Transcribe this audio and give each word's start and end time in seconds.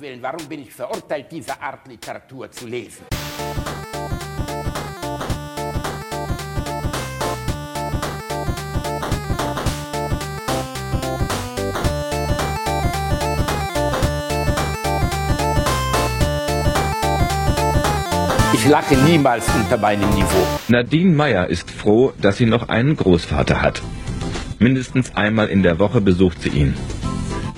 Willen, 0.00 0.22
warum 0.22 0.46
bin 0.48 0.62
ich 0.62 0.72
verurteilt, 0.72 1.26
diese 1.30 1.60
Art 1.60 1.86
Literatur 1.86 2.50
zu 2.50 2.66
lesen? 2.66 3.04
Ich 18.54 18.66
lache 18.68 18.96
niemals 18.96 19.46
unter 19.54 19.76
meinem 19.76 20.08
Niveau. 20.14 20.46
Nadine 20.68 21.14
Meyer 21.14 21.46
ist 21.48 21.70
froh, 21.70 22.12
dass 22.20 22.38
sie 22.38 22.46
noch 22.46 22.68
einen 22.70 22.96
Großvater 22.96 23.60
hat. 23.60 23.82
Mindestens 24.58 25.14
einmal 25.14 25.48
in 25.48 25.62
der 25.62 25.78
Woche 25.78 26.00
besucht 26.00 26.40
sie 26.42 26.50
ihn. 26.50 26.99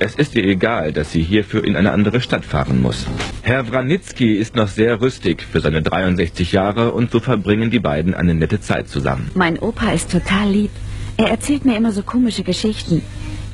Es 0.04 0.16
ist 0.16 0.34
ihr 0.34 0.42
egal, 0.42 0.92
dass 0.92 1.12
sie 1.12 1.22
hierfür 1.22 1.62
in 1.64 1.76
eine 1.76 1.92
andere 1.92 2.20
Stadt 2.20 2.44
fahren 2.44 2.82
muss. 2.82 3.06
Herr 3.42 3.70
Wranitzky 3.70 4.34
ist 4.34 4.56
noch 4.56 4.66
sehr 4.66 5.00
rüstig 5.00 5.42
für 5.42 5.60
seine 5.60 5.80
63 5.80 6.50
Jahre 6.50 6.90
und 6.90 7.12
so 7.12 7.20
verbringen 7.20 7.70
die 7.70 7.78
beiden 7.78 8.12
eine 8.12 8.34
nette 8.34 8.60
Zeit 8.60 8.88
zusammen. 8.88 9.30
Mein 9.34 9.60
Opa 9.60 9.92
ist 9.92 10.10
total 10.10 10.50
lieb. 10.50 10.72
Er 11.18 11.28
erzählt 11.28 11.64
mir 11.64 11.76
immer 11.76 11.92
so 11.92 12.02
komische 12.02 12.42
Geschichten. 12.42 13.00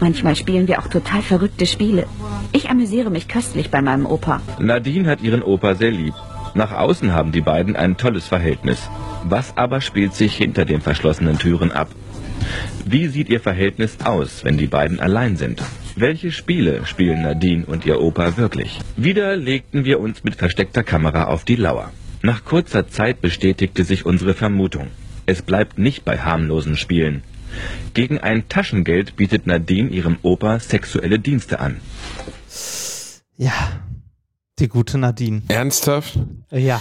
Manchmal 0.01 0.37
spielen 0.37 0.69
wir 0.69 0.79
auch 0.79 0.89
total 0.89 1.21
verrückte 1.21 1.67
Spiele. 1.67 2.07
Ich 2.53 2.71
amüsiere 2.71 3.11
mich 3.11 3.29
köstlich 3.29 3.69
bei 3.69 3.83
meinem 3.83 4.07
Opa. 4.07 4.41
Nadine 4.59 5.07
hat 5.07 5.21
ihren 5.21 5.43
Opa 5.43 5.75
sehr 5.75 5.91
lieb. 5.91 6.15
Nach 6.55 6.73
außen 6.73 7.13
haben 7.13 7.31
die 7.31 7.43
beiden 7.43 7.77
ein 7.77 7.99
tolles 7.99 8.27
Verhältnis. 8.27 8.89
Was 9.23 9.55
aber 9.59 9.83
spielt 9.83 10.15
sich 10.15 10.35
hinter 10.35 10.65
den 10.65 10.81
verschlossenen 10.81 11.39
Türen 11.39 11.73
ab? 11.73 11.91
Wie 12.87 13.09
sieht 13.09 13.29
ihr 13.29 13.41
Verhältnis 13.41 13.99
aus, 14.03 14.47
wenn 14.47 14.57
die 14.57 14.67
beiden 14.67 14.99
allein 14.99 15.37
sind? 15.37 15.61
Welche 16.01 16.31
Spiele 16.31 16.87
spielen 16.87 17.23
Nadine 17.23 17.67
und 17.67 17.85
ihr 17.85 18.01
Opa 18.01 18.37
wirklich? 18.37 18.79
Wieder 18.97 19.35
legten 19.35 19.85
wir 19.85 19.99
uns 19.99 20.23
mit 20.23 20.37
versteckter 20.37 20.85
Kamera 20.85 21.25
auf 21.25 21.45
die 21.45 21.57
Lauer. 21.57 21.91
Nach 22.23 22.45
kurzer 22.45 22.87
Zeit 22.87 23.21
bestätigte 23.21 23.83
sich 23.83 24.07
unsere 24.07 24.35
Vermutung. 24.35 24.93
Es 25.27 25.43
bleibt 25.43 25.77
nicht 25.77 26.05
bei 26.05 26.19
harmlosen 26.19 26.77
Spielen. 26.77 27.25
Gegen 27.95 28.19
ein 28.19 28.49
Taschengeld 28.49 29.17
bietet 29.17 29.49
Nadine 29.49 29.91
ihrem 29.91 30.19
Opa 30.23 30.61
sexuelle 30.61 31.19
Dienste 31.19 31.59
an. 31.59 31.79
Ja, 33.37 33.81
die 34.59 34.69
gute 34.69 34.99
Nadine. 34.99 35.43
Ernsthaft? 35.49 36.19
Ja. 36.51 36.81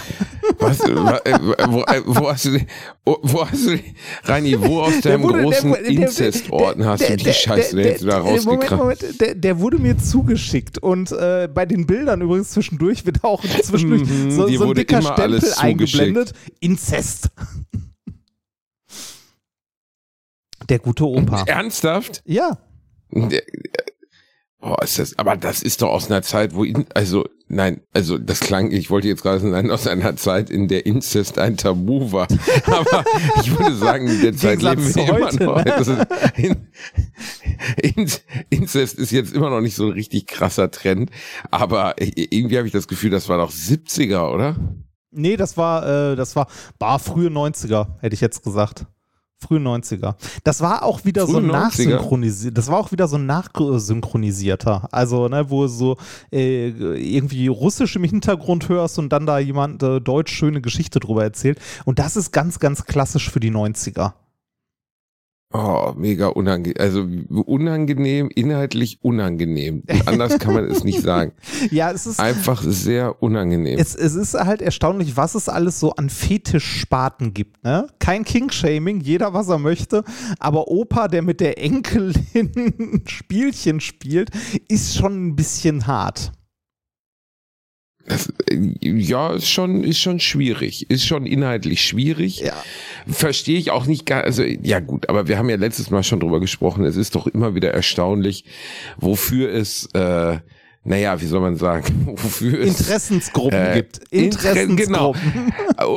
Was, 0.60 0.80
wa- 0.80 1.22
äh, 1.26 1.38
wo, 1.70 1.82
äh, 1.84 2.02
wo 2.06 2.30
hast 2.32 2.46
du, 2.46 2.60
wo, 3.06 3.18
wo 3.22 3.48
hast 3.48 3.66
du, 3.68 3.80
Reini, 4.24 4.60
wo 4.60 4.82
aus 4.82 5.00
deinem 5.02 5.24
wurde- 5.24 5.42
großen 5.44 5.76
Inzestorden 5.76 6.86
hast 6.86 7.02
du 7.04 7.08
der- 7.08 7.18
die 7.18 7.24
der- 7.26 7.34
Scheiße 7.34 7.76
der- 7.76 7.86
jetzt 7.86 8.02
wieder 8.04 8.14
der- 8.14 8.24
Moment, 8.24 8.48
rausgekramt? 8.48 8.82
Moment, 8.82 9.22
der, 9.22 9.36
der 9.36 9.60
wurde 9.60 9.78
mir 9.80 9.98
zugeschickt 9.98 10.78
und 10.80 11.12
äh, 11.12 11.48
bei 11.54 11.66
den 11.66 11.86
Bildern 11.86 12.22
übrigens 12.22 12.50
zwischendurch 12.52 13.06
wird 13.06 13.24
auch 13.24 13.44
zwischendurch 13.64 14.04
Mhm, 14.10 14.32
so, 14.32 14.48
so 14.48 14.70
ein 14.70 14.74
dicker 14.76 15.02
Stempel 15.02 15.42
eingeblendet. 15.58 16.34
Inzest. 16.60 17.30
Der 20.70 20.80
gute 20.80 21.06
Opa. 21.08 21.44
Ernsthaft? 21.46 22.22
Ja. 22.26 22.58
Boah, 24.60 24.82
ist 24.84 25.00
das, 25.00 25.18
aber 25.18 25.38
das 25.38 25.62
ist 25.62 25.82
doch 25.82 25.90
aus 25.90 26.10
einer 26.10 26.24
Zeit, 26.24 26.54
wo, 26.56 26.66
also, 26.94 27.26
nein, 27.48 27.82
also, 27.94 28.18
das 28.18 28.40
klang, 28.40 28.72
ich 28.72 28.90
wollte 28.90 29.08
jetzt 29.08 29.24
gerade 29.24 29.40
sagen, 29.40 29.72
aus 29.72 29.88
einer 29.88 30.16
Zeit, 30.16 30.50
in 30.50 30.68
der 30.68 30.86
Inzest 30.86 31.40
ein 31.40 31.58
Tabu 31.58 32.12
war. 32.12 32.28
Aber 32.66 33.04
ich 33.42 33.58
würde 33.58 33.76
sagen, 33.76 34.08
in 34.08 34.22
der 34.22 34.36
Zeit 34.36 34.62
leben 34.62 34.84
wir 34.84 34.92
zu 34.92 35.00
immer 35.02 35.14
heute, 35.14 35.44
noch. 35.44 35.64
ne? 35.64 36.08
In, 36.36 36.56
in, 37.82 38.12
Inzest 38.50 38.98
ist 38.98 39.12
jetzt 39.12 39.34
immer 39.34 39.50
noch 39.50 39.62
nicht 39.62 39.76
so 39.76 39.86
ein 39.86 39.94
richtig 39.94 40.28
krasser 40.28 40.72
Trend, 40.72 41.12
aber 41.52 41.96
irgendwie 41.98 42.58
habe 42.58 42.68
ich 42.68 42.74
das 42.74 42.88
Gefühl, 42.88 43.10
das 43.10 43.30
war 43.30 43.38
doch 43.38 43.52
70er, 43.52 44.32
oder? 44.32 44.56
Nee, 45.12 45.38
das 45.38 45.58
war, 45.58 46.12
äh, 46.12 46.16
das 46.16 46.36
war, 46.36 46.48
war 46.80 47.00
frühe 47.00 47.30
90er, 47.30 48.00
hätte 48.00 48.14
ich 48.14 48.22
jetzt 48.22 48.44
gesagt. 48.44 48.86
Frühe 49.40 49.60
90er. 49.60 50.16
Das 50.44 50.62
war 50.62 50.84
auch 50.84 51.06
wieder 51.06 51.28
so 51.28 51.34
Frühe 51.34 51.44
90er? 51.44 51.52
nachsynchronisiert. 51.52 52.58
Das 52.58 52.70
war 52.70 52.78
auch 52.78 52.92
wieder 52.92 53.08
so 53.08 53.18
nachsynchronisierter. 53.18 54.90
Also, 54.92 55.28
ne, 55.28 55.50
wo 55.50 55.64
du 55.64 55.68
so 55.68 55.98
äh, 56.32 56.70
irgendwie 56.70 57.48
Russisch 57.48 57.96
im 57.96 58.04
Hintergrund 58.04 58.68
hörst 58.68 58.98
und 58.98 59.10
dann 59.10 59.26
da 59.26 59.38
jemand 59.38 59.84
äh, 59.84 60.02
Deutsch 60.02 60.34
schöne 60.34 60.62
Geschichte 60.62 61.00
drüber 61.00 61.24
erzählt. 61.24 61.60
Und 61.86 62.00
das 62.00 62.16
ist 62.18 62.32
ganz, 62.32 62.60
ganz 62.60 62.86
klassisch 62.86 63.30
für 63.30 63.40
die 63.40 63.52
90er. 63.52 64.14
Oh, 65.54 65.94
mega 65.96 66.28
unangenehm. 66.28 66.76
Also 66.78 67.08
unangenehm, 67.30 68.30
inhaltlich 68.36 69.00
unangenehm. 69.02 69.84
Anders 70.06 70.40
kann 70.40 70.54
man 70.54 70.66
es 70.66 70.84
nicht 70.84 71.02
sagen. 71.02 71.32
Ja, 71.72 71.92
es 71.92 72.06
ist. 72.06 72.20
Einfach 72.20 72.62
sehr 72.64 73.22
unangenehm. 73.22 73.80
Es, 73.80 73.96
es 73.96 74.16
ist 74.16 74.34
halt 74.34 74.62
erstaunlich, 74.62 75.18
was 75.18 75.36
es 75.36 75.50
alles 75.50 75.80
so 75.80 75.92
an 75.96 76.10
Fetischsparten 76.10 77.34
gibt. 77.34 77.64
Ne? 77.64 77.88
Kein 78.00 78.24
King-Shaming, 78.24 79.00
jeder 79.02 79.34
was 79.34 79.48
er 79.50 79.58
möchte, 79.58 80.04
aber 80.40 80.68
Opa, 80.68 81.08
der 81.08 81.22
mit 81.24 81.40
der 81.40 81.62
Enkelin 81.62 83.04
Spielchen 83.08 83.80
spielt, 83.80 84.30
ist 84.68 84.96
schon 84.96 85.28
ein 85.28 85.36
bisschen 85.36 85.88
hart. 85.88 86.32
Das, 88.08 88.34
äh, 88.50 88.58
ja, 88.82 89.34
ist 89.34 89.50
schon, 89.50 89.84
ist 89.84 90.00
schon 90.00 90.20
schwierig. 90.20 90.90
Ist 90.90 91.06
schon 91.06 91.26
inhaltlich 91.26 91.86
schwierig. 91.86 92.40
Ja. 92.40 92.64
Verstehe 93.06 93.58
ich 93.60 93.72
auch 93.72 93.86
nicht 93.86 94.06
gar, 94.06 94.24
also, 94.24 94.44
ja 94.44 94.80
gut, 94.80 95.10
aber 95.10 95.28
wir 95.28 95.38
haben 95.38 95.50
ja 95.50 95.58
letztes 95.58 95.90
Mal 95.90 96.04
schon 96.04 96.20
drüber 96.20 96.40
gesprochen. 96.40 96.86
Es 96.86 96.96
ist 96.96 97.16
doch 97.16 97.28
immer 97.28 97.54
wieder 97.54 97.72
erstaunlich, 97.72 98.46
wofür 98.98 99.54
es, 99.54 99.88
äh, 99.94 100.38
naja, 100.88 101.20
wie 101.22 101.26
soll 101.26 101.42
man 101.42 101.56
sagen, 101.58 102.08
wofür 102.16 102.60
es 102.62 102.80
Interessensgruppen 102.80 103.60
äh, 103.60 103.74
gibt. 103.76 104.00
Inter- 104.10 104.54
Genau. 104.66 105.14
Interessensgruppen. 105.14 105.54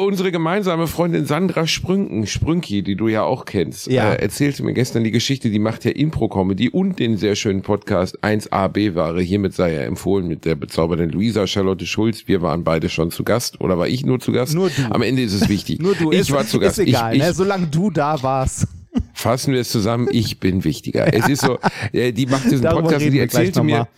Unsere 0.07 0.33
gemeinsame 0.33 0.87
Freundin 0.87 1.25
Sandra 1.27 1.67
Sprünken, 1.67 2.27
Sprünki, 2.27 2.83
die 2.83 2.97
du 2.97 3.09
ja 3.09 3.23
auch 3.23 3.45
kennst, 3.45 3.87
Ja. 3.87 4.13
äh, 4.13 4.17
erzählte 4.23 4.63
mir 4.65 4.75
gestern 4.75 5.05
die 5.05 5.11
Geschichte, 5.11 5.49
die 5.51 5.59
macht 5.59 5.85
ja 5.85 5.93
Impro-Comedy 5.93 6.69
und 6.69 6.99
den 6.99 7.17
sehr 7.17 7.37
schönen 7.37 7.63
Podcast 7.63 8.23
1AB-Ware. 8.23 9.21
Hiermit 9.23 9.55
sei 9.55 9.75
er 9.75 9.87
empfohlen 9.87 10.27
mit 10.29 10.45
der 10.45 10.55
bezaubernden 10.57 11.11
Luisa 11.11 11.47
Charlotte 11.47 11.87
Schulz. 11.87 12.25
Wir 12.27 12.43
waren 12.43 12.65
beide 12.65 12.89
schon 12.89 13.11
zu 13.11 13.25
Gast. 13.25 13.61
Oder 13.61 13.79
war 13.79 13.89
ich 13.89 14.05
nur 14.05 14.21
zu 14.21 14.33
Gast? 14.33 14.55
Nur 14.55 14.71
du. 14.71 14.83
Am 14.91 15.03
Ende 15.03 15.23
ist 15.23 15.33
es 15.33 15.49
wichtig. 15.49 15.79
Nur 15.81 15.95
du, 15.95 16.11
ich 16.13 16.21
ist, 16.21 16.33
war 16.33 16.47
zu 16.47 16.59
Gast. 16.59 16.79
ist 16.79 16.89
egal, 16.89 17.15
ich, 17.15 17.21
ich, 17.21 17.27
ne? 17.29 17.33
solange 17.35 17.67
du 17.69 17.91
da 17.91 18.23
warst. 18.23 18.67
Fassen 19.15 19.53
wir 19.55 19.61
es 19.61 19.71
zusammen, 19.71 20.09
ich 20.11 20.41
bin 20.41 20.65
wichtiger. 20.65 21.13
Es 21.15 21.29
ist 21.29 21.43
so, 21.43 21.59
äh, 21.93 22.13
die 22.13 22.27
macht 22.27 22.45
diesen 22.51 22.63
Podcast, 22.69 23.01
reden 23.01 23.13
die 23.13 23.19
erzählte 23.21 23.63
mir, 23.63 23.79
mal. 23.79 23.89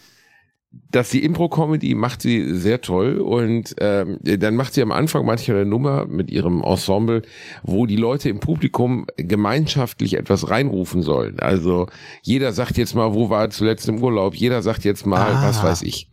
Dass 0.90 1.10
die 1.10 1.24
Impro-Comedy 1.24 1.94
macht 1.94 2.22
sie 2.22 2.54
sehr 2.54 2.80
toll 2.80 3.18
und 3.18 3.74
ähm, 3.78 4.18
dann 4.22 4.56
macht 4.56 4.74
sie 4.74 4.82
am 4.82 4.92
Anfang 4.92 5.24
manchmal 5.26 5.58
eine 5.58 5.66
Nummer 5.70 6.06
mit 6.06 6.30
ihrem 6.30 6.62
Ensemble, 6.62 7.22
wo 7.62 7.86
die 7.86 7.96
Leute 7.96 8.28
im 8.28 8.40
Publikum 8.40 9.06
gemeinschaftlich 9.16 10.14
etwas 10.14 10.48
reinrufen 10.50 11.02
sollen. 11.02 11.40
Also 11.40 11.88
jeder 12.22 12.52
sagt 12.52 12.76
jetzt 12.78 12.94
mal, 12.94 13.14
wo 13.14 13.28
war 13.30 13.42
er 13.42 13.50
zuletzt 13.50 13.88
im 13.88 14.02
Urlaub, 14.02 14.34
jeder 14.34 14.62
sagt 14.62 14.84
jetzt 14.84 15.06
mal, 15.06 15.32
Ah. 15.32 15.48
was 15.48 15.62
weiß 15.62 15.82
ich. 15.82 16.08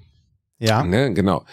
Ja. 0.60 0.84
Ne, 0.84 1.14
genau. 1.14 1.46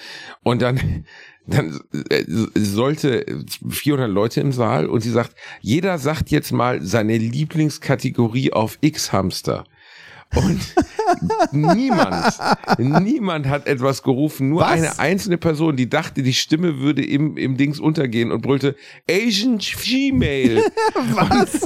Und 0.43 0.62
dann, 0.62 1.05
dann 1.47 1.78
äh, 2.11 2.25
sollte 2.55 3.25
400 3.69 4.11
Leute 4.11 4.41
im 4.41 4.50
Saal 4.50 4.87
und 4.87 5.00
sie 5.00 5.11
sagt, 5.11 5.34
jeder 5.61 5.99
sagt 5.99 6.31
jetzt 6.31 6.50
mal 6.53 6.83
seine 6.83 7.17
Lieblingskategorie 7.19 8.53
auf 8.53 8.78
X-Hamster. 8.81 9.65
Und 10.34 10.60
niemand, 11.53 12.38
niemand 12.78 13.47
hat 13.47 13.66
etwas 13.66 14.03
gerufen, 14.03 14.50
nur 14.50 14.62
Was? 14.62 14.70
eine 14.70 14.98
einzelne 14.98 15.38
Person, 15.38 15.76
die 15.76 15.88
dachte, 15.88 16.22
die 16.22 16.34
Stimme 16.34 16.81
würde 16.81 17.04
im, 17.04 17.37
im 17.37 17.56
Dings 17.56 17.78
untergehen 17.81 18.32
und 18.32 18.42
brüllte 18.42 18.75
Asian 19.10 19.60
Female. 19.60 20.56
Was? 20.94 21.62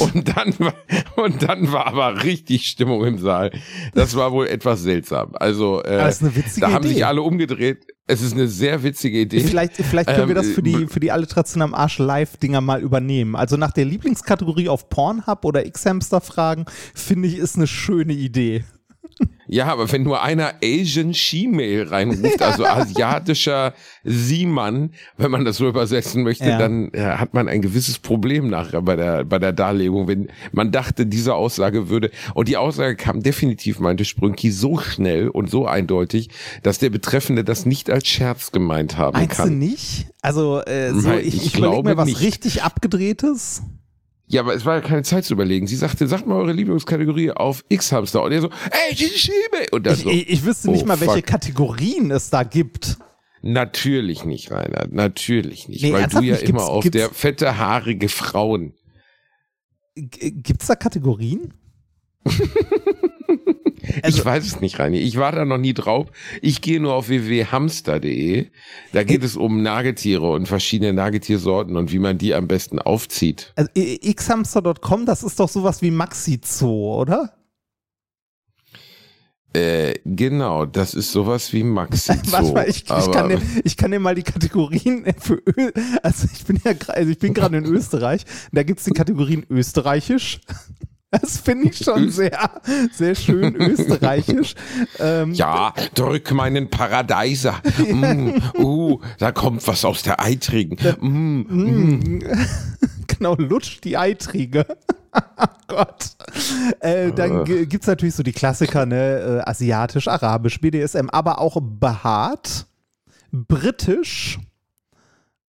und 0.00 0.36
dann 0.36 0.54
war, 0.58 0.74
und 1.16 1.42
dann 1.42 1.70
war 1.72 1.86
aber 1.88 2.24
richtig 2.24 2.66
Stimmung 2.66 3.04
im 3.04 3.18
Saal. 3.18 3.52
Das 3.94 4.16
war 4.16 4.32
wohl 4.32 4.46
etwas 4.46 4.82
seltsam. 4.82 5.30
Also, 5.34 5.82
äh, 5.82 6.12
da 6.58 6.72
haben 6.72 6.84
Idee. 6.84 6.94
sich 6.94 7.06
alle 7.06 7.22
umgedreht. 7.22 7.86
Es 8.06 8.20
ist 8.20 8.32
eine 8.32 8.48
sehr 8.48 8.82
witzige 8.82 9.20
Idee. 9.20 9.40
Vielleicht, 9.40 9.76
vielleicht 9.76 10.08
können 10.08 10.28
wir 10.28 10.36
Ähm, 10.36 10.42
das 10.42 10.48
für 10.48 10.62
die, 10.62 10.86
für 10.88 11.00
die 11.00 11.12
Alliteration 11.12 11.62
am 11.62 11.72
Arsch 11.72 11.98
Live-Dinger 11.98 12.60
mal 12.60 12.82
übernehmen. 12.82 13.36
Also 13.36 13.56
nach 13.56 13.72
der 13.72 13.84
Lieblingskategorie 13.84 14.68
auf 14.68 14.88
Pornhub 14.88 15.44
oder 15.44 15.64
X-Hamster 15.66 16.20
fragen, 16.20 16.64
finde 16.94 17.28
ich, 17.28 17.36
ist 17.36 17.56
eine 17.56 17.68
schöne 17.68 18.12
Idee. 18.12 18.64
Ja, 19.48 19.66
aber 19.66 19.90
wenn 19.92 20.02
nur 20.04 20.22
einer 20.22 20.54
Asian 20.64 21.12
She-Mail 21.12 21.88
reinruft, 21.88 22.40
also 22.40 22.64
asiatischer 22.66 23.74
Seemann, 24.02 24.92
wenn 25.18 25.30
man 25.30 25.44
das 25.44 25.58
so 25.58 25.68
übersetzen 25.68 26.22
möchte, 26.22 26.48
Ja. 26.48 26.58
dann 26.58 26.90
äh, 26.94 27.00
hat 27.16 27.34
man 27.34 27.48
ein 27.48 27.60
gewisses 27.60 27.98
Problem 27.98 28.48
nachher 28.48 28.80
bei 28.80 28.96
der, 28.96 29.24
bei 29.24 29.38
der 29.38 29.52
Darlegung, 29.52 30.06
wenn 30.08 30.28
man 30.52 30.70
dachte, 30.72 31.04
diese 31.04 31.34
Aussage 31.34 31.90
würde, 31.90 32.10
und 32.34 32.48
die 32.48 32.56
Aussage 32.56 32.96
kam 32.96 33.20
definitiv, 33.22 33.78
meinte 33.78 34.06
Sprünki, 34.06 34.50
so 34.50 34.78
schnell 34.78 35.28
und 35.28 35.50
so 35.50 35.66
eindeutig, 35.66 36.30
dass 36.62 36.78
der 36.78 36.88
Betreffende 36.90 37.44
das 37.44 37.66
nicht 37.66 37.90
als 37.90 38.06
Scherz 38.08 38.52
gemeint 38.52 38.96
haben 38.96 39.18
Meinst 39.18 39.38
du 39.38 39.42
kann. 39.42 39.58
nicht? 39.58 40.06
Also, 40.22 40.60
äh, 40.64 40.92
so, 40.94 41.08
Nein, 41.08 41.18
ich, 41.24 41.34
ich 41.34 41.46
ich 41.46 41.52
glaube 41.52 41.90
mir 41.90 41.96
was 41.98 42.06
nicht. 42.06 42.20
richtig 42.22 42.62
abgedrehtes. 42.62 43.62
Ja, 44.32 44.40
aber 44.40 44.54
es 44.54 44.64
war 44.64 44.76
ja 44.76 44.80
keine 44.80 45.02
Zeit 45.02 45.24
zu 45.26 45.34
überlegen. 45.34 45.66
Sie 45.66 45.76
sagte, 45.76 46.06
sagt 46.08 46.26
mal 46.26 46.36
eure 46.36 46.52
Lieblingskategorie 46.52 47.32
auf 47.32 47.64
X-Hamster. 47.68 48.22
Und 48.22 48.32
er 48.32 48.40
so, 48.40 48.48
ey, 48.88 48.94
die 48.94 49.04
Schiebe. 49.04 49.66
Und 49.72 49.84
dann 49.86 49.92
Ich, 49.94 50.00
so, 50.00 50.08
ich, 50.10 50.28
ich 50.30 50.44
wüsste 50.44 50.70
nicht 50.70 50.84
oh, 50.84 50.86
mal, 50.86 50.98
welche 51.00 51.16
fuck. 51.16 51.26
Kategorien 51.26 52.10
es 52.10 52.30
da 52.30 52.42
gibt. 52.42 52.96
Natürlich 53.42 54.24
nicht, 54.24 54.50
Rainer. 54.50 54.86
Natürlich 54.90 55.68
nicht. 55.68 55.82
Nee, 55.82 55.92
weil 55.92 56.06
du 56.06 56.20
ja 56.22 56.32
nicht? 56.36 56.44
immer 56.44 56.60
Gibt's- 56.60 56.68
auf 56.70 56.82
gibt's- 56.82 56.96
der 56.98 57.10
fette, 57.10 57.58
haarige 57.58 58.08
Frauen. 58.08 58.72
G 59.96 60.30
gibt's 60.30 60.66
da 60.68 60.76
Kategorien? 60.76 61.52
ich 63.82 64.04
Also- 64.04 64.24
weiß 64.24 64.44
es 64.46 64.60
nicht, 64.60 64.78
Rainer. 64.78 64.96
Ich 64.98 65.16
war 65.16 65.32
da 65.32 65.44
noch 65.44 65.58
nie 65.58 65.74
drauf. 65.74 66.08
Ich 66.40 66.60
gehe 66.60 66.80
nur 66.80 66.94
auf 66.94 67.08
www.hamster.de. 67.08 68.46
Da 68.92 69.02
geht 69.04 69.22
es 69.24 69.36
um 69.36 69.62
Nagetiere 69.62 70.30
und 70.30 70.46
verschiedene 70.46 70.92
Nagetiersorten 70.92 71.76
und 71.76 71.92
wie 71.92 71.98
man 71.98 72.18
die 72.18 72.34
am 72.34 72.48
besten 72.48 72.78
aufzieht. 72.78 73.52
Also 73.56 73.70
xhamster.com, 73.74 75.06
das 75.06 75.22
ist 75.22 75.38
doch 75.40 75.48
sowas 75.48 75.82
wie 75.82 75.90
Maxi 75.90 76.40
Zoo, 76.44 76.94
oder? 77.00 77.34
Äh, 79.54 79.98
genau, 80.06 80.64
das 80.64 80.94
ist 80.94 81.12
sowas 81.12 81.52
wie 81.52 81.62
Maxi 81.62 82.12
Warte 82.30 82.52
mal, 82.52 82.66
ich, 82.68 82.84
ich, 82.84 83.10
kann 83.12 83.28
dir, 83.28 83.42
ich 83.64 83.76
kann 83.76 83.90
dir 83.90 84.00
mal 84.00 84.14
die 84.14 84.22
Kategorien 84.22 85.04
für 85.18 85.42
Ö 85.46 85.70
also 86.02 86.26
ich 86.32 86.44
bin 86.46 86.58
ja 86.64 86.72
also 86.88 87.10
ich 87.10 87.18
bin 87.18 87.34
gerade 87.34 87.58
in 87.58 87.64
Österreich, 87.66 88.24
da 88.50 88.62
gibt's 88.62 88.84
die 88.84 88.92
Kategorien 88.92 89.44
österreichisch. 89.50 90.40
Das 91.12 91.36
finde 91.38 91.68
ich 91.68 91.76
schon 91.76 92.10
sehr, 92.10 92.50
sehr 92.92 93.14
schön 93.14 93.54
österreichisch. 93.60 94.54
Ähm, 94.98 95.34
Ja, 95.34 95.74
drück 95.94 96.32
meinen 96.32 96.68
Paradeiser. 96.70 97.60
Mm, 97.92 98.30
uh, 98.58 98.98
da 99.18 99.30
kommt 99.32 99.66
was 99.68 99.84
aus 99.84 100.02
der 100.02 100.18
Eitrigen. 100.20 100.76
Mm, 101.00 102.18
genau, 103.06 103.34
lutsch 103.36 103.80
die 103.84 103.96
Eitrige. 103.98 104.66
oh 105.12 105.44
Gott. 105.68 106.10
Äh, 106.80 107.12
dann 107.12 107.44
g- 107.44 107.66
gibt's 107.66 107.86
natürlich 107.86 108.14
so 108.14 108.22
die 108.22 108.32
Klassiker, 108.32 108.86
ne? 108.86 109.42
Äh, 109.44 109.50
Asiatisch, 109.50 110.08
Arabisch, 110.08 110.58
BDSM, 110.60 111.08
aber 111.10 111.38
auch 111.38 111.58
behaart, 111.60 112.66
britisch. 113.30 114.38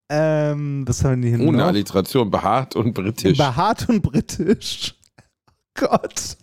Ähm, 0.09 0.83
was 0.87 1.03
haben 1.05 1.23
wir 1.23 1.37
hier 1.37 1.47
ohne 1.47 1.59
noch? 1.59 1.67
Alliteration, 1.67 2.29
behaart 2.29 2.75
und 2.75 2.93
britisch. 2.93 3.37
Behaart 3.37 3.87
und 3.89 4.01
britisch. 4.01 4.95
Gott. 5.75 6.37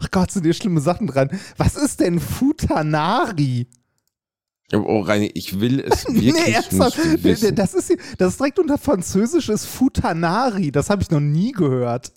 Ach 0.00 0.10
Gott, 0.10 0.30
sind 0.30 0.44
hier 0.44 0.54
schlimme 0.54 0.80
Sachen 0.80 1.06
dran. 1.06 1.30
Was 1.56 1.76
ist 1.76 2.00
denn 2.00 2.18
Futanari? 2.20 3.66
oh, 4.72 5.00
Reini, 5.00 5.30
ich 5.34 5.60
will 5.60 5.80
es 5.80 6.04
wirklich 6.08 6.32
nee, 6.34 6.52
ernsthaft. 6.52 6.98
nicht 7.04 7.24
wissen. 7.24 7.54
Das 7.54 7.74
ist, 7.74 7.86
hier- 7.88 7.98
das 8.18 8.32
ist 8.32 8.40
direkt 8.40 8.58
unter 8.58 8.78
Französisch 8.78 9.48
ist 9.48 9.66
Futanari. 9.66 10.72
Das 10.72 10.90
habe 10.90 11.02
ich 11.02 11.10
noch 11.10 11.20
nie 11.20 11.52
gehört. 11.52 12.12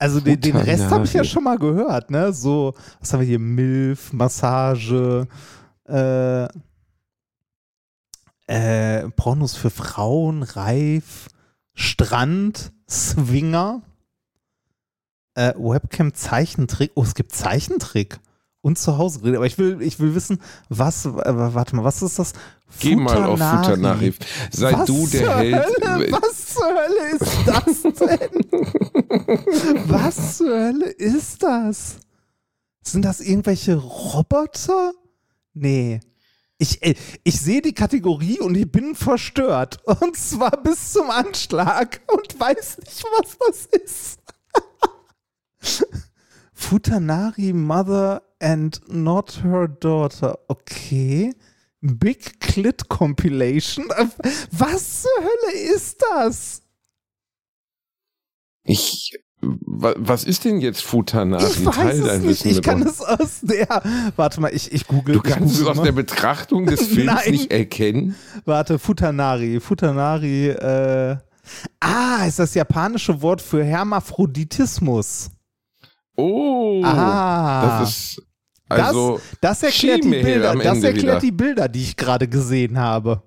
Also 0.00 0.20
den, 0.20 0.40
den 0.40 0.56
Rest 0.56 0.84
habe 0.90 1.04
ich 1.04 1.12
ja 1.12 1.24
schon 1.24 1.42
mal 1.44 1.58
gehört, 1.58 2.10
ne? 2.10 2.32
So, 2.32 2.74
was 3.00 3.12
haben 3.12 3.20
wir 3.20 3.26
hier? 3.26 3.40
Milf, 3.40 4.12
Massage, 4.12 5.26
äh, 5.88 6.46
äh, 8.46 9.08
Pornos 9.10 9.56
für 9.56 9.70
Frauen, 9.70 10.44
Reif, 10.44 11.28
Strand, 11.74 12.72
Swinger, 12.88 13.82
äh, 15.38 15.54
Webcam, 15.56 16.12
Zeichentrick. 16.14 16.90
Oh, 16.94 17.02
es 17.02 17.14
gibt 17.14 17.32
Zeichentrick. 17.32 18.18
Und 18.60 18.76
zu 18.76 18.98
Hause 18.98 19.22
reden. 19.22 19.36
Aber 19.36 19.46
ich 19.46 19.56
will, 19.56 19.80
ich 19.80 20.00
will 20.00 20.16
wissen, 20.16 20.40
was, 20.68 21.06
äh, 21.06 21.12
warte 21.14 21.76
mal, 21.76 21.84
was 21.84 22.02
ist 22.02 22.18
das? 22.18 22.32
Geh 22.80 22.96
mal 22.96 23.24
auf 23.24 23.38
Futanari. 23.38 24.10
Futanari. 24.12 24.14
Sei 24.50 24.72
Was 24.72 24.84
du 24.86 25.06
der 25.06 25.36
Held. 25.38 25.54
Hölle? 25.54 26.10
Was 26.10 26.54
zur 26.54 26.66
Hölle 26.66 27.12
ist 27.12 27.46
das 27.46 27.82
denn? 27.82 28.30
Was 29.88 30.38
zur 30.38 30.50
Hölle 30.50 30.90
ist 30.90 31.40
das? 31.42 31.98
Sind 32.82 33.04
das 33.04 33.20
irgendwelche 33.20 33.76
Roboter? 33.76 34.92
Nee. 35.54 36.00
Ich, 36.58 36.82
äh, 36.82 36.96
ich 37.22 37.40
sehe 37.40 37.62
die 37.62 37.74
Kategorie 37.74 38.40
und 38.40 38.56
ich 38.56 38.68
bin 38.70 38.94
verstört. 38.96 39.78
Und 39.84 40.16
zwar 40.16 40.60
bis 40.62 40.92
zum 40.92 41.10
Anschlag 41.10 42.00
und 42.12 42.38
weiß 42.38 42.78
nicht, 42.78 43.04
was 43.18 43.38
das 43.38 43.66
ist. 43.82 44.17
Futanari 46.54 47.52
Mother 47.52 48.22
and 48.40 48.80
not 48.88 49.40
her 49.42 49.68
daughter. 49.68 50.36
Okay. 50.48 51.32
Big 51.80 52.40
Clit 52.40 52.88
Compilation. 52.88 53.86
Was 54.50 55.02
zur 55.02 55.10
Hölle 55.20 55.74
ist 55.74 56.02
das? 56.10 56.62
Ich, 58.64 59.16
wa- 59.40 59.94
was 59.96 60.24
ist 60.24 60.44
denn 60.44 60.60
jetzt 60.60 60.82
Futanari? 60.82 61.44
Ich 61.46 61.64
weiß 61.64 61.74
Teil 61.74 62.06
es 62.08 62.22
nicht. 62.22 62.44
Ich 62.44 62.62
kann 62.62 62.82
es 62.82 63.00
aus 63.00 63.40
der. 63.42 63.82
Warte 64.16 64.40
mal, 64.40 64.52
ich, 64.54 64.72
ich 64.72 64.86
google. 64.86 65.14
Du 65.14 65.22
kannst 65.22 65.46
ich 65.46 65.52
es 65.52 65.58
google 65.60 65.70
aus 65.70 65.76
mal. 65.78 65.84
der 65.84 65.92
Betrachtung 65.92 66.66
des 66.66 66.86
Films 66.88 67.26
nicht 67.28 67.50
erkennen. 67.50 68.14
Warte, 68.44 68.78
Futanari. 68.78 69.60
Futanari, 69.60 70.48
äh. 70.48 71.16
Ah, 71.80 72.26
ist 72.26 72.40
das 72.40 72.52
japanische 72.52 73.22
Wort 73.22 73.40
für 73.40 73.64
Hermaphroditismus. 73.64 75.30
Oh, 76.20 76.82
Ah. 76.84 77.78
das 77.80 77.90
ist 77.90 78.22
also 78.68 79.20
Das 79.40 79.62
erklärt 79.62 80.04
die 80.04 80.08
Bilder. 80.10 80.54
Das 80.54 80.74
Ende 80.76 80.86
erklärt 80.88 81.02
wieder. 81.02 81.20
die 81.20 81.32
Bilder, 81.32 81.68
die 81.68 81.82
ich 81.82 81.96
gerade 81.96 82.28
gesehen 82.28 82.76
habe. 82.78 83.22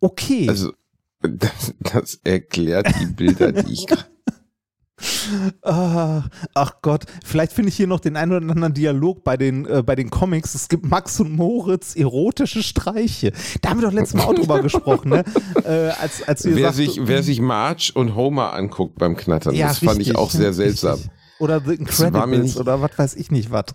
Okay. 0.00 0.46
also 0.48 0.72
das, 1.20 1.74
das 1.80 2.20
erklärt 2.22 2.86
die 3.00 3.06
Bilder, 3.06 3.50
die 3.50 3.72
ich 3.72 3.86
gerade 3.86 4.04
Ah, 5.62 6.24
ach 6.54 6.72
Gott, 6.82 7.04
vielleicht 7.24 7.52
finde 7.52 7.68
ich 7.68 7.76
hier 7.76 7.86
noch 7.86 8.00
den 8.00 8.16
einen 8.16 8.32
oder 8.32 8.50
anderen 8.50 8.74
Dialog 8.74 9.22
bei 9.22 9.36
den, 9.36 9.64
äh, 9.66 9.82
bei 9.84 9.94
den 9.94 10.10
Comics. 10.10 10.54
Es 10.56 10.68
gibt 10.68 10.84
Max 10.86 11.20
und 11.20 11.32
Moritz 11.36 11.94
erotische 11.94 12.62
Streiche. 12.64 13.32
Da 13.62 13.70
haben 13.70 13.80
wir 13.80 13.86
doch 13.88 13.94
letztes 13.94 14.14
Mal 14.14 14.24
auch 14.24 14.34
drüber 14.34 14.60
gesprochen, 14.62 15.10
ne? 15.10 15.24
Äh, 15.64 15.90
als, 16.00 16.26
als 16.26 16.44
wir 16.44 16.56
Wer 16.56 16.72
sagten- 16.72 16.76
sich, 16.92 17.00
wer 17.06 17.22
sich 17.22 17.40
Marge 17.40 17.92
und 17.94 18.14
Homer 18.16 18.52
anguckt 18.54 18.98
beim 18.98 19.16
Knattern, 19.16 19.54
Ja, 19.54 19.68
das 19.68 19.78
fand 19.78 19.98
richtig, 19.98 20.08
ich 20.08 20.16
auch 20.16 20.30
sehr 20.30 20.56
richtig. 20.56 21.08
Oder 21.38 21.60
The 21.60 21.74
Incredibles 21.74 22.56
oder 22.56 22.80
was 22.80 22.90
weiß 22.96 23.14
ich 23.16 23.30
nicht 23.30 23.50
was. 23.50 23.66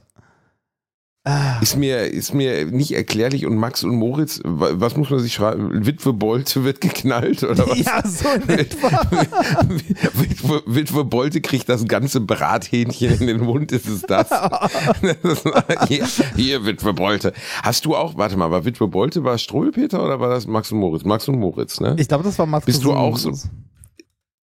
Ah, 1.26 1.60
Ist 1.62 1.78
mir, 1.78 2.00
ist 2.12 2.34
mir 2.34 2.66
nicht 2.66 2.92
erklärlich 2.94 3.46
und 3.46 3.56
Max 3.56 3.86
und 3.86 3.96
Moritz, 3.96 4.42
wa- 4.44 4.72
was 4.74 4.98
muss 4.98 5.10
man 5.10 5.20
sich 5.20 5.34
schreiben? 5.34 5.86
Witwe 5.86 6.12
Bolte 6.12 6.66
wird 6.66 6.82
geknallt 6.82 7.44
oder 7.44 7.66
was? 7.66 7.80
ja, 7.80 8.06
so 8.06 8.28
in 8.28 8.50
etwa. 8.50 8.90
Witwe, 10.14 10.64
Witwe 10.66 11.06
Bolte 11.06 11.40
kriegt 11.40 11.70
das 11.70 11.86
ganze 11.86 12.20
Brathähnchen 12.20 13.22
in 13.22 13.28
den 13.28 13.40
Mund, 13.40 13.72
ist 13.72 13.88
es 13.88 14.02
das? 14.02 14.28
Das 14.28 14.42
war- 15.46 15.88
hier, 15.88 16.06
hier, 16.36 16.66
Witwe 16.66 16.92
Bolte. 16.92 17.32
Hast 17.62 17.86
du 17.86 17.96
auch, 17.96 18.18
warte 18.18 18.36
mal, 18.36 18.52
war 18.52 18.66
Witwe 18.66 18.90
Bolte, 18.90 19.24
war 19.24 19.38
Struwelpeter 19.38 20.04
oder 20.04 20.20
war 20.20 20.28
das 20.30 20.46
Max 20.46 20.74
und 20.74 20.80
Moritz? 20.80 21.06
Max 21.06 21.30
und 21.30 21.40
Moritz, 21.40 21.80
ne? 21.80 21.96
Ich 22.00 22.10
glaube, 22.10 22.26
das 22.26 22.38
war 22.38 22.48
Max 22.48 22.66
Bist 22.66 22.84
du 22.84 22.92
auch 22.92 23.16
so- 23.18 23.32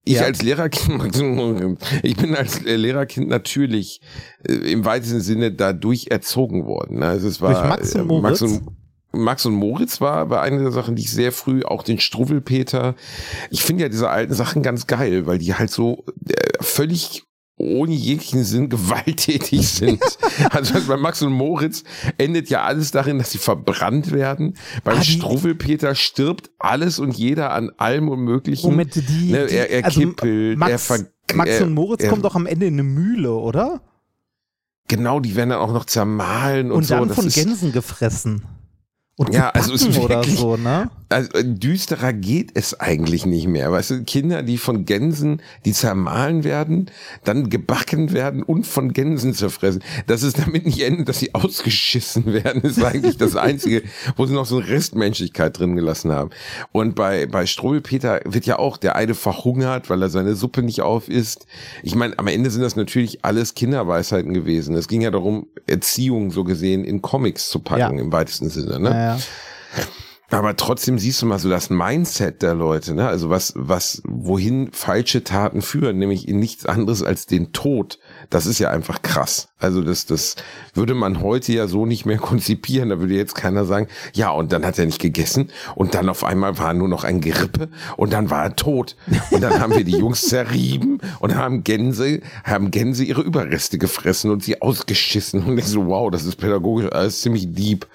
Ich 0.05 0.15
Ja. 0.15 0.23
als 0.23 0.43
Lehrerkind, 0.43 1.15
ich 2.03 2.17
bin 2.17 2.35
als 2.35 2.63
Lehrerkind 2.63 3.29
natürlich 3.29 4.01
äh, 4.49 4.53
im 4.73 4.85
weitesten 4.85 5.21
Sinne 5.21 5.53
dadurch 5.53 6.09
erzogen 6.11 6.65
worden. 6.67 7.01
ne? 7.01 7.07
Also 7.07 7.29
es 7.29 7.41
war 7.41 7.53
Durch 7.53 7.65
Max 7.69 7.95
und 7.95 8.01
äh, 8.01 8.05
Moritz? 8.05 8.23
Max 8.23 8.43
und, 8.43 8.63
Max 9.13 9.47
und 9.47 9.55
Moritz 9.55 10.01
war, 10.01 10.31
war 10.31 10.41
eine 10.43 10.63
der 10.63 10.71
Sachen, 10.73 10.95
die 10.97 11.03
ich 11.03 11.11
sehr 11.13 11.33
früh, 11.33 11.65
auch 11.65 11.83
den 11.83 11.99
Struwwelpeter. 12.01 12.95
Ich 13.51 13.63
finde 13.63 13.83
ja 13.83 13.89
diese 13.89 14.09
alten 14.09 14.35
Sachen 14.35 14.63
ganz 14.63 14.87
geil, 14.87 15.27
weil 15.27 15.39
die 15.39 15.55
halt 15.55 15.71
so 15.71 16.05
äh, 16.29 16.35
völlig 16.61 17.25
ohne 17.61 17.93
jeglichen 17.93 18.45
Sinn 18.45 18.69
gewalttätig 18.69 19.69
sind. 19.69 20.01
also 20.51 20.75
bei 20.89 20.97
Max 20.97 21.23
und 21.23 21.33
Moritz 21.33 21.85
endet 22.19 22.49
ja 22.51 22.63
alles 22.65 22.91
darin, 22.91 23.19
dass 23.19 23.31
sie 23.31 23.39
verbrannt 23.39 24.13
werden. 24.13 24.55
Beim 24.85 24.99
Ah, 24.99 25.03
Struwwelpeter 25.03 25.95
stirbt 25.95 26.51
alles 26.59 26.99
und 26.99 27.17
jeder 27.17 27.53
an 27.53 27.71
allem 27.77 28.09
und 28.09 28.21
Möglichen. 28.21 28.71
Moment, 28.71 28.95
die, 28.95 29.31
Ne, 29.33 29.39
er- 29.49 29.71
er 29.71 29.85
also 29.85 30.01
kippelt, 30.01 30.59
Max, 30.59 30.91
er 30.91 31.07
Max 31.35 31.61
und 31.61 31.75
Moritz 31.75 32.03
er- 32.03 32.11
kommt 32.11 32.25
doch 32.25 32.35
am 32.35 32.47
Ende 32.47 32.67
in 32.67 32.75
eine 32.75 32.83
Mühle, 32.83 33.33
oder? 33.35 33.83
Genau, 34.89 35.21
die 35.21 35.37
werden 35.37 35.51
dann 35.51 35.61
auch 35.61 35.73
noch 35.73 35.85
zermahlen 35.85 36.71
und, 36.71 36.79
Und, 36.79 36.85
so. 36.85 36.95
dann 36.97 37.09
Das 37.09 37.17
von 37.17 37.29
Gänsen 37.29 37.73
gefressen. 37.73 38.43
Und 39.17 39.33
Ja, 39.35 39.51
also 39.51 39.73
ist 39.75 39.95
wirklich- 39.95 40.39
so, 40.39 40.57
ne? 40.57 40.91
Also 41.11 41.29
düsterer 41.43 42.13
geht 42.13 42.53
es 42.55 42.79
eigentlich 42.79 43.27
nicht 43.27 43.49
mehr. 43.49 43.71
Weißt 43.73 43.91
du, 43.91 44.05
Kinder, 44.05 44.43
die 44.43 44.59
von 44.59 44.85
Gänsen, 44.85 45.43
die 45.65 45.73
zermahlen 45.73 46.45
werden, 46.45 46.91
dann 47.25 47.51
gebacken 47.51 48.13
werden 48.13 48.43
und 48.43 48.67
von 48.67 48.93
Gänsen 48.93 49.35
zerfressen. 49.35 49.83
Das 50.07 50.23
ist 50.23 50.39
damit 50.39 50.65
nicht 50.67 50.81
endet, 50.81 51.09
dass 51.09 51.19
sie 51.19 51.35
ausgeschissen 51.35 52.27
werden, 52.33 52.63
ist 52.63 52.83
eigentlich 52.83 53.19
das 53.19 53.37
Einzige, 53.37 53.83
wo 54.17 54.27
sie 54.27 54.35
noch 54.35 54.47
so 54.47 54.59
eine 54.59 54.69
Restmenschlichkeit 54.69 55.59
drin 55.59 55.77
gelassen 55.77 56.13
haben. 56.13 56.31
Und 56.73 56.95
bei, 56.95 57.27
bei 57.27 57.45
Struwelpeter 57.47 58.21
wird 58.25 58.47
ja 58.47 58.59
auch 58.59 58.77
der 58.77 58.97
eine 58.97 59.15
verhungert, 59.15 59.91
weil 59.91 60.01
er 60.03 60.11
seine 60.11 60.35
Suppe 60.35 60.63
nicht 60.63 60.81
auf 60.81 61.09
isst. 61.09 61.47
Ich 61.83 61.95
meine, 61.95 62.19
am 62.19 62.29
Ende 62.29 62.51
sind 62.51 62.63
das 62.63 62.77
natürlich 62.77 63.25
alles 63.25 63.55
Kinderweisheiten 63.55 64.33
gewesen. 64.33 64.75
Es 64.77 64.89
ging 64.89 65.01
ja 65.03 65.11
darum, 65.11 65.47
Erziehung 65.67 66.31
so 66.31 66.45
gesehen 66.45 66.85
in 66.85 67.03
Comics 67.03 67.49
zu 67.49 67.59
packen, 67.59 67.97
Ja. 67.97 68.03
im 68.03 68.13
weitesten 68.13 68.49
Sinne. 68.49 68.79
Ne? 68.79 68.91
Naja. 68.91 69.19
Aber 70.31 70.57
trotzdem 70.57 70.99
siehst 70.99 71.21
du 71.21 71.27
mal 71.27 71.41
so 71.41 71.51
das 71.51 71.71
Mindset 71.71 72.43
der 72.43 72.55
Leute, 72.55 72.95
ne? 72.95 73.09
Also 73.09 73.31
was, 73.31 73.53
was, 73.57 74.01
wohin 74.05 74.71
falsche 74.73 75.25
Taten 75.25 75.61
führen, 75.61 75.99
nämlich 75.99 76.29
in 76.29 76.39
nichts 76.39 76.67
anderes 76.67 77.03
als 77.03 77.27
den 77.27 77.53
Tod. 77.53 77.99
Das 78.31 78.47
ist 78.47 78.61
ja 78.61 78.71
einfach 78.71 79.03
krass. 79.03 79.49
Also 79.59 79.83
das, 79.83 80.07
das 80.07 80.37
würde 80.73 80.95
man 80.95 81.21
heute 81.21 81.53
ja 81.53 81.67
so 81.67 81.85
nicht 81.85 82.07
mehr 82.07 82.19
konzipieren. 82.19 82.91
Da 82.91 83.01
würde 83.01 83.15
jetzt 83.15 83.35
keiner 83.35 83.65
sagen, 83.65 83.89
ja, 84.15 84.31
und 84.31 84.53
dann 84.53 84.65
hat 84.65 84.79
er 84.79 84.87
nicht 84.87 85.01
gegessen 85.01 85.51
und 85.75 85.95
dann 85.95 86.09
auf 86.09 86.23
einmal 86.23 86.59
war 86.59 86.75
nur 86.75 86.89
noch 86.89 87.03
ein 87.03 87.21
Gerippe 87.21 87.69
und 87.97 88.13
dann 88.13 88.31
war 88.31 88.45
er 88.45 88.55
tot. 88.55 88.97
Und 89.33 89.41
dann 89.41 89.61
haben 89.61 89.75
wir 89.75 89.85
die 89.85 89.99
Jungs 89.99 90.29
zerrieben 90.29 91.01
und 91.19 91.35
haben 91.35 91.65
Gänse, 91.65 92.21
haben 92.45 92.71
Gänse 92.71 93.03
ihre 93.03 93.23
Überreste 93.23 93.79
gefressen 93.79 94.31
und 94.31 94.45
sie 94.45 94.63
ausgeschissen. 94.63 95.43
Und 95.43 95.59
ich 95.59 95.67
so, 95.67 95.87
wow, 95.87 96.09
das 96.09 96.25
ist 96.25 96.37
pädagogisch 96.37 96.93
alles 96.93 97.21
ziemlich 97.21 97.53
deep. 97.53 97.87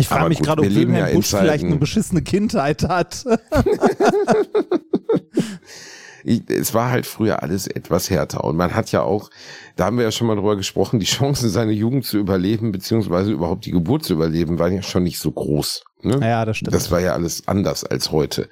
Ich 0.00 0.08
frage 0.08 0.28
mich 0.28 0.40
gerade, 0.40 0.62
ob 0.62 0.68
Wilhelm 0.68 0.94
ja 0.94 1.06
Busch 1.12 1.28
vielleicht 1.28 1.64
eine 1.64 1.76
beschissene 1.76 2.22
Kindheit 2.22 2.82
hat. 2.84 3.24
ich, 6.24 6.42
es 6.48 6.74
war 6.74 6.90
halt 6.90 7.06
früher 7.06 7.42
alles 7.42 7.66
etwas 7.66 8.10
härter. 8.10 8.44
Und 8.44 8.56
man 8.56 8.74
hat 8.74 8.92
ja 8.92 9.02
auch, 9.02 9.30
da 9.76 9.86
haben 9.86 9.96
wir 9.96 10.04
ja 10.04 10.10
schon 10.10 10.26
mal 10.26 10.36
drüber 10.36 10.56
gesprochen, 10.56 11.00
die 11.00 11.06
Chancen, 11.06 11.48
seine 11.48 11.72
Jugend 11.72 12.04
zu 12.04 12.18
überleben, 12.18 12.72
beziehungsweise 12.72 13.32
überhaupt 13.32 13.66
die 13.66 13.72
Geburt 13.72 14.04
zu 14.04 14.12
überleben, 14.12 14.58
waren 14.58 14.74
ja 14.74 14.82
schon 14.82 15.02
nicht 15.02 15.18
so 15.18 15.30
groß. 15.30 15.84
Ne? 16.02 16.18
ja, 16.20 16.44
das 16.44 16.58
stimmt. 16.58 16.74
Das 16.74 16.90
war 16.90 17.00
ja 17.00 17.12
alles 17.12 17.48
anders 17.48 17.84
als 17.84 18.12
heute. 18.12 18.48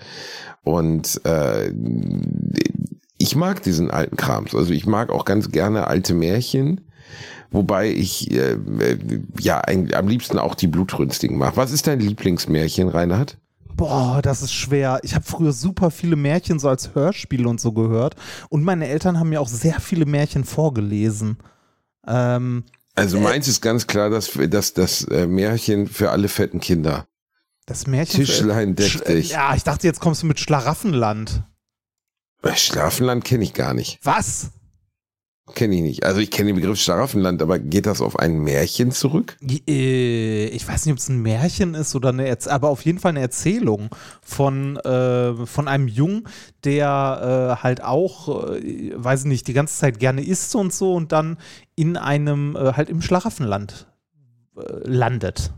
Und 0.64 1.20
äh, 1.24 1.72
ich 3.18 3.36
mag 3.36 3.62
diesen 3.62 3.90
alten 3.90 4.16
Krams. 4.16 4.54
Also 4.54 4.72
ich 4.72 4.86
mag 4.86 5.10
auch 5.10 5.24
ganz 5.24 5.50
gerne 5.50 5.86
alte 5.86 6.14
Märchen. 6.14 6.85
Wobei 7.56 7.90
ich 7.90 8.30
äh, 8.30 8.52
äh, 8.52 8.98
ja 9.40 9.60
eigentlich 9.60 9.96
am 9.96 10.06
liebsten 10.06 10.38
auch 10.38 10.54
die 10.54 10.66
Blutrünstigen 10.68 11.36
mag. 11.38 11.56
Was 11.56 11.72
ist 11.72 11.86
dein 11.86 11.98
Lieblingsmärchen, 12.00 12.88
Reinhard? 12.88 13.38
Boah, 13.74 14.20
das 14.22 14.40
ist 14.42 14.52
schwer. 14.54 15.00
Ich 15.02 15.14
habe 15.14 15.24
früher 15.24 15.52
super 15.52 15.90
viele 15.90 16.16
Märchen 16.16 16.58
so 16.58 16.68
als 16.68 16.94
Hörspiel 16.94 17.46
und 17.46 17.60
so 17.60 17.72
gehört. 17.72 18.14
Und 18.48 18.62
meine 18.62 18.86
Eltern 18.88 19.18
haben 19.18 19.28
mir 19.30 19.40
auch 19.40 19.48
sehr 19.48 19.80
viele 19.80 20.06
Märchen 20.06 20.44
vorgelesen. 20.44 21.38
Ähm, 22.06 22.64
Also 22.94 23.20
meins 23.20 23.48
ist 23.48 23.60
ganz 23.60 23.86
klar, 23.86 24.08
dass 24.10 24.30
das, 24.48 24.72
das 24.72 25.04
äh, 25.04 25.26
Märchen 25.26 25.86
für 25.88 26.10
alle 26.10 26.28
fetten 26.28 26.60
Kinder. 26.60 27.06
das 27.66 27.86
Märchen. 27.86 28.24
Tischlein 28.24 28.76
deck 28.76 28.86
Sch- 28.92 29.04
dich. 29.04 29.30
Ja, 29.32 29.54
ich 29.54 29.64
dachte, 29.64 29.86
jetzt 29.86 30.00
kommst 30.00 30.22
du 30.22 30.26
mit 30.26 30.40
Schlaraffenland. 30.40 31.42
Äh, 32.42 32.54
Schlafenland 32.54 33.24
kenne 33.24 33.44
ich 33.44 33.52
gar 33.52 33.74
nicht. 33.74 33.98
Was? 34.02 34.50
Kenne 35.54 35.76
ich 35.76 35.82
nicht. 35.82 36.04
Also 36.04 36.20
ich 36.20 36.30
kenne 36.32 36.48
den 36.48 36.56
Begriff 36.56 36.78
Schlaraffenland, 36.80 37.40
aber 37.40 37.60
geht 37.60 37.86
das 37.86 38.00
auf 38.00 38.18
ein 38.18 38.40
Märchen 38.40 38.90
zurück? 38.90 39.36
Äh, 39.68 40.46
Ich 40.48 40.66
weiß 40.66 40.84
nicht, 40.84 40.92
ob 40.92 40.98
es 40.98 41.08
ein 41.08 41.22
Märchen 41.22 41.74
ist 41.74 41.94
oder 41.94 42.08
eine, 42.08 42.26
Erz 42.26 42.48
aber 42.48 42.68
auf 42.68 42.84
jeden 42.84 42.98
Fall 42.98 43.10
eine 43.10 43.20
Erzählung 43.20 43.88
von, 44.22 44.76
äh, 44.78 45.46
von 45.46 45.68
einem 45.68 45.86
Jungen, 45.86 46.26
der 46.64 47.56
äh, 47.58 47.62
halt 47.62 47.82
auch, 47.82 48.50
äh, 48.54 48.92
weiß 48.96 49.20
ich 49.20 49.26
nicht, 49.26 49.46
die 49.46 49.52
ganze 49.52 49.78
Zeit 49.78 50.00
gerne 50.00 50.24
isst 50.24 50.54
und 50.56 50.72
so 50.74 50.94
und 50.94 51.12
dann 51.12 51.38
in 51.76 51.96
einem, 51.96 52.56
äh, 52.56 52.72
halt 52.72 52.90
im 52.90 53.00
Schlaraffenland 53.00 53.86
äh, 54.56 54.62
landet. 54.82 55.52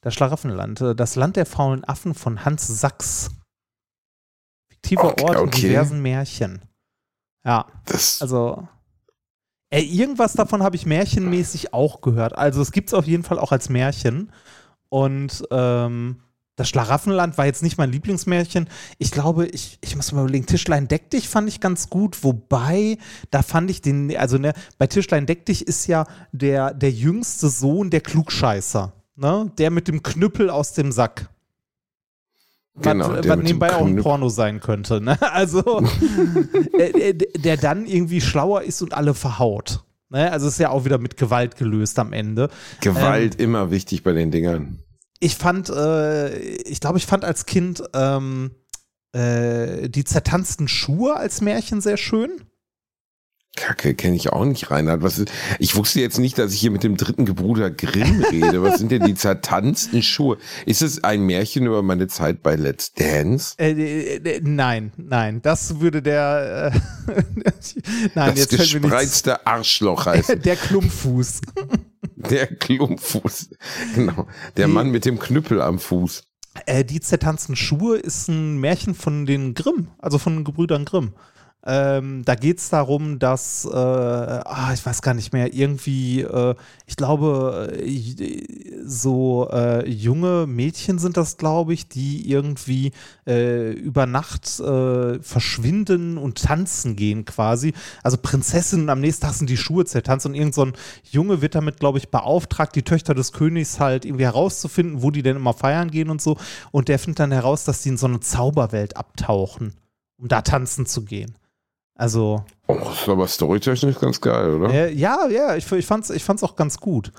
Das 0.00 0.14
Schlaraffenland, 0.14 0.80
äh, 0.80 0.94
das 0.94 1.16
Land 1.16 1.36
der 1.36 1.44
faulen 1.44 1.84
Affen 1.84 2.14
von 2.14 2.46
Hans 2.46 2.66
Sachs. 2.66 3.30
Fiktiver 4.70 5.04
Okay, 5.04 5.24
Ort 5.24 5.34
in 5.36 5.42
okay. 5.42 5.60
diversen 5.68 6.00
Märchen. 6.00 6.62
Ja. 7.44 7.66
Das, 7.86 8.20
Also, 8.22 8.66
ey, 9.70 9.84
irgendwas 9.84 10.34
davon 10.34 10.62
habe 10.62 10.76
ich 10.76 10.86
märchenmäßig 10.86 11.72
auch 11.72 12.00
gehört. 12.00 12.36
Also, 12.36 12.60
es 12.62 12.72
gibt 12.72 12.88
es 12.88 12.94
auf 12.94 13.06
jeden 13.06 13.22
Fall 13.22 13.38
auch 13.38 13.52
als 13.52 13.68
Märchen. 13.68 14.32
Und 14.88 15.44
ähm, 15.50 16.20
das 16.60 16.68
Schlaraffenland 16.68 17.38
war 17.38 17.46
jetzt 17.46 17.62
nicht 17.62 17.78
mein 17.78 17.90
Lieblingsmärchen. 17.90 18.68
Ich 18.98 19.10
glaube, 19.10 19.46
ich, 19.46 19.78
ich 19.80 19.96
muss 19.96 20.12
mal 20.12 20.20
überlegen, 20.20 20.44
Tischlein 20.44 20.88
deck 20.88 21.08
dich 21.08 21.26
fand 21.26 21.48
ich 21.48 21.58
ganz 21.60 21.88
gut, 21.88 22.22
wobei, 22.22 22.98
da 23.30 23.42
fand 23.42 23.70
ich 23.70 23.80
den, 23.80 24.14
also 24.14 24.36
ne, 24.36 24.52
bei 24.76 24.86
Tischlein 24.86 25.24
deck 25.24 25.46
dich 25.46 25.66
ist 25.66 25.86
ja 25.86 26.04
der, 26.32 26.74
der 26.74 26.90
jüngste 26.90 27.48
Sohn 27.48 27.88
der 27.88 28.02
Klugscheißer. 28.02 28.92
Ne? 29.16 29.50
Der 29.56 29.70
mit 29.70 29.88
dem 29.88 30.02
Knüppel 30.02 30.50
aus 30.50 30.74
dem 30.74 30.92
Sack. 30.92 31.30
Genau, 32.76 33.10
was, 33.10 33.20
der 33.22 33.30
was 33.30 33.38
dem 33.38 33.44
nebenbei 33.44 33.74
auch 33.74 33.86
ein. 33.86 33.96
Porno 33.96 34.28
sein 34.28 34.60
könnte. 34.60 35.00
Ne? 35.00 35.18
Also, 35.32 35.82
äh, 36.78 37.10
äh, 37.10 37.14
der 37.14 37.56
dann 37.56 37.86
irgendwie 37.86 38.20
schlauer 38.20 38.62
ist 38.62 38.82
und 38.82 38.94
alle 38.94 39.14
verhaut. 39.14 39.84
Ne? 40.08 40.30
Also 40.30 40.48
ist 40.48 40.58
ja 40.58 40.70
auch 40.70 40.84
wieder 40.84 40.98
mit 40.98 41.16
Gewalt 41.16 41.56
gelöst 41.56 41.98
am 41.98 42.12
Ende. 42.12 42.48
Gewalt 42.80 43.36
ähm, 43.38 43.44
immer 43.44 43.70
wichtig 43.70 44.02
bei 44.02 44.12
den 44.12 44.30
Dingern. 44.30 44.80
Ich 45.20 45.36
fand, 45.36 45.68
äh, 45.68 46.36
ich 46.38 46.80
glaube, 46.80 46.98
ich 46.98 47.06
fand 47.06 47.24
als 47.24 47.46
Kind 47.46 47.82
ähm, 47.94 48.52
äh, 49.12 49.88
die 49.88 50.04
zertanzten 50.04 50.66
Schuhe 50.68 51.16
als 51.16 51.40
Märchen 51.40 51.80
sehr 51.80 51.96
schön. 51.96 52.30
Kacke, 53.56 53.94
kenne 53.94 54.14
ich 54.16 54.32
auch 54.32 54.44
nicht, 54.44 54.70
Reinhard. 54.70 55.02
Was 55.02 55.18
ist, 55.18 55.30
ich 55.58 55.74
wusste 55.76 56.00
jetzt 56.00 56.18
nicht, 56.18 56.38
dass 56.38 56.54
ich 56.54 56.60
hier 56.60 56.70
mit 56.70 56.82
dem 56.84 56.96
dritten 56.96 57.26
Gebruder 57.26 57.70
Grimm 57.70 58.22
rede. 58.30 58.62
Was 58.62 58.78
sind 58.78 58.90
denn 58.92 59.04
die 59.04 59.14
zertanzten 59.14 60.02
Schuhe? 60.02 60.38
Ist 60.66 60.82
es 60.82 61.02
ein 61.02 61.22
Märchen 61.26 61.66
über 61.66 61.82
meine 61.82 62.06
Zeit 62.06 62.42
bei 62.42 62.54
Let's 62.56 62.92
Dance? 62.94 63.54
Äh, 63.58 63.72
äh, 63.72 64.16
äh, 64.36 64.40
nein, 64.42 64.92
nein, 64.96 65.42
das 65.42 65.80
würde 65.80 66.00
der. 66.00 66.72
Äh, 67.08 67.22
nein, 68.14 68.34
das 68.34 68.38
jetzt 68.38 68.50
gespreizte 68.56 69.46
Arschloch 69.46 70.06
heißt 70.06 70.38
Der 70.44 70.56
Klumpfuß. 70.56 71.40
der 72.16 72.46
Klumpfuß. 72.46 73.50
Genau. 73.94 74.26
Der 74.56 74.66
Die- 74.68 74.72
Mann 74.72 74.90
mit 74.90 75.04
dem 75.04 75.18
Knüppel 75.18 75.60
am 75.60 75.78
Fuß. 75.78 76.22
Äh, 76.66 76.84
die 76.84 77.00
zertanzten 77.00 77.56
Schuhe 77.56 77.96
ist 77.98 78.28
ein 78.28 78.58
Märchen 78.58 78.94
von 78.94 79.24
den 79.26 79.54
Grimm, 79.54 79.88
also 79.98 80.18
von 80.18 80.34
den 80.36 80.44
Gebrüdern 80.44 80.84
Grimm. 80.84 81.14
Ähm, 81.66 82.22
da 82.24 82.36
geht 82.36 82.58
es 82.58 82.70
darum, 82.70 83.18
dass, 83.18 83.66
äh, 83.66 83.76
ah, 83.76 84.70
ich 84.72 84.84
weiß 84.84 85.02
gar 85.02 85.12
nicht 85.12 85.34
mehr, 85.34 85.52
irgendwie, 85.52 86.22
äh, 86.22 86.54
ich 86.86 86.96
glaube, 86.96 87.76
äh, 87.78 88.46
so 88.82 89.46
äh, 89.52 89.86
junge 89.86 90.46
Mädchen 90.46 90.98
sind 90.98 91.18
das, 91.18 91.36
glaube 91.36 91.74
ich, 91.74 91.86
die 91.86 92.30
irgendwie 92.30 92.92
äh, 93.26 93.72
über 93.72 94.06
Nacht 94.06 94.58
äh, 94.58 95.22
verschwinden 95.22 96.16
und 96.16 96.42
tanzen 96.42 96.96
gehen 96.96 97.26
quasi. 97.26 97.74
Also 98.02 98.16
Prinzessinnen, 98.16 98.88
am 98.88 99.00
nächsten 99.00 99.26
Tag 99.26 99.34
sind 99.34 99.50
die 99.50 99.58
Schuhe 99.58 99.84
zertanzt 99.84 100.24
und 100.24 100.34
irgend 100.34 100.54
so 100.54 100.64
ein 100.64 100.72
Junge 101.10 101.42
wird 101.42 101.54
damit, 101.54 101.78
glaube 101.78 101.98
ich, 101.98 102.10
beauftragt, 102.10 102.74
die 102.74 102.84
Töchter 102.84 103.14
des 103.14 103.32
Königs 103.32 103.78
halt 103.80 104.06
irgendwie 104.06 104.24
herauszufinden, 104.24 105.02
wo 105.02 105.10
die 105.10 105.22
denn 105.22 105.36
immer 105.36 105.52
feiern 105.52 105.90
gehen 105.90 106.08
und 106.08 106.22
so. 106.22 106.38
Und 106.70 106.88
der 106.88 106.98
findet 106.98 107.20
dann 107.20 107.32
heraus, 107.32 107.64
dass 107.64 107.82
die 107.82 107.90
in 107.90 107.98
so 107.98 108.06
eine 108.06 108.20
Zauberwelt 108.20 108.96
abtauchen, 108.96 109.74
um 110.16 110.28
da 110.28 110.40
tanzen 110.40 110.86
zu 110.86 111.04
gehen. 111.04 111.34
Also, 112.00 112.42
Oh, 112.66 112.78
das 112.82 113.02
ist 113.02 113.08
aber 113.10 113.26
storytechnisch 113.28 113.98
ganz 113.98 114.18
geil, 114.22 114.54
oder? 114.54 114.72
äh, 114.72 114.92
ja, 114.94 115.26
ja, 115.28 115.56
ich, 115.56 115.70
ich 115.70 115.84
fand's, 115.84 116.08
ich 116.08 116.24
fand's 116.24 116.42
auch 116.42 116.56
ganz 116.56 116.78
gut. 116.78 117.12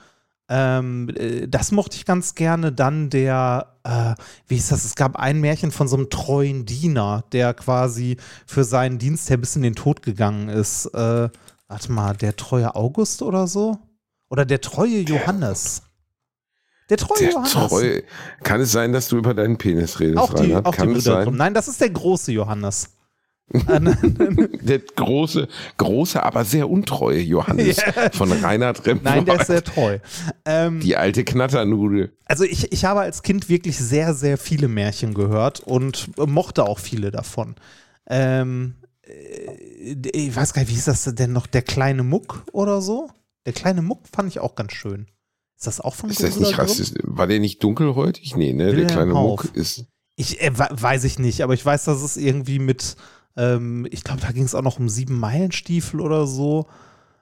Ähm, 0.49 1.07
äh, 1.15 1.47
das 1.47 1.71
mochte 1.71 1.97
ich 1.97 2.05
ganz 2.05 2.33
gerne. 2.33 2.71
Dann 2.71 3.11
der, 3.11 3.75
äh, 3.83 4.15
wie 4.47 4.55
ist 4.57 4.71
das? 4.71 4.83
Es 4.83 4.95
gab 4.95 5.17
ein 5.17 5.39
Märchen 5.39 5.69
von 5.71 5.87
so 5.87 5.97
einem 5.97 6.09
treuen 6.09 6.65
Diener, 6.65 7.25
der 7.31 7.53
quasi 7.53 8.17
für 8.47 8.63
seinen 8.63 8.97
Dienst 8.97 9.29
her 9.29 9.37
bis 9.37 9.55
in 9.55 9.61
den 9.61 9.75
Tod 9.75 10.01
gegangen 10.01 10.49
ist. 10.49 10.87
Äh, 10.87 11.29
warte 11.67 11.91
mal, 11.91 12.15
der 12.17 12.35
treue 12.35 12.73
August 12.73 13.21
oder 13.21 13.45
so? 13.45 13.77
Oder 14.29 14.45
der 14.45 14.61
treue 14.61 15.01
Johannes? 15.01 15.83
Der 16.89 16.97
treue 16.97 17.19
Der 17.19 17.31
Johannes. 17.33 17.51
treu. 17.51 18.01
Kann 18.43 18.61
es 18.61 18.71
sein, 18.71 18.93
dass 18.93 19.09
du 19.09 19.17
über 19.17 19.35
deinen 19.35 19.57
Penis 19.57 19.99
redest, 19.99 20.17
auch 20.17 20.33
die, 20.33 20.43
Reinhard? 20.47 20.65
auch 20.65 20.71
die 20.71 20.77
Kann 20.77 20.95
es 20.95 21.03
Brüder? 21.03 21.23
Grimm. 21.25 21.35
Nein, 21.37 21.53
das 21.53 21.67
ist 21.67 21.79
der 21.79 21.91
große 21.91 22.31
Johannes. 22.31 22.89
Der 23.53 24.79
große, 24.79 25.47
große, 25.77 26.21
aber 26.23 26.45
sehr 26.45 26.69
untreue 26.69 27.19
Johannes 27.19 27.77
Ja. 27.95 28.09
von 28.11 28.31
Reinhard 28.31 28.85
Remford. 28.85 29.03
nein, 29.03 29.25
der 29.25 29.41
ist 29.41 29.47
sehr 29.47 29.63
treu. 29.63 29.99
Ähm, 30.45 30.79
Die 30.79 30.95
alte 30.95 31.23
Knatternudel. 31.23 32.11
Also 32.25 32.43
ich, 32.43 32.71
ich 32.71 32.85
habe 32.85 33.01
als 33.01 33.23
Kind 33.23 33.49
wirklich 33.49 33.77
sehr, 33.77 34.13
sehr 34.13 34.37
viele 34.37 34.67
Märchen 34.67 35.13
gehört 35.13 35.59
und 35.61 36.09
mochte 36.17 36.65
auch 36.65 36.79
viele 36.79 37.11
davon. 37.11 37.55
Ähm, 38.07 38.75
äh, 39.03 39.95
ich 40.13 40.35
weiß 40.35 40.53
gar 40.53 40.61
nicht, 40.61 40.69
wie 40.69 40.75
hieß 40.75 40.85
das 40.85 41.03
denn 41.03 41.33
noch? 41.33 41.47
Der 41.47 41.61
kleine 41.61 42.03
Muck 42.03 42.43
oder 42.53 42.81
so? 42.81 43.09
Der 43.45 43.53
kleine 43.53 43.81
Muck 43.81 44.01
fand 44.13 44.29
ich 44.29 44.39
auch 44.39 44.55
ganz 44.55 44.73
schön. 44.73 45.07
Ist 45.57 45.67
das 45.67 45.79
auch 45.81 45.95
von 45.95 46.09
Ist 46.09 46.23
das 46.23 46.39
nicht 46.39 46.57
rassistisch? 46.57 47.01
War 47.05 47.27
der 47.27 47.39
nicht 47.39 47.63
dunkelhäutig? 47.63 48.35
Nee, 48.35 48.53
ne? 48.53 48.65
Der 48.65 48.71
Wilhelm 48.73 48.87
kleine 48.89 49.13
Hauff. 49.13 49.43
Muck 49.45 49.55
ist. 49.55 49.85
Ich 50.15 50.41
äh, 50.41 50.57
we- 50.57 50.67
weiß 50.71 51.03
ich 51.03 51.19
nicht, 51.19 51.41
aber 51.41 51.53
ich 51.53 51.65
weiß, 51.65 51.85
dass 51.85 52.01
es 52.01 52.17
irgendwie 52.17 52.59
mit, 52.59 52.95
ähm, 53.37 53.87
ich 53.89 54.03
glaube, 54.03 54.21
da 54.21 54.31
ging 54.31 54.43
es 54.43 54.55
auch 54.55 54.61
noch 54.61 54.79
um 54.79 54.89
sieben 54.89 55.19
Meilenstiefel 55.19 55.99
oder 56.01 56.27
so. 56.27 56.67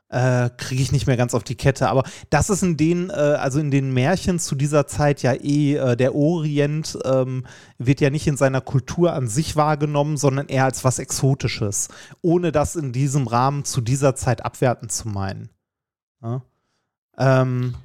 Äh, 0.09 0.49
Kriege 0.57 0.81
ich 0.81 0.91
nicht 0.91 1.05
mehr 1.05 1.17
ganz 1.17 1.35
auf 1.35 1.43
die 1.43 1.55
Kette. 1.55 1.87
Aber 1.87 2.03
das 2.31 2.49
ist 2.49 2.63
in 2.63 2.77
den, 2.77 3.11
äh, 3.11 3.13
also 3.13 3.59
in 3.59 3.69
den 3.69 3.93
Märchen 3.93 4.39
zu 4.39 4.55
dieser 4.55 4.87
Zeit 4.87 5.21
ja 5.21 5.33
eh, 5.33 5.75
äh, 5.75 5.95
der 5.95 6.15
Orient 6.15 6.97
ähm, 7.05 7.45
wird 7.77 8.01
ja 8.01 8.09
nicht 8.09 8.25
in 8.25 8.35
seiner 8.35 8.61
Kultur 8.61 9.13
an 9.13 9.27
sich 9.27 9.55
wahrgenommen, 9.55 10.17
sondern 10.17 10.47
eher 10.47 10.65
als 10.65 10.83
was 10.83 10.97
Exotisches. 10.97 11.89
Ohne 12.21 12.51
das 12.51 12.75
in 12.75 12.91
diesem 12.91 13.27
Rahmen 13.27 13.65
zu 13.65 13.81
dieser 13.81 14.15
Zeit 14.15 14.43
abwertend 14.43 14.91
zu 14.91 15.07
meinen. 15.07 15.49
Ja? 16.23 16.41
Ähm, 17.19 17.75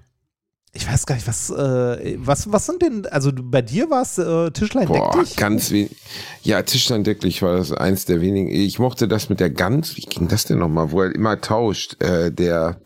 ich 0.76 0.88
weiß 0.90 1.06
gar 1.06 1.14
nicht, 1.14 1.26
was, 1.28 1.50
äh, 1.50 2.16
was, 2.18 2.50
was 2.52 2.66
sind 2.66 2.82
denn, 2.82 3.06
also 3.06 3.30
bei 3.32 3.62
dir 3.62 3.90
war 3.90 4.02
es 4.02 4.18
äh, 4.18 4.50
Tischlein 4.50 4.88
Boah, 4.88 5.12
deck 5.12 5.24
dich? 5.24 5.36
ganz 5.36 5.70
wenig. 5.70 5.96
Ja, 6.42 6.62
Tischlein 6.62 7.04
deck 7.04 7.20
dich 7.20 7.42
war 7.42 7.56
das 7.56 7.72
eins 7.72 8.04
der 8.06 8.20
wenigen. 8.20 8.48
Ich 8.50 8.78
mochte 8.80 9.06
das 9.06 9.28
mit 9.28 9.38
der 9.40 9.50
Gans, 9.50 9.96
wie 9.96 10.02
ging 10.02 10.26
das 10.28 10.44
denn 10.46 10.58
nochmal, 10.58 10.90
wo 10.90 11.02
er 11.02 11.14
immer 11.14 11.40
tauscht, 11.40 12.02
äh, 12.02 12.32
der, 12.32 12.80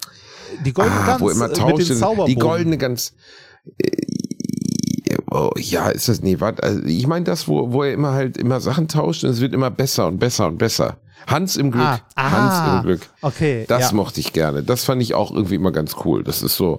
Die 0.64 0.72
goldene 0.74 1.00
ah, 1.00 1.06
Gans 1.06 1.20
wo 1.20 1.30
immer 1.30 1.46
äh, 1.46 1.48
mit 1.48 1.56
tauscht, 1.56 2.28
die 2.28 2.34
goldene 2.36 2.76
Gans. 2.76 3.14
Äh, 3.78 3.90
oh, 5.30 5.50
ja, 5.56 5.88
ist 5.88 6.08
das, 6.08 6.20
nee, 6.20 6.40
warte, 6.40 6.62
also 6.62 6.82
ich 6.84 7.06
meine 7.06 7.24
das, 7.24 7.48
wo, 7.48 7.72
wo 7.72 7.82
er 7.84 7.92
immer 7.94 8.12
halt 8.12 8.36
immer 8.36 8.60
Sachen 8.60 8.88
tauscht 8.88 9.24
und 9.24 9.30
es 9.30 9.40
wird 9.40 9.54
immer 9.54 9.70
besser 9.70 10.06
und 10.08 10.18
besser 10.18 10.46
und 10.48 10.58
besser. 10.58 10.98
Hans 11.26 11.56
im 11.56 11.70
Glück, 11.70 11.84
Ah. 12.14 12.30
Hans 12.30 12.76
im 12.76 12.82
Glück. 12.86 13.00
Okay, 13.22 13.64
Das 13.68 13.90
ja. 13.90 13.96
mochte 13.96 14.20
ich 14.20 14.32
gerne. 14.32 14.62
Das 14.62 14.84
fand 14.84 15.02
ich 15.02 15.14
auch 15.14 15.30
irgendwie 15.32 15.56
immer 15.56 15.72
ganz 15.72 15.96
cool. 16.04 16.22
Das 16.22 16.42
ist 16.42 16.56
so, 16.56 16.78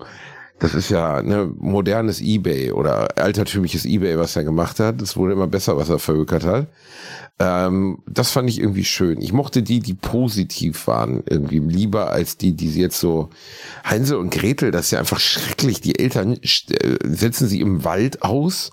das 0.60 0.74
ist 0.74 0.89
ja 0.89 1.22
ne, 1.22 1.50
modernes 1.58 2.22
Ebay 2.22 2.72
oder 2.72 3.18
altertümliches 3.18 3.86
Ebay, 3.86 4.18
was 4.18 4.36
er 4.36 4.44
gemacht 4.44 4.80
hat. 4.80 5.01
Es 5.01 5.18
wurde 5.18 5.34
immer 5.34 5.48
besser, 5.48 5.78
was 5.78 5.89
er 5.89 6.00
verhökert 6.00 6.44
hat. 6.46 6.68
Ähm, 7.39 8.00
das 8.06 8.32
fand 8.32 8.50
ich 8.50 8.60
irgendwie 8.60 8.84
schön. 8.84 9.22
Ich 9.22 9.32
mochte 9.32 9.63
die, 9.63 9.80
die 9.80 9.94
positiv 9.94 10.88
waren, 10.88 11.24
irgendwie 11.25 11.60
lieber 11.60 12.12
als 12.12 12.38
die, 12.38 12.54
die 12.54 12.68
sie 12.68 12.82
jetzt 12.82 13.00
so 13.00 13.30
Hänsel 13.84 14.18
und 14.18 14.32
Gretel, 14.32 14.72
das 14.72 14.86
ist 14.86 14.92
ja 14.92 15.00
einfach 15.00 15.20
schrecklich. 15.20 15.80
Die 15.80 15.98
Eltern 15.98 16.34
äh, 16.34 16.98
setzen 17.04 17.48
sie 17.48 17.62
im 17.62 17.86
Wald 17.86 18.22
aus. 18.22 18.72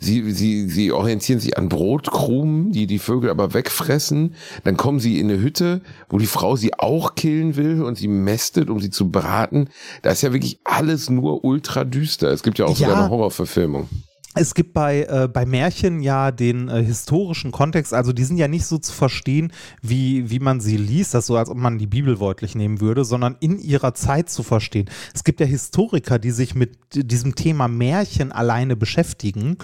Sie, 0.00 0.32
sie, 0.32 0.68
sie 0.68 0.92
orientieren 0.92 1.38
sich 1.40 1.56
an 1.58 1.68
Brotkrumen, 1.68 2.72
die 2.72 2.86
die 2.86 2.98
Vögel 2.98 3.30
aber 3.30 3.54
wegfressen. 3.54 4.34
Dann 4.64 4.76
kommen 4.76 4.98
sie 4.98 5.20
in 5.20 5.30
eine 5.30 5.40
Hütte, 5.40 5.82
wo 6.08 6.18
die 6.18 6.26
Frau 6.26 6.56
sie 6.56 6.74
auch 6.74 7.14
killen 7.14 7.54
will 7.56 7.82
und 7.82 7.98
sie 7.98 8.08
mästet, 8.08 8.70
um 8.70 8.80
sie 8.80 8.90
zu 8.90 9.10
braten. 9.10 9.68
Da 10.02 10.10
ist 10.10 10.22
ja 10.22 10.32
wirklich 10.32 10.58
alles 10.64 11.10
nur 11.10 11.44
ultra 11.44 11.84
düster. 11.84 12.28
Es 12.30 12.42
gibt 12.42 12.58
ja 12.58 12.64
auch 12.64 12.76
sogar 12.76 12.92
Ja. 12.94 13.00
eine 13.02 13.10
Horrorverfilmung. 13.10 13.88
Es 14.36 14.54
gibt 14.54 14.74
bei, 14.74 15.02
äh, 15.10 15.26
bei 15.26 15.44
Märchen 15.44 16.00
ja 16.02 16.30
den 16.30 16.68
äh, 16.68 16.84
historischen 16.84 17.50
Kontext, 17.50 17.92
also 17.92 18.12
die 18.12 18.22
sind 18.22 18.36
ja 18.36 18.46
nicht 18.46 18.64
so 18.64 18.78
zu 18.78 18.92
verstehen, 18.92 19.52
wie, 19.82 20.30
wie 20.30 20.38
man 20.38 20.60
sie 20.60 20.76
liest, 20.76 21.14
das 21.14 21.26
so, 21.26 21.36
als 21.36 21.50
ob 21.50 21.56
man 21.56 21.78
die 21.78 21.88
Bibel 21.88 22.20
wörtlich 22.20 22.54
nehmen 22.54 22.80
würde, 22.80 23.04
sondern 23.04 23.36
in 23.40 23.58
ihrer 23.58 23.92
Zeit 23.92 24.30
zu 24.30 24.44
verstehen. 24.44 24.88
Es 25.12 25.24
gibt 25.24 25.40
ja 25.40 25.46
Historiker, 25.46 26.20
die 26.20 26.30
sich 26.30 26.54
mit 26.54 26.78
diesem 26.94 27.34
Thema 27.34 27.66
Märchen 27.66 28.30
alleine 28.30 28.76
beschäftigen. 28.76 29.56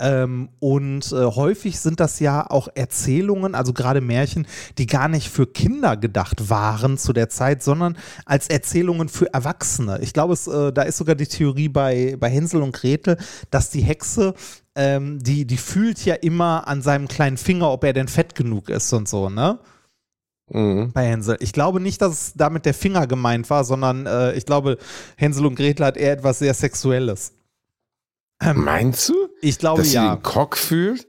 Ähm, 0.00 0.48
und 0.60 1.12
äh, 1.12 1.26
häufig 1.26 1.78
sind 1.78 2.00
das 2.00 2.20
ja 2.20 2.48
auch 2.48 2.68
Erzählungen, 2.74 3.54
also 3.54 3.74
gerade 3.74 4.00
Märchen, 4.00 4.46
die 4.78 4.86
gar 4.86 5.08
nicht 5.08 5.28
für 5.28 5.46
Kinder 5.46 5.98
gedacht 5.98 6.48
waren 6.48 6.96
zu 6.96 7.12
der 7.12 7.28
Zeit, 7.28 7.62
sondern 7.62 7.98
als 8.24 8.48
Erzählungen 8.48 9.10
für 9.10 9.32
Erwachsene. 9.34 9.98
Ich 10.00 10.14
glaube, 10.14 10.32
es, 10.32 10.46
äh, 10.46 10.72
da 10.72 10.82
ist 10.82 10.96
sogar 10.96 11.16
die 11.16 11.26
Theorie 11.26 11.68
bei, 11.68 12.16
bei 12.18 12.30
Hänsel 12.30 12.62
und 12.62 12.72
Gretel, 12.72 13.18
dass 13.50 13.68
die 13.68 13.82
Hexe, 13.82 14.32
ähm, 14.74 15.22
die, 15.22 15.46
die 15.46 15.58
fühlt 15.58 16.02
ja 16.06 16.14
immer 16.14 16.66
an 16.66 16.80
seinem 16.80 17.06
kleinen 17.06 17.36
Finger, 17.36 17.70
ob 17.70 17.84
er 17.84 17.92
denn 17.92 18.08
fett 18.08 18.34
genug 18.34 18.70
ist 18.70 18.90
und 18.94 19.06
so, 19.06 19.28
ne? 19.28 19.58
Mhm. 20.48 20.92
Bei 20.92 21.06
Hänsel. 21.06 21.36
Ich 21.40 21.52
glaube 21.52 21.78
nicht, 21.78 22.00
dass 22.00 22.12
es 22.12 22.32
damit 22.34 22.64
der 22.64 22.74
Finger 22.74 23.06
gemeint 23.06 23.50
war, 23.50 23.64
sondern 23.64 24.06
äh, 24.06 24.32
ich 24.32 24.46
glaube, 24.46 24.78
Hänsel 25.16 25.44
und 25.44 25.56
Gretel 25.56 25.84
hat 25.84 25.98
eher 25.98 26.12
etwas 26.12 26.38
sehr 26.38 26.54
Sexuelles. 26.54 27.34
Meinst 28.42 29.10
du? 29.10 29.29
Ich 29.40 29.58
glaube 29.58 29.82
dass 29.82 29.90
sie 29.90 29.96
ja. 29.96 30.16
den 30.16 30.22
Cock 30.22 30.56
fühlt? 30.56 31.06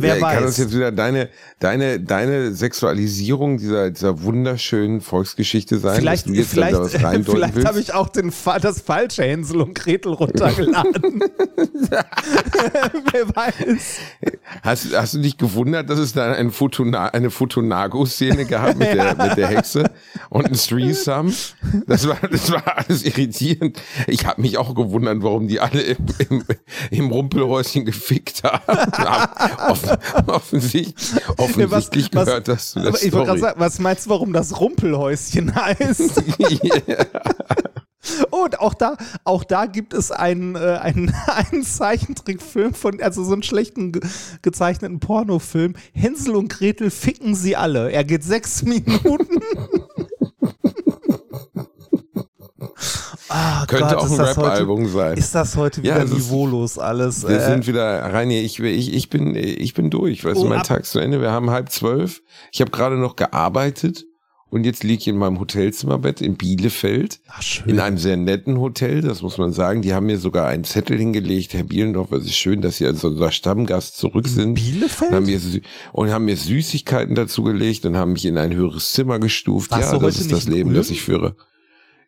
Wer 0.00 0.16
ja, 0.16 0.20
Kann 0.20 0.36
weiß. 0.38 0.46
uns 0.46 0.56
jetzt 0.58 0.74
wieder 0.74 0.92
deine, 0.92 1.28
deine, 1.58 2.00
deine 2.00 2.52
Sexualisierung 2.52 3.58
dieser, 3.58 3.90
dieser 3.90 4.22
wunderschönen 4.22 5.00
Volksgeschichte 5.00 5.78
sein, 5.78 5.96
Vielleicht, 5.96 6.24
vielleicht, 6.24 6.90
vielleicht 6.90 7.66
habe 7.66 7.80
ich 7.80 7.94
auch 7.94 8.08
den, 8.08 8.32
das 8.60 8.80
falsche 8.80 9.22
Hänsel 9.22 9.60
und 9.60 9.74
Gretel 9.74 10.12
runtergeladen. 10.12 11.20
Wer 13.12 13.36
weiß. 13.36 13.98
Hast, 14.62 14.96
hast 14.96 15.14
du 15.14 15.18
dich 15.18 15.36
gewundert, 15.36 15.90
dass 15.90 15.98
es 15.98 16.12
da 16.12 16.32
ein 16.32 16.50
Futuna, 16.50 17.06
eine 17.08 17.30
Futunago-Szene 17.30 18.44
gab 18.46 18.76
mit 18.76 18.92
der, 18.92 19.16
mit 19.16 19.36
der 19.36 19.48
Hexe 19.48 19.90
und 20.30 20.46
ein 20.46 20.54
Threesome? 20.54 21.32
Das 21.86 22.06
war, 22.08 22.18
das 22.30 22.50
war 22.50 22.78
alles 22.78 23.04
irritierend. 23.04 23.80
Ich 24.06 24.26
habe 24.26 24.40
mich 24.40 24.58
auch 24.58 24.74
gewundert, 24.74 25.22
warum 25.22 25.48
die 25.48 25.60
alle 25.60 25.80
im, 25.82 25.96
im, 26.28 26.44
im 26.90 27.10
Rumpelhäuschen 27.10 27.84
gefickt 27.84 28.42
haben. 28.44 28.62
Offen, 30.26 30.28
offensichtlich 30.28 30.94
offensichtlich 31.38 32.10
was- 32.12 32.26
gehört 32.26 32.48
das 32.48 32.70
zu 32.70 32.80
der 32.80 32.94
ich 32.94 33.12
wollte 33.12 33.26
gerade 33.26 33.40
sagen, 33.40 33.60
was 33.60 33.78
meinst 33.78 34.06
du, 34.06 34.10
warum 34.10 34.32
das 34.32 34.60
Rumpelhäuschen 34.60 35.54
heißt? 35.54 36.22
Und 38.30 38.60
auch 38.60 38.74
da, 38.74 38.96
auch 39.24 39.44
da 39.44 39.66
gibt 39.66 39.92
es 39.92 40.10
einen, 40.10 40.54
äh, 40.54 40.78
einen, 40.80 41.12
einen 41.26 41.62
Zeichentrickfilm 41.62 42.72
von, 42.72 43.02
also 43.02 43.22
so 43.24 43.32
einen 43.32 43.42
schlechten 43.42 43.92
ge 43.92 44.02
gezeichneten 44.40 45.00
Pornofilm. 45.00 45.74
Hänsel 45.92 46.36
und 46.36 46.48
Gretel 46.48 46.90
ficken 46.90 47.34
sie 47.34 47.56
alle. 47.56 47.90
Er 47.92 48.04
geht 48.04 48.22
sechs 48.24 48.62
Minuten. 48.62 49.42
Ah, 53.28 53.66
Könnte 53.66 53.84
Gott, 53.94 53.94
auch 53.96 54.10
ein 54.10 54.20
Rap-Album 54.20 54.88
sein. 54.88 55.16
Ist 55.18 55.34
das 55.34 55.56
heute 55.56 55.80
Ja, 55.82 55.96
wieder 55.96 56.04
ist- 56.04 56.12
niveaulos 56.14 56.78
alles? 56.78 57.26
Wir 57.28 57.36
Äh, 57.40 57.44
sind 57.46 57.66
wieder, 57.66 57.82
Reini, 58.12 58.40
ich, 58.40 58.58
ich, 58.60 58.94
ich, 58.94 59.10
bin, 59.10 59.34
ich 59.34 59.74
bin 59.74 59.90
durch. 59.90 60.24
Weißt 60.24 60.36
Oh, 60.38 60.44
du, 60.44 60.48
mein 60.48 60.58
ab- 60.60 60.66
Tag 60.66 60.80
ist 60.82 60.92
zu 60.92 60.98
Ende. 60.98 61.20
Wir 61.20 61.30
haben 61.30 61.50
halb 61.50 61.70
zwölf. 61.70 62.22
Ich 62.52 62.60
habe 62.60 62.70
gerade 62.70 62.96
noch 62.96 63.16
gearbeitet 63.16 64.04
und 64.50 64.64
jetzt 64.64 64.82
liege 64.82 65.00
ich 65.02 65.08
in 65.08 65.18
meinem 65.18 65.38
Hotelzimmerbett 65.40 66.22
in 66.22 66.36
Bielefeld. 66.36 67.20
ach, 67.28 67.42
schön. 67.42 67.68
In 67.68 67.80
einem 67.80 67.98
sehr 67.98 68.16
netten 68.16 68.58
Hotel, 68.58 69.02
das 69.02 69.20
muss 69.20 69.36
man 69.36 69.52
sagen. 69.52 69.82
Die 69.82 69.92
haben 69.92 70.06
mir 70.06 70.16
sogar 70.18 70.46
einen 70.48 70.64
Zettel 70.64 70.96
hingelegt, 70.96 71.52
Herr 71.52 71.64
Bielendorf, 71.64 72.10
es 72.12 72.24
ist 72.24 72.36
schön, 72.36 72.62
dass 72.62 72.78
Sie 72.78 72.86
als 72.86 73.04
unser 73.04 73.30
Stammgast 73.30 73.98
zurück 73.98 74.26
sind. 74.26 74.54
Bielefeld? 74.54 75.10
Und 75.10 75.16
haben, 75.16 75.26
mir, 75.26 75.40
und 75.92 76.10
haben 76.10 76.24
mir 76.24 76.36
Süßigkeiten 76.38 77.14
dazu 77.14 77.42
gelegt 77.42 77.84
und 77.84 77.98
haben 77.98 78.14
mich 78.14 78.24
in 78.24 78.38
ein 78.38 78.54
höheres 78.54 78.92
Zimmer 78.92 79.18
gestuft. 79.18 79.70
Warst 79.70 79.92
ja, 79.92 79.98
das 79.98 80.18
ist 80.18 80.32
das 80.32 80.46
in 80.46 80.52
Leben, 80.52 80.68
Ulm? 80.70 80.78
das 80.78 80.88
ich 80.88 81.02
führe. 81.02 81.36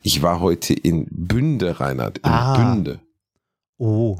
Ich 0.02 0.22
war 0.22 0.40
heute 0.40 0.72
in 0.74 1.06
Bünde, 1.10 1.78
Reinhard, 1.80 2.18
in 2.18 2.24
Ah. 2.24 2.56
Bünde. 2.56 3.00
Oh. 3.78 4.18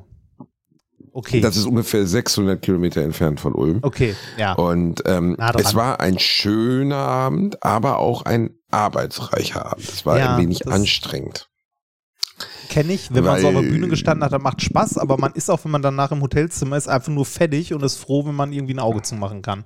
Okay. 1.13 1.41
Das 1.41 1.57
ist 1.57 1.65
ungefähr 1.67 2.07
600 2.07 2.63
Kilometer 2.63 3.03
entfernt 3.03 3.41
von 3.41 3.53
Ulm. 3.55 3.81
okay, 3.83 4.15
ja. 4.39 4.53
Und 4.53 5.03
ähm, 5.07 5.37
es 5.59 5.75
war 5.75 5.99
ein 6.01 6.19
schöner 6.21 6.97
Abend, 6.99 7.63
aber 7.65 7.99
auch 7.99 8.23
ein 8.23 8.51
arbeitsreicher 8.71 9.67
Abend. 9.73 9.89
Es 9.89 10.07
war 10.07 10.19
Ja, 10.19 10.37
ein 10.37 10.43
wenig 10.43 10.69
anstrengend. 10.69 11.49
Kenne 12.69 12.93
ich, 12.93 13.13
wenn 13.13 13.25
man 13.25 13.41
so 13.41 13.49
auf 13.49 13.55
der 13.55 13.63
Weil- 13.65 13.69
Bühne 13.71 13.89
gestanden 13.89 14.23
hat, 14.25 14.33
dann 14.33 14.43
macht 14.43 14.63
Spaß, 14.63 14.99
aber 14.99 15.17
man 15.19 15.33
ist 15.33 15.51
auch, 15.51 15.65
wenn 15.65 15.73
man 15.73 15.83
danach 15.83 16.13
im 16.13 16.21
Hotelzimmer 16.23 16.77
ist, 16.77 16.87
einfach 16.89 17.11
nur 17.13 17.25
fertig 17.27 17.75
und 17.75 17.83
ist 17.83 17.97
froh, 17.97 18.25
wenn 18.27 18.37
man 18.37 18.53
irgendwie 18.53 18.75
ein 18.75 18.79
Auge 18.79 19.03
zumachen 19.03 19.43
kann. 19.43 19.65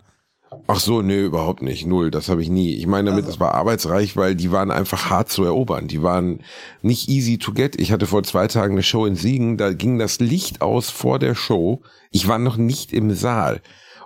Ach 0.66 0.80
so, 0.80 1.02
nee, 1.02 1.22
überhaupt 1.22 1.62
nicht. 1.62 1.86
Null, 1.86 2.10
das 2.10 2.28
habe 2.28 2.42
ich 2.42 2.48
nie. 2.48 2.74
Ich 2.74 2.86
meine 2.86 3.10
damit, 3.10 3.28
es 3.28 3.40
war 3.40 3.54
arbeitsreich, 3.54 4.16
weil 4.16 4.34
die 4.34 4.50
waren 4.50 4.70
einfach 4.70 5.10
hart 5.10 5.30
zu 5.30 5.44
erobern. 5.44 5.88
Die 5.88 6.02
waren 6.02 6.40
nicht 6.82 7.08
easy 7.08 7.38
to 7.38 7.52
get. 7.52 7.80
Ich 7.80 7.92
hatte 7.92 8.06
vor 8.06 8.22
zwei 8.22 8.46
Tagen 8.46 8.74
eine 8.74 8.82
Show 8.82 9.06
in 9.06 9.16
Siegen, 9.16 9.56
da 9.56 9.72
ging 9.72 9.98
das 9.98 10.20
Licht 10.20 10.62
aus 10.62 10.90
vor 10.90 11.18
der 11.18 11.34
Show. 11.34 11.82
Ich 12.10 12.28
war 12.28 12.38
noch 12.38 12.56
nicht 12.56 12.92
im 12.92 13.12
Saal. 13.14 13.60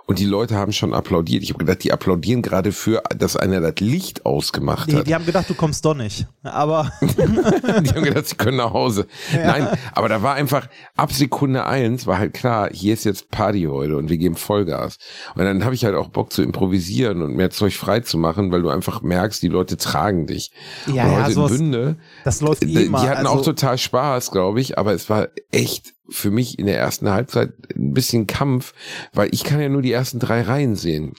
Und 0.09 0.17
die 0.17 0.25
Leute 0.25 0.55
haben 0.55 0.71
schon 0.71 0.93
applaudiert. 0.95 1.43
Ich 1.43 1.49
habe 1.49 1.59
gedacht, 1.59 1.83
die 1.83 1.91
applaudieren 1.93 2.41
gerade 2.41 2.71
für, 2.71 3.03
dass 3.15 3.37
einer 3.37 3.61
das 3.61 3.75
Licht 3.79 4.25
ausgemacht 4.25 4.89
Die, 4.91 4.95
hat. 4.95 5.07
die 5.07 5.13
haben 5.13 5.25
gedacht, 5.25 5.47
du 5.49 5.53
kommst 5.53 5.85
doch 5.85 5.93
nicht. 5.93 6.25
Aber 6.41 6.91
Die 7.01 7.89
haben 7.91 8.03
gedacht, 8.03 8.27
sie 8.27 8.35
können 8.35 8.57
nach 8.57 8.73
Hause. 8.73 9.05
Nein, 9.31 9.67
aber 9.93 10.09
da 10.09 10.23
war 10.23 10.33
einfach, 10.33 10.67
ab 10.97 11.13
Sekunde 11.13 11.65
eins 11.67 12.07
war 12.07 12.17
halt 12.17 12.33
klar, 12.33 12.69
hier 12.73 12.95
ist 12.95 13.03
jetzt 13.05 13.29
Party 13.29 13.67
heute 13.69 13.97
und 13.97 14.09
wir 14.09 14.17
geben 14.17 14.35
Vollgas. 14.35 14.97
Und 15.35 15.43
dann 15.43 15.63
habe 15.63 15.75
ich 15.75 15.85
halt 15.85 15.93
auch 15.95 16.07
Bock 16.09 16.33
zu 16.33 16.41
improvisieren 16.41 17.21
und 17.21 17.35
mehr 17.35 17.51
Zeug 17.51 17.75
frei 17.75 17.99
zu 17.99 18.17
machen, 18.17 18.51
weil 18.51 18.63
du 18.63 18.69
einfach 18.69 19.03
merkst, 19.03 19.41
die 19.43 19.47
Leute 19.49 19.77
tragen 19.77 20.25
dich. 20.25 20.51
Ja, 20.87 21.05
und 21.05 21.11
ja, 21.11 21.23
heute 21.25 21.33
sowas- 21.33 21.51
in 21.51 21.57
Bünde, 21.71 21.97
das 22.23 22.41
läuft 22.41 22.63
eh 22.63 22.65
die 22.65 22.85
immer. 22.85 23.01
hatten 23.03 23.27
also, 23.27 23.29
auch 23.29 23.41
total 23.43 23.77
Spaß, 23.77 24.31
glaube 24.31 24.59
ich, 24.59 24.77
aber 24.79 24.93
es 24.93 25.07
war 25.09 25.27
echt 25.51 25.93
für 26.11 26.31
mich 26.31 26.59
in 26.59 26.65
der 26.65 26.77
ersten 26.77 27.09
Halbzeit 27.09 27.53
ein 27.75 27.93
bisschen 27.93 28.27
Kampf, 28.27 28.73
weil 29.13 29.29
ich 29.33 29.43
kann 29.43 29.61
ja 29.61 29.69
nur 29.69 29.81
die 29.81 29.91
ersten 29.91 30.19
drei 30.19 30.41
Reihen 30.41 30.75
sehen. 30.75 31.13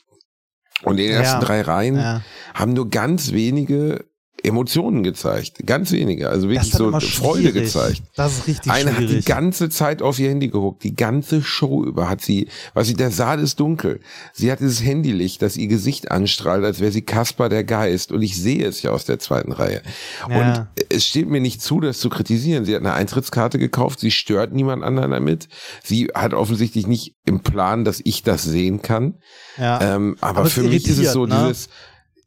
Und 0.83 0.99
in 0.99 1.05
den 1.07 1.13
Ja. 1.13 1.21
ersten 1.21 1.41
drei 1.41 1.61
Reihen 1.63 1.97
Ja. 1.97 2.23
haben 2.55 2.73
nur 2.73 2.89
ganz 2.91 3.33
wenige 3.33 4.05
Emotionen 4.43 5.03
gezeigt. 5.03 5.67
Ganz 5.67 5.93
wenige. 5.93 6.29
Also 6.31 6.49
wirklich 6.49 6.73
so 6.73 6.91
Freude 7.01 7.49
schwierig. 7.51 7.55
gezeigt. 7.55 8.03
Das 8.17 8.39
ist 8.39 8.47
richtig 8.47 8.73
Eine 8.73 8.93
hat 8.93 9.01
die 9.03 9.07
schwierig. 9.09 9.25
ganze 9.27 9.69
Zeit 9.69 10.03
auf 10.03 10.19
ihr 10.19 10.31
Handy 10.31 10.49
geguckt, 10.49 10.83
die 10.85 10.95
ganze 10.95 11.43
Show 11.43 11.85
über 11.85 12.09
hat 12.09 12.21
sie, 12.21 12.49
was 12.75 12.87
sie, 12.87 12.95
der 12.95 13.11
Saal 13.11 13.41
ist 13.41 13.61
dunkel. 13.61 14.01
Sie 14.33 14.51
hat 14.51 14.61
dieses 14.61 14.83
Handylicht, 14.85 15.43
das 15.43 15.57
ihr 15.57 15.69
Gesicht 15.69 16.11
anstrahlt, 16.11 16.65
als 16.65 16.81
wäre 16.81 16.93
sie 16.93 17.03
Kaspar 17.03 17.49
der 17.49 17.65
Geist. 17.65 18.13
Und 18.13 18.23
ich 18.23 18.41
sehe 18.41 18.67
es 18.67 18.83
ja 18.83 18.91
aus 18.91 19.05
der 19.05 19.19
zweiten 19.19 19.53
Reihe. 19.53 19.83
Ja. 20.29 20.41
Und 20.41 20.67
es 20.91 21.07
steht 21.07 21.29
mir 21.29 21.41
nicht 21.41 21.63
zu, 21.63 21.81
das 21.81 21.99
zu 21.99 22.09
kritisieren. 22.09 22.65
Sie 22.65 22.75
hat 22.75 22.81
eine 22.81 22.95
Eintrittskarte 22.95 23.59
gekauft, 23.59 24.01
sie 24.01 24.11
stört 24.11 24.53
niemand 24.53 24.83
anderen 24.83 25.11
damit. 25.11 25.49
Sie 25.83 26.09
hat 26.15 26.35
offensichtlich 26.35 26.87
nicht 26.87 27.15
im 27.27 27.41
Plan, 27.41 27.85
dass 27.85 28.01
ich 28.03 28.23
das 28.23 28.43
sehen 28.43 28.83
kann. 28.83 29.15
ja. 29.57 29.81
Ähm, 29.97 30.17
aber, 30.21 30.41
Aber 30.41 30.51
für 30.51 30.63
mich 30.63 30.89
ist 30.89 30.99
es 30.99 31.13
so 31.13 31.27
ne? 31.27 31.37
dieses, 31.49 31.69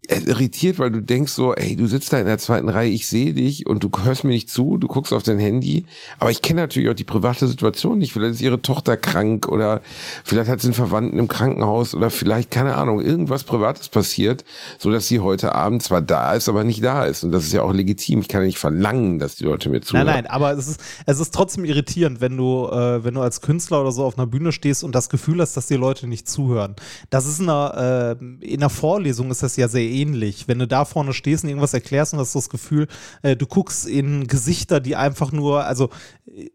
irritiert, 0.10 0.80
weil 0.80 0.92
du 0.92 1.02
denkst 1.02 1.32
so, 1.32 1.54
ey, 1.56 1.78
du 1.78 1.88
sitzt 1.88 2.12
da 2.12 2.20
in 2.20 2.26
der 2.26 2.38
zweiten 2.38 2.68
Reihe, 2.68 2.90
ich 2.90 3.08
sehe 3.08 3.34
dich 3.34 3.66
und 3.68 3.84
du 3.84 3.90
hörst 4.04 4.26
mir 4.26 4.32
nicht 4.32 4.50
zu, 4.50 4.78
du 4.78 4.88
guckst 4.88 5.14
auf 5.14 5.24
dein 5.24 5.40
Handy, 5.40 5.86
aber 6.20 6.30
ich 6.30 6.42
kenne 6.42 6.62
natürlich 6.62 6.90
auch 6.90 6.94
die 6.94 7.06
private 7.06 7.48
Situation 7.48 8.00
nicht. 8.00 8.12
Vielleicht 8.12 8.36
ist 8.36 8.42
ihre 8.42 8.62
Tochter 8.62 8.98
krank 8.98 9.48
oder 9.48 9.82
vielleicht 10.26 10.50
hat 10.50 10.60
sie 10.60 10.68
einen 10.68 10.74
Verwandten 10.74 11.20
im 11.20 11.30
Krankenhaus 11.30 11.96
oder 11.96 12.10
vielleicht, 12.10 12.52
keine 12.52 12.76
Ahnung, 12.76 13.00
irgendwas 13.00 13.46
Privates 13.46 13.88
passiert, 13.88 14.44
so 14.78 14.92
dass 14.92 15.08
sie 15.08 15.22
heute 15.22 15.56
Abend 15.56 15.82
zwar 15.84 16.02
da 16.02 16.34
ist, 16.34 16.50
aber 16.50 16.66
nicht 16.66 16.84
da 16.84 17.06
ist. 17.06 17.24
Und 17.24 17.32
das 17.32 17.46
ist 17.46 17.54
ja 17.54 17.62
auch 17.62 17.74
legitim. 17.74 18.20
Ich 18.20 18.28
kann 18.28 18.42
ja 18.42 18.48
nicht 18.48 18.60
verlangen, 18.60 19.20
dass 19.20 19.36
die 19.36 19.46
Leute 19.46 19.70
mir 19.70 19.82
zuhören. 19.82 20.06
Nein, 20.06 20.24
nein, 20.24 20.28
aber 20.28 20.52
es 20.52 20.68
ist, 20.68 20.82
es 21.06 21.20
ist 21.22 21.34
trotzdem 21.34 21.64
irritierend, 21.64 22.20
wenn 22.20 22.36
du, 22.36 22.68
äh, 22.68 23.06
wenn 23.06 23.14
du 23.14 23.22
als 23.22 23.40
Künstler 23.40 23.80
oder 23.80 23.94
so 23.94 24.04
auf 24.04 24.18
einer 24.18 24.28
Bühne 24.28 24.52
stehst 24.52 24.84
und 24.84 24.94
das 24.94 25.10
Gefühl 25.10 25.40
hast, 25.40 25.56
dass 25.56 25.68
die 25.68 25.76
Leute 25.76 26.08
nicht 26.08 26.28
zuhören. 26.28 26.76
Das 27.10 27.26
ist 27.26 27.40
in 27.40 27.50
einer, 27.50 28.18
äh, 28.20 28.46
in 28.46 28.60
einer 28.60 28.70
Vorlesung 28.70 29.32
ist 29.32 29.44
das 29.44 29.56
ja 29.56 29.70
sehr 29.70 29.93
ähnlich. 29.94 30.48
Wenn 30.48 30.60
du 30.60 30.68
da 30.68 30.86
vorne 30.86 31.14
stehst 31.14 31.44
und 31.44 31.50
irgendwas 31.50 31.74
erklärst 31.74 32.14
und 32.14 32.20
hast 32.20 32.36
das 32.36 32.50
Gefühl, 32.50 32.88
äh, 33.22 33.36
du 33.36 33.46
guckst 33.46 33.88
in 33.88 34.28
Gesichter, 34.28 34.80
die 34.80 34.96
einfach 34.96 35.32
nur, 35.32 35.66
also, 35.66 35.90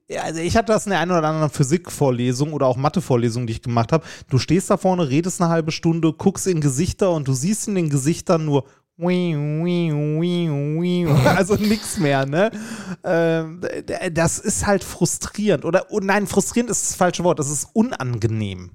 äh, 0.08 0.18
also 0.18 0.40
ich 0.40 0.56
hatte 0.56 0.72
das 0.72 0.86
in 0.86 0.90
der 0.90 1.00
einen 1.00 1.12
oder 1.12 1.28
anderen 1.28 1.50
Physikvorlesung 1.50 2.52
oder 2.52 2.66
auch 2.66 2.76
Mathevorlesung, 2.76 3.46
die 3.46 3.54
ich 3.54 3.62
gemacht 3.62 3.92
habe. 3.92 4.04
Du 4.28 4.38
stehst 4.38 4.70
da 4.70 4.76
vorne, 4.76 5.08
redest 5.08 5.40
eine 5.40 5.50
halbe 5.50 5.72
Stunde, 5.72 6.12
guckst 6.12 6.46
in 6.46 6.60
Gesichter 6.60 7.12
und 7.12 7.28
du 7.28 7.32
siehst 7.32 7.68
in 7.68 7.76
den 7.76 7.88
Gesichtern 7.88 8.44
nur 8.44 8.64
also 11.24 11.54
nichts 11.54 11.98
mehr, 11.98 12.26
ne? 12.26 12.50
Ähm, 13.04 13.60
das 14.12 14.40
ist 14.40 14.66
halt 14.66 14.82
frustrierend. 14.82 15.64
Oder 15.64 15.86
oh 15.90 16.00
nein, 16.00 16.26
frustrierend 16.26 16.70
ist 16.70 16.90
das 16.90 16.96
falsche 16.96 17.22
Wort, 17.22 17.38
das 17.38 17.48
ist 17.48 17.68
unangenehm. 17.74 18.72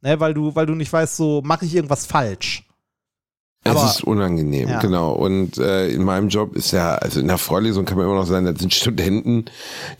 Ne, 0.00 0.18
weil 0.18 0.34
du, 0.34 0.54
weil 0.56 0.66
du 0.66 0.74
nicht 0.74 0.92
weißt, 0.92 1.16
so 1.16 1.42
mache 1.44 1.64
ich 1.64 1.76
irgendwas 1.76 2.06
falsch. 2.06 2.66
Es 3.64 3.70
Aber- 3.76 3.84
ist 3.84 4.02
unangenehm, 4.02 4.68
Ja. 4.68 4.80
genau. 4.80 5.12
Und 5.12 5.56
äh, 5.58 5.86
in 5.88 6.02
meinem 6.02 6.28
Job 6.28 6.56
ist 6.56 6.72
ja, 6.72 6.96
also 6.96 7.20
in 7.20 7.28
der 7.28 7.38
Vorlesung 7.38 7.84
kann 7.84 7.96
man 7.96 8.06
immer 8.06 8.16
noch 8.16 8.26
sagen, 8.26 8.44
das 8.44 8.58
sind 8.58 8.74
Studenten, 8.74 9.44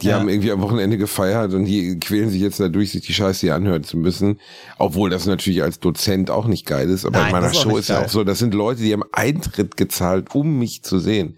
die 0.01 0.09
Ja. 0.09 0.19
haben 0.19 0.29
irgendwie 0.29 0.51
am 0.51 0.61
Wochenende 0.63 0.99
gefeiert 0.99 1.55
und 1.55 1.65
die 1.67 2.01
quälen 2.01 2.29
sich 2.29 2.41
jetzt 2.41 2.59
dadurch, 2.59 2.91
sich 2.91 3.03
die 3.07 3.15
Scheiße 3.15 3.43
hier 3.43 3.55
anhören 3.55 3.85
zu 3.85 3.97
müssen. 3.99 4.41
Obwohl 4.79 5.11
das 5.11 5.27
natürlich 5.27 5.63
als 5.63 5.79
Dozent 5.79 6.29
auch 6.29 6.47
nicht 6.49 6.67
geil 6.67 6.91
ist. 6.91 7.05
Aber 7.05 7.19
Nein, 7.19 7.27
in 7.27 7.33
meiner 7.33 7.47
ist 7.53 7.61
Show 7.61 7.77
ist 7.77 7.89
ja 7.89 8.03
auch 8.05 8.09
so, 8.09 8.25
das 8.25 8.41
sind 8.41 8.53
Leute, 8.53 8.83
die 8.83 8.93
haben 8.93 9.05
Eintritt 9.13 9.77
gezahlt, 9.77 10.35
um 10.35 10.59
mich 10.59 10.83
zu 10.83 10.99
sehen. 10.99 11.37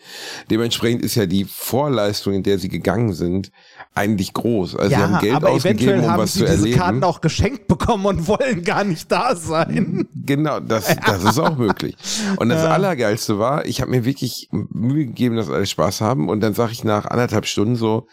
Dementsprechend 0.51 1.03
ist 1.05 1.17
ja 1.17 1.27
die 1.27 1.45
Vorleistung, 1.45 2.33
in 2.33 2.43
der 2.43 2.59
sie 2.59 2.71
gegangen 2.71 3.13
sind, 3.13 3.51
eigentlich 3.95 4.33
groß. 4.33 4.77
Also 4.77 4.89
sie 4.91 4.97
haben 4.97 5.19
Geld 5.21 5.37
aber 5.37 5.51
ausgegeben, 5.51 5.79
eventuell 5.79 6.01
um 6.01 6.11
haben 6.11 6.23
was 6.23 6.33
sie 6.35 6.41
zu 6.41 6.47
diese 6.47 6.59
erleben. 6.59 6.79
Karten 6.79 7.05
auch 7.05 7.21
geschenkt 7.21 7.69
bekommen 7.69 8.07
und 8.07 8.27
wollen 8.27 8.65
gar 8.65 8.85
nicht 8.85 9.11
da 9.11 9.37
sein. 9.37 10.09
Genau, 10.15 10.61
das, 10.61 10.97
das 11.07 11.23
ist 11.23 11.39
auch 11.39 11.57
möglich. 11.57 11.97
Und 12.37 12.49
das 12.49 12.65
Allergeilste 12.65 13.39
war, 13.39 13.65
ich 13.67 13.81
habe 13.81 13.91
mir 13.93 14.05
wirklich 14.05 14.49
Mühe 14.51 15.07
gegeben, 15.07 15.37
dass 15.37 15.49
alle 15.49 15.67
Spaß 15.67 16.01
haben. 16.01 16.29
Und 16.29 16.41
dann 16.41 16.55
sage 16.55 16.73
ich 16.73 16.83
nach 16.83 17.07
anderthalb 17.07 17.47
Stunden 17.47 17.77
so, 17.77 18.07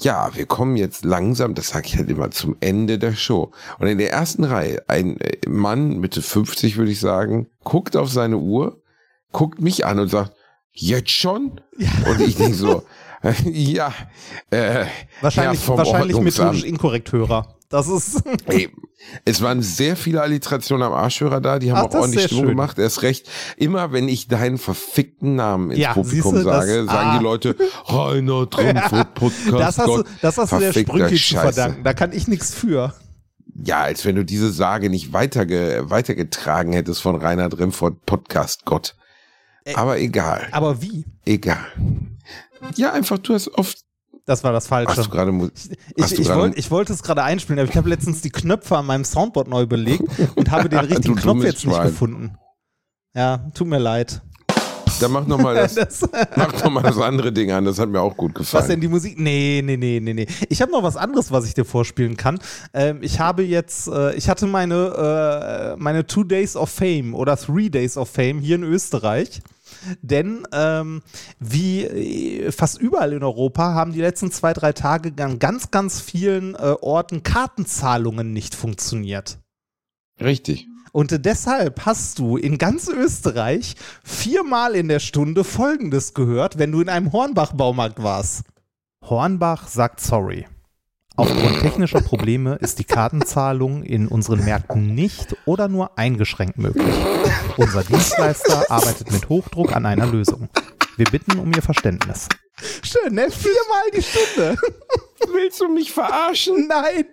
ja, 0.00 0.30
wir 0.34 0.46
kommen 0.46 0.76
jetzt 0.76 1.04
langsam, 1.04 1.54
das 1.54 1.70
sage 1.70 1.88
ich 1.88 1.96
halt 1.96 2.08
immer, 2.08 2.30
zum 2.30 2.56
Ende 2.60 2.98
der 2.98 3.14
Show. 3.14 3.50
Und 3.78 3.88
in 3.88 3.98
der 3.98 4.12
ersten 4.12 4.44
Reihe, 4.44 4.82
ein 4.86 5.20
äh, 5.20 5.48
Mann, 5.48 5.98
Mitte 5.98 6.22
50 6.22 6.76
würde 6.76 6.92
ich 6.92 7.00
sagen, 7.00 7.48
guckt 7.64 7.96
auf 7.96 8.08
seine 8.08 8.38
Uhr, 8.38 8.80
guckt 9.32 9.60
mich 9.60 9.84
an 9.84 9.98
und 9.98 10.08
sagt, 10.08 10.32
jetzt 10.72 11.10
schon? 11.10 11.60
Und 12.08 12.20
ich 12.20 12.36
denke 12.36 12.54
so, 12.54 12.84
ja, 13.44 13.92
äh, 14.50 14.84
Wahrscheinlich, 15.20 15.60
vom 15.60 15.78
wahrscheinlich 15.78 16.18
methodisch 16.20 16.64
inkorrekt 16.64 17.12
Hörer. 17.12 17.54
Das 17.68 17.86
ist. 17.88 18.22
Ey, 18.46 18.70
es 19.24 19.42
waren 19.42 19.60
sehr 19.62 19.96
viele 19.96 20.22
Alliterationen 20.22 20.82
am 20.84 20.92
Arschhörer 20.94 21.40
da, 21.40 21.58
die 21.58 21.70
haben 21.70 21.78
Ach, 21.78 21.84
auch 21.84 21.90
das 21.90 22.00
ordentlich 22.00 22.24
Stimmung 22.24 22.44
schön. 22.44 22.50
gemacht. 22.50 22.78
Erst 22.78 23.02
recht, 23.02 23.28
immer 23.56 23.92
wenn 23.92 24.08
ich 24.08 24.28
deinen 24.28 24.56
verfickten 24.58 25.34
Namen 25.36 25.70
ins 25.70 25.80
Ja, 25.80 25.92
Publikum 25.92 26.34
siehste, 26.34 26.48
das- 26.48 26.66
sage, 26.66 26.84
sagen 26.86 27.10
ah. 27.10 27.18
die 27.18 27.24
Leute, 27.24 27.56
Rainer 27.86 28.48
Trumfurt 28.48 29.14
Podcast. 29.14 29.52
Das 29.52 29.78
hast 29.78 29.86
du, 29.86 29.96
Gott, 29.96 30.06
das 30.22 30.38
hast 30.38 30.52
du 30.52 30.58
der 30.58 30.72
Sprünki 30.72 31.16
zu 31.16 31.34
verdanken. 31.34 31.84
Da 31.84 31.92
kann 31.92 32.12
ich 32.12 32.26
nichts 32.26 32.54
für. 32.54 32.94
Ja, 33.64 33.82
als 33.82 34.04
wenn 34.04 34.14
du 34.16 34.24
diese 34.24 34.50
Sage 34.52 34.88
nicht 34.88 35.12
weiterge 35.12 35.84
weitergetragen 35.88 36.72
hättest 36.72 37.02
von 37.02 37.16
Rainer 37.16 37.48
Dremford 37.48 38.06
Podcast 38.06 38.64
Gott. 38.64 38.94
Aber 39.74 39.98
egal, 39.98 40.46
Aber 40.52 40.80
wie? 40.80 41.04
egal. 41.26 41.58
Ja, 42.76 42.92
einfach, 42.92 43.18
du 43.18 43.34
hast 43.34 43.48
oft, 43.54 43.78
Das 44.26 44.42
war 44.44 44.52
das 44.52 44.64
hast 44.64 44.68
Falsche. 44.68 45.02
du 45.02 45.08
gerade, 45.08 45.30
Ich, 45.32 46.02
hast 46.02 46.16
du 46.16 46.22
ich, 46.22 46.26
gerade- 46.28 46.40
wollt, 46.40 46.58
ich 46.58 46.70
wollte 46.70 46.92
es 46.92 47.02
gerade 47.02 47.22
einspielen, 47.22 47.58
aber 47.60 47.68
ich 47.70 47.76
habe 47.76 47.88
letztens 47.88 48.20
die 48.20 48.30
Knöpfe 48.30 48.76
an 48.76 48.86
meinem 48.86 49.04
Soundboard 49.04 49.48
neu 49.48 49.66
belegt 49.66 50.02
und 50.36 50.50
habe 50.50 50.68
den 50.68 50.78
richtigen 50.80 51.14
Du 51.16 51.22
Knopf 51.22 51.42
jetzt 51.44 51.64
nicht 51.64 51.74
Schwein. 51.74 51.88
gefunden. 51.88 52.34
Ja, 53.14 53.50
tut 53.54 53.66
mir 53.68 53.78
leid. 53.78 54.20
dann 55.00 55.12
mach 55.12 55.26
noch 55.26 55.38
mal 55.38 55.54
das, 55.54 55.74
Das, 55.74 56.00
mach 56.36 56.64
noch 56.64 56.70
mal 56.70 56.82
das 56.82 56.98
andere 56.98 57.32
Ding 57.32 57.50
an, 57.52 57.64
das 57.64 57.78
hat 57.78 57.88
mir 57.88 58.00
auch 58.00 58.16
gut 58.16 58.34
gefallen. 58.34 58.60
was 58.62 58.68
denn 58.68 58.80
die 58.80 58.88
Musik? 58.88 59.18
Nee, 59.18 59.62
nee, 59.64 59.76
nee, 59.76 60.00
nee, 60.00 60.12
nee. 60.12 60.26
Ich 60.48 60.60
habe 60.60 60.72
noch 60.72 60.82
was 60.82 60.96
anderes, 60.96 61.30
was 61.32 61.46
ich 61.46 61.54
dir 61.54 61.64
vorspielen 61.64 62.16
kann. 62.16 62.38
Ähm, 62.74 62.98
ich 63.02 63.18
habe 63.20 63.42
jetzt, 63.44 63.88
äh, 63.88 64.14
ich 64.14 64.28
hatte 64.28 64.46
meine, 64.46 65.74
äh, 65.76 65.80
meine 65.80 66.06
Two 66.06 66.24
Days 66.24 66.56
of 66.56 66.68
Fame 66.70 67.14
oder 67.14 67.36
Three 67.36 67.70
Days 67.70 67.96
of 67.96 68.08
Fame 68.10 68.40
hier 68.40 68.56
in 68.56 68.64
Österreich. 68.64 69.40
Denn 70.02 70.46
ähm, 70.52 71.02
wie 71.38 71.84
äh, 71.84 72.52
fast 72.52 72.80
überall 72.80 73.12
in 73.12 73.22
Europa 73.22 73.74
haben 73.74 73.92
die 73.92 74.00
letzten 74.00 74.30
zwei, 74.30 74.52
drei 74.52 74.72
Tage 74.72 75.12
an 75.22 75.38
ganz, 75.38 75.70
ganz 75.70 76.00
vielen 76.00 76.54
äh, 76.54 76.74
Orten 76.80 77.22
Kartenzahlungen 77.22 78.32
nicht 78.32 78.54
funktioniert. 78.54 79.38
Richtig. 80.20 80.66
Und 80.92 81.24
deshalb 81.24 81.84
hast 81.86 82.18
du 82.18 82.36
in 82.36 82.58
ganz 82.58 82.88
Österreich 82.88 83.76
viermal 84.02 84.74
in 84.74 84.88
der 84.88 85.00
Stunde 85.00 85.44
Folgendes 85.44 86.14
gehört, 86.14 86.58
wenn 86.58 86.72
du 86.72 86.80
in 86.80 86.88
einem 86.88 87.12
Hornbach-Baumarkt 87.12 88.02
warst. 88.02 88.42
Hornbach 89.04 89.68
sagt 89.68 90.00
sorry. 90.00 90.46
Aufgrund 91.18 91.62
technischer 91.62 92.00
Probleme 92.00 92.54
ist 92.60 92.78
die 92.78 92.84
Kartenzahlung 92.84 93.82
in 93.82 94.06
unseren 94.06 94.44
Märkten 94.44 94.94
nicht 94.94 95.34
oder 95.46 95.66
nur 95.66 95.98
eingeschränkt 95.98 96.58
möglich. 96.58 96.94
Unser 97.56 97.82
Dienstleister 97.82 98.70
arbeitet 98.70 99.10
mit 99.10 99.28
Hochdruck 99.28 99.74
an 99.74 99.84
einer 99.84 100.06
Lösung. 100.06 100.48
Wir 100.96 101.06
bitten 101.06 101.40
um 101.40 101.52
Ihr 101.52 101.62
Verständnis. 101.62 102.28
Schön, 102.84 103.14
ne? 103.14 103.32
Viermal 103.32 103.90
die 103.96 104.02
Stunde. 104.02 104.56
Willst 105.32 105.60
du 105.60 105.68
mich 105.68 105.90
verarschen? 105.90 106.68
Nein. 106.68 107.06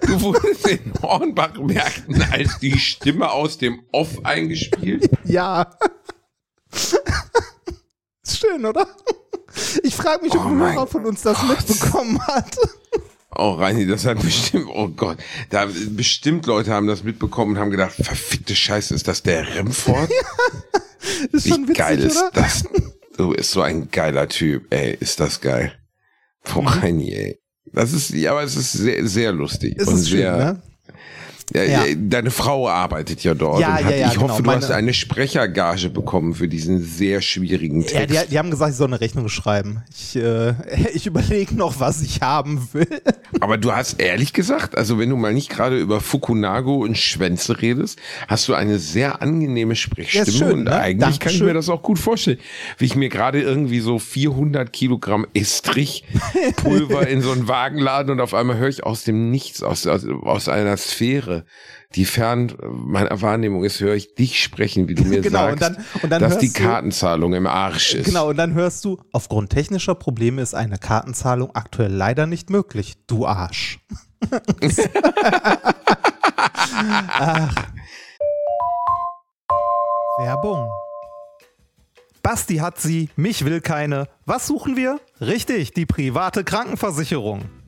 Du 0.00 0.20
wurdest 0.20 0.66
in 0.66 0.92
Hornbach-Märkten 1.00 2.20
als 2.32 2.58
die 2.58 2.76
Stimme 2.76 3.30
aus 3.30 3.58
dem 3.58 3.84
Off 3.92 4.24
eingespielt. 4.24 5.08
Ja. 5.22 5.70
Ist 6.72 8.38
schön, 8.40 8.64
oder? 8.64 8.88
Ich 9.84 9.94
frage 9.94 10.24
mich, 10.24 10.34
ob 10.34 10.46
Oh 10.46 10.50
Hörer 10.50 10.86
von 10.88 11.06
uns 11.06 11.22
das 11.22 11.40
mitbekommen 11.44 12.20
hat. 12.26 12.56
Oh, 13.36 13.52
Reini, 13.52 13.86
das 13.86 14.04
hat 14.06 14.20
bestimmt, 14.22 14.66
oh 14.68 14.88
Gott, 14.88 15.18
da 15.50 15.66
bestimmt 15.90 16.46
Leute 16.46 16.72
haben 16.72 16.86
das 16.86 17.02
mitbekommen 17.04 17.52
und 17.54 17.58
haben 17.58 17.70
gedacht, 17.70 17.92
verfickte 17.94 18.54
Scheiße, 18.54 18.94
ist 18.94 19.08
das 19.08 19.22
der 19.22 19.54
Remford? 19.54 20.10
Ist 21.32 21.44
Wie 21.44 21.50
schon 21.50 21.62
witzig, 21.68 21.76
geil 21.76 21.98
ist 22.00 22.16
oder? 22.16 22.30
das? 22.32 22.64
Du 23.18 23.30
bist 23.30 23.50
so 23.50 23.60
ein 23.60 23.90
geiler 23.90 24.26
Typ, 24.28 24.72
ey, 24.72 24.96
ist 24.98 25.20
das 25.20 25.40
geil. 25.40 25.72
Boah, 26.44 26.62
Mhm. 26.62 26.68
Reini, 26.68 27.12
ey. 27.12 27.38
Das 27.72 27.92
ist, 27.92 28.10
ja, 28.10 28.30
aber 28.32 28.42
es 28.42 28.56
ist 28.56 28.72
sehr, 28.72 29.06
sehr 29.06 29.32
lustig. 29.32 29.76
Ist 29.76 29.88
und 29.88 29.96
es 29.96 30.08
schön, 30.08 30.18
sehr, 30.20 30.36
ne? 30.36 30.62
Ja, 31.52 31.62
ja. 31.62 31.82
Deine 31.94 32.30
Frau 32.30 32.68
arbeitet 32.68 33.22
ja 33.22 33.34
dort. 33.34 33.60
Ja, 33.60 33.72
und 33.76 33.80
ja, 33.80 33.84
hat, 33.84 33.98
ja, 33.98 34.06
ich 34.08 34.16
hoffe, 34.18 34.26
genau, 34.28 34.36
du 34.38 34.42
meine- 34.44 34.62
hast 34.62 34.70
eine 34.70 34.94
Sprechergage 34.94 35.90
bekommen 35.90 36.34
für 36.34 36.48
diesen 36.48 36.82
sehr 36.82 37.20
schwierigen 37.20 37.82
Text. 37.86 37.94
Ja, 38.14 38.22
die, 38.24 38.30
die 38.30 38.38
haben 38.38 38.50
gesagt, 38.50 38.70
ich 38.72 38.76
soll 38.78 38.86
eine 38.86 39.00
Rechnung 39.00 39.28
schreiben. 39.28 39.82
Ich, 39.94 40.16
äh, 40.16 40.54
ich 40.94 41.06
überlege 41.06 41.54
noch, 41.54 41.80
was 41.80 42.00
ich 42.00 42.22
haben 42.22 42.66
will. 42.72 42.88
Aber 43.40 43.58
du 43.58 43.72
hast 43.72 44.00
ehrlich 44.00 44.32
gesagt, 44.32 44.76
also 44.78 44.98
wenn 44.98 45.10
du 45.10 45.16
mal 45.16 45.34
nicht 45.34 45.50
gerade 45.50 45.78
über 45.78 46.00
Fukunago 46.00 46.76
und 46.76 46.96
Schwänze 46.96 47.60
redest, 47.60 47.98
hast 48.26 48.48
du 48.48 48.54
eine 48.54 48.78
sehr 48.78 49.20
angenehme 49.20 49.76
Sprechstimme 49.76 50.26
Ja, 50.26 50.32
schön, 50.32 50.52
und 50.60 50.64
ne? 50.64 50.72
eigentlich 50.72 51.00
kann 51.00 51.12
ich 51.12 51.18
Dankeschön. 51.18 51.46
mir 51.48 51.54
das 51.54 51.68
auch 51.68 51.82
gut 51.82 51.98
vorstellen, 51.98 52.38
wie 52.78 52.86
ich 52.86 52.96
mir 52.96 53.10
gerade 53.10 53.42
irgendwie 53.42 53.80
so 53.80 53.98
400 53.98 54.72
Kilogramm 54.72 55.26
Estrichpulver 55.34 57.06
in 57.08 57.20
so 57.22 57.32
einen 57.32 57.48
Wagen 57.48 57.78
laden 57.78 58.10
und 58.10 58.20
auf 58.20 58.34
einmal 58.34 58.56
höre 58.56 58.68
ich 58.68 58.84
aus 58.84 59.04
dem 59.04 59.30
Nichts, 59.30 59.62
aus, 59.62 59.86
aus, 59.86 60.06
aus 60.22 60.48
einer 60.48 60.76
Sphäre, 60.76 61.33
die 61.94 62.04
fern 62.04 62.52
meiner 62.62 63.20
Wahrnehmung 63.22 63.64
ist, 63.64 63.80
höre 63.80 63.94
ich 63.94 64.14
dich 64.14 64.42
sprechen, 64.42 64.88
wie 64.88 64.94
du 64.94 65.04
mir 65.04 65.20
Genau, 65.20 65.38
sagst, 65.38 65.52
und 65.52 65.60
dann- 65.62 65.76
und 66.02 66.10
dann 66.10 66.20
dass 66.22 66.38
die 66.38 66.52
du- 66.52 66.60
Kartenzahlung 66.62 67.34
im 67.34 67.46
Arsch 67.46 67.94
ist. 67.94 68.06
Genau, 68.06 68.28
und 68.30 68.36
dann 68.36 68.54
hörst 68.54 68.84
du, 68.84 68.98
aufgrund 69.12 69.50
technischer 69.50 69.94
Probleme 69.94 70.42
ist 70.42 70.54
eine 70.54 70.78
Kartenzahlung 70.78 71.54
aktuell 71.54 71.92
leider 71.92 72.26
nicht 72.26 72.50
möglich. 72.50 72.94
Du 73.06 73.26
Arsch. 73.26 73.78
Ach. 77.18 77.54
Werbung. 80.18 80.68
Basti 82.22 82.56
hat 82.56 82.78
sie, 82.80 83.10
mich 83.16 83.44
will 83.44 83.60
keine. 83.60 84.08
Was 84.24 84.46
suchen 84.46 84.76
wir? 84.76 84.98
Richtig, 85.20 85.72
die 85.74 85.84
private 85.86 86.42
Krankenversicherung. 86.44 87.42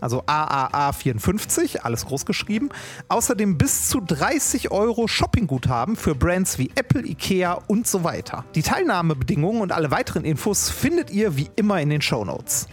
also 0.00 0.22
AAA54, 0.22 1.78
alles 1.78 2.06
groß 2.06 2.26
geschrieben. 2.26 2.68
Außerdem 3.08 3.58
bis 3.58 3.88
zu 3.88 4.00
30 4.00 4.70
Euro 4.70 5.08
Shoppingguthaben 5.08 5.96
für 5.96 6.14
Brands 6.14 6.58
wie 6.58 6.70
Apple, 6.74 7.06
Ikea 7.06 7.54
und 7.66 7.86
so 7.86 8.04
weiter. 8.04 8.44
Die 8.54 8.62
Teilnahmebedingungen 8.62 9.62
und 9.62 9.72
alle 9.72 9.90
weiteren 9.90 10.24
Infos 10.24 10.70
findet 10.70 11.10
ihr 11.10 11.36
wie 11.36 11.48
immer 11.56 11.80
in 11.80 11.90
den 11.90 12.00
Show 12.00 12.24
Notes. 12.24 12.68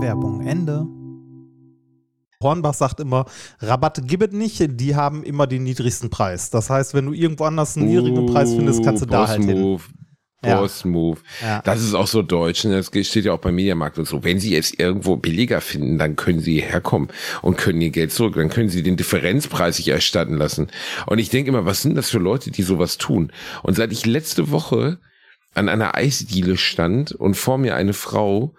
Werbung 0.00 0.46
Ende. 0.46 0.86
Hornbach 2.42 2.74
sagt 2.74 3.00
immer, 3.00 3.24
Rabatte 3.60 4.02
gibt 4.02 4.24
es 4.24 4.32
nicht, 4.32 4.80
die 4.80 4.96
haben 4.96 5.22
immer 5.22 5.46
den 5.46 5.62
niedrigsten 5.62 6.10
Preis. 6.10 6.50
Das 6.50 6.70
heißt, 6.70 6.92
wenn 6.92 7.06
du 7.06 7.12
irgendwo 7.12 7.44
anders 7.44 7.76
einen 7.76 7.86
niedrigen 7.86 8.26
Preis 8.26 8.52
findest, 8.52 8.84
kannst 8.84 9.02
du 9.02 9.06
da 9.06 9.28
halt 9.28 9.44
hin. 9.44 9.78
Boss 10.42 10.84
Move. 10.84 11.18
Ja. 11.40 11.62
Das 11.62 11.82
ist 11.82 11.94
auch 11.94 12.06
so 12.06 12.22
deutsch. 12.22 12.64
Ne? 12.64 12.74
Das 12.76 12.86
steht 13.06 13.24
ja 13.24 13.32
auch 13.32 13.38
beim 13.38 13.54
Mediamarkt 13.54 13.98
und 13.98 14.06
so. 14.06 14.24
Wenn 14.24 14.40
Sie 14.40 14.56
es 14.56 14.74
irgendwo 14.74 15.16
billiger 15.16 15.60
finden, 15.60 15.98
dann 15.98 16.16
können 16.16 16.40
Sie 16.40 16.60
herkommen 16.60 17.08
und 17.42 17.56
können 17.56 17.80
Ihr 17.80 17.90
Geld 17.90 18.12
zurück. 18.12 18.34
Dann 18.36 18.50
können 18.50 18.68
Sie 18.68 18.82
den 18.82 18.96
Differenzpreis 18.96 19.76
sich 19.76 19.88
erstatten 19.88 20.34
lassen. 20.36 20.68
Und 21.06 21.18
ich 21.18 21.30
denke 21.30 21.50
immer, 21.50 21.64
was 21.64 21.82
sind 21.82 21.94
das 21.96 22.10
für 22.10 22.18
Leute, 22.18 22.50
die 22.50 22.62
sowas 22.62 22.98
tun? 22.98 23.32
Und 23.62 23.76
seit 23.76 23.92
ich 23.92 24.04
letzte 24.04 24.50
Woche 24.50 24.98
an 25.54 25.68
einer 25.68 25.94
Eisdiele 25.96 26.56
stand 26.56 27.12
und 27.12 27.34
vor 27.36 27.58
mir 27.58 27.76
eine 27.76 27.92
Frau, 27.92 28.54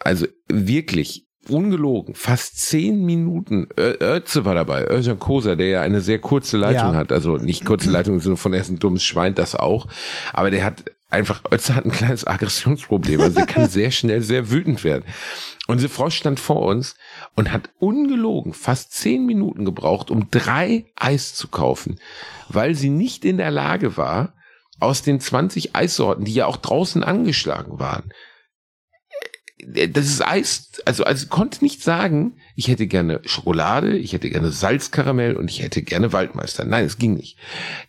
also 0.00 0.26
wirklich 0.48 1.26
ungelogen, 1.48 2.14
fast 2.14 2.60
zehn 2.60 3.04
Minuten, 3.04 3.66
Ötze 3.76 4.44
war 4.44 4.54
dabei, 4.54 4.86
Özcan 4.88 5.18
Kosa, 5.18 5.56
der 5.56 5.66
ja 5.68 5.80
eine 5.82 6.00
sehr 6.00 6.20
kurze 6.20 6.56
Leitung 6.56 6.92
Ja. 6.92 6.94
hat, 6.94 7.10
also 7.10 7.36
nicht 7.36 7.64
kurze 7.64 7.90
Leitung, 7.90 8.20
sondern 8.20 8.36
von 8.36 8.52
er 8.52 8.60
ist 8.60 8.70
ein 8.70 8.78
dummes 8.78 9.02
Schwein, 9.02 9.34
das 9.34 9.56
auch, 9.56 9.88
aber 10.32 10.50
der 10.52 10.64
hat 10.64 10.84
einfach, 11.12 11.42
Ötze 11.50 11.74
hat 11.74 11.84
ein 11.84 11.92
kleines 11.92 12.26
Aggressionsproblem, 12.26 13.20
also 13.20 13.38
er 13.38 13.46
kann 13.46 13.68
sehr 13.68 13.90
schnell 13.90 14.22
sehr 14.22 14.50
wütend 14.50 14.84
werden. 14.84 15.04
Und 15.66 15.78
diese 15.78 15.88
Frau 15.88 16.10
stand 16.10 16.40
vor 16.40 16.62
uns 16.62 16.96
und 17.36 17.52
hat 17.52 17.70
ungelogen 17.78 18.52
fast 18.52 18.92
zehn 18.92 19.24
Minuten 19.26 19.64
gebraucht, 19.64 20.10
um 20.10 20.30
drei 20.30 20.86
Eis 20.96 21.34
zu 21.34 21.48
kaufen, 21.48 22.00
weil 22.48 22.74
sie 22.74 22.90
nicht 22.90 23.24
in 23.24 23.36
der 23.36 23.50
Lage 23.50 23.96
war, 23.96 24.34
aus 24.80 25.02
den 25.02 25.20
20 25.20 25.76
Eissorten, 25.76 26.24
die 26.24 26.34
ja 26.34 26.46
auch 26.46 26.56
draußen 26.56 27.04
angeschlagen 27.04 27.78
waren, 27.78 28.12
das 29.64 30.06
ist 30.06 30.26
Eis, 30.26 30.72
also, 30.84 31.04
also 31.04 31.28
konnte 31.28 31.62
nicht 31.62 31.82
sagen, 31.82 32.36
ich 32.56 32.68
hätte 32.68 32.86
gerne 32.86 33.20
Schokolade, 33.24 33.96
ich 33.96 34.12
hätte 34.12 34.28
gerne 34.28 34.50
Salzkaramell 34.50 35.36
und 35.36 35.50
ich 35.50 35.62
hätte 35.62 35.82
gerne 35.82 36.12
Waldmeister. 36.12 36.64
Nein, 36.64 36.84
es 36.84 36.98
ging 36.98 37.14
nicht. 37.14 37.38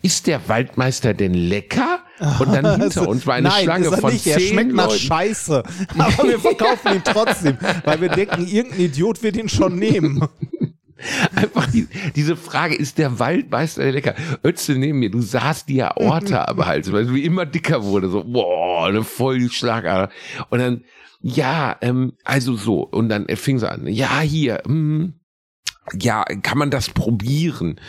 Ist 0.01 0.27
der 0.27 0.47
Waldmeister 0.47 1.13
denn 1.13 1.33
lecker? 1.33 2.02
Und 2.39 2.53
dann 2.53 2.65
hinter 2.79 2.83
Also, 2.83 3.07
uns 3.09 3.25
war 3.27 3.36
eine 3.36 3.49
Nein, 3.49 3.63
Schlange 3.63 3.86
ist 3.86 3.91
er 3.91 3.97
von 3.97 4.13
nicht. 4.13 4.23
zehn 4.23 4.33
Er 4.33 4.39
schmeckt 4.39 4.73
nach 4.73 4.88
Leuten. 4.88 4.99
Scheiße. 4.99 5.63
Aber 5.97 6.27
wir 6.29 6.39
verkaufen 6.39 6.93
ihn 6.95 7.03
trotzdem, 7.03 7.57
weil 7.83 8.01
wir 8.01 8.09
denken, 8.09 8.47
irgendein 8.47 8.79
Idiot 8.81 9.23
wird 9.23 9.38
ihn 9.38 9.49
schon 9.49 9.75
nehmen. 9.75 10.25
Einfach 11.36 11.69
die, 11.69 11.88
diese 12.15 12.38
Frage, 12.38 12.75
ist 12.75 12.97
der 12.97 13.19
Waldmeister 13.19 13.91
lecker? 13.91 14.15
Ötze 14.43 14.73
neben 14.73 14.99
mir, 14.99 15.12
du 15.12 15.21
sahst 15.21 15.67
die 15.67 15.83
Aorta 15.83 16.45
am 16.45 16.65
Hals, 16.65 16.91
weil 16.93 17.05
du 17.05 17.15
immer 17.15 17.45
dicker 17.45 17.83
wurde, 17.83 18.09
so, 18.09 18.23
boah, 18.23 18.88
eine 18.88 19.03
voll 19.03 19.49
Schlagader. 19.49 20.09
Und 20.49 20.59
dann, 20.59 20.83
ja, 21.21 21.75
ähm, 21.81 22.13
also 22.23 22.55
so, 22.55 22.83
und 22.83 23.09
dann 23.09 23.27
fing 23.36 23.59
sie 23.59 23.69
an, 23.69 23.86
ja, 23.88 24.21
hier, 24.21 24.62
hm, 24.65 25.13
ja, 25.99 26.23
kann 26.23 26.57
man 26.57 26.71
das 26.71 26.89
probieren? 26.89 27.79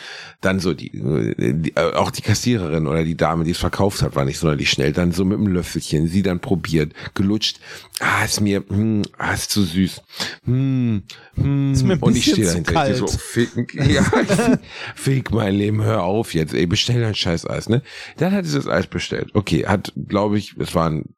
Dann 0.40 0.58
so 0.58 0.74
die, 0.74 0.90
die 0.90 1.76
äh, 1.76 1.94
auch 1.94 2.10
die 2.10 2.22
Kassiererin 2.22 2.88
oder 2.88 3.04
die 3.04 3.16
Dame, 3.16 3.44
die 3.44 3.52
es 3.52 3.58
verkauft 3.58 4.02
hat, 4.02 4.16
war 4.16 4.24
nicht 4.24 4.38
sonderlich 4.38 4.68
schnell. 4.68 4.92
Dann 4.92 5.12
so 5.12 5.24
mit 5.24 5.38
einem 5.38 5.46
Löffelchen, 5.46 6.08
sie 6.08 6.22
dann 6.22 6.40
probiert, 6.40 6.92
gelutscht. 7.14 7.60
Ah, 8.00 8.24
ist 8.24 8.40
mir, 8.40 8.64
hm, 8.68 9.02
ah, 9.16 9.32
ist 9.32 9.50
zu 9.50 9.62
süß. 9.62 10.02
Hm, 10.44 11.04
hm. 11.36 11.72
Ist 11.72 11.84
mir 11.84 11.94
ein 11.94 12.00
und 12.00 12.16
ich 12.16 12.24
stehe 12.24 12.46
dahinter, 12.46 12.90
ich 12.90 12.96
so, 12.96 13.06
fick, 13.06 13.74
ja, 13.74 14.02
fick 14.96 15.30
mein 15.30 15.54
Leben, 15.54 15.82
hör 15.82 16.02
auf 16.02 16.34
jetzt, 16.34 16.52
ey, 16.52 16.66
bestell 16.66 17.00
dein 17.00 17.14
scheiß 17.14 17.48
Eis, 17.48 17.68
ne? 17.68 17.82
Dann 18.16 18.32
hat 18.32 18.44
sie 18.44 18.56
das 18.56 18.66
Eis 18.66 18.88
bestellt. 18.88 19.30
Okay, 19.34 19.66
hat, 19.66 19.92
glaube 20.08 20.36
ich, 20.36 20.56
es 20.58 20.74
waren 20.74 21.14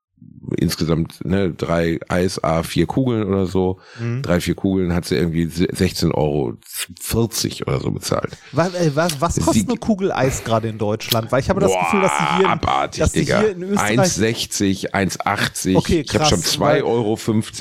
insgesamt 0.56 1.24
ne, 1.24 1.50
drei 1.52 1.98
Eis, 2.09 2.42
A, 2.42 2.62
vier 2.62 2.87
Kugeln 2.87 3.24
oder 3.28 3.46
so. 3.46 3.78
Mhm. 4.00 4.22
Drei, 4.22 4.40
vier 4.40 4.54
Kugeln 4.54 4.94
hat 4.94 5.04
sie 5.04 5.16
irgendwie 5.16 5.46
16 5.46 6.12
Euro 6.12 6.54
40 7.00 7.66
oder 7.66 7.80
so 7.80 7.90
bezahlt. 7.90 8.37
Was, 8.52 8.74
äh, 8.74 8.90
was, 8.94 9.20
was 9.20 9.37
kostet 9.40 9.54
Sie- 9.64 9.68
eine 9.68 9.78
Kugel 9.78 10.12
Eis 10.12 10.44
gerade 10.44 10.68
in 10.68 10.78
Deutschland? 10.78 11.30
Weil 11.32 11.40
ich 11.40 11.48
habe 11.50 11.61
das 11.61 11.72
Gefühl, 11.72 12.00
dass 12.02 12.12
die 12.18 12.37
hier, 12.38 12.48
abartig, 12.48 13.00
dass 13.00 13.12
Digga. 13.12 13.40
hier 13.40 13.50
in 13.52 13.62
Österreich 13.62 13.98
1,60, 13.98 14.94
1,80. 14.94 15.76
Okay, 15.76 16.00
ich 16.00 16.14
habe 16.14 16.24
schon 16.26 16.38
weil- 16.61 16.82
2,50 16.82 16.85
Euro. 16.85 17.18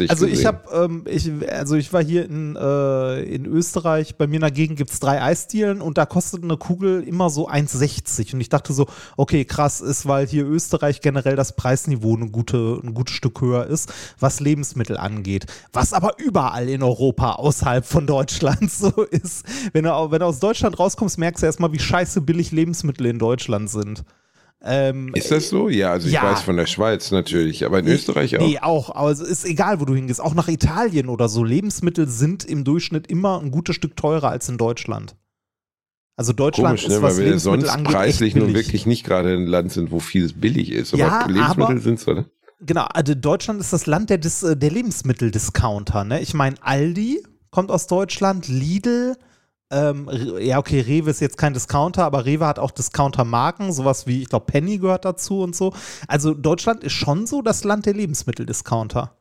Also 0.10 0.26
ich 0.26 0.32
gesehen. 0.34 0.45
habe, 0.48 0.86
ähm, 0.86 1.04
ich, 1.08 1.32
also 1.50 1.76
ich 1.76 1.91
war 1.93 2.04
hier 2.04 2.26
in, 2.26 2.56
äh, 2.56 3.24
in 3.24 3.45
Österreich, 3.45 4.15
bei 4.17 4.28
mir 4.28 4.36
in 4.36 4.41
der 4.41 4.52
Gegend 4.52 4.78
gibt's 4.78 5.00
drei 5.00 5.21
Eisdielen 5.21 5.82
und 5.82 5.98
da 5.98 6.06
kostet 6.06 6.43
eine 6.43 6.58
Kugel 6.58 7.04
immer 7.04 7.30
so 7.30 7.48
1,60 7.50 8.34
und 8.34 8.41
ich 8.41 8.50
dachte 8.50 8.74
so, 8.74 8.88
okay, 9.17 9.45
krass 9.45 9.82
ist, 9.82 10.08
weil 10.08 10.28
hier 10.28 10.45
Österreich 10.45 11.02
generell 11.02 11.36
das 11.36 11.56
Preisniveau 11.56 12.15
ein, 12.15 12.32
gute, 12.32 12.75
ein 12.84 12.94
gutes 12.94 13.16
Stück 13.16 13.42
höher 13.42 13.66
ist, 13.68 13.92
was 14.20 14.40
Lebensmittel 14.40 14.98
angeht. 14.98 15.46
Was 15.74 15.94
aber 15.94 16.14
überall 16.20 16.70
in 16.70 16.84
Europa 16.84 17.34
außerhalb 17.34 17.86
von 17.86 18.08
Deutschland 18.08 18.72
so 18.72 19.04
ist. 19.04 19.46
Wenn 19.74 19.84
du, 19.86 19.90
wenn 20.12 20.20
du 20.20 20.26
aus 20.26 20.40
Deutschland 20.40 20.78
rauskommst, 20.80 21.18
merkst 21.18 21.42
du 21.44 21.46
erstmal, 21.48 21.72
wie 21.74 21.80
scheiße 21.80 22.22
billig 22.22 22.52
Lebensmittel 22.52 23.06
in 23.08 23.20
Deutschland 23.20 23.70
sind. 23.70 24.04
Ähm, 24.68 25.12
Ist 25.14 25.30
das 25.30 25.50
so? 25.50 25.70
Ja, 25.70 25.92
also 25.92 26.08
ich 26.08 26.14
Ja. 26.14 26.24
weiß 26.24 26.42
von 26.42 26.58
der 26.58 26.66
Schweiz 26.66 27.12
natürlich, 27.12 27.66
aber 27.66 27.80
in 27.80 27.88
Österreich 27.88 28.36
auch. 28.38 28.42
Nee, 28.42 28.58
auch. 28.60 28.96
Aber 28.96 29.12
es 29.12 29.20
ist 29.20 29.46
egal, 29.46 29.80
wo 29.80 29.86
du 29.86 29.94
hingehst. 29.94 30.20
Auch 30.22 30.34
nach 30.34 30.48
Italien 30.48 31.08
oder 31.10 31.30
so. 31.30 31.44
Lebensmittel 31.44 32.08
sind 32.08 32.44
im 32.46 32.64
Durchschnitt 32.64 33.06
immer 33.08 33.40
ein 33.40 33.52
gutes 33.52 33.76
Stück 33.76 33.96
teurer 33.96 34.30
als 34.30 34.50
in 34.50 34.58
Deutschland. 34.58 35.16
Also 36.18 36.32
Deutschland 36.34 36.80
Komisch, 36.80 36.84
ist, 36.86 36.90
ne? 36.90 37.02
was 37.02 37.18
weil 37.18 37.26
wir 37.26 37.40
sonst 37.40 37.70
angeht, 37.70 37.92
preislich 37.94 38.36
nun 38.36 38.54
wirklich 38.56 38.86
nicht 38.86 39.04
gerade 39.04 39.34
ein 39.34 39.46
Land 39.46 39.74
sind, 39.74 39.92
wo 39.92 40.00
vieles 40.00 40.34
billig 40.34 40.72
ist. 40.72 40.94
Aber 40.94 41.04
Ja, 41.04 41.28
Lebensmittel 41.28 41.80
sind 41.82 42.00
so, 42.00 42.14
ne? 42.14 42.26
Genau, 42.65 42.86
also 42.93 43.13
Deutschland 43.13 43.60
ist 43.62 43.73
das 43.73 43.86
Land 43.86 44.10
der, 44.10 44.17
Dis 44.17 44.39
der 44.41 44.71
Lebensmitteldiscounter. 44.71 46.04
Ne? 46.04 46.21
Ich 46.21 46.34
meine, 46.34 46.56
Aldi 46.62 47.23
kommt 47.51 47.71
aus 47.71 47.88
Deutschland, 47.88 48.47
Lidl, 48.47 49.15
ähm, 49.71 50.10
ja, 50.39 50.60
okay, 50.60 50.80
Rewe 50.80 51.10
ist 51.10 51.21
jetzt 51.21 51.38
kein 51.38 51.54
Discounter, 51.54 52.06
aber 52.06 52.25
Rewe 52.25 52.45
hat 52.45 52.60
auch 52.60 52.71
Discounter-Marken, 52.71 53.73
sowas 53.73 54.06
wie, 54.06 54.21
ich 54.21 54.30
glaube, 54.30 54.45
Penny 54.45 54.78
gehört 54.78 55.06
dazu 55.06 55.41
und 55.41 55.56
so. 55.56 55.73
Also 56.08 56.34
Deutschland 56.34 56.84
ist 56.84 56.93
schon 56.93 57.25
so 57.25 57.41
das 57.41 57.63
Land 57.63 57.86
der 57.86 57.93
Lebensmitteldiscounter. 57.93 59.17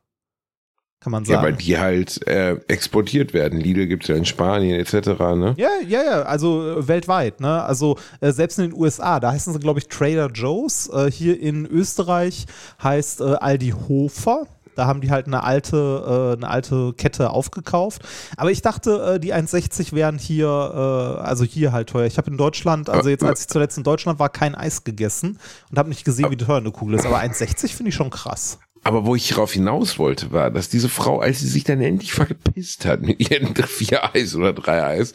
Kann 1.05 1.11
man 1.11 1.25
Ja, 1.25 1.35
sagen. 1.35 1.45
weil 1.45 1.53
die 1.53 1.79
halt 1.79 2.27
äh, 2.27 2.53
exportiert 2.67 3.35
werden. 3.35 3.61
Lidl 3.61 3.87
gibt's 3.87 4.09
ja 4.09 4.14
in 4.17 4.25
Spanien 4.25 4.81
etc. 4.81 5.09
Ne? 5.37 5.55
Ja, 5.59 5.69
ja, 5.87 6.03
ja, 6.03 6.23
also 6.23 6.79
äh, 6.79 6.88
weltweit, 6.88 7.40
ne? 7.43 7.62
Also 7.62 7.99
äh, 8.23 8.33
selbst 8.33 8.59
in 8.59 8.71
den 8.71 8.81
USA, 8.81 9.21
da 9.21 9.31
heißen 9.33 9.53
sie, 9.53 9.59
glaube 9.59 9.81
ich, 9.81 9.88
Trader 9.88 10.31
Joe's. 10.33 10.88
Äh, 10.88 11.11
hier 11.11 11.38
in 11.38 11.67
Österreich 11.67 12.47
heißt 12.83 13.21
äh, 13.21 13.25
Aldi 13.35 13.75
Hofer. 13.87 14.47
Da 14.77 14.87
haben 14.87 15.03
die 15.03 15.11
halt 15.11 15.27
eine 15.27 15.45
alte, 15.45 15.77
äh, 15.77 16.37
eine 16.38 16.49
alte 16.51 16.95
Kette 16.95 17.29
aufgekauft. 17.29 18.01
Aber 18.38 18.51
ich 18.51 18.62
dachte, 18.62 19.21
die 19.21 19.35
1,60 19.35 19.93
wären 19.93 20.17
hier, 20.19 20.49
also 20.49 21.45
hier 21.45 21.71
halt 21.73 21.90
teuer. 21.90 22.07
Ich 22.07 22.17
habe 22.17 22.31
in 22.31 22.38
Deutschland, 22.38 22.88
also 22.88 23.11
jetzt 23.11 23.23
als 23.23 23.43
ich 23.43 23.49
zuletzt 23.49 23.77
in 23.77 23.85
Deutschland 23.85 24.19
war, 24.19 24.31
kein 24.31 24.55
Eis 24.55 24.83
gegessen 24.85 25.38
und 25.71 25.79
habe 25.79 25.90
nicht 25.90 26.05
gesehen, 26.07 26.31
wie 26.31 26.37
teuer 26.37 26.57
eine 26.57 26.73
Kugel 26.73 26.95
ist. 26.97 27.05
Aber 27.07 27.21
1,60 27.21 27.75
finde 27.77 27.90
ich 27.90 27.95
schon 27.95 28.09
krass. 28.11 28.59
Aber 28.85 29.07
wo 29.07 29.14
ich 29.14 29.29
darauf 29.29 29.53
hinaus 29.53 29.99
wollte, 29.99 30.31
war, 30.31 30.51
dass 30.51 30.68
diese 30.68 30.90
Frau, 30.90 31.18
als 31.18 31.40
sie 31.40 31.49
sich 31.49 31.64
dann 31.64 31.81
endlich 31.81 32.12
verpisst 32.12 32.85
hat 32.85 33.01
mit 33.01 33.31
ihren 33.31 33.55
vier 33.66 34.14
Eis 34.14 34.35
oder 34.35 34.53
drei 34.53 34.85
Eis, 34.85 35.14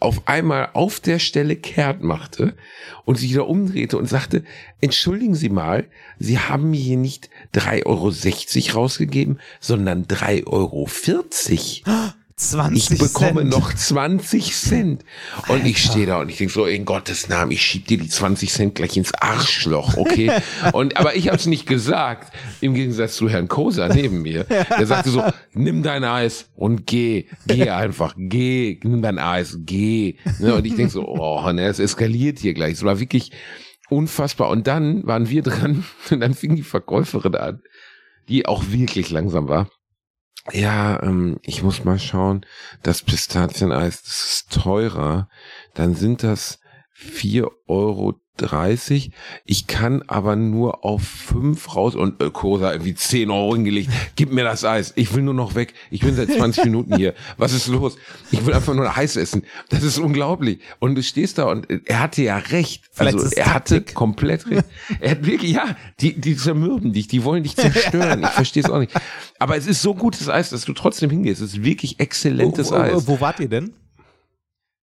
auf 0.00 0.26
einmal 0.26 0.70
auf 0.72 1.00
der 1.00 1.18
Stelle 1.18 1.56
kehrt 1.56 2.02
machte 2.02 2.54
und 3.04 3.18
sich 3.18 3.30
wieder 3.30 3.46
umdrehte 3.46 3.98
und 3.98 4.06
sagte, 4.06 4.42
entschuldigen 4.80 5.34
Sie 5.34 5.50
mal, 5.50 5.86
Sie 6.18 6.38
haben 6.38 6.70
mir 6.70 6.80
hier 6.80 6.96
nicht 6.96 7.28
3,60 7.54 8.68
Euro 8.70 8.80
rausgegeben, 8.80 9.38
sondern 9.60 10.06
3,40 10.06 10.46
Euro. 10.46 10.88
20 12.40 12.90
Ich 12.90 12.98
bekomme 12.98 13.40
Cent. 13.40 13.50
noch 13.50 13.74
20 13.74 14.54
Cent. 14.54 15.04
Und 15.48 15.66
ich 15.66 15.82
stehe 15.82 16.06
da 16.06 16.20
und 16.20 16.28
ich 16.30 16.38
denke 16.38 16.52
so, 16.52 16.64
in 16.64 16.84
Gottes 16.84 17.28
Namen, 17.28 17.52
ich 17.52 17.62
schieb 17.62 17.86
dir 17.86 17.98
die 17.98 18.08
20 18.08 18.50
Cent 18.50 18.74
gleich 18.74 18.96
ins 18.96 19.12
Arschloch, 19.14 19.96
okay? 19.96 20.32
und 20.72 20.96
aber 20.96 21.16
ich 21.16 21.28
habe 21.28 21.36
es 21.36 21.46
nicht 21.46 21.66
gesagt, 21.66 22.32
im 22.60 22.74
Gegensatz 22.74 23.16
zu 23.16 23.28
Herrn 23.28 23.48
Koser 23.48 23.88
neben 23.88 24.22
mir. 24.22 24.44
Der 24.44 24.86
sagte 24.86 25.10
so, 25.10 25.22
nimm 25.52 25.82
dein 25.82 26.04
Eis 26.04 26.46
und 26.56 26.86
geh, 26.86 27.26
geh 27.46 27.68
einfach, 27.70 28.14
geh, 28.16 28.80
nimm 28.82 29.02
dein 29.02 29.18
Eis, 29.18 29.58
geh. 29.60 30.16
Ne, 30.38 30.54
Und 30.54 30.66
ich 30.66 30.74
denke 30.74 30.90
so, 30.90 31.06
oh, 31.06 31.52
ne, 31.52 31.66
es 31.66 31.78
eskaliert 31.78 32.38
hier 32.38 32.54
gleich. 32.54 32.72
Es 32.72 32.84
war 32.84 32.98
wirklich 33.00 33.32
unfassbar. 33.90 34.48
Und 34.48 34.66
dann 34.66 35.06
waren 35.06 35.28
wir 35.28 35.42
dran 35.42 35.84
und 36.10 36.20
dann 36.20 36.34
fing 36.34 36.56
die 36.56 36.62
Verkäuferin 36.62 37.34
an, 37.34 37.60
die 38.28 38.46
auch 38.46 38.64
wirklich 38.70 39.10
langsam 39.10 39.48
war. 39.48 39.68
Ja, 40.52 41.02
ähm, 41.02 41.38
ich 41.42 41.62
muss 41.62 41.84
mal 41.84 41.98
schauen. 41.98 42.46
Das 42.82 43.02
Pistazieneis, 43.02 44.02
das 44.02 44.24
ist 44.24 44.52
teurer. 44.62 45.28
Dann 45.74 45.94
sind 45.94 46.22
das 46.22 46.60
4,30 46.96 47.50
Euro. 47.66 48.20
Ich 49.44 49.66
kann 49.66 50.02
aber 50.06 50.36
nur 50.36 50.84
auf 50.84 51.02
5 51.02 51.76
raus 51.76 51.94
und 51.94 52.22
äh, 52.22 52.30
Kosa 52.30 52.72
irgendwie 52.72 52.94
10 52.94 53.30
Euro 53.30 53.54
hingelegt. 53.54 53.90
Gib 54.16 54.32
mir 54.32 54.44
das 54.44 54.64
Eis. 54.64 54.92
Ich 54.96 55.14
will 55.14 55.22
nur 55.22 55.34
noch 55.34 55.54
weg. 55.54 55.74
Ich 55.90 56.00
bin 56.00 56.14
seit 56.16 56.30
20 56.32 56.64
Minuten 56.66 56.96
hier. 56.96 57.14
Was 57.36 57.52
ist 57.52 57.66
los? 57.66 57.96
Ich 58.30 58.44
will 58.46 58.54
einfach 58.54 58.74
nur 58.74 58.96
Eis 58.96 59.16
essen. 59.16 59.44
Das 59.68 59.82
ist 59.82 59.98
unglaublich. 59.98 60.60
Und 60.78 60.94
du 60.94 61.02
stehst 61.02 61.38
da 61.38 61.44
und 61.44 61.68
äh, 61.70 61.80
er 61.84 62.00
hatte 62.00 62.22
ja 62.22 62.36
recht. 62.38 62.84
Vielleicht 62.92 63.18
also 63.18 63.34
er 63.36 63.54
hatte 63.54 63.76
Taktik. 63.76 63.94
komplett 63.94 64.46
recht. 64.50 64.64
Er 65.00 65.12
hat 65.12 65.24
wirklich, 65.24 65.52
ja, 65.52 65.76
die, 66.00 66.20
die 66.20 66.36
zermürben 66.36 66.92
dich, 66.92 67.08
die 67.08 67.24
wollen 67.24 67.42
dich 67.42 67.56
zerstören. 67.56 68.22
Ich 68.22 68.28
verstehe 68.30 68.62
es 68.62 68.70
auch 68.70 68.78
nicht. 68.78 68.92
Aber 69.38 69.56
es 69.56 69.66
ist 69.66 69.82
so 69.82 69.94
gutes 69.94 70.28
Eis, 70.28 70.50
dass 70.50 70.64
du 70.64 70.72
trotzdem 70.72 71.10
hingehst. 71.10 71.40
Es 71.40 71.54
ist 71.54 71.64
wirklich 71.64 72.00
exzellentes 72.00 72.70
wo, 72.70 72.76
wo, 72.76 72.80
Eis. 72.80 73.06
wo 73.06 73.20
wart 73.20 73.40
ihr 73.40 73.48
denn? 73.48 73.72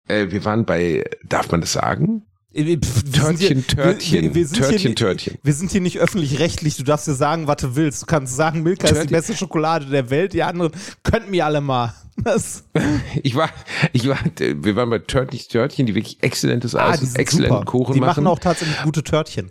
Äh, 0.07 0.31
wir 0.31 0.43
waren 0.45 0.65
bei, 0.65 1.03
darf 1.23 1.51
man 1.51 1.61
das 1.61 1.73
sagen? 1.73 2.25
Äh, 2.53 2.77
pf, 2.77 3.03
wir 3.05 3.37
sind 3.37 3.67
Törtchen, 3.67 3.67
Törtchen, 3.67 4.35
wir 4.35 4.47
Törtchen, 4.47 4.77
hier, 4.77 4.95
Törtchen. 4.95 5.37
Wir 5.41 5.53
sind 5.53 5.71
hier 5.71 5.81
nicht 5.81 5.99
öffentlich-rechtlich. 5.99 6.77
Du 6.77 6.83
darfst 6.83 7.07
dir 7.07 7.13
sagen, 7.15 7.47
was 7.47 7.57
du 7.57 7.75
willst. 7.75 8.03
Du 8.03 8.05
kannst 8.05 8.35
sagen, 8.35 8.61
Milka 8.63 8.83
ist 8.85 8.91
die 8.91 8.95
Törtchen. 8.99 9.11
beste 9.17 9.35
Schokolade 9.35 9.87
der 9.87 10.09
Welt. 10.09 10.33
Die 10.33 10.43
anderen 10.43 10.71
könnten 11.03 11.31
mir 11.31 11.45
alle 11.45 11.61
mal. 11.61 11.93
Das, 12.23 12.63
Ich 13.23 13.35
war, 13.35 13.49
ich 13.91 14.07
war, 14.07 14.19
wir 14.37 14.75
waren 14.75 14.89
bei 14.91 14.99
Törtlich 14.99 15.47
Törtchen, 15.47 15.87
die 15.87 15.95
wirklich 15.95 16.21
exzellentes 16.21 16.75
Eis 16.75 16.81
Ah, 16.81 16.91
die 16.97 16.99
und 17.01 17.07
sind 17.07 17.19
exzellenten. 17.19 17.65
Kuchen 17.65 17.93
Die 17.95 17.99
machen. 17.99 18.23
machen 18.23 18.27
auch 18.27 18.39
tatsächlich 18.39 18.79
gute 18.83 19.03
Törtchen. 19.03 19.49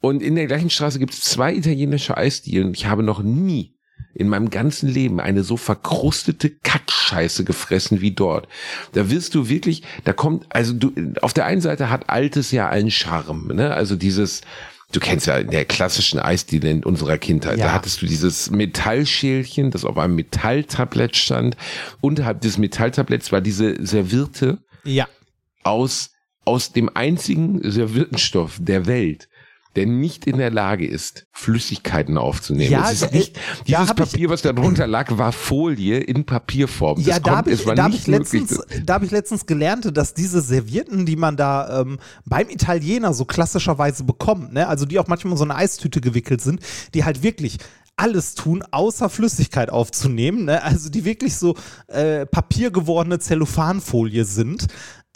Und 0.00 0.22
in 0.22 0.36
der 0.36 0.46
gleichen 0.46 0.70
Straße 0.70 1.00
gibt 1.00 1.14
es 1.14 1.22
zwei 1.22 1.52
italienische 1.54 2.16
Eisdielen. 2.16 2.72
Ich 2.72 2.86
habe 2.86 3.02
noch 3.02 3.20
nie 3.20 3.74
in 4.14 4.28
meinem 4.28 4.50
ganzen 4.50 4.88
Leben 4.88 5.20
eine 5.20 5.44
so 5.44 5.56
verkrustete 5.56 6.50
Kackscheiße 6.50 7.44
gefressen 7.44 8.00
wie 8.00 8.12
dort. 8.12 8.48
Da 8.92 9.10
wirst 9.10 9.34
du 9.34 9.48
wirklich, 9.48 9.82
da 10.04 10.12
kommt, 10.12 10.46
also 10.50 10.72
du, 10.72 10.92
auf 11.22 11.32
der 11.34 11.44
einen 11.46 11.60
Seite 11.60 11.90
hat 11.90 12.08
Altes 12.10 12.50
ja 12.50 12.68
einen 12.68 12.90
Charme, 12.90 13.54
ne? 13.54 13.72
Also 13.74 13.94
dieses, 13.96 14.40
du 14.92 14.98
kennst 15.00 15.26
ja 15.26 15.36
in 15.36 15.50
der 15.50 15.64
klassischen 15.66 16.18
Eisdiele 16.18 16.70
in 16.70 16.84
unserer 16.84 17.18
Kindheit, 17.18 17.58
Ja. 17.58 17.66
da 17.66 17.72
hattest 17.74 18.02
du 18.02 18.06
dieses 18.06 18.50
Metallschälchen, 18.50 19.70
das 19.70 19.84
auf 19.84 19.98
einem 19.98 20.14
Metalltablett 20.16 21.16
stand. 21.16 21.56
Unterhalb 22.00 22.40
des 22.40 22.58
Metalltabletts 22.58 23.30
war 23.30 23.40
diese 23.40 23.84
Serviette, 23.86 24.58
Ja. 24.84 25.06
aus, 25.62 26.10
aus 26.44 26.72
dem 26.72 26.90
einzigen 26.94 27.60
Serviettenstoff 27.70 28.56
der 28.60 28.86
Welt, 28.86 29.28
der 29.76 29.86
nicht 29.86 30.26
in 30.26 30.38
der 30.38 30.50
Lage 30.50 30.86
ist, 30.86 31.26
Flüssigkeiten 31.32 32.18
aufzunehmen. 32.18 32.72
Ja, 32.72 32.90
es 32.90 33.02
ist 33.02 33.12
nicht, 33.12 33.38
dieses 33.66 33.90
ich- 33.90 33.96
Papier, 33.96 34.28
was 34.30 34.42
da 34.42 34.52
drunter 34.52 34.86
lag, 34.86 35.16
war 35.18 35.32
Folie 35.32 35.98
in 35.98 36.24
Papierform. 36.24 37.00
Ja, 37.00 37.14
Das 37.14 37.22
da 37.22 37.36
habe 37.36 37.50
ich, 37.52 37.64
da 37.64 37.84
hab 37.84 37.92
ich, 37.92 38.06
letztens, 38.06 38.60
da 38.84 38.94
hab 38.94 39.02
ich 39.02 39.10
letztens 39.10 39.46
gelernt, 39.46 39.96
dass 39.96 40.14
diese 40.14 40.40
Servietten, 40.40 41.06
die 41.06 41.16
man 41.16 41.36
da 41.36 41.80
ähm, 41.82 41.98
beim 42.24 42.48
Italiener 42.48 43.12
so 43.14 43.24
klassischerweise 43.24 44.04
bekommt, 44.04 44.52
ne, 44.52 44.66
also 44.68 44.84
die 44.86 44.98
auch 44.98 45.06
manchmal 45.06 45.32
in 45.32 45.38
so 45.38 45.44
eine 45.44 45.54
Eistüte 45.54 46.00
gewickelt 46.00 46.40
sind, 46.40 46.60
die 46.94 47.04
halt 47.04 47.22
wirklich 47.22 47.58
alles 48.00 48.34
tun, 48.36 48.62
außer 48.70 49.08
Flüssigkeit 49.08 49.70
aufzunehmen, 49.70 50.44
ne? 50.44 50.62
also 50.62 50.88
die 50.88 51.04
wirklich 51.04 51.34
so 51.34 51.56
äh, 51.88 52.26
papiergewordene 52.26 53.18
Zellophanfolie 53.18 54.24
sind. 54.24 54.66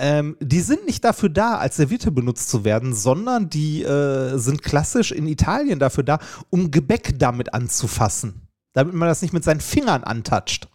Ähm, 0.03 0.37
die 0.41 0.61
sind 0.61 0.85
nicht 0.85 1.05
dafür 1.05 1.29
da, 1.29 1.59
als 1.59 1.77
Serviette 1.77 2.11
benutzt 2.11 2.51
zu 2.51 2.65
werden, 2.65 2.93
sondern 2.93 3.49
die 3.49 3.85
äh, 3.85 4.37
sind 4.37 4.61
klassisch 4.61 5.13
in 5.13 5.29
Italien 5.29 5.79
dafür 5.79 6.03
da, 6.03 6.19
um 6.51 6.73
Gebäck 6.73 7.21
damit 7.21 7.55
anzufassen. 7.55 8.49
Damit 8.73 8.95
man 8.95 9.07
das 9.07 9.23
nicht 9.23 9.33
mit 9.33 9.45
seinen 9.45 9.61
Fingern 9.61 10.03
antatscht. 10.03 10.67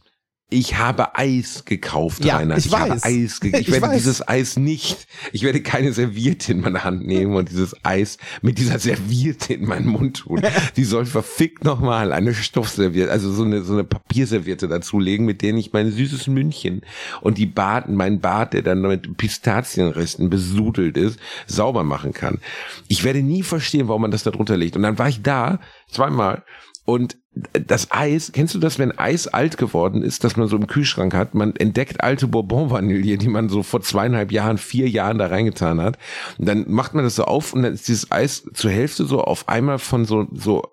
Ich 0.50 0.78
habe 0.78 1.18
Eis 1.18 1.66
gekauft, 1.66 2.24
Ja, 2.24 2.38
Rainer. 2.38 2.56
ich 2.58 2.72
weiß. 2.72 2.80
habe 2.90 3.04
Eis 3.04 3.42
ge 3.42 3.52
ich, 3.54 3.68
Ich 3.68 3.72
werde 3.72 3.88
weiß. 3.88 3.98
dieses 3.98 4.26
Eis 4.26 4.56
nicht, 4.56 5.06
ich 5.34 5.44
werde 5.44 5.62
keine 5.62 5.92
Serviette 5.92 6.54
in 6.54 6.62
meine 6.62 6.86
Hand 6.86 7.06
nehmen 7.06 7.36
und 7.36 7.50
dieses 7.50 7.76
Eis 7.84 8.18
mit 8.42 8.58
dieser 8.58 8.80
Serviette 8.80 9.54
in 9.56 9.66
meinen 9.66 9.88
Mund 9.88 10.18
tun. 10.20 10.42
Die 10.78 10.86
soll 10.86 11.06
verfickt 11.06 11.66
nochmal 11.66 12.14
eine 12.14 12.34
Stoffserviette, 12.34 13.12
also 13.12 13.30
so 13.34 13.44
eine, 13.44 13.62
so 13.64 13.74
eine 13.74 13.84
Papierserviette 13.84 14.70
dazulegen, 14.70 15.26
mit 15.26 15.42
denen 15.42 15.58
ich 15.58 15.74
mein 15.74 15.92
süßes 15.92 16.28
Mündchen 16.28 16.82
und 17.20 17.38
die 17.38 17.46
Bart, 17.46 17.90
mein 17.90 18.22
Bart, 18.22 18.54
der 18.54 18.62
dann 18.62 18.82
mit 18.82 19.18
Pistazienresten 19.18 20.30
besudelt 20.30 20.96
ist, 20.96 21.20
sauber 21.46 21.84
machen 21.84 22.14
kann. 22.14 22.40
Ich 22.88 23.04
werde 23.04 23.22
nie 23.22 23.44
verstehen, 23.44 23.90
warum 23.90 24.04
man 24.04 24.12
das 24.12 24.24
da 24.24 24.32
drunter 24.32 24.56
legt. 24.56 24.78
Und 24.78 24.84
dann 24.84 24.98
war 24.98 25.10
ich 25.10 25.22
da, 25.22 25.60
zweimal, 25.92 26.44
und 26.88 27.17
das 27.52 27.91
Eis, 27.91 28.32
kennst 28.32 28.56
du 28.56 28.60
das, 28.60 28.80
wenn 28.80 28.97
Eis 28.97 29.28
alt 29.28 29.58
geworden 29.58 30.02
ist, 30.02 30.23
dass 30.23 30.38
man 30.38 30.47
so 30.47 30.56
im 30.56 30.67
Kühlschrank 30.67 31.13
hat? 31.13 31.36
Man 31.36 31.54
entdeckt 31.58 32.02
alte 32.02 32.28
Bourbon-Vanille, 32.28 33.17
die 33.17 33.28
man 33.28 33.50
so 33.50 33.62
vor 33.62 33.82
zweieinhalb 33.82 34.32
Jahren, 34.32 34.58
vier 34.58 34.89
Jahren 34.89 35.17
da 35.17 35.28
reingetan 35.28 35.82
hat. 35.82 35.97
Und 36.38 36.47
dann 36.47 36.63
macht 36.71 36.93
man 36.93 37.04
das 37.04 37.15
so 37.17 37.26
auf 37.26 37.52
und 37.52 37.63
dann 37.63 37.73
ist 37.73 37.89
dieses 37.89 38.10
Eis 38.10 38.43
zur 38.54 38.71
Hälfte 38.71 39.06
so 39.06 39.21
auf 39.21 39.50
einmal 39.50 39.80
von 39.80 40.06
so, 40.06 40.28
so 40.34 40.63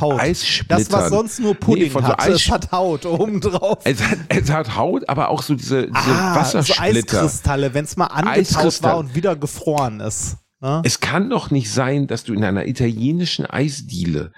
Haut. 0.00 0.20
Eissplittern. 0.20 0.78
Das, 0.78 0.92
was 0.92 1.10
sonst 1.10 1.38
nur 1.38 1.54
Pudding 1.54 1.84
Nee, 1.84 1.90
von 1.90 2.02
so 2.02 2.08
hat, 2.08 2.20
Eis- 2.20 2.34
es 2.46 2.50
hat 2.50 2.72
Haut 2.72 3.06
obendrauf. 3.06 3.78
Es 3.84 4.02
hat, 4.02 4.18
es 4.30 4.50
hat 4.50 4.74
Haut, 4.76 5.08
aber 5.08 5.28
auch 5.28 5.42
so 5.42 5.54
diese, 5.54 5.86
diese 5.86 5.96
Ah, 5.96 6.34
so 6.34 6.40
Wassersplitter. 6.58 7.18
Eiskristalle, 7.22 7.72
wenn 7.72 7.84
es 7.84 7.96
mal 7.96 8.06
angetaut 8.06 8.82
war 8.82 8.98
und 8.98 9.14
wieder 9.14 9.36
gefroren 9.36 10.00
ist. 10.00 10.38
Ne? 10.60 10.82
Es 10.84 10.98
kann 11.00 11.30
doch 11.30 11.50
nicht 11.52 11.70
sein, 11.70 12.08
dass 12.08 12.24
du 12.24 12.32
in 12.32 12.42
einer 12.42 12.66
italienischen 12.66 13.46
Eisdiele 13.46 14.32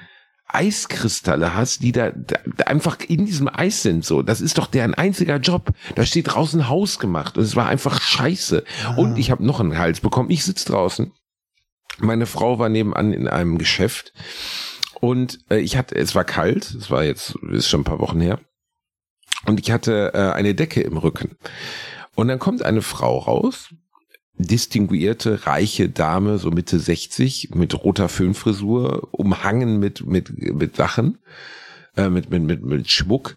Eiskristalle 0.55 1.55
hast, 1.55 1.83
die 1.83 1.93
da, 1.93 2.11
da, 2.11 2.37
einfach 2.67 2.99
in 3.01 3.27
diesem 3.27 3.49
Eis 3.49 3.83
sind. 3.83 4.05
So, 4.05 4.23
das 4.23 4.40
ist 4.40 4.59
doch 4.59 4.67
deren 4.67 4.95
einziger 4.95 5.37
Job. 5.37 5.73
Da 5.95 6.07
steht 6.07 6.29
draußen 6.29 6.69
Haus 6.69 6.99
gemacht 6.99 7.37
und 7.37 7.45
es 7.45 7.57
war 7.57 7.69
einfach 7.69 8.01
scheiße. 8.01 8.64
Und 8.97 9.19
ich 9.19 9.31
habe 9.31 9.45
noch 9.45 9.61
einen 9.61 9.79
Hals 9.79 10.01
bekommen. 10.01 10.31
Ich 10.31 10.45
sitz 10.45 10.64
draußen. 10.64 11.12
Meine 11.99 12.27
Frau 12.27 12.59
war 12.59 12.69
nebenan 12.69 13.12
in 13.12 13.29
einem 13.29 13.59
Geschäft 13.59 14.12
und 15.01 15.38
äh, 15.51 15.59
ich 15.59 15.77
hatte, 15.77 15.95
es 15.95 16.14
war 16.14 16.25
kalt. 16.25 16.75
Es 16.75 16.90
war 16.90 17.05
jetzt 17.05 17.37
ist 17.51 17.69
schon 17.69 17.83
ein 17.83 17.85
paar 17.85 18.01
Wochen 18.01 18.21
her 18.21 18.40
und 19.47 19.61
ich 19.61 19.71
hatte 19.71 20.12
äh, 20.14 20.33
eine 20.33 20.55
Decke 20.55 20.81
im 20.81 20.97
Rücken. 20.97 21.37
Und 22.14 22.29
dann 22.29 22.38
kommt 22.38 22.62
eine 22.62 22.83
Frau 22.83 23.19
raus, 23.19 23.75
distinguierte, 24.37 25.47
reiche 25.47 25.88
Dame, 25.88 26.38
so 26.38 26.51
Mitte 26.51 26.79
60, 26.79 27.51
mit 27.55 27.75
roter 27.85 28.09
Föhnfrisur, 28.09 29.09
umhangen 29.12 29.79
mit, 29.79 30.07
mit, 30.07 30.55
mit 30.55 30.77
Sachen, 30.77 31.18
äh, 31.97 32.09
mit, 32.09 32.31
mit, 32.31 32.42
mit, 32.42 32.64
mit 32.64 32.90
Schmuck. 32.90 33.37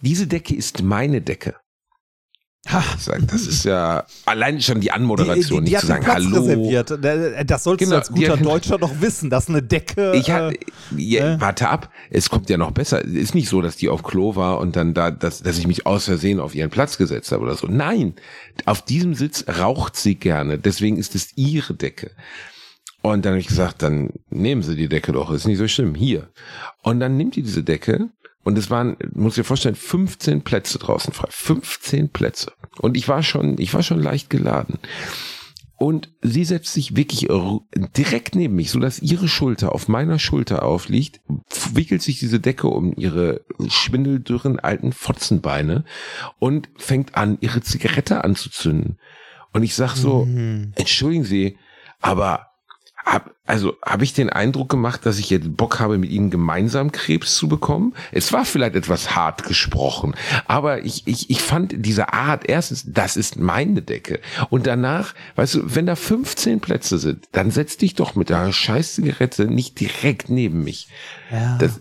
Diese 0.00 0.26
Decke 0.26 0.54
ist 0.54 0.82
meine 0.82 1.20
Decke. 1.20 1.56
Das 3.26 3.46
ist 3.46 3.64
ja 3.64 4.04
allein 4.26 4.60
schon 4.60 4.80
die 4.80 4.90
Anmoderation, 4.92 5.64
die, 5.64 5.70
die, 5.72 5.76
die 5.76 5.76
nicht 5.76 5.76
hat 5.76 5.80
zu 5.80 5.86
sagen, 5.88 6.04
Platz 6.04 6.24
hallo. 6.24 6.36
reserviert. 6.40 7.50
Das 7.50 7.64
solltest 7.64 7.90
Genau, 7.90 7.90
du 7.90 7.96
als 7.96 8.08
guter 8.10 8.32
hat- 8.38 8.44
Deutscher 8.44 8.78
doch 8.78 9.00
wissen, 9.00 9.30
dass 9.30 9.48
eine 9.48 9.62
Decke. 9.62 10.12
Ich 10.14 10.30
hab, 10.30 10.52
äh, 10.52 10.58
ja, 10.96 11.34
äh. 11.34 11.40
warte 11.40 11.68
ab, 11.68 11.90
es 12.10 12.30
kommt 12.30 12.48
ja 12.50 12.56
noch 12.56 12.70
besser. 12.70 13.04
Ist 13.04 13.34
nicht 13.34 13.48
so, 13.48 13.60
dass 13.62 13.76
die 13.76 13.88
auf 13.88 14.02
Klo 14.02 14.36
war 14.36 14.58
und 14.58 14.76
dann 14.76 14.94
da, 14.94 15.10
dass, 15.10 15.42
dass 15.42 15.58
ich 15.58 15.66
mich 15.66 15.86
aus 15.86 16.04
Versehen 16.04 16.40
auf 16.40 16.54
ihren 16.54 16.70
Platz 16.70 16.96
gesetzt 16.98 17.32
habe 17.32 17.42
oder 17.42 17.54
so. 17.56 17.66
Nein, 17.66 18.14
auf 18.66 18.82
diesem 18.82 19.14
Sitz 19.14 19.44
raucht 19.58 19.96
sie 19.96 20.14
gerne, 20.14 20.58
deswegen 20.58 20.96
ist 20.96 21.14
es 21.14 21.36
ihre 21.36 21.74
Decke. 21.74 22.10
Und 23.02 23.24
dann 23.24 23.32
habe 23.32 23.40
ich 23.40 23.46
gesagt, 23.48 23.82
dann 23.82 24.10
nehmen 24.28 24.62
Sie 24.62 24.76
die 24.76 24.88
Decke 24.88 25.12
doch, 25.12 25.30
ist 25.30 25.46
nicht 25.46 25.56
so 25.56 25.66
schlimm, 25.66 25.94
hier. 25.94 26.28
Und 26.82 27.00
dann 27.00 27.16
nimmt 27.16 27.34
die 27.34 27.42
diese 27.42 27.62
Decke 27.62 28.10
und 28.42 28.56
es 28.56 28.70
waren, 28.70 28.96
muss 29.12 29.34
dir 29.34 29.44
vorstellen, 29.44 29.74
15 29.74 30.42
Plätze 30.42 30.78
draußen 30.78 31.12
frei. 31.12 31.28
15 31.30 32.08
Plätze. 32.08 32.52
Und 32.78 32.96
ich 32.96 33.08
war 33.08 33.22
schon, 33.22 33.58
ich 33.58 33.74
war 33.74 33.82
schon 33.82 34.02
leicht 34.02 34.30
geladen. 34.30 34.78
Und 35.76 36.10
sie 36.20 36.44
setzt 36.44 36.74
sich 36.74 36.94
wirklich 36.94 37.28
direkt 37.96 38.34
neben 38.34 38.54
mich, 38.54 38.70
so 38.70 38.78
dass 38.78 39.00
ihre 39.00 39.28
Schulter 39.28 39.74
auf 39.74 39.88
meiner 39.88 40.18
Schulter 40.18 40.62
aufliegt, 40.62 41.22
wickelt 41.72 42.02
sich 42.02 42.18
diese 42.18 42.38
Decke 42.38 42.68
um 42.68 42.92
ihre 42.96 43.40
schwindeldürren 43.68 44.58
alten 44.58 44.92
Fotzenbeine 44.92 45.84
und 46.38 46.68
fängt 46.76 47.14
an, 47.14 47.38
ihre 47.40 47.62
Zigarette 47.62 48.24
anzuzünden. 48.24 48.98
Und 49.54 49.62
ich 49.62 49.74
sag 49.74 49.96
so, 49.96 50.26
mhm. 50.26 50.72
entschuldigen 50.76 51.24
Sie, 51.24 51.56
aber 52.02 52.49
hab, 53.10 53.34
also 53.44 53.76
habe 53.84 54.04
ich 54.04 54.12
den 54.12 54.30
Eindruck 54.30 54.68
gemacht, 54.68 55.04
dass 55.04 55.18
ich 55.18 55.30
jetzt 55.30 55.56
Bock 55.56 55.80
habe, 55.80 55.98
mit 55.98 56.10
ihnen 56.10 56.30
gemeinsam 56.30 56.92
Krebs 56.92 57.34
zu 57.34 57.48
bekommen. 57.48 57.94
Es 58.12 58.32
war 58.32 58.44
vielleicht 58.44 58.76
etwas 58.76 59.16
hart 59.16 59.42
gesprochen, 59.42 60.14
aber 60.46 60.84
ich, 60.84 61.06
ich, 61.06 61.28
ich 61.28 61.42
fand 61.42 61.74
diese 61.76 62.12
Art, 62.12 62.48
erstens, 62.48 62.84
das 62.86 63.16
ist 63.16 63.36
meine 63.36 63.82
Decke. 63.82 64.20
Und 64.48 64.66
danach, 64.66 65.14
weißt 65.34 65.54
du, 65.56 65.74
wenn 65.74 65.86
da 65.86 65.96
15 65.96 66.60
Plätze 66.60 66.98
sind, 66.98 67.28
dann 67.32 67.50
setz 67.50 67.76
dich 67.76 67.94
doch 67.94 68.14
mit 68.14 68.30
der 68.30 68.52
scheiß 68.52 68.94
Zigarette 68.94 69.46
nicht 69.46 69.80
direkt 69.80 70.30
neben 70.30 70.62
mich. 70.62 70.88
Ja. 71.32 71.58
Das, 71.58 71.80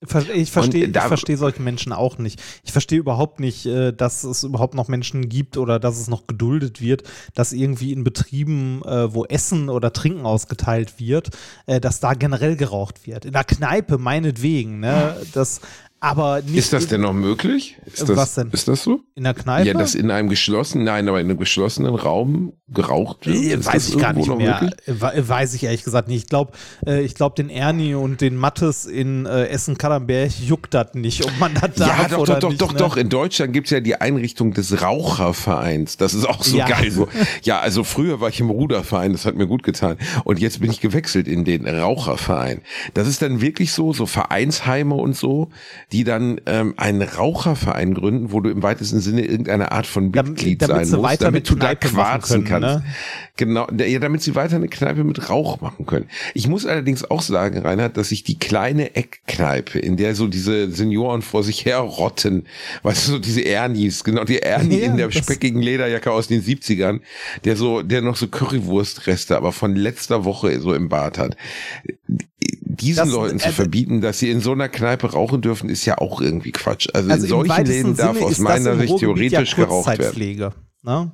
ich 0.00 0.52
verstehe, 0.52 0.86
ich 0.86 0.98
verstehe 0.98 1.36
solche 1.36 1.60
Menschen 1.60 1.92
auch 1.92 2.18
nicht. 2.18 2.40
Ich 2.62 2.70
verstehe 2.70 3.00
überhaupt 3.00 3.40
nicht, 3.40 3.66
äh, 3.66 3.92
dass 3.92 4.22
es 4.22 4.44
überhaupt 4.44 4.74
noch 4.74 4.86
Menschen 4.86 5.28
gibt 5.28 5.56
oder 5.56 5.80
dass 5.80 5.98
es 5.98 6.06
noch 6.06 6.28
geduldet 6.28 6.80
wird, 6.80 7.02
dass 7.34 7.52
irgendwie 7.52 7.92
in 7.92 8.04
Betrieben, 8.04 8.82
äh, 8.84 9.12
wo 9.12 9.24
Essen 9.24 9.68
oder 9.68 9.92
Trinken 9.92 10.24
ausgeteilt 10.24 11.00
wird, 11.00 11.30
äh, 11.66 11.80
dass 11.80 11.98
da 11.98 12.14
generell 12.14 12.54
geraucht 12.54 13.08
wird. 13.08 13.24
In 13.24 13.32
der 13.32 13.44
Kneipe 13.44 13.98
meinetwegen. 13.98 14.80
Ne? 14.80 15.16
Das, 15.32 15.60
aber 16.00 16.42
nicht 16.42 16.56
ist 16.56 16.72
das 16.72 16.86
denn 16.86 17.00
noch 17.00 17.12
möglich? 17.12 17.76
Ist 17.86 18.08
das, 18.08 18.16
was 18.16 18.34
denn? 18.34 18.50
Ist 18.52 18.68
das 18.68 18.82
so? 18.84 19.00
In 19.14 19.24
der 19.24 19.34
Kneipe? 19.34 19.66
Ja, 19.66 19.74
dass 19.74 19.94
in 19.94 20.10
einem 20.10 20.28
geschlossenen, 20.28 20.84
nein, 20.84 21.08
aber 21.08 21.20
in 21.20 21.26
einem 21.28 21.38
geschlossenen 21.38 21.94
Raum 21.94 22.52
geraucht 22.68 23.26
wird. 23.26 23.36
Ist 23.36 23.66
weiß 23.66 23.88
ich 23.88 23.98
gar 23.98 24.12
nicht 24.12 24.28
mehr. 24.28 24.60
Möglich? 24.60 25.28
Weiß 25.28 25.54
ich 25.54 25.64
ehrlich 25.64 25.82
gesagt 25.84 26.08
nicht. 26.08 26.24
Ich 26.24 26.26
glaube, 26.28 26.52
äh, 26.86 27.00
ich 27.02 27.14
glaube, 27.14 27.34
den 27.36 27.50
Ernie 27.50 27.94
und 27.94 28.20
den 28.20 28.36
Mattes 28.36 28.84
in 28.86 29.26
äh, 29.26 29.46
Essen-Kadernberg 29.46 30.30
juckt 30.38 30.74
das 30.74 30.94
nicht, 30.94 31.24
ob 31.24 31.32
man 31.40 31.54
das 31.54 31.74
darf 31.74 32.02
Ja, 32.02 32.08
doch, 32.08 32.18
oder 32.18 32.38
doch, 32.38 32.50
nicht, 32.50 32.60
doch, 32.60 32.72
ne? 32.72 32.78
doch. 32.78 32.96
In 32.96 33.08
Deutschland 33.08 33.52
gibt's 33.52 33.70
ja 33.70 33.80
die 33.80 33.96
Einrichtung 34.00 34.52
des 34.52 34.82
Rauchervereins. 34.82 35.96
Das 35.96 36.14
ist 36.14 36.28
auch 36.28 36.44
so 36.44 36.56
Ja. 36.58 36.66
geil. 36.68 36.90
So. 36.90 37.08
Ja, 37.42 37.60
also 37.60 37.84
früher 37.84 38.20
war 38.20 38.28
ich 38.28 38.40
im 38.40 38.50
Ruderverein, 38.50 39.12
das 39.12 39.24
hat 39.24 39.34
mir 39.34 39.46
gut 39.46 39.62
getan. 39.62 39.96
Und 40.24 40.38
jetzt 40.38 40.60
bin 40.60 40.70
ich 40.70 40.80
gewechselt 40.80 41.26
in 41.28 41.44
den 41.44 41.66
Raucherverein. 41.66 42.62
Das 42.94 43.08
ist 43.08 43.22
dann 43.22 43.40
wirklich 43.40 43.72
so, 43.72 43.92
so 43.92 44.06
Vereinsheime 44.06 44.94
und 44.94 45.16
so, 45.16 45.50
die 45.92 46.04
dann 46.04 46.40
ähm, 46.44 46.74
einen 46.76 47.02
Raucherverein 47.02 47.94
gründen, 47.94 48.30
wo 48.30 48.40
du 48.40 48.50
im 48.50 48.62
weitesten 48.62 49.00
Sinne 49.00 49.24
irgendeine 49.24 49.72
Art 49.72 49.86
von 49.86 50.10
Mitglied 50.10 50.60
damit 50.60 50.76
sein 50.76 50.84
sie 50.84 50.96
musst, 50.98 51.22
damit 51.22 51.44
mit 51.44 51.50
du 51.50 51.54
da 51.54 51.74
Kneipe 51.74 51.96
machen 51.96 52.04
quarzen 52.20 52.44
können, 52.44 52.62
kannst. 52.62 52.84
ne? 52.84 52.94
Genau, 53.36 53.68
ja, 53.70 53.98
damit 53.98 54.20
sie 54.20 54.34
weiter 54.34 54.56
eine 54.56 54.68
Kneipe 54.68 55.02
mit 55.04 55.30
Rauch 55.30 55.60
machen 55.60 55.86
können. 55.86 56.08
Ich 56.34 56.46
muss 56.46 56.66
allerdings 56.66 57.10
auch 57.10 57.22
sagen, 57.22 57.58
Reinhard, 57.58 57.96
dass 57.96 58.12
ich 58.12 58.22
die 58.22 58.38
kleine 58.38 58.96
Eckkneipe, 58.96 59.78
in 59.78 59.96
der 59.96 60.14
so 60.14 60.26
diese 60.26 60.70
Senioren 60.70 61.22
vor 61.22 61.42
sich 61.42 61.64
her 61.64 61.78
rotten, 61.78 62.44
weißt 62.82 63.08
du, 63.08 63.12
so 63.12 63.18
diese 63.18 63.44
Ernies, 63.46 64.04
genau, 64.04 64.24
die 64.24 64.40
Ernie 64.40 64.80
Ja, 64.80 64.86
in 64.86 64.96
der 64.98 65.10
speckigen 65.10 65.62
Lederjacke 65.62 66.10
aus 66.10 66.28
den 66.28 66.42
70ern, 66.42 67.00
der 67.44 67.56
so, 67.56 67.82
der 67.82 68.02
noch 68.02 68.16
so 68.16 68.28
Currywurstreste, 68.28 69.36
aber 69.36 69.52
von 69.52 69.74
letzter 69.74 70.24
Woche 70.24 70.60
so 70.60 70.74
im 70.74 70.88
Bad 70.88 71.16
hat. 71.16 71.36
Diesen 72.80 73.04
Das- 73.06 73.10
Leuten 73.10 73.38
zu 73.38 73.48
äh, 73.48 73.52
verbieten, 73.52 74.00
dass 74.00 74.18
sie 74.18 74.30
in 74.30 74.40
so 74.40 74.52
einer 74.52 74.68
Kneipe 74.68 75.12
rauchen 75.12 75.40
dürfen, 75.40 75.68
ist 75.68 75.84
ja 75.84 75.98
auch 75.98 76.20
irgendwie 76.20 76.52
Quatsch. 76.52 76.88
Also, 76.92 77.10
Also 77.10 77.24
in 77.24 77.28
solchen 77.30 77.66
Läden 77.66 77.96
darf 77.96 78.14
Sinne 78.16 78.26
aus 78.26 78.38
meiner 78.38 78.76
Sicht 78.78 78.98
theoretisch 78.98 79.50
ja 79.52 79.64
geraucht 79.64 79.98
werden. 79.98 80.52
Ne? 80.82 81.12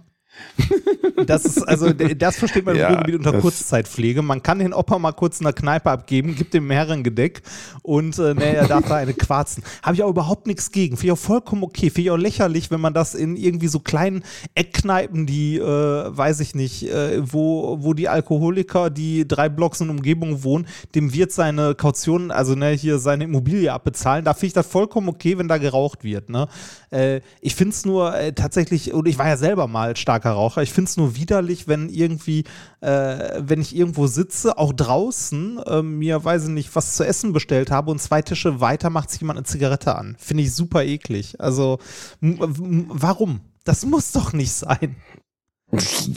Das 1.26 1.44
ist 1.44 1.62
also 1.62 1.92
das 1.92 2.36
versteht 2.36 2.64
man 2.64 2.74
im 2.74 2.80
Ja, 2.80 2.88
Ruhrgebiet 2.88 3.16
unter 3.16 3.40
Kurzzeitpflege. 3.40 4.22
Man 4.22 4.42
kann 4.42 4.58
den 4.58 4.72
Opa 4.72 4.98
mal 4.98 5.12
kurz 5.12 5.40
in 5.40 5.44
der 5.44 5.52
Kneipe 5.52 5.90
abgeben, 5.90 6.34
gibt 6.34 6.54
dem 6.54 6.66
mehreren 6.66 7.02
Gedeck 7.02 7.42
und 7.82 8.18
äh, 8.18 8.34
nee, 8.34 8.54
er 8.54 8.68
darf 8.68 8.86
da 8.88 8.96
eine 8.96 9.14
quarzen. 9.14 9.62
Habe 9.82 9.94
ich 9.96 10.02
auch 10.02 10.10
überhaupt 10.10 10.46
nichts 10.46 10.70
gegen. 10.70 10.96
Finde 10.96 11.06
ich 11.06 11.12
auch 11.12 11.22
vollkommen 11.22 11.62
okay. 11.62 11.90
Finde 11.90 12.02
ich 12.02 12.10
auch 12.10 12.16
lächerlich, 12.16 12.70
wenn 12.70 12.80
man 12.80 12.94
das 12.94 13.14
in 13.14 13.36
irgendwie 13.36 13.68
so 13.68 13.80
kleinen 13.80 14.24
Eckkneipen, 14.54 15.26
die, 15.26 15.58
äh, 15.58 15.62
weiß 15.64 16.40
ich 16.40 16.54
nicht, 16.54 16.88
äh, 16.90 17.20
wo, 17.20 17.78
wo 17.80 17.94
die 17.94 18.08
Alkoholiker, 18.08 18.90
die 18.90 19.26
drei 19.26 19.48
Blocks 19.48 19.80
in 19.80 19.90
Umgebung 19.90 20.44
wohnen, 20.44 20.66
dem 20.94 21.12
wird 21.12 21.32
seine 21.32 21.74
Kaution, 21.74 22.30
also 22.30 22.54
ne, 22.54 22.70
hier 22.70 22.98
seine 22.98 23.24
Immobilie 23.24 23.72
abbezahlen. 23.72 24.24
Da 24.24 24.34
finde 24.34 24.46
ich 24.46 24.52
das 24.52 24.66
vollkommen 24.66 25.08
okay, 25.08 25.38
wenn 25.38 25.48
da 25.48 25.58
geraucht 25.58 26.04
wird. 26.04 26.30
Ne? 26.30 26.48
Äh, 26.90 27.20
ich 27.40 27.54
finde 27.54 27.74
es 27.74 27.84
nur 27.84 28.14
äh, 28.14 28.32
tatsächlich, 28.32 28.92
und 28.92 29.06
ich 29.08 29.18
war 29.18 29.28
ja 29.28 29.36
selber 29.36 29.66
mal 29.66 29.96
starker 30.24 30.36
Raucher, 30.36 30.62
ich 30.62 30.72
finde 30.72 30.88
es 30.88 30.96
nur 30.96 31.16
widerlich, 31.16 31.68
wenn 31.68 31.88
irgendwie, 31.88 32.44
äh, 32.80 33.40
wenn 33.40 33.60
ich 33.60 33.76
irgendwo 33.76 34.06
sitze, 34.06 34.56
auch 34.56 34.72
draußen, 34.72 35.58
äh, 35.66 35.82
mir, 35.82 36.24
weiß 36.24 36.44
ich 36.44 36.50
nicht, 36.50 36.74
was 36.74 36.96
zu 36.96 37.04
essen 37.04 37.32
bestellt 37.32 37.70
habe 37.70 37.90
und 37.90 38.00
zwei 38.00 38.22
Tische 38.22 38.60
weiter 38.60 38.90
macht 38.90 39.10
sich 39.10 39.20
jemand 39.20 39.38
eine 39.38 39.46
Zigarette 39.46 39.96
an. 39.96 40.16
Finde 40.18 40.42
ich 40.42 40.54
super 40.54 40.82
eklig. 40.84 41.40
Also, 41.40 41.78
warum? 42.20 43.40
Das 43.64 43.84
muss 43.84 44.12
doch 44.12 44.32
nicht 44.32 44.52
sein. 44.52 44.96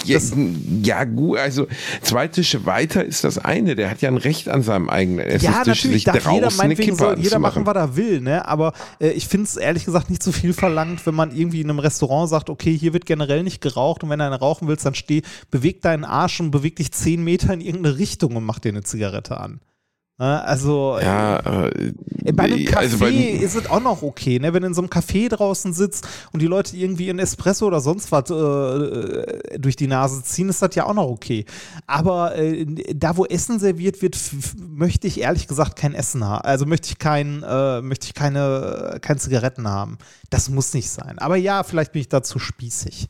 Ja, 0.05 0.19
ja, 0.83 1.03
gut, 1.03 1.37
also 1.37 1.67
zwei 2.01 2.27
Tische 2.27 2.65
weiter 2.65 3.03
ist 3.03 3.23
das 3.23 3.37
eine. 3.37 3.75
Der 3.75 3.89
hat 3.89 4.01
ja 4.01 4.09
ein 4.09 4.17
Recht 4.17 4.49
an 4.49 4.63
seinem 4.63 4.89
eigenen 4.89 5.19
ja, 5.19 5.25
Esstisch, 5.25 5.65
natürlich 5.65 5.77
sich 5.95 6.03
darf 6.05 6.31
jeder, 6.31 6.47
draußen 6.47 6.61
eine 6.61 6.75
Kippe 6.75 6.95
soll 6.95 7.19
jeder 7.19 7.39
machen, 7.39 7.65
was 7.65 7.75
er 7.75 7.95
will, 7.95 8.21
ne? 8.21 8.45
Aber 8.47 8.73
äh, 8.99 9.09
ich 9.09 9.27
finde 9.27 9.45
es 9.45 9.57
ehrlich 9.57 9.85
gesagt 9.85 10.09
nicht 10.09 10.23
so 10.23 10.31
viel 10.31 10.53
verlangt, 10.53 11.05
wenn 11.05 11.15
man 11.15 11.35
irgendwie 11.35 11.61
in 11.61 11.69
einem 11.69 11.79
Restaurant 11.79 12.29
sagt, 12.29 12.49
okay, 12.49 12.77
hier 12.77 12.93
wird 12.93 13.05
generell 13.05 13.43
nicht 13.43 13.61
geraucht 13.61 14.03
und 14.03 14.09
wenn 14.09 14.19
du 14.19 14.25
eine 14.25 14.39
rauchen 14.39 14.67
willst, 14.67 14.85
dann 14.85 14.95
steh, 14.95 15.21
beweg 15.51 15.81
deinen 15.81 16.05
Arsch 16.05 16.39
und 16.39 16.51
beweg 16.51 16.75
dich 16.75 16.91
zehn 16.91 17.23
Meter 17.23 17.53
in 17.53 17.61
irgendeine 17.61 17.97
Richtung 17.97 18.35
und 18.35 18.43
mach 18.43 18.59
dir 18.59 18.69
eine 18.69 18.83
Zigarette 18.83 19.39
an. 19.39 19.59
Ne? 20.20 20.43
Also 20.43 20.97
Ja, 20.99 21.38
äh, 21.38 21.93
äh, 22.26 22.32
Bei 22.32 22.45
einem 22.45 22.57
Café 22.59 22.76
also 22.76 22.97
bei, 22.97 23.11
ist 23.11 23.55
es 23.55 23.70
auch 23.70 23.80
noch 23.80 24.01
okay, 24.01 24.39
ne? 24.39 24.51
wenn 24.53 24.61
du 24.61 24.68
in 24.68 24.74
so 24.74 24.82
einem 24.82 24.89
Café 24.89 25.30
draußen 25.30 25.74
sitzt 25.74 26.07
und 26.32 26.41
die 26.41 26.47
Leute 26.47 26.76
irgendwie 26.76 27.09
ein 27.09 27.20
Espresso 27.20 27.68
oder 27.68 27.82
sonst 27.82 28.11
was 28.11 28.30
äh, 28.32 29.59
durch 29.59 29.76
die 29.76 29.88
Nase 29.88 30.24
ziehen, 30.24 30.49
ist 30.49 30.61
das 30.61 30.74
ja 30.74 30.86
auch 30.86 30.95
noch 30.95 31.07
okay. 31.07 31.45
Aber 31.86 32.36
äh, 32.36 32.65
da, 32.95 33.15
wo 33.15 33.26
Essen 33.26 33.59
serviert 33.59 34.01
wird, 34.01 34.18
möchte 34.57 35.05
ich 35.05 35.20
ehrlich 35.22 35.47
gesagt 35.47 35.76
kein 35.76 35.93
Essen 35.93 36.24
haben. 36.24 36.41
Also 36.41 36.65
möchte 36.65 36.89
ich 36.89 36.97
kein, 36.97 37.43
äh, 37.43 37.82
möchte 37.82 38.07
ich 38.07 38.15
keine, 38.15 38.97
keine 39.01 39.20
Zigaretten 39.20 39.68
haben. 39.68 39.99
Das 40.32 40.49
muss 40.49 40.74
nicht 40.74 40.89
sein. 40.89 41.20
Aber 41.20 41.36
ja, 41.36 41.63
vielleicht 41.63 41.91
bin 41.91 42.01
ich 42.01 42.09
dazu 42.09 42.39
spießig. 42.39 43.07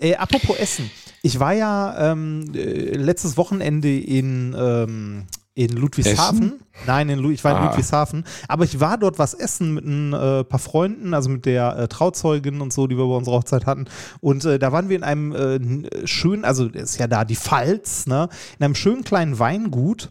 Äh, 0.00 0.16
apropos 0.16 0.56
Essen. 0.58 0.90
Ich 1.22 1.38
war 1.38 1.52
ja 1.52 2.12
ähm, 2.12 2.52
äh, 2.54 2.96
letztes 2.96 3.36
Wochenende 3.36 3.96
in, 3.96 4.56
ähm, 4.58 5.26
in 5.58 5.72
Ludwigshafen. 5.72 6.60
Nein, 6.86 7.08
in 7.08 7.18
Lu 7.18 7.30
ich 7.32 7.42
war 7.42 7.50
in 7.50 7.56
Ah. 7.58 7.66
Ludwigshafen. 7.66 8.24
Aber 8.46 8.62
ich 8.62 8.78
war 8.78 8.96
dort 8.96 9.18
was 9.18 9.34
essen 9.34 9.74
mit 9.74 9.84
ein 9.84 10.12
äh, 10.12 10.44
paar 10.44 10.60
Freunden, 10.60 11.14
also 11.14 11.28
mit 11.30 11.46
der 11.46 11.76
äh, 11.76 11.88
Trauzeugin 11.88 12.60
und 12.60 12.72
so, 12.72 12.86
die 12.86 12.96
wir 12.96 13.04
bei 13.06 13.16
unserer 13.16 13.34
Hochzeit 13.34 13.66
hatten. 13.66 13.86
Und 14.20 14.44
äh, 14.44 14.60
da 14.60 14.70
waren 14.70 14.88
wir 14.88 14.94
in 14.96 15.02
einem 15.02 15.32
äh, 15.32 16.06
schönen, 16.06 16.44
also 16.44 16.68
ist 16.68 16.98
ja 16.98 17.08
da 17.08 17.24
die 17.24 17.34
Pfalz, 17.34 18.06
ne? 18.06 18.28
In 18.60 18.66
einem 18.66 18.76
schönen 18.76 19.02
kleinen 19.02 19.40
Weingut. 19.40 20.10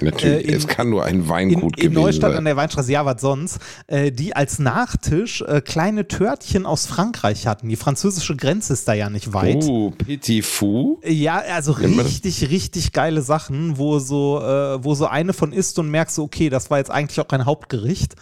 Natürlich, 0.00 0.44
äh, 0.46 0.50
in- 0.50 0.54
es 0.56 0.66
kann 0.66 0.90
nur 0.90 1.04
ein 1.04 1.16
In, 1.16 1.28
Weingut 1.28 1.76
in 1.76 1.90
gewesen 1.90 1.94
Neustadt 2.02 2.30
an 2.30 2.36
sein. 2.36 2.44
der 2.46 2.56
Weinstraße, 2.56 2.92
ja, 2.92 3.04
was 3.04 3.20
sonst, 3.20 3.58
äh, 3.86 4.10
die 4.12 4.34
als 4.34 4.58
Nachtisch 4.58 5.42
äh, 5.42 5.60
kleine 5.60 6.08
Törtchen 6.08 6.66
aus 6.66 6.86
Frankreich 6.86 7.46
hatten. 7.46 7.68
Die 7.68 7.76
französische 7.76 8.36
Grenze 8.36 8.72
ist 8.72 8.86
da 8.88 8.94
ja 8.94 9.10
nicht 9.10 9.32
weit. 9.32 9.64
Oh, 9.64 9.90
Petit 9.90 10.44
Fou. 10.44 11.00
Ja, 11.04 11.42
also 11.54 11.72
richtig, 11.72 12.50
richtig 12.50 12.92
geile 12.92 13.22
Sachen, 13.22 13.78
wo 13.78 13.98
so, 13.98 14.40
äh, 14.40 14.82
wo 14.84 14.94
so 14.94 15.06
eine 15.06 15.32
von 15.32 15.52
isst 15.52 15.78
und 15.78 15.90
merkst, 15.90 16.16
so, 16.16 16.24
okay, 16.24 16.48
das 16.50 16.70
war 16.70 16.78
jetzt 16.78 16.90
eigentlich 16.90 17.20
auch 17.20 17.28
kein 17.28 17.44
Hauptgericht. 17.44 18.14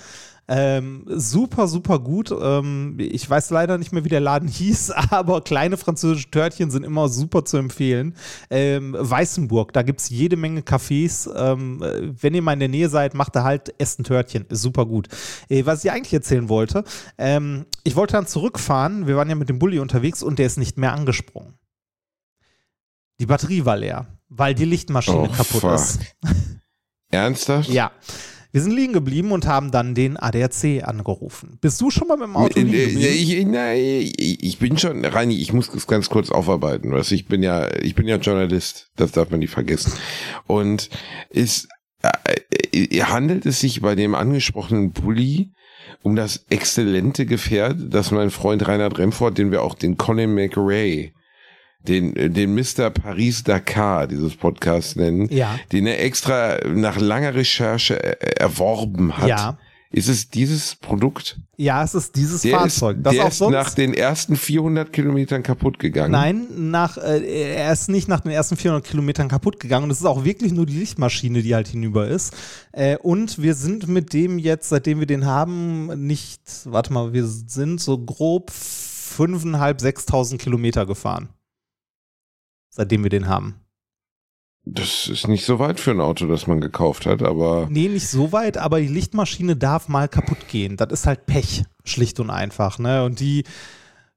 Ähm, 0.49 1.05
super, 1.07 1.69
super 1.69 2.01
gut. 2.01 2.31
Ähm, 2.33 2.97
ich 2.99 3.29
weiß 3.31 3.51
leider 3.51 3.79
nicht 3.79 3.93
mehr, 3.93 4.05
wie 4.05 4.09
der 4.09 4.21
Laden 4.21 4.49
hieß, 4.49 4.91
aber 4.91 5.41
kleine 5.41 5.77
französische 5.77 6.31
Törtchen 6.31 6.71
sind 6.71 6.85
immer 6.85 7.09
super 7.09 7.45
zu 7.45 7.57
empfehlen. 7.59 8.15
Ähm, 8.51 8.97
Weißenburg, 8.99 9.73
da 9.73 9.83
gibt 9.83 10.01
es 10.01 10.11
jede 10.11 10.37
Menge 10.37 10.61
Cafés. 10.61 11.31
Ähm, 11.35 11.83
äh, 11.83 12.13
wenn 12.21 12.35
ihr 12.35 12.43
mal 12.43 12.55
in 12.55 12.59
der 12.61 12.69
Nähe 12.69 12.89
seid, 12.89 13.15
macht 13.15 13.37
da 13.37 13.45
halt 13.45 13.73
Essen 13.79 14.05
Törtchen. 14.05 14.45
Ist 14.49 14.63
super 14.63 14.85
gut. 14.85 15.09
Äh, 15.49 15.65
was 15.65 15.85
ich 15.85 15.91
eigentlich 15.93 16.13
erzählen 16.13 16.49
wollte, 16.49 16.85
ähm, 17.19 17.65
ich 17.85 17.95
wollte 17.97 18.15
dann 18.15 18.27
zurückfahren. 18.27 19.07
Wir 19.07 19.17
waren 19.17 19.29
ja 19.29 19.37
mit 19.37 19.49
dem 19.49 19.59
Bulli 19.59 19.79
unterwegs 19.79 20.23
und 20.23 20.39
der 20.39 20.47
ist 20.47 20.59
nicht 20.59 20.77
mehr 20.77 20.93
angesprungen. 20.93 21.55
Die 23.21 23.27
Batterie 23.27 23.65
war 23.65 23.77
leer, 23.77 24.07
weil 24.29 24.55
die 24.55 24.65
Lichtmaschine 24.65 25.17
Oh, 25.19 25.29
kaputt 25.29 25.61
fuck. 25.61 25.75
ist. 25.75 26.01
Ernsthaft? 27.11 27.69
Ja. 27.69 27.93
Wir 28.53 28.61
sind 28.61 28.73
liegen 28.73 28.93
geblieben 28.93 29.33
und 29.33 29.47
haben 29.47 29.71
dann 29.71 29.95
den 29.95 30.19
ADAC 30.19 30.87
angerufen. 30.87 31.57
Bist 31.63 31.81
du 31.81 31.91
schon 31.91 32.07
mal 32.07 32.19
mit 32.19 32.27
dem 32.27 32.37
Auto 32.37 32.61
liegen 32.61 32.71
geblieben? 32.71 33.01
Ich, 33.01 33.47
nein, 33.47 34.13
ich 34.19 34.59
bin 34.59 34.77
schon, 34.77 35.03
Reini, 35.03 35.37
ich 35.37 35.55
muss 35.55 35.71
das 35.71 35.87
ganz 35.87 36.11
kurz 36.11 36.31
aufarbeiten. 36.31 36.93
Weißt, 36.93 37.13
ich 37.13 37.27
bin 37.27 37.43
ja, 37.43 37.75
ich 37.77 37.95
bin 37.95 38.07
ja 38.07 38.17
Journalist, 38.17 38.91
das 38.97 39.13
darf 39.13 39.31
man 39.31 39.41
nicht 39.41 39.53
vergessen. 39.53 39.95
Und 40.47 40.91
ist, 41.31 41.69
äh, 42.03 42.77
äh, 42.77 43.03
handelt 43.05 43.47
es 43.47 43.61
sich 43.61 43.81
bei 43.81 43.95
dem 43.95 44.15
angesprochenen 44.15 44.93
Bully 44.93 45.53
um 46.03 46.15
das 46.15 46.45
exzellente 46.51 47.25
Gefährt, 47.25 47.77
das 47.89 48.11
mein 48.11 48.31
Freund 48.31 48.69
Reinhard 48.69 48.99
Remford, 48.99 49.39
den 49.39 49.51
wir 49.51 49.63
auch 49.63 49.75
den 49.75 49.97
Colin 49.97 50.35
McRae 50.35 51.13
den, 51.89 52.15
den 52.33 52.55
Mr. 52.55 52.91
Paris 52.91 53.43
Dakar 53.45 54.07
dieses 54.07 54.37
Podcast 54.37 54.97
nennen, 54.97 55.29
Ja. 55.31 55.59
den 55.73 55.87
er 55.87 56.03
extra 56.05 56.59
nach 56.69 56.99
langer 57.01 57.35
Recherche 57.35 57.95
er- 58.03 58.41
erworben 58.41 59.17
hat. 59.19 59.29
Ja. 59.29 59.59
Ist 59.95 60.09
es 60.09 60.31
dieses 60.31 60.77
Produkt? 60.77 61.39
Ja, 61.59 61.85
es 61.85 61.95
ist 61.95 62.17
dieses 62.17 62.41
Der 62.41 62.53
Fahrzeug. 62.61 62.97
ist, 62.97 63.03
das 63.05 63.13
der 63.15 63.25
auch 63.25 63.29
ist 63.29 63.37
sonst 63.39 63.53
nach 63.53 63.75
den 63.75 63.93
ersten 63.93 64.37
400 64.37 64.91
Kilometern 64.91 65.43
kaputt 65.43 65.79
gegangen. 65.79 66.13
Nein, 66.13 66.47
nach, 66.71 66.97
äh, 66.97 67.53
er 67.57 67.71
ist 67.75 67.91
nicht 67.91 68.09
nach 68.09 68.21
den 68.21 68.33
ersten 68.33 68.57
400 68.57 68.87
Kilometern 68.87 69.29
kaputt 69.29 69.61
gegangen 69.61 69.85
und 69.85 69.91
es 69.91 69.99
ist 69.99 70.07
auch 70.07 70.25
wirklich 70.25 70.53
nur 70.53 70.65
die 70.65 70.79
Lichtmaschine, 70.79 71.43
die 71.43 71.55
halt 71.55 71.69
hinüber 71.69 72.09
ist. 72.09 72.33
Äh, 72.73 72.97
und 72.97 73.43
wir 73.43 73.55
sind 73.55 73.87
mit 73.87 74.15
dem 74.15 74.39
jetzt, 74.39 74.71
seitdem 74.71 74.99
wir 74.99 75.07
den 75.07 75.27
haben, 75.27 76.07
nicht, 76.07 76.41
warte 76.65 76.91
mal, 76.91 77.13
wir 77.13 77.27
sind 77.27 77.79
so 77.79 77.99
grob 77.99 78.51
5.500, 78.51 79.79
6.000 79.83 80.39
Kilometer 80.39 80.87
gefahren. 80.87 81.29
Seitdem 82.75 83.03
wir 83.03 83.11
den 83.11 83.29
haben. 83.29 83.57
Das 84.65 85.09
ist 85.09 85.29
nicht 85.29 85.45
so 85.45 85.59
weit 85.59 85.79
für 85.81 85.91
ein 85.91 86.01
Auto, 86.01 86.27
das 86.27 86.47
man 86.47 86.61
gekauft 86.61 87.05
hat, 87.05 87.23
aber 87.23 87.67
Nee, 87.69 87.89
nicht 87.89 88.09
so 88.09 88.33
weit, 88.33 88.57
aber 88.57 88.81
die 88.81 88.87
Lichtmaschine 88.87 89.57
darf 89.57 89.89
mal 89.89 90.09
kaputt 90.09 90.49
gehen. 90.49 90.77
Das 90.77 90.91
ist 90.93 91.07
halt 91.07 91.27
Pech, 91.27 91.65
schlicht 91.85 92.21
und 92.21 92.31
einfach. 92.31 92.79
Ne? 92.79 93.05
Und 93.05 93.19
die 93.21 93.45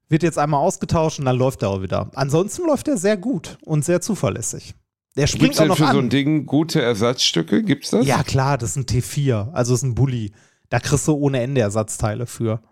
wird 0.08 0.22
jetzt 0.22 0.38
einmal 0.38 0.60
ausgetauscht 0.60 1.18
und 1.18 1.24
dann 1.24 1.36
läuft 1.36 1.62
er 1.62 1.70
auch 1.70 1.82
wieder. 1.82 2.10
Ansonsten 2.14 2.66
läuft 2.66 2.86
er 2.88 2.96
sehr 2.96 3.16
gut 3.16 3.58
und 3.62 3.84
sehr 3.84 4.00
zuverlässig. 4.00 4.74
Der 5.16 5.26
springt 5.26 5.54
auch 5.54 5.58
denn 5.58 5.68
noch 5.68 5.78
für 5.78 5.86
an. 5.86 5.92
so 5.94 5.98
ein 5.98 6.10
Ding 6.10 6.46
gute 6.46 6.80
Ersatzstücke? 6.80 7.62
Gibt's 7.62 7.90
das? 7.90 8.06
Ja, 8.06 8.22
klar, 8.22 8.56
das 8.56 8.70
ist 8.70 8.76
ein 8.76 8.84
T4, 8.84 9.52
also 9.52 9.74
ist 9.74 9.82
ein 9.82 9.94
Bulli. 9.96 10.32
Da 10.68 10.78
kriegst 10.78 11.08
du 11.08 11.14
ohne 11.14 11.40
Ende 11.40 11.60
Ersatzteile 11.60 12.26
für. 12.26 12.62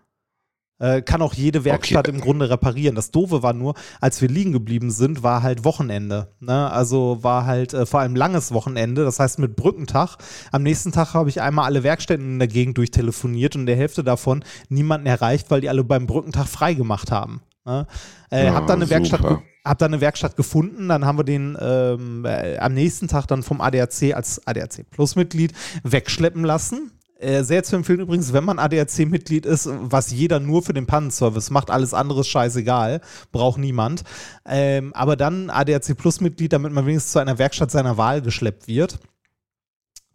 Äh, 0.80 1.02
kann 1.02 1.22
auch 1.22 1.34
jede 1.34 1.64
Werkstatt 1.64 2.08
Okay. 2.08 2.16
im 2.16 2.20
Grunde 2.20 2.50
reparieren. 2.50 2.96
Das 2.96 3.12
Doofe 3.12 3.44
war 3.44 3.52
nur, 3.52 3.74
als 4.00 4.20
wir 4.20 4.28
liegen 4.28 4.50
geblieben 4.52 4.90
sind, 4.90 5.22
war 5.22 5.42
halt 5.44 5.64
Wochenende. 5.64 6.34
Ne? 6.40 6.68
Also 6.70 7.18
war 7.22 7.46
halt 7.46 7.72
äh, 7.74 7.86
vor 7.86 8.00
allem 8.00 8.16
langes 8.16 8.50
Wochenende, 8.52 9.04
das 9.04 9.20
heißt 9.20 9.38
mit 9.38 9.54
Brückentag. 9.54 10.16
Am 10.50 10.64
nächsten 10.64 10.90
Tag 10.90 11.14
habe 11.14 11.28
ich 11.28 11.40
einmal 11.40 11.66
alle 11.66 11.84
Werkstätten 11.84 12.26
in 12.26 12.38
der 12.40 12.48
Gegend 12.48 12.76
durchtelefoniert 12.76 13.54
und 13.54 13.66
der 13.66 13.76
Hälfte 13.76 14.02
davon 14.02 14.42
niemanden 14.68 15.06
erreicht, 15.06 15.48
weil 15.50 15.60
die 15.60 15.68
alle 15.68 15.84
beim 15.84 16.06
Brückentag 16.08 16.48
freigemacht 16.48 17.12
haben. 17.12 17.42
Ne? 17.64 17.86
Äh, 18.32 18.46
Ja, 18.46 18.54
hab 18.54 18.66
dann 18.66 18.80
eine 18.82 18.90
Werkstatt 18.90 19.20
super. 19.20 19.36
ge- 19.36 19.44
hab 19.64 19.78
dann 19.78 19.92
eine 19.94 20.00
Werkstatt 20.00 20.36
gefunden, 20.36 20.88
dann 20.88 21.06
haben 21.06 21.16
wir 21.18 21.24
den 21.24 21.56
ähm, 21.60 22.24
äh, 22.26 22.58
am 22.58 22.74
nächsten 22.74 23.06
Tag 23.08 23.26
dann 23.28 23.42
vom 23.44 23.60
ADAC 23.62 24.12
als 24.14 24.44
ADAC 24.46 24.84
Plus 24.90 25.14
Mitglied 25.16 25.52
wegschleppen 25.84 26.42
lassen. 26.44 26.90
Äh, 27.18 27.44
sehr 27.44 27.62
zu 27.62 27.76
empfehlen 27.76 28.00
übrigens, 28.00 28.32
wenn 28.32 28.44
man 28.44 28.58
ADAC-Mitglied 28.58 29.46
ist, 29.46 29.68
was 29.70 30.10
jeder 30.10 30.40
nur 30.40 30.62
für 30.62 30.74
den 30.74 30.86
Pannenservice 30.86 31.50
macht, 31.50 31.70
alles 31.70 31.94
andere 31.94 32.22
ist 32.22 32.28
scheißegal, 32.28 33.00
braucht 33.30 33.58
niemand. 33.58 34.02
Ähm, 34.44 34.92
aber 34.94 35.16
dann 35.16 35.48
ADAC 35.48 35.96
Plus-Mitglied, 35.96 36.52
damit 36.52 36.72
man 36.72 36.86
wenigstens 36.86 37.12
zu 37.12 37.20
einer 37.20 37.38
Werkstatt 37.38 37.70
seiner 37.70 37.96
Wahl 37.96 38.20
geschleppt 38.20 38.66
wird. 38.66 38.98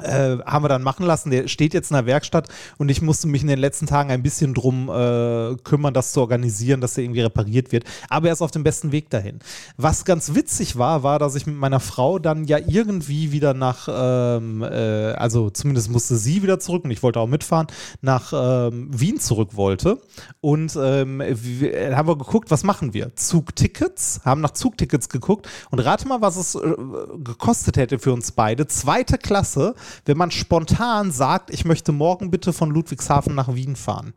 Äh, 0.02 0.38
haben 0.46 0.64
wir 0.64 0.70
dann 0.70 0.84
machen 0.84 1.06
lassen. 1.06 1.30
Der 1.30 1.48
steht 1.48 1.74
jetzt 1.74 1.92
in 1.92 1.96
der 1.96 2.06
Werkstatt 2.06 2.48
und 2.78 2.90
ich 2.90 3.02
musste 3.02 3.28
mich 3.28 3.42
in 3.42 3.48
den 3.48 3.60
letzten 3.60 3.86
Tagen 3.86 4.12
ein 4.12 4.24
bisschen 4.24 4.54
drum 4.54 4.90
äh, 4.90 5.56
kümmern, 5.64 5.94
das 5.94 6.14
zu 6.14 6.22
organisieren, 6.22 6.80
dass 6.80 6.94
der 6.94 7.04
irgendwie 7.04 7.22
repariert 7.22 7.72
wird. 7.72 7.84
Aber 8.10 8.28
er 8.28 8.34
ist 8.34 8.42
auf 8.42 8.52
dem 8.52 8.64
besten 8.64 8.92
Weg 8.92 9.10
dahin. 9.10 9.40
Was 9.78 10.06
ganz 10.06 10.36
witzig 10.36 10.78
war, 10.78 11.04
war, 11.04 11.20
dass 11.20 11.36
ich 11.36 11.46
mit 11.46 11.56
meiner 11.56 11.80
Frau 11.82 12.18
dann 12.18 12.46
ja 12.46 12.58
irgendwie 12.66 13.32
wieder 13.32 13.54
nach, 13.54 13.88
ähm, 13.92 14.64
äh, 14.64 15.12
also 15.14 15.50
zumindest 15.50 15.90
musste 15.90 16.16
sie 16.16 16.44
wieder 16.44 16.60
zurück 16.60 16.86
und 16.86 16.92
ich 16.92 17.04
wollte 17.04 17.20
auch 17.20 17.28
mitfahren, 17.28 17.68
nach 18.02 18.32
ähm, 18.34 18.88
Wien 18.92 19.20
zurück 19.20 19.56
wollte. 19.56 20.00
Und 20.40 20.78
ähm, 20.82 21.22
wir, 21.26 21.98
haben 21.98 22.08
wir 22.08 22.18
geguckt, 22.18 22.52
was 22.52 22.64
machen 22.64 22.94
wir? 22.94 23.16
Zugtickets, 23.16 24.22
haben 24.24 24.42
nach 24.42 24.52
Zugtickets 24.52 25.10
geguckt 25.10 25.50
und 25.72 25.80
rate 25.80 26.08
mal, 26.08 26.22
was 26.22 26.38
es 26.38 26.56
äh, 26.56 26.74
gekostet 27.18 27.78
hätte 27.78 28.00
für 28.00 28.14
uns 28.14 28.32
beide. 28.32 28.68
Zweite 28.68 29.18
Klasse, 29.18 29.76
wenn 30.06 30.18
man 30.18 30.32
spontan 30.32 31.12
sagt, 31.12 31.52
ich 31.52 31.66
möchte 31.66 31.92
morgen 31.92 32.32
bitte 32.32 32.54
von 32.54 32.72
Ludwigshafen 32.72 33.36
nach 33.36 33.54
Wien 33.54 33.76
fahren. 33.76 34.14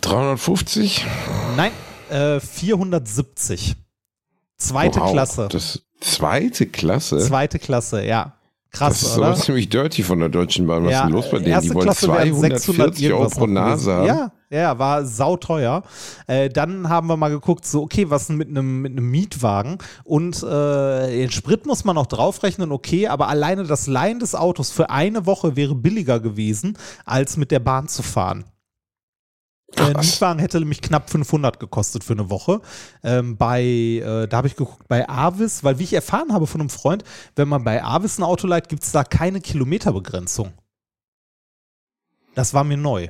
350? 0.00 1.06
Nein, 1.56 1.72
äh, 2.10 2.40
470. 2.40 3.76
Zweite 4.58 5.00
Wow, 5.00 5.12
Klasse. 5.12 5.48
Das 5.50 5.82
zweite 6.00 6.66
Klasse? 6.66 7.18
Zweite 7.18 7.58
Klasse, 7.58 8.04
ja. 8.04 8.35
Krass, 8.76 9.00
das 9.00 9.10
ist 9.10 9.18
oder? 9.18 9.34
ziemlich 9.34 9.68
dirty 9.68 10.02
von 10.02 10.18
der 10.18 10.28
Deutschen 10.28 10.66
Bahn. 10.66 10.84
Was 10.84 10.92
ist 10.92 11.00
denn 11.00 11.12
los 11.12 11.30
bei 11.30 11.38
denen? 11.38 11.60
Die 11.62 11.74
wollen 11.74 11.84
Klasse 11.84 12.08
wären 12.08 12.58
240 12.58 13.12
Euro 13.12 13.28
pro 13.30 13.46
Nase 13.46 13.92
haben. 13.92 14.06
Ja, 14.06 14.32
ja, 14.50 14.78
war 14.78 15.06
sauteuer. 15.06 15.82
Äh, 16.26 16.50
dann 16.50 16.88
haben 16.88 17.08
wir 17.08 17.16
mal 17.16 17.30
geguckt, 17.30 17.64
so, 17.64 17.82
okay, 17.82 18.10
was 18.10 18.26
denn 18.26 18.36
mit 18.36 18.48
einem 18.48 18.82
mit 18.82 18.92
einem 18.92 19.10
Mietwagen? 19.10 19.78
Und 20.04 20.42
äh, 20.42 21.10
den 21.10 21.30
Sprit 21.30 21.64
muss 21.64 21.84
man 21.84 21.94
noch 21.94 22.06
draufrechnen, 22.06 22.70
okay, 22.70 23.08
aber 23.08 23.28
alleine 23.28 23.64
das 23.64 23.86
Leihen 23.86 24.18
des 24.18 24.34
Autos 24.34 24.70
für 24.70 24.90
eine 24.90 25.26
Woche 25.26 25.56
wäre 25.56 25.74
billiger 25.74 26.20
gewesen, 26.20 26.76
als 27.04 27.36
mit 27.36 27.50
der 27.50 27.60
Bahn 27.60 27.88
zu 27.88 28.02
fahren. 28.02 28.44
Äh. 29.78 29.94
Mietwagen 29.94 30.38
hätte 30.38 30.58
nämlich 30.58 30.82
knapp 30.82 31.10
500 31.10 31.60
gekostet 31.60 32.04
für 32.04 32.14
eine 32.14 32.30
Woche. 32.30 32.60
Ähm, 33.02 33.36
bei, 33.36 33.62
äh, 33.62 34.26
da 34.26 34.38
habe 34.38 34.48
ich 34.48 34.56
geguckt, 34.56 34.88
bei 34.88 35.08
Avis, 35.08 35.64
weil 35.64 35.78
wie 35.78 35.84
ich 35.84 35.92
erfahren 35.92 36.32
habe 36.32 36.46
von 36.46 36.60
einem 36.60 36.70
Freund, 36.70 37.04
wenn 37.34 37.48
man 37.48 37.64
bei 37.64 37.82
Avis 37.82 38.18
ein 38.18 38.22
Auto 38.22 38.46
leiht, 38.46 38.68
gibt 38.68 38.82
es 38.82 38.92
da 38.92 39.04
keine 39.04 39.40
Kilometerbegrenzung. 39.40 40.52
Das 42.34 42.52
war 42.52 42.64
mir 42.64 42.76
neu. 42.76 43.08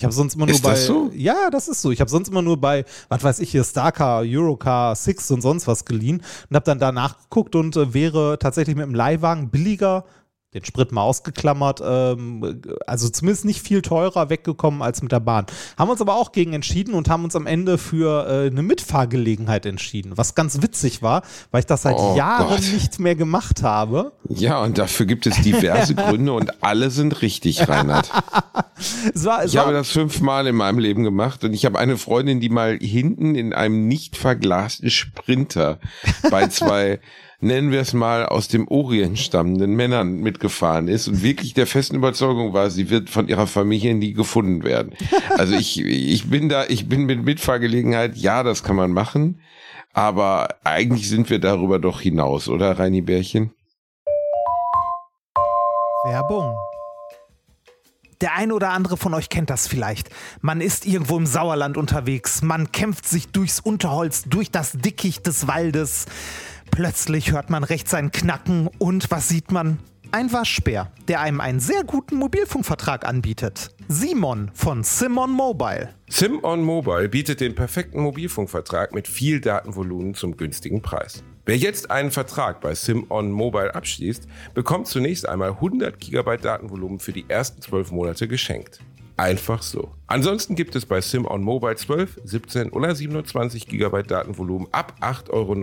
Ich 0.00 0.04
habe 0.04 0.14
sonst 0.14 0.34
immer 0.34 0.46
nur 0.46 0.54
Ist 0.54 0.62
bei. 0.62 0.70
das 0.70 0.86
so? 0.86 1.10
Ja, 1.14 1.50
das 1.50 1.68
ist 1.68 1.82
so. 1.82 1.90
Ich 1.90 2.00
habe 2.00 2.08
sonst 2.08 2.28
immer 2.28 2.40
nur 2.40 2.58
bei, 2.58 2.86
was 3.10 3.22
weiß 3.22 3.38
ich 3.40 3.50
hier, 3.50 3.62
Starcar, 3.64 4.22
Eurocar, 4.24 4.96
Six 4.96 5.30
und 5.30 5.42
sonst 5.42 5.66
was 5.66 5.84
geliehen 5.84 6.22
und 6.48 6.56
habe 6.56 6.64
dann 6.64 6.78
da 6.78 6.90
nachgeguckt 6.90 7.54
und 7.54 7.76
äh, 7.76 7.92
wäre 7.92 8.38
tatsächlich 8.38 8.76
mit 8.76 8.86
dem 8.86 8.94
Leihwagen 8.94 9.50
billiger, 9.50 10.06
den 10.54 10.64
Sprit 10.64 10.90
mal 10.90 11.02
ausgeklammert, 11.02 11.80
ähm, 11.84 12.60
also 12.86 13.08
zumindest 13.08 13.44
nicht 13.44 13.62
viel 13.62 13.82
teurer 13.82 14.30
weggekommen 14.30 14.82
als 14.82 15.00
mit 15.00 15.12
der 15.12 15.20
Bahn. 15.20 15.46
Haben 15.78 15.90
uns 15.90 16.00
aber 16.00 16.16
auch 16.16 16.32
gegen 16.32 16.52
entschieden 16.52 16.94
und 16.94 17.08
haben 17.08 17.22
uns 17.24 17.36
am 17.36 17.46
Ende 17.46 17.78
für 17.78 18.26
äh, 18.26 18.46
eine 18.48 18.62
Mitfahrgelegenheit 18.62 19.64
entschieden, 19.64 20.12
was 20.16 20.34
ganz 20.34 20.60
witzig 20.60 21.02
war, 21.02 21.22
weil 21.52 21.60
ich 21.60 21.66
das 21.66 21.82
seit 21.82 21.96
Oh 21.96 22.16
Jahren 22.16 22.48
Gott. 22.48 22.72
nicht 22.72 22.98
mehr 22.98 23.14
gemacht 23.14 23.62
habe. 23.62 24.12
Ja, 24.28 24.60
und 24.62 24.78
dafür 24.78 25.06
gibt 25.06 25.26
es 25.26 25.40
diverse 25.42 25.94
Gründe 25.96 26.32
und 26.32 26.62
alle 26.64 26.90
sind 26.90 27.22
richtig, 27.22 27.68
Reinhard. 27.68 28.10
Es 29.14 29.24
war, 29.24 29.44
es 29.44 29.52
Ich 29.52 29.56
habe 29.58 29.68
war, 29.68 29.72
das 29.74 29.90
fünfmal 29.90 30.46
in 30.46 30.56
meinem 30.56 30.78
Leben 30.78 31.04
gemacht 31.04 31.44
und 31.44 31.52
ich 31.52 31.64
habe 31.64 31.78
eine 31.78 31.96
Freundin, 31.96 32.40
die 32.40 32.48
mal 32.48 32.76
hinten 32.78 33.34
in 33.34 33.52
einem 33.52 33.86
nicht 33.86 34.16
verglasten 34.16 34.90
Sprinter 34.90 35.78
bei 36.30 36.48
zwei, 36.48 36.98
nennen 37.40 37.72
wir 37.72 37.80
es 37.80 37.92
mal, 37.92 38.26
aus 38.26 38.48
dem 38.48 38.68
Orient 38.68 39.18
stammenden 39.18 39.74
Männern 39.74 40.20
mitgefahren 40.20 40.88
ist 40.88 41.08
und 41.08 41.22
wirklich 41.22 41.54
der 41.54 41.66
festen 41.66 41.96
Überzeugung 41.96 42.52
war, 42.52 42.70
sie 42.70 42.90
wird 42.90 43.10
von 43.10 43.28
ihrer 43.28 43.46
Familie 43.46 43.94
nie 43.94 44.12
gefunden 44.12 44.62
werden. 44.62 44.94
Also 45.36 45.54
ich, 45.54 45.80
ich 45.80 46.28
bin 46.28 46.48
da, 46.48 46.66
ich 46.66 46.88
bin 46.88 47.04
mit 47.04 47.24
Mitfahrgelegenheit, 47.24 48.16
ja, 48.16 48.42
das 48.42 48.62
kann 48.62 48.76
man 48.76 48.92
machen, 48.92 49.40
aber 49.92 50.56
eigentlich 50.64 51.08
sind 51.08 51.30
wir 51.30 51.38
darüber 51.38 51.78
doch 51.78 52.00
hinaus, 52.00 52.48
oder, 52.48 52.78
Reini 52.78 53.00
Bärchen? 53.00 53.52
Werbung. 56.04 56.54
Der 58.20 58.34
ein 58.36 58.52
oder 58.52 58.70
andere 58.70 58.98
von 58.98 59.14
euch 59.14 59.30
kennt 59.30 59.48
das 59.48 59.66
vielleicht. 59.66 60.10
Man 60.42 60.60
ist 60.60 60.84
irgendwo 60.86 61.16
im 61.16 61.24
Sauerland 61.24 61.78
unterwegs, 61.78 62.42
man 62.42 62.70
kämpft 62.70 63.08
sich 63.08 63.28
durchs 63.28 63.60
Unterholz, 63.60 64.24
durch 64.24 64.50
das 64.50 64.72
Dickicht 64.72 65.26
des 65.26 65.46
Waldes. 65.46 66.04
Plötzlich 66.70 67.32
hört 67.32 67.50
man 67.50 67.64
rechts 67.64 67.92
ein 67.94 68.10
Knacken 68.10 68.68
und 68.78 69.10
was 69.10 69.28
sieht 69.28 69.50
man? 69.50 69.78
Ein 70.12 70.32
Waschbär, 70.32 70.90
der 71.08 71.20
einem 71.20 71.40
einen 71.40 71.60
sehr 71.60 71.84
guten 71.84 72.16
Mobilfunkvertrag 72.16 73.06
anbietet. 73.06 73.70
Simon 73.86 74.50
von 74.54 74.82
Simon 74.82 75.30
Mobile. 75.30 75.90
SimOn 76.08 76.62
Mobile 76.62 77.08
bietet 77.08 77.40
den 77.40 77.54
perfekten 77.54 78.00
Mobilfunkvertrag 78.00 78.92
mit 78.94 79.06
viel 79.06 79.40
Datenvolumen 79.40 80.14
zum 80.14 80.36
günstigen 80.36 80.82
Preis. 80.82 81.22
Wer 81.44 81.56
jetzt 81.56 81.90
einen 81.90 82.10
Vertrag 82.10 82.60
bei 82.60 82.74
SimOn 82.74 83.30
Mobile 83.30 83.74
abschließt, 83.74 84.26
bekommt 84.54 84.88
zunächst 84.88 85.28
einmal 85.28 85.50
100 85.50 86.00
GB 86.00 86.38
Datenvolumen 86.38 86.98
für 86.98 87.12
die 87.12 87.26
ersten 87.28 87.62
12 87.62 87.92
Monate 87.92 88.26
geschenkt. 88.26 88.80
Einfach 89.20 89.60
so. 89.60 89.90
Ansonsten 90.06 90.54
gibt 90.54 90.74
es 90.74 90.86
bei 90.86 91.02
SimOn 91.02 91.42
Mobile 91.42 91.76
12, 91.76 92.22
17 92.24 92.70
oder 92.70 92.94
27 92.94 93.68
GB 93.68 94.04
Datenvolumen 94.04 94.66
ab 94.72 94.94
8,99 95.02 95.30
Euro 95.30 95.54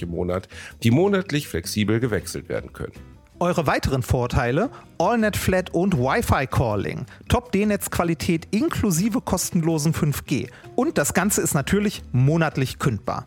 im 0.00 0.08
Monat, 0.08 0.48
die 0.82 0.90
monatlich 0.90 1.46
flexibel 1.46 2.00
gewechselt 2.00 2.48
werden 2.48 2.72
können. 2.72 2.94
Eure 3.40 3.66
weiteren 3.66 4.02
Vorteile: 4.02 4.70
AllNet 4.96 5.36
Flat 5.36 5.74
und 5.74 5.98
Wi-Fi 5.98 6.46
Calling, 6.46 7.04
Top-D-Netz-Qualität 7.28 8.48
inklusive 8.52 9.20
kostenlosen 9.20 9.92
5G. 9.92 10.48
Und 10.74 10.96
das 10.96 11.12
Ganze 11.12 11.42
ist 11.42 11.52
natürlich 11.52 12.02
monatlich 12.12 12.78
kündbar. 12.78 13.26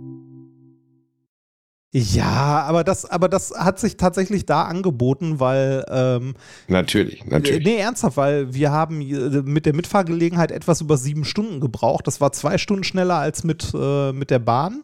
Ja, 1.93 2.63
aber 2.63 2.85
das, 2.85 3.03
aber 3.03 3.27
das 3.27 3.51
hat 3.51 3.77
sich 3.77 3.97
tatsächlich 3.97 4.45
da 4.45 4.63
angeboten, 4.63 5.41
weil 5.41 5.83
ähm, 5.89 6.35
Natürlich, 6.69 7.25
natürlich. 7.25 7.65
Nee, 7.65 7.77
ernsthaft, 7.77 8.15
weil 8.15 8.53
wir 8.53 8.71
haben 8.71 9.01
äh, 9.01 9.41
mit 9.41 9.65
der 9.65 9.75
Mitfahrgelegenheit 9.75 10.51
etwas 10.51 10.79
über 10.79 10.95
sieben 10.95 11.25
Stunden 11.25 11.59
gebraucht. 11.59 12.07
Das 12.07 12.21
war 12.21 12.31
zwei 12.31 12.57
Stunden 12.57 12.85
schneller 12.85 13.15
als 13.15 13.43
mit, 13.43 13.73
äh, 13.73 14.13
mit 14.13 14.29
der 14.29 14.39
Bahn. 14.39 14.83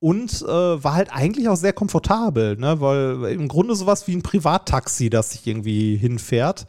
Und 0.00 0.42
äh, 0.42 0.46
war 0.46 0.92
halt 0.92 1.10
eigentlich 1.10 1.48
auch 1.48 1.56
sehr 1.56 1.72
komfortabel, 1.72 2.58
ne? 2.58 2.78
weil 2.78 3.24
im 3.32 3.48
Grunde 3.48 3.74
sowas 3.74 4.06
wie 4.06 4.14
ein 4.14 4.22
Privattaxi, 4.22 5.08
das 5.08 5.30
sich 5.30 5.46
irgendwie 5.46 5.96
hinfährt. 5.96 6.66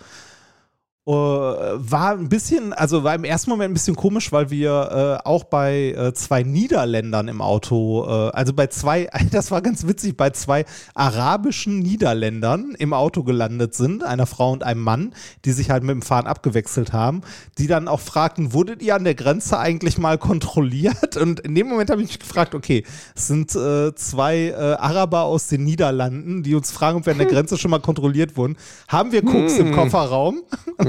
Äh, 1.07 1.11
war 1.11 2.13
ein 2.13 2.29
bisschen, 2.29 2.73
also 2.73 3.03
war 3.03 3.13
im 3.13 3.25
ersten 3.25 3.51
Moment 3.51 3.69
ein 3.69 3.73
bisschen 3.75 3.95
komisch, 3.95 4.31
weil 4.31 4.49
wir 4.49 5.19
äh, 5.23 5.27
auch 5.27 5.43
bei 5.43 5.91
äh, 5.91 6.15
zwei 6.15 6.41
Niederländern 6.41 7.27
im 7.27 7.41
Auto, 7.41 8.05
äh, 8.07 8.31
also 8.31 8.53
bei 8.53 8.65
zwei, 8.67 9.07
das 9.31 9.51
war 9.51 9.61
ganz 9.61 9.85
witzig, 9.85 10.17
bei 10.17 10.31
zwei 10.31 10.65
arabischen 10.95 11.77
Niederländern 11.77 12.73
im 12.79 12.91
Auto 12.93 13.21
gelandet 13.21 13.75
sind, 13.75 14.03
einer 14.03 14.25
Frau 14.25 14.51
und 14.51 14.63
einem 14.63 14.81
Mann, 14.81 15.13
die 15.45 15.51
sich 15.51 15.69
halt 15.69 15.83
mit 15.83 15.93
dem 15.93 16.01
Fahren 16.01 16.25
abgewechselt 16.25 16.91
haben, 16.91 17.21
die 17.59 17.67
dann 17.67 17.87
auch 17.87 17.99
fragten, 17.99 18.53
wurdet 18.53 18.81
ihr 18.81 18.95
an 18.95 19.03
der 19.03 19.13
Grenze 19.13 19.59
eigentlich 19.59 19.99
mal 19.99 20.17
kontrolliert? 20.17 21.17
Und 21.25 21.39
in 21.41 21.53
dem 21.53 21.67
Moment 21.67 21.91
habe 21.91 22.01
ich 22.01 22.07
mich 22.07 22.19
gefragt, 22.19 22.55
okay, 22.55 22.83
es 23.15 23.27
sind 23.27 23.55
äh, 23.55 23.93
zwei 23.93 24.47
äh, 24.47 24.55
Araber 24.55 25.23
aus 25.23 25.47
den 25.47 25.63
Niederlanden, 25.65 26.41
die 26.41 26.55
uns 26.55 26.71
fragen, 26.71 26.97
ob 26.97 27.05
wir 27.05 27.13
an 27.13 27.19
der 27.19 27.27
Grenze 27.31 27.59
schon 27.59 27.69
mal 27.69 27.79
kontrolliert 27.79 28.35
wurden. 28.37 28.57
Haben 28.87 29.11
wir 29.11 29.23
Koks 29.23 29.57
im 29.57 29.71
Kofferraum? 29.71 30.41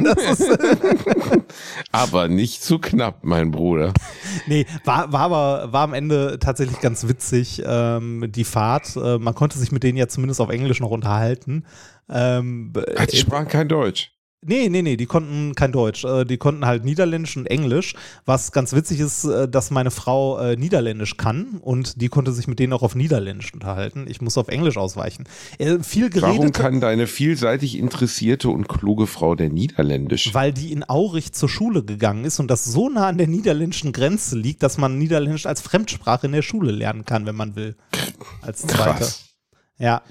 aber 1.92 2.28
nicht 2.28 2.62
zu 2.62 2.78
knapp, 2.78 3.20
mein 3.22 3.50
Bruder. 3.50 3.92
nee, 4.46 4.66
war, 4.84 5.12
war 5.12 5.20
aber 5.20 5.72
war 5.72 5.82
am 5.82 5.94
Ende 5.94 6.38
tatsächlich 6.38 6.80
ganz 6.80 7.09
witzig, 7.09 7.62
ähm, 7.64 8.30
die 8.30 8.44
Fahrt. 8.44 8.96
Äh, 8.96 9.18
man 9.18 9.34
konnte 9.34 9.59
sich 9.59 9.72
mit 9.72 9.82
denen 9.82 9.98
ja 9.98 10.09
zumindest 10.09 10.40
auf 10.40 10.50
Englisch 10.50 10.80
noch 10.80 10.90
unterhalten. 10.90 11.64
Ähm, 12.09 12.72
Ach, 12.96 13.07
die 13.07 13.16
sprachen 13.16 13.48
kein 13.48 13.68
Deutsch. 13.68 14.15
Nee, 14.49 14.68
nee, 14.68 14.82
nee, 14.82 14.97
die 14.97 15.07
konnten 15.07 15.55
kein 15.55 15.72
Deutsch. 15.72 16.05
Äh, 16.05 16.24
Die 16.24 16.36
konnten 16.36 16.66
halt 16.66 16.84
Niederländisch 16.84 17.36
und 17.36 17.47
Englisch. 17.47 17.94
Was 18.24 18.53
ganz 18.53 18.72
witzig 18.72 19.01
ist, 19.01 19.24
äh, 19.24 19.49
dass 19.49 19.70
meine 19.70 19.90
Frau 19.90 20.38
äh, 20.38 20.57
Niederländisch 20.57 21.16
kann 21.16 21.59
und 21.61 22.01
die 22.01 22.09
konnte 22.09 22.32
sich 22.32 22.47
mit 22.47 22.59
denen 22.59 22.72
auch 22.72 22.82
auf 22.82 22.94
Niederländisch 22.94 23.53
unterhalten. 23.53 24.07
Ich 24.09 24.20
muss 24.20 24.38
auf 24.38 24.49
Englisch 24.49 24.76
ausweichen. 24.76 25.24
Viel 25.82 26.11
geredet. 26.11 26.38
Warum 26.38 26.53
kann 26.53 26.80
deine 26.80 27.07
vielseitig 27.07 27.76
interessierte 27.78 28.49
und 28.49 28.68
kluge 28.68 29.07
Frau 29.07 29.34
der 29.34 29.49
Niederländisch? 29.51 30.32
weil 30.34 30.53
die 30.53 30.72
in 30.72 30.88
Aurich 30.88 31.32
zur 31.32 31.49
Schule 31.49 31.82
gegangen 31.82 32.24
ist 32.24 32.38
und 32.38 32.49
das 32.51 32.64
so 32.64 32.88
nah 32.88 33.09
an 33.09 33.18
der 33.18 33.26
niederländischen 33.26 33.92
Grenze 33.92 34.36
liegt, 34.36 34.62
dass 34.62 34.78
man 34.78 34.99
Niederländisch 34.99 35.47
als 35.47 35.61
Fremdsprache 35.61 36.26
in 36.26 36.32
der 36.32 36.42
Schule 36.42 36.70
lernen 36.70 37.05
kann, 37.05 37.26
wenn 37.26 37.34
man 37.36 37.57
will. 37.57 37.76
Als 38.42 38.62
zweite. 38.62 38.99
Krass. 38.99 39.24
Ja. 39.78 40.03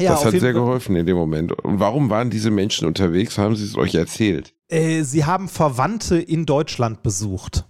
Ja, 0.00 0.12
das 0.12 0.24
hat 0.24 0.38
sehr 0.38 0.52
geholfen 0.52 0.96
in 0.96 1.06
dem 1.06 1.16
Moment. 1.16 1.52
Und 1.52 1.78
warum 1.78 2.10
waren 2.10 2.30
diese 2.30 2.50
Menschen 2.50 2.86
unterwegs? 2.88 3.38
Haben 3.38 3.56
sie 3.56 3.64
es 3.64 3.76
euch 3.76 3.94
erzählt? 3.94 4.54
Äh, 4.68 5.02
sie 5.02 5.24
haben 5.24 5.48
Verwandte 5.48 6.18
in 6.18 6.46
Deutschland 6.46 7.02
besucht. 7.02 7.64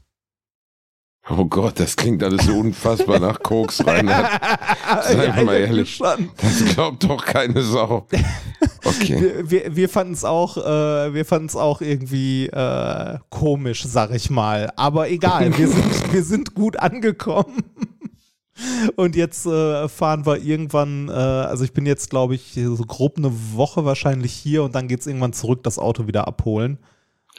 Oh 1.31 1.45
Gott, 1.45 1.79
das 1.79 1.95
klingt 1.95 2.23
alles 2.25 2.47
so 2.47 2.53
unfassbar 2.53 3.21
nach 3.21 3.41
Koks, 3.41 3.87
Reinhard. 3.87 4.41
Seien 5.05 5.37
wir 5.37 5.45
mal 5.45 5.55
ehrlich. 5.55 5.99
Das 5.99 6.75
glaubt 6.75 7.05
doch 7.05 7.25
keine 7.25 7.63
Sau. 7.63 8.07
Okay. 8.85 9.21
Wir, 9.21 9.51
wir, 9.51 9.77
wir 9.77 9.89
fanden 9.89 10.13
es 10.13 10.25
auch, 10.25 10.57
äh, 10.57 11.15
wir 11.15 11.25
fanden 11.25 11.47
es 11.47 11.55
auch 11.55 11.81
irgendwie 11.81 12.49
äh, 12.49 13.19
komisch, 13.31 13.85
sag 13.85 14.13
ich 14.13 14.29
mal. 14.29 14.73
Aber 14.75 15.09
egal, 15.09 15.57
wir 15.57 15.69
sind, 15.69 16.13
wir 16.13 16.25
sind 16.25 16.55
gut 16.55 16.77
angekommen. 16.79 17.63
Und 18.97 19.17
jetzt 19.17 19.47
äh, 19.47 19.89
fahren 19.89 20.27
wir 20.27 20.39
irgendwann, 20.43 21.09
äh, 21.09 21.13
also 21.13 21.65
ich 21.65 21.73
bin 21.73 21.87
jetzt, 21.87 22.11
glaube 22.11 22.35
ich, 22.35 22.55
so 22.55 22.85
grob 22.85 23.19
eine 23.19 23.33
Woche 23.55 23.85
wahrscheinlich 23.85 24.33
hier 24.33 24.63
und 24.63 24.75
dann 24.75 24.89
geht 24.89 25.01
es 25.01 25.07
irgendwann 25.07 25.33
zurück, 25.33 25.63
das 25.63 25.79
Auto 25.79 26.07
wieder 26.07 26.27
abholen. 26.27 26.79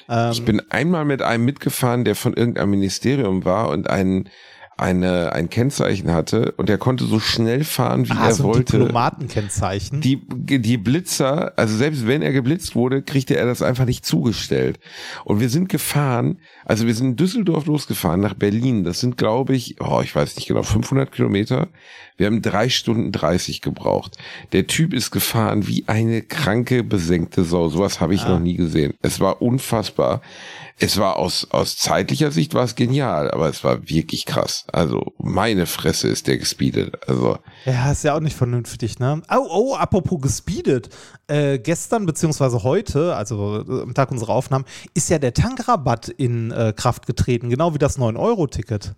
Ähm, 0.10 0.32
Ich 0.32 0.44
bin 0.44 0.62
einmal 0.70 1.06
mit 1.06 1.22
einem 1.22 1.46
mitgefahren, 1.46 2.04
der 2.06 2.16
von 2.16 2.34
irgendeinem 2.34 2.72
Ministerium 2.72 3.46
war 3.46 3.70
und 3.70 3.90
ein, 3.90 4.30
eine, 4.78 5.34
ein 5.34 5.50
Kennzeichen 5.50 6.12
hatte 6.12 6.54
und 6.58 6.68
der 6.68 6.78
konnte 6.78 7.06
so 7.06 7.20
schnell 7.20 7.64
fahren, 7.64 8.08
wie 8.08 8.14
ah, 8.14 8.28
er 8.28 8.34
so 8.34 8.44
wollte. 8.46 8.80
Diplomatenkennzeichen. 8.80 10.02
Die, 10.02 10.22
die 10.28 10.78
Blitzer, 10.78 11.54
also 11.58 11.76
selbst 11.76 12.08
wenn 12.08 12.22
er 12.22 12.34
geblitzt 12.34 12.76
wurde, 12.76 13.04
kriegte 13.04 13.36
er 13.38 13.46
das 13.46 13.62
einfach 13.62 13.86
nicht 13.86 14.06
zugestellt. 14.06 14.80
Und 15.26 15.40
wir 15.40 15.50
sind 15.50 15.70
gefahren, 15.70 16.40
also 16.66 16.88
wir 16.88 16.96
sind 16.96 17.08
in 17.08 17.16
Düsseldorf 17.16 17.66
losgefahren 17.66 18.22
nach 18.22 18.34
Berlin. 18.34 18.84
Das 18.84 19.00
sind, 19.00 19.18
glaube 19.18 19.56
ich, 19.56 19.80
oh, 19.80 20.02
ich 20.04 20.16
weiß 20.16 20.36
nicht 20.36 20.48
genau, 20.48 20.64
500 20.64 21.12
Kilometer. 21.12 21.68
Wir 22.18 22.28
haben 22.28 22.42
drei 22.42 22.70
Stunden 22.70 23.12
30 23.12 23.62
gebraucht. 23.62 24.18
Der 24.52 24.68
Typ 24.68 24.94
ist 24.94 25.12
gefahren 25.12 25.68
wie 25.68 25.84
eine 25.88 26.22
kranke, 26.22 26.84
besenkte 26.84 27.44
Sau. 27.44 27.70
Sowas 27.70 28.00
habe 28.00 28.14
ich 28.14 28.28
noch 28.28 28.40
nie 28.40 28.56
gesehen. 28.56 28.94
Es 29.02 29.20
war 29.20 29.42
unfassbar. 29.42 30.22
Es 30.80 30.98
war 30.98 31.18
aus, 31.18 31.48
aus 31.52 31.78
zeitlicher 31.78 32.32
Sicht 32.32 32.54
war 32.54 32.64
es 32.64 32.76
genial, 32.76 33.32
aber 33.32 33.50
es 33.50 33.64
war 33.64 33.88
wirklich 33.90 34.26
krass. 34.26 34.66
Also 34.72 35.14
meine 35.18 35.66
Fresse 35.66 36.08
ist 36.08 36.28
der 36.28 36.38
gespeedet. 36.38 37.08
Also 37.08 37.38
Ja, 37.66 37.92
ist 37.92 38.04
ja 38.04 38.16
auch 38.16 38.20
nicht 38.20 38.36
vernünftig, 38.36 39.00
ne? 39.00 39.22
Oh, 39.30 39.48
oh, 39.50 39.76
apropos 39.76 40.22
gespeedet. 40.22 40.90
Äh, 41.28 41.60
gestern 41.60 42.06
beziehungsweise 42.06 42.64
heute, 42.64 43.16
also 43.16 43.64
äh, 43.68 43.82
am 43.84 43.94
Tag 43.94 44.12
unserer 44.12 44.34
Aufnahmen, 44.34 44.66
ist 44.94 45.10
ja 45.10 45.20
der 45.20 45.34
Tankrabatt 45.34 46.10
in 46.10 46.52
äh, 46.52 46.74
Kraft 46.76 47.06
getreten, 47.06 47.50
genau 47.50 47.74
wie 47.74 47.80
das 47.80 47.98
9-Euro-Ticket. 47.98 48.96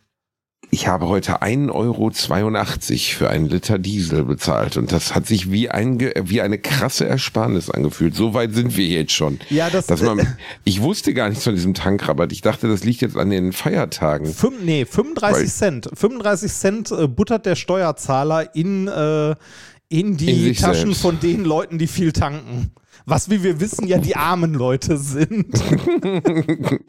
Ich 0.72 0.88
habe 0.88 1.07
heute 1.07 1.41
1,82 1.41 1.72
Euro 1.74 2.11
für 2.11 3.30
einen 3.30 3.47
Liter 3.47 3.80
Diesel 3.80 4.24
bezahlt 4.26 4.76
und 4.78 4.91
das 4.91 5.16
hat 5.16 5.26
sich 5.26 5.51
wie, 5.51 5.70
ein, 5.70 5.99
wie 5.99 6.41
eine 6.41 6.57
krasse 6.57 7.05
Ersparnis 7.07 7.70
angefühlt. 7.70 8.13
So 8.16 8.34
weit 8.34 8.53
sind 8.53 8.76
wir 8.76 8.86
jetzt 8.86 9.13
schon. 9.13 9.39
Ja, 9.49 9.70
das- 9.70 9.88
Dass 9.88 10.01
man, 10.01 10.36
ich 10.66 10.82
wusste 10.82 11.13
gar 11.13 11.30
nichts 11.30 11.43
von 11.45 11.55
diesem 11.55 11.74
Tankrabatt. 11.74 12.32
Ich 12.34 12.41
dachte, 12.41 12.68
das 12.68 12.84
liegt 12.84 13.01
jetzt 13.01 13.16
an 13.16 13.30
den 13.30 13.53
Feiertagen. 13.53 14.26
Fünf, 14.28 14.61
nee, 14.63 14.86
35 14.86 15.39
Weil- 15.43 15.47
Cent. 15.47 15.89
35 15.93 16.51
Cent 16.51 16.91
äh, 16.91 17.07
buttert 17.07 17.45
der 17.45 17.55
Steuerzahler 17.55 18.53
in, 18.55 18.88
äh, 18.88 19.36
in 19.88 20.18
die 20.18 20.49
In 20.49 20.55
Taschen 20.55 20.88
selbst. 20.88 21.01
von 21.01 21.20
den 21.20 21.45
Leuten, 21.45 21.78
die 21.78 21.88
viel 21.88 22.11
tanken. 22.11 22.72
Was, 23.08 23.30
wie 23.30 23.43
wir 23.43 23.60
wissen, 23.60 23.86
ja 23.88 23.99
die 23.99 24.16
armen 24.16 24.56
Leute 24.56 24.97
sind. 24.97 25.53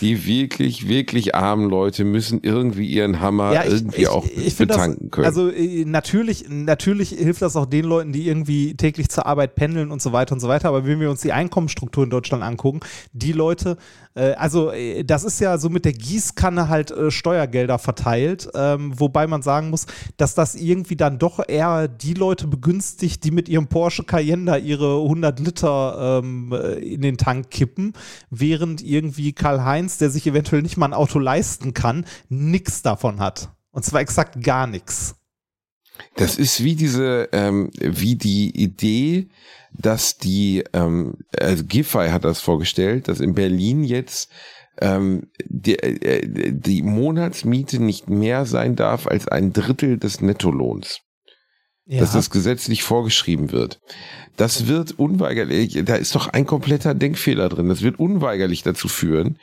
Die 0.00 0.26
wirklich, 0.26 0.88
wirklich 0.88 1.34
armen 1.34 1.70
Leute 1.70 2.04
müssen 2.04 2.40
irgendwie 2.42 2.86
ihren 2.86 3.20
Hammer 3.20 3.64
irgendwie 3.64 4.06
auch 4.08 4.24
find 4.24 4.58
betanken 4.58 5.08
das, 5.08 5.10
können. 5.10 5.26
Also 5.26 5.50
äh, 5.50 5.84
natürlich, 5.86 6.46
natürlich 6.50 7.10
hilft 7.10 7.40
das 7.40 7.56
auch 7.56 7.64
den 7.64 7.84
Leuten, 7.86 8.12
die 8.12 8.26
irgendwie 8.26 8.74
täglich 8.74 9.08
zur 9.08 9.24
Arbeit 9.24 9.54
pendeln 9.54 9.90
und 9.90 10.02
so 10.02 10.12
weiter 10.12 10.34
und 10.34 10.40
so 10.40 10.48
weiter. 10.48 10.68
Aber 10.68 10.84
wenn 10.84 11.00
wir 11.00 11.08
uns 11.08 11.22
die 11.22 11.32
Einkommensstruktur 11.32 12.04
in 12.04 12.10
Deutschland 12.10 12.42
angucken, 12.42 12.80
die 13.12 13.32
Leute, 13.32 13.78
äh, 14.14 14.32
also 14.32 14.72
äh, 14.72 15.04
das 15.04 15.24
ist 15.24 15.40
ja 15.40 15.56
so 15.56 15.70
mit 15.70 15.86
der 15.86 15.92
Gießkanne 15.92 16.68
halt 16.68 16.92
Steuergelder 17.08 17.78
verteilt, 17.78 18.50
ähm, 18.54 18.92
wobei 18.98 19.26
man 19.26 19.40
sagen 19.40 19.70
muss, 19.70 19.86
dass 20.18 20.34
das 20.34 20.56
irgendwie 20.56 20.96
dann 20.96 21.18
doch 21.18 21.40
eher 21.46 21.88
die 21.88 22.14
Leute 22.14 22.48
begünstigt, 22.48 23.24
die 23.24 23.30
mit 23.30 23.48
ihrem 23.48 23.68
Porsche 23.68 24.02
Cayenne 24.04 24.44
da 24.44 24.56
ihre 24.56 25.00
100 25.00 25.40
Liter 25.40 25.53
ähm, 25.62 26.52
äh, 26.52 26.74
in 26.78 27.02
den 27.02 27.16
Tank 27.16 27.50
kippen, 27.50 27.92
während 28.30 28.82
irgendwie 28.82 29.32
Karl-Heinz, 29.32 29.98
der 29.98 30.10
sich 30.10 30.26
eventuell 30.26 30.62
nicht 30.62 30.76
mal 30.76 30.86
ein 30.86 30.94
Auto 30.94 31.18
leisten 31.18 31.74
kann, 31.74 32.06
nix 32.28 32.82
davon 32.82 33.20
hat. 33.20 33.50
Und 33.70 33.84
zwar 33.84 34.00
exakt 34.00 34.42
gar 34.42 34.66
nichts. 34.66 35.16
Das 36.16 36.36
ist 36.36 36.62
wie 36.62 36.74
diese, 36.74 37.28
ähm, 37.32 37.70
wie 37.78 38.16
die 38.16 38.50
Idee, 38.50 39.28
dass 39.72 40.18
die, 40.18 40.64
ähm, 40.72 41.14
also 41.38 41.64
Giffey 41.64 42.10
hat 42.10 42.24
das 42.24 42.40
vorgestellt, 42.40 43.08
dass 43.08 43.20
in 43.20 43.34
Berlin 43.34 43.84
jetzt 43.84 44.30
ähm, 44.80 45.28
die, 45.44 45.78
äh, 45.78 46.52
die 46.52 46.82
Monatsmiete 46.82 47.80
nicht 47.80 48.08
mehr 48.08 48.46
sein 48.46 48.76
darf 48.76 49.06
als 49.06 49.28
ein 49.28 49.52
Drittel 49.52 49.98
des 49.98 50.20
Nettolohns. 50.20 51.00
Ja. 51.86 52.00
Dass 52.00 52.12
das 52.12 52.30
gesetzlich 52.30 52.82
vorgeschrieben 52.82 53.52
wird. 53.52 53.80
Das 54.36 54.66
wird 54.66 54.98
unweigerlich, 54.98 55.78
da 55.84 55.96
ist 55.96 56.14
doch 56.14 56.28
ein 56.28 56.46
kompletter 56.46 56.94
Denkfehler 56.94 57.48
drin. 57.50 57.68
Das 57.68 57.82
wird 57.82 57.98
unweigerlich 57.98 58.62
dazu 58.62 58.88
führen, 58.88 59.38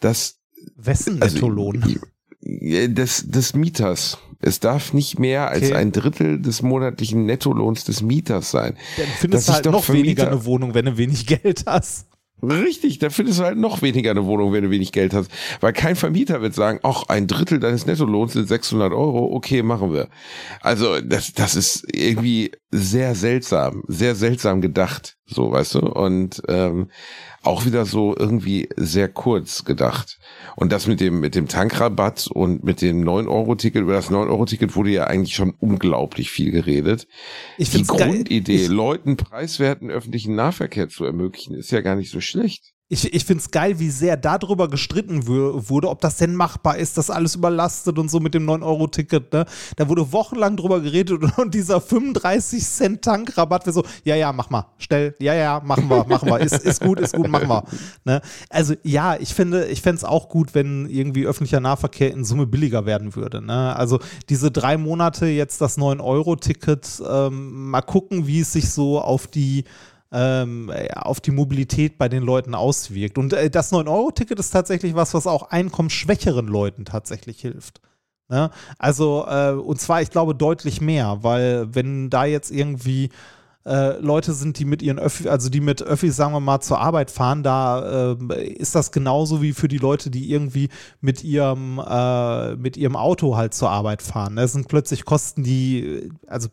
dass 0.00 0.38
Wessen 0.76 1.20
also, 1.20 1.34
Nettolohn? 1.36 2.00
äh, 2.42 2.88
des, 2.88 3.28
des 3.30 3.54
Mieters. 3.54 4.16
Es 4.40 4.60
darf 4.60 4.92
nicht 4.94 5.18
mehr 5.18 5.48
als 5.50 5.66
Okay. 5.66 5.74
ein 5.74 5.92
Drittel 5.92 6.40
des 6.40 6.62
monatlichen 6.62 7.26
Nettolohns 7.26 7.84
des 7.84 8.00
Mieters 8.02 8.50
sein. 8.50 8.76
Dann 8.96 9.06
findest 9.18 9.48
du 9.48 9.52
halt 9.52 9.66
doch 9.66 9.72
noch 9.72 9.88
weniger 9.90 10.24
Vermieter- 10.24 10.28
eine 10.32 10.44
Wohnung, 10.46 10.72
wenn 10.74 10.86
du 10.86 10.96
wenig 10.96 11.26
Geld 11.26 11.64
hast. 11.66 12.06
Richtig, 12.42 12.98
da 12.98 13.10
findest 13.10 13.38
du 13.38 13.44
halt 13.44 13.56
noch 13.56 13.80
weniger 13.80 14.10
eine 14.10 14.26
Wohnung, 14.26 14.52
wenn 14.52 14.64
du 14.64 14.70
wenig 14.70 14.92
Geld 14.92 15.14
hast. 15.14 15.30
Weil 15.60 15.72
kein 15.72 15.96
Vermieter 15.96 16.42
wird 16.42 16.54
sagen, 16.54 16.80
ach, 16.82 17.04
ein 17.08 17.26
Drittel 17.26 17.58
deines 17.58 17.86
Nettolohns 17.86 18.34
sind 18.34 18.48
600 18.48 18.92
Euro, 18.92 19.32
okay, 19.34 19.62
machen 19.62 19.92
wir. 19.92 20.08
Also 20.60 21.00
das, 21.00 21.32
das 21.32 21.54
ist 21.54 21.86
irgendwie 21.92 22.52
sehr 22.76 23.14
seltsam, 23.14 23.84
sehr 23.86 24.16
seltsam 24.16 24.60
gedacht, 24.60 25.16
so, 25.26 25.52
weißt 25.52 25.76
du? 25.76 25.78
Und 25.80 26.42
ähm, 26.48 26.90
auch 27.42 27.66
wieder 27.66 27.86
so 27.86 28.16
irgendwie 28.18 28.68
sehr 28.76 29.08
kurz 29.08 29.64
gedacht. 29.64 30.18
Und 30.56 30.72
das 30.72 30.88
mit 30.88 30.98
dem, 30.98 31.20
mit 31.20 31.36
dem 31.36 31.46
Tankrabatt 31.46 32.26
und 32.26 32.64
mit 32.64 32.82
dem 32.82 33.04
9-Euro-Ticket, 33.04 33.82
über 33.82 33.92
das 33.92 34.10
9-Euro-Ticket 34.10 34.74
wurde 34.74 34.90
ja 34.90 35.04
eigentlich 35.04 35.36
schon 35.36 35.54
unglaublich 35.60 36.32
viel 36.32 36.50
geredet. 36.50 37.06
Ich 37.58 37.70
Die. 37.70 37.84
Grundidee, 37.84 38.64
Ich, 38.64 38.68
Leuten 38.68 39.16
preiswerten 39.16 39.88
öffentlichen 39.88 40.34
Nahverkehr 40.34 40.88
zu 40.88 41.04
ermöglichen, 41.04 41.54
ist 41.54 41.70
ja 41.70 41.80
gar 41.80 41.94
nicht 41.94 42.10
so 42.10 42.20
schlecht. 42.20 42.73
Ich, 42.90 43.14
ich 43.14 43.24
finde 43.24 43.42
es 43.42 43.50
geil, 43.50 43.78
wie 43.78 43.88
sehr 43.88 44.18
darüber 44.18 44.68
gestritten 44.68 45.26
wurde, 45.26 45.88
ob 45.88 46.02
das 46.02 46.18
denn 46.18 46.34
machbar 46.34 46.76
ist, 46.76 46.98
das 46.98 47.08
alles 47.08 47.34
überlastet 47.34 47.98
und 47.98 48.10
so 48.10 48.20
mit 48.20 48.34
dem 48.34 48.48
9-Euro-Ticket. 48.48 49.32
Ne? 49.32 49.46
Da 49.76 49.88
wurde 49.88 50.12
wochenlang 50.12 50.58
drüber 50.58 50.80
geredet 50.80 51.22
und, 51.38 51.54
dieser 51.54 51.80
35 51.80 52.62
Cent 52.62 53.02
Tankrabatt 53.02 53.64
wäre 53.64 53.72
so, 53.72 53.84
ja, 54.04 54.16
ja, 54.16 54.32
mach 54.32 54.50
mal, 54.50 54.66
stell, 54.76 55.14
ja, 55.18 55.34
ja, 55.34 55.62
machen 55.64 55.88
wir, 55.88 56.04
machen 56.04 56.28
wir, 56.28 56.40
ist, 56.40 56.62
ist 56.62 56.82
gut, 56.82 57.00
ist 57.00 57.14
gut, 57.14 57.28
machen 57.28 57.48
wir. 57.48 57.64
Ne? 58.04 58.20
Also 58.50 58.74
ja, 58.82 59.16
ich 59.16 59.32
finde, 59.32 59.66
ich 59.66 59.80
fände 59.80 59.96
es 59.96 60.04
auch 60.04 60.28
gut, 60.28 60.54
wenn 60.54 60.86
irgendwie 60.86 61.26
öffentlicher 61.26 61.60
Nahverkehr 61.60 62.12
in 62.12 62.24
Summe 62.24 62.46
billiger 62.46 62.84
werden 62.84 63.16
würde. 63.16 63.40
Ne? 63.40 63.74
Also 63.76 63.98
diese 64.28 64.50
drei 64.50 64.76
Monate 64.76 65.26
jetzt 65.26 65.60
das 65.62 65.78
9-Euro-Ticket, 65.78 67.02
ähm, 67.08 67.70
mal 67.70 67.82
gucken, 67.82 68.26
wie 68.26 68.40
es 68.40 68.52
sich 68.52 68.70
so 68.70 69.00
auf 69.00 69.26
die 69.26 69.64
ähm, 70.14 70.72
auf 70.94 71.20
die 71.20 71.32
Mobilität 71.32 71.98
bei 71.98 72.08
den 72.08 72.22
Leuten 72.22 72.54
auswirkt. 72.54 73.18
Und 73.18 73.32
äh, 73.32 73.50
das 73.50 73.72
9-Euro-Ticket 73.72 74.38
ist 74.38 74.50
tatsächlich 74.50 74.94
was, 74.94 75.12
was 75.12 75.26
auch 75.26 75.50
einkommensschwächeren 75.50 76.46
Leuten 76.46 76.84
tatsächlich 76.84 77.40
hilft. 77.40 77.80
Ne? 78.28 78.50
Also, 78.78 79.26
äh, 79.28 79.50
und 79.50 79.80
zwar, 79.80 80.02
ich 80.02 80.10
glaube, 80.10 80.36
deutlich 80.36 80.80
mehr, 80.80 81.18
weil 81.22 81.74
wenn 81.74 82.10
da 82.10 82.26
jetzt 82.26 82.52
irgendwie 82.52 83.10
äh, 83.66 83.98
Leute 83.98 84.34
sind, 84.34 84.58
die 84.58 84.64
mit 84.64 84.82
ihren 84.82 85.00
Öffi, 85.00 85.28
also 85.28 85.48
die 85.50 85.60
mit 85.60 85.82
Öffis, 85.82 86.14
sagen 86.14 86.32
wir 86.32 86.40
mal, 86.40 86.60
zur 86.60 86.80
Arbeit 86.80 87.10
fahren, 87.10 87.42
da 87.42 88.12
äh, 88.12 88.44
ist 88.52 88.76
das 88.76 88.92
genauso 88.92 89.42
wie 89.42 89.52
für 89.52 89.68
die 89.68 89.78
Leute, 89.78 90.10
die 90.10 90.30
irgendwie 90.30 90.68
mit 91.00 91.24
ihrem, 91.24 91.80
äh, 91.84 92.54
mit 92.54 92.76
ihrem 92.76 92.94
Auto 92.94 93.36
halt 93.36 93.52
zur 93.52 93.70
Arbeit 93.70 94.00
fahren. 94.00 94.36
Das 94.36 94.52
sind 94.52 94.68
plötzlich 94.68 95.04
Kosten, 95.04 95.42
die, 95.42 96.10
also 96.28 96.48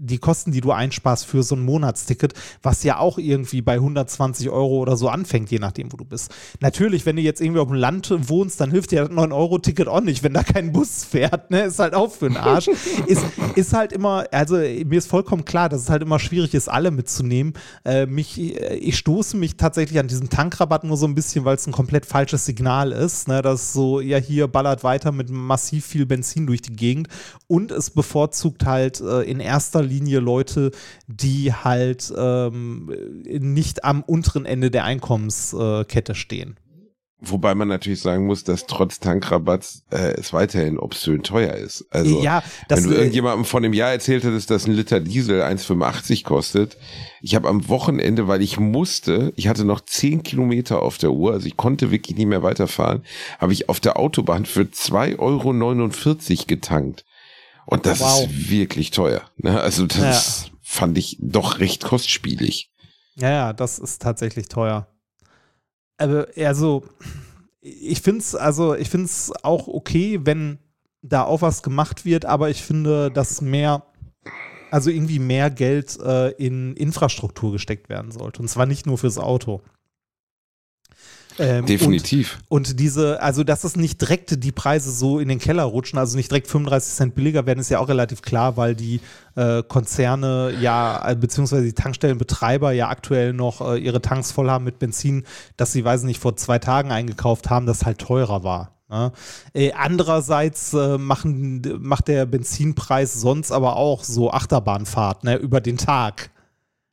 die 0.00 0.18
Kosten, 0.18 0.50
die 0.50 0.62
du 0.62 0.72
einsparst 0.72 1.26
für 1.26 1.42
so 1.42 1.54
ein 1.54 1.62
Monatsticket, 1.62 2.32
was 2.62 2.82
ja 2.82 2.98
auch 2.98 3.18
irgendwie 3.18 3.60
bei 3.60 3.74
120 3.74 4.48
Euro 4.48 4.78
oder 4.78 4.96
so 4.96 5.08
anfängt, 5.08 5.50
je 5.50 5.58
nachdem, 5.58 5.92
wo 5.92 5.96
du 5.98 6.06
bist. 6.06 6.34
Natürlich, 6.60 7.04
wenn 7.04 7.16
du 7.16 7.22
jetzt 7.22 7.40
irgendwie 7.40 7.60
auf 7.60 7.68
dem 7.68 7.76
Land 7.76 8.10
wohnst, 8.28 8.60
dann 8.60 8.70
hilft 8.70 8.92
dir 8.92 9.04
das 9.04 9.10
9-Euro-Ticket 9.10 9.88
auch 9.88 10.00
nicht, 10.00 10.22
wenn 10.22 10.32
da 10.32 10.42
kein 10.42 10.72
Bus 10.72 11.04
fährt, 11.04 11.50
ne? 11.50 11.64
Ist 11.64 11.78
halt 11.78 11.94
auch 11.94 12.10
für 12.10 12.28
den 12.28 12.38
Arsch. 12.38 12.68
ist, 13.06 13.24
ist 13.54 13.72
halt 13.74 13.92
immer, 13.92 14.24
also 14.32 14.56
mir 14.56 14.98
ist 14.98 15.06
vollkommen 15.06 15.44
klar, 15.44 15.68
dass 15.68 15.82
es 15.82 15.90
halt 15.90 16.02
immer 16.02 16.18
schwierig 16.18 16.54
ist, 16.54 16.68
alle 16.68 16.90
mitzunehmen. 16.90 17.52
Äh, 17.84 18.06
mich, 18.06 18.38
äh, 18.38 18.76
ich 18.76 18.96
stoße 18.96 19.36
mich 19.36 19.56
tatsächlich 19.56 19.98
an 19.98 20.08
diesem 20.08 20.30
Tankrabatt 20.30 20.84
nur 20.84 20.96
so 20.96 21.06
ein 21.06 21.14
bisschen, 21.14 21.44
weil 21.44 21.56
es 21.56 21.66
ein 21.66 21.72
komplett 21.72 22.06
falsches 22.06 22.46
Signal 22.46 22.92
ist, 22.92 23.28
ne? 23.28 23.42
Das 23.42 23.74
so, 23.74 24.00
ja, 24.00 24.16
hier 24.16 24.48
ballert 24.48 24.82
weiter 24.82 25.12
mit 25.12 25.28
massiv 25.28 25.84
viel 25.84 26.06
Benzin 26.06 26.46
durch 26.46 26.62
die 26.62 26.72
Gegend 26.72 27.08
und 27.48 27.70
es 27.70 27.90
bevorzugt 27.90 28.64
halt 28.64 29.00
äh, 29.00 29.22
in 29.22 29.40
erster 29.40 29.82
Linie 29.82 29.89
Leute, 29.98 30.70
die 31.06 31.52
halt 31.52 32.12
ähm, 32.16 32.92
nicht 33.26 33.84
am 33.84 34.02
unteren 34.02 34.46
Ende 34.46 34.70
der 34.70 34.84
Einkommenskette 34.84 36.14
stehen. 36.14 36.56
Wobei 37.22 37.54
man 37.54 37.68
natürlich 37.68 38.00
sagen 38.00 38.24
muss, 38.24 38.44
dass 38.44 38.66
trotz 38.66 38.98
Tankrabatts 38.98 39.84
äh, 39.90 40.14
es 40.14 40.32
weiterhin 40.32 40.78
obszön 40.78 41.22
teuer 41.22 41.52
ist. 41.52 41.84
Also 41.90 42.22
ja, 42.22 42.42
wenn 42.70 42.82
du 42.82 42.90
äh, 42.90 42.94
irgendjemandem 42.94 43.44
von 43.44 43.62
dem 43.62 43.74
Jahr 43.74 43.90
erzählt 43.90 44.24
hättest, 44.24 44.50
dass 44.50 44.66
ein 44.66 44.72
Liter 44.72 45.00
Diesel 45.00 45.42
1,85 45.42 46.24
kostet. 46.24 46.78
Ich 47.20 47.34
habe 47.34 47.48
am 47.48 47.68
Wochenende, 47.68 48.26
weil 48.26 48.40
ich 48.40 48.58
musste, 48.58 49.34
ich 49.36 49.48
hatte 49.48 49.66
noch 49.66 49.82
10 49.82 50.22
Kilometer 50.22 50.80
auf 50.80 50.96
der 50.96 51.12
Uhr, 51.12 51.32
also 51.32 51.46
ich 51.46 51.58
konnte 51.58 51.90
wirklich 51.90 52.16
nicht 52.16 52.26
mehr 52.26 52.42
weiterfahren, 52.42 53.02
habe 53.38 53.52
ich 53.52 53.68
auf 53.68 53.80
der 53.80 53.98
Autobahn 53.98 54.46
für 54.46 54.62
2,49 54.62 55.18
Euro 55.18 56.46
getankt. 56.46 57.04
Und 57.70 57.86
das 57.86 58.00
Wow. 58.00 58.24
ist 58.28 58.50
wirklich 58.50 58.90
teuer. 58.90 59.22
Ne? 59.36 59.60
Also 59.60 59.86
das 59.86 60.46
Ja. 60.46 60.52
fand 60.60 60.98
ich 60.98 61.16
doch 61.20 61.58
recht 61.60 61.82
kostspielig. 61.84 62.70
Ja, 63.16 63.30
ja, 63.30 63.52
das 63.52 63.78
ist 63.78 64.02
tatsächlich 64.02 64.48
teuer. 64.48 64.86
Aber 65.98 66.26
also, 66.36 66.84
ich 67.60 68.00
finde 68.00 68.20
es 68.20 68.34
also, 68.34 68.74
ich 68.74 68.88
finde 68.88 69.06
es 69.06 69.32
auch 69.42 69.68
okay, 69.68 70.20
wenn 70.24 70.58
da 71.02 71.24
auch 71.24 71.42
was 71.42 71.62
gemacht 71.62 72.04
wird, 72.04 72.24
aber 72.24 72.50
ich 72.50 72.62
finde, 72.62 73.10
dass 73.10 73.40
mehr, 73.40 73.84
also 74.70 74.90
irgendwie 74.90 75.18
mehr 75.18 75.50
Geld 75.50 75.98
äh, 76.00 76.30
in 76.32 76.74
Infrastruktur 76.76 77.52
gesteckt 77.52 77.88
werden 77.88 78.10
sollte. 78.12 78.42
Und 78.42 78.48
zwar 78.48 78.66
nicht 78.66 78.86
nur 78.86 78.98
fürs 78.98 79.18
Auto. 79.18 79.62
Ähm, 81.40 81.64
Definitiv. 81.64 82.38
Und, 82.48 82.68
und 82.68 82.80
diese, 82.80 83.22
also 83.22 83.44
dass 83.44 83.64
es 83.64 83.74
nicht 83.74 83.98
direkt 84.00 84.44
die 84.44 84.52
Preise 84.52 84.90
so 84.92 85.18
in 85.18 85.28
den 85.28 85.38
Keller 85.38 85.62
rutschen, 85.64 85.98
also 85.98 86.16
nicht 86.18 86.30
direkt 86.30 86.48
35 86.48 86.94
Cent 86.94 87.14
billiger 87.14 87.46
werden, 87.46 87.60
ist 87.60 87.70
ja 87.70 87.78
auch 87.78 87.88
relativ 87.88 88.20
klar, 88.20 88.58
weil 88.58 88.74
die 88.74 89.00
äh, 89.36 89.62
Konzerne 89.62 90.52
ja, 90.60 91.08
äh, 91.08 91.16
beziehungsweise 91.16 91.64
die 91.64 91.72
Tankstellenbetreiber 91.72 92.72
ja 92.72 92.90
aktuell 92.90 93.32
noch 93.32 93.62
äh, 93.62 93.78
ihre 93.78 94.02
Tanks 94.02 94.32
voll 94.32 94.50
haben 94.50 94.64
mit 94.64 94.78
Benzin, 94.78 95.24
das 95.56 95.72
sie, 95.72 95.82
weiß 95.82 96.02
nicht, 96.02 96.20
vor 96.20 96.36
zwei 96.36 96.58
Tagen 96.58 96.92
eingekauft 96.92 97.48
haben, 97.48 97.64
das 97.64 97.86
halt 97.86 97.98
teurer 97.98 98.44
war. 98.44 98.72
Ne? 98.90 99.12
Äh, 99.54 99.72
andererseits 99.72 100.74
äh, 100.74 100.98
machen, 100.98 101.62
macht 101.80 102.08
der 102.08 102.26
Benzinpreis 102.26 103.14
sonst 103.14 103.50
aber 103.50 103.76
auch 103.76 104.04
so 104.04 104.30
Achterbahnfahrt 104.30 105.24
ne, 105.24 105.36
über 105.36 105.60
den 105.60 105.78
Tag. 105.78 106.29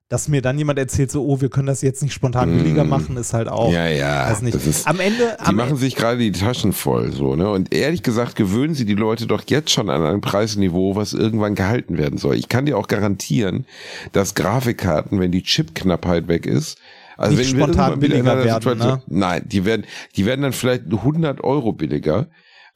Dass 0.10 0.30
mir 0.30 0.42
dann 0.42 0.58
jemand 0.58 0.80
erzählt, 0.80 1.12
so, 1.12 1.26
oh, 1.26 1.42
wir 1.42 1.50
können 1.50 1.68
das 1.68 1.82
jetzt 1.82 2.02
nicht 2.02 2.14
spontan 2.14 2.56
billiger 2.58 2.86
Mm. 2.86 2.90
machen, 2.90 3.18
ist 3.18 3.34
halt 3.34 3.50
auch. 3.50 3.74
ja, 3.74 3.88
ja. 3.90 4.30
weiß 4.30 4.42
nicht. 4.42 4.56
Das 4.56 4.66
ist, 4.66 4.88
am 4.88 5.02
Ende, 5.02 5.36
Die 5.42 5.46
am 5.46 5.56
machen 5.56 5.76
sich 5.76 5.96
gerade 5.96 6.18
die 6.18 6.32
Taschen 6.32 6.72
voll, 6.72 7.12
so, 7.12 7.36
ne? 7.36 7.50
Und 7.50 7.74
ehrlich 7.74 8.04
gesagt 8.04 8.38
gewöhnen 8.38 8.74
sie 8.74 8.86
die 8.86 8.94
Leute 8.96 9.28
doch 9.28 9.44
jetzt 9.48 9.70
schon 9.70 9.90
an 9.90 10.04
ein 10.06 10.22
Preisniveau, 10.22 10.96
was 10.96 11.12
irgendwann 11.12 11.56
gehalten 11.56 11.98
werden 11.98 12.18
soll. 12.18 12.36
Ich 12.36 12.48
kann 12.48 12.66
dir 12.66 12.78
auch 12.78 12.88
garantieren, 12.88 13.66
dass 14.14 14.34
Grafikkarten, 14.34 15.20
wenn 15.20 15.32
die 15.34 15.44
Chipknappheit 15.44 16.30
weg 16.30 16.46
ist, 16.46 16.78
also 17.18 17.36
Nicht 17.36 17.52
wenn 17.52 17.58
spontan 17.64 18.00
billiger 18.00 18.44
werden, 18.46 18.78
ne? 18.78 19.02
nein, 19.08 19.42
die 19.46 19.66
werden, 19.66 19.86
die 20.16 20.26
werden 20.26 20.42
dann 20.44 20.54
vielleicht 20.54 20.84
100 20.86 21.44
Euro 21.44 21.74
billiger, 21.74 22.28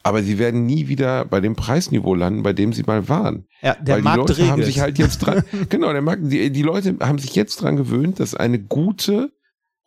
aber 0.04 0.24
sie 0.24 0.40
werden 0.40 0.66
nie 0.66 0.88
wieder 0.88 1.26
bei 1.26 1.40
dem 1.42 1.56
Preisniveau 1.56 2.16
landen, 2.16 2.44
bei 2.44 2.54
dem 2.54 2.74
sie 2.74 2.84
mal 2.84 3.08
waren. 3.10 3.46
ja, 3.62 3.76
der 3.76 3.96
Weil 3.96 4.02
Markt 4.02 4.30
die 4.30 4.34
Leute 4.34 4.48
haben 4.48 4.60
regelt. 4.60 4.66
sich 4.66 4.80
halt 4.80 4.98
jetzt 4.98 5.20
dran, 5.20 5.44
genau, 5.70 5.92
der 5.92 6.02
Markt, 6.02 6.24
die, 6.26 6.52
die 6.52 6.62
Leute 6.64 6.98
haben 7.02 7.20
sich 7.20 7.36
jetzt 7.36 7.62
dran 7.62 7.76
gewöhnt, 7.76 8.20
dass 8.20 8.36
eine 8.36 8.60
gute 8.60 9.32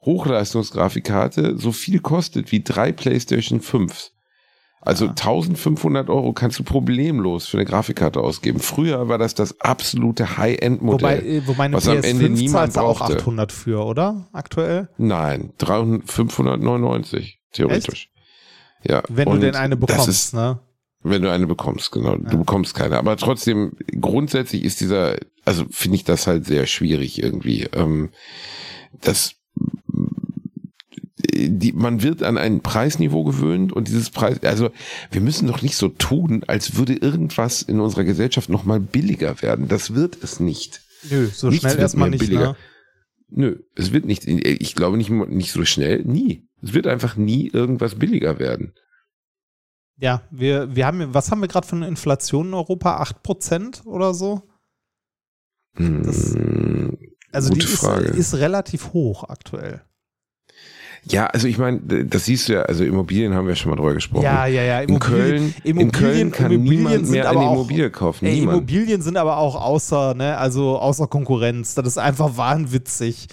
Hochleistungsgrafikkarte 0.02 1.58
so 1.58 1.72
viel 1.72 2.00
kostet 2.00 2.52
wie 2.52 2.62
drei 2.62 2.92
PlayStation 2.92 3.60
5. 3.60 4.10
Also 4.80 5.06
1500 5.06 6.10
Euro 6.10 6.34
kannst 6.34 6.58
du 6.58 6.62
problemlos 6.62 7.46
für 7.46 7.56
eine 7.56 7.64
Grafikkarte 7.64 8.20
ausgeben. 8.20 8.58
Früher 8.60 9.08
war 9.08 9.16
das 9.16 9.34
das 9.34 9.58
absolute 9.62 10.24
wobei, 10.24 10.36
High-End-Modell. 10.36 11.26
äh, 11.26 11.46
wobei 11.46 11.64
eine 11.64 11.76
was 11.76 11.88
am 11.88 12.02
Ende 12.02 12.26
PS5 12.26 12.28
niemand 12.28 12.78
auch 12.78 12.98
brauchte. 12.98 13.16
800 13.16 13.50
für, 13.50 13.82
oder? 13.82 14.28
Aktuell? 14.34 14.90
Nein, 14.98 15.54
300, 15.56 16.10
599 16.10 17.40
theoretisch. 17.52 18.10
Ja. 18.86 19.02
Wenn 19.08 19.30
du 19.30 19.38
denn 19.38 19.54
eine 19.54 19.76
bekommst, 19.76 20.08
ist, 20.08 20.34
ne? 20.34 20.58
Wenn 21.02 21.22
du 21.22 21.30
eine 21.30 21.46
bekommst, 21.46 21.92
genau. 21.92 22.16
Du 22.16 22.38
bekommst 22.38 22.74
keine. 22.74 22.96
Aber 22.98 23.16
trotzdem, 23.16 23.72
grundsätzlich 24.00 24.64
ist 24.64 24.80
dieser, 24.80 25.16
also 25.44 25.64
finde 25.70 25.96
ich 25.96 26.04
das 26.04 26.26
halt 26.26 26.46
sehr 26.46 26.66
schwierig 26.66 27.22
irgendwie. 27.22 27.64
Ähm, 27.74 28.08
das, 29.02 29.34
die, 31.34 31.72
man 31.72 32.02
wird 32.02 32.22
an 32.22 32.38
ein 32.38 32.60
Preisniveau 32.60 33.24
gewöhnt 33.24 33.72
und 33.72 33.88
dieses 33.88 34.10
Preis, 34.10 34.42
also 34.44 34.70
wir 35.10 35.20
müssen 35.20 35.46
doch 35.46 35.62
nicht 35.62 35.76
so 35.76 35.88
tun, 35.88 36.42
als 36.46 36.76
würde 36.76 36.94
irgendwas 36.94 37.62
in 37.62 37.80
unserer 37.80 38.04
Gesellschaft 38.04 38.48
nochmal 38.48 38.80
billiger 38.80 39.42
werden. 39.42 39.68
Das 39.68 39.94
wird 39.94 40.22
es 40.22 40.40
nicht. 40.40 40.80
Nö, 41.10 41.26
so 41.26 41.48
Nichts 41.48 41.62
schnell 41.62 41.72
wird 41.72 41.80
erstmal 41.82 42.10
nicht, 42.10 42.20
billiger. 42.20 42.52
ne? 42.52 42.56
Nö, 43.30 43.56
es 43.74 43.92
wird 43.92 44.04
nicht, 44.04 44.26
ich 44.26 44.74
glaube 44.74 44.96
nicht, 44.96 45.10
nicht 45.10 45.52
so 45.52 45.64
schnell, 45.64 46.02
nie. 46.04 46.46
Es 46.64 46.72
wird 46.72 46.86
einfach 46.86 47.16
nie 47.16 47.48
irgendwas 47.48 47.94
billiger 47.96 48.38
werden. 48.38 48.72
Ja, 49.98 50.22
wir, 50.30 50.74
wir 50.74 50.86
haben, 50.86 51.12
was 51.14 51.30
haben 51.30 51.40
wir 51.40 51.48
gerade 51.48 51.66
für 51.66 51.76
eine 51.76 51.86
Inflation 51.86 52.48
in 52.48 52.54
Europa? 52.54 53.00
8% 53.02 53.84
oder 53.86 54.14
so? 54.14 54.42
Das- 55.76 56.34
Hm, 56.34 56.96
Also 57.32 57.48
Gute 57.50 57.66
die 57.66 57.72
ist, 57.72 57.80
Frage. 57.80 58.04
ist 58.06 58.34
relativ 58.34 58.92
hoch 58.92 59.24
aktuell. 59.28 59.82
Ja, 61.06 61.26
also 61.26 61.48
ich 61.48 61.58
meine, 61.58 61.80
das 62.06 62.24
siehst 62.24 62.48
du 62.48 62.54
ja, 62.54 62.62
also 62.62 62.82
Immobilien 62.82 63.34
haben 63.34 63.46
wir 63.46 63.56
schon 63.56 63.70
mal 63.70 63.76
drüber 63.76 63.92
gesprochen. 63.92 64.22
Ja, 64.22 64.46
ja, 64.46 64.62
ja. 64.62 64.80
In 64.80 64.98
Köln, 64.98 65.54
in 65.62 65.76
Immobilien- 65.76 65.92
Köln 65.92 66.32
kann 66.32 66.50
Immobilien 66.52 66.76
niemand 66.84 67.06
sind 67.06 67.10
mehr 67.12 67.28
aber 67.28 67.40
eine 67.40 67.48
auch- 67.50 67.54
Immobilie 67.54 67.90
kaufen. 67.90 68.24
Ey. 68.26 68.38
Immobilien 68.42 69.02
sind 69.02 69.16
aber 69.18 69.36
auch 69.36 69.54
außer, 69.60 70.14
ne, 70.14 70.38
also 70.38 70.78
außer 70.78 71.06
Konkurrenz. 71.08 71.74
Das 71.74 71.86
ist 71.86 71.98
einfach 71.98 72.36
wahnwitzig 72.38 73.26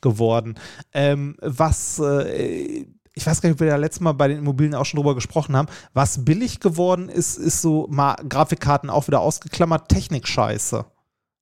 geworden. 0.00 0.54
Ähm, 0.92 1.36
was, 1.40 1.98
äh, 1.98 2.86
ich 3.14 3.26
weiß 3.26 3.40
gar 3.40 3.48
nicht, 3.48 3.56
ob 3.56 3.60
wir 3.60 3.70
da 3.70 3.76
letztes 3.76 4.00
Mal 4.00 4.12
bei 4.12 4.28
den 4.28 4.38
Immobilien 4.38 4.74
auch 4.74 4.84
schon 4.84 4.98
drüber 4.98 5.14
gesprochen 5.14 5.56
haben. 5.56 5.68
Was 5.94 6.24
billig 6.24 6.60
geworden 6.60 7.08
ist, 7.08 7.38
ist 7.38 7.62
so 7.62 7.86
mal 7.90 8.16
Grafikkarten 8.28 8.90
auch 8.90 9.06
wieder 9.06 9.20
ausgeklammert, 9.20 9.88
Technikscheiße. 9.88 10.84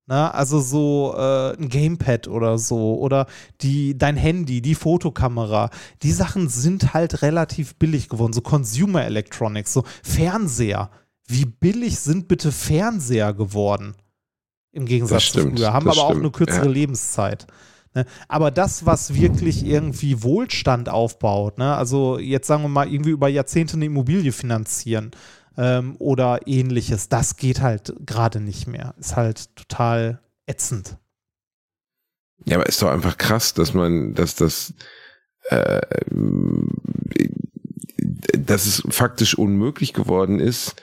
Na, 0.07 0.31
also 0.33 0.61
so 0.61 1.15
äh, 1.17 1.57
ein 1.57 1.71
Gamepad 1.71 2.29
oder 2.29 2.59
so 2.59 2.99
oder 2.99 3.27
die, 3.63 3.97
dein 3.97 4.17
Handy, 4.19 4.61
die 4.61 4.75
Fotokamera, 4.75 5.71
die 6.03 6.13
Sachen 6.13 6.51
sind 6.51 6.93
halt 6.93 7.23
relativ 7.23 7.77
billig 7.77 8.11
geworden. 8.11 8.35
So 8.35 8.43
Consumer 8.43 9.05
Electronics, 9.05 9.73
so 9.73 9.85
Fernseher. 10.03 10.91
Wie 11.27 11.47
billig 11.47 11.99
sind 12.01 12.29
bitte 12.29 12.53
Fernseher 12.53 13.33
geworden? 13.33 13.95
Im 14.73 14.85
Gegensatz 14.85 15.23
stimmt, 15.23 15.57
zu 15.57 15.65
früher. 15.65 15.73
Haben 15.73 15.89
aber 15.89 16.03
auch 16.03 16.11
stimmt, 16.11 16.25
eine 16.25 16.33
kürzere 16.33 16.67
ja. 16.67 16.71
Lebenszeit. 16.71 17.47
Ne? 17.95 18.07
Aber 18.29 18.51
das, 18.51 18.87
was 18.87 19.15
wirklich 19.15 19.65
irgendwie 19.65 20.23
Wohlstand 20.23 20.89
aufbaut, 20.89 21.59
ne? 21.59 21.75
also 21.77 22.19
jetzt 22.19 22.47
sagen 22.47 22.63
wir 22.63 22.69
mal 22.69 22.93
irgendwie 22.93 23.11
über 23.11 23.29
Jahrzehnte 23.29 23.75
eine 23.75 23.87
Immobilie 23.87 24.33
finanzieren 24.33 25.13
ähm, 25.57 25.97
oder 25.99 26.47
ähnliches, 26.47 27.09
das 27.09 27.37
geht 27.37 27.61
halt 27.61 27.95
gerade 28.05 28.41
nicht 28.41 28.67
mehr. 28.67 28.95
Ist 28.99 29.17
halt 29.17 29.55
total 29.57 30.21
ätzend. 30.47 30.99
Ja, 32.45 32.57
aber 32.57 32.67
ist 32.67 32.83
doch 32.83 32.91
einfach 32.91 33.17
krass, 33.17 33.55
dass 33.55 33.75
man, 33.75 34.15
dass 34.15 34.35
das, 34.35 34.75
äh, 35.45 35.81
dass 38.37 38.67
es 38.67 38.83
faktisch 38.91 39.39
unmöglich 39.39 39.93
geworden 39.93 40.41
ist, 40.41 40.77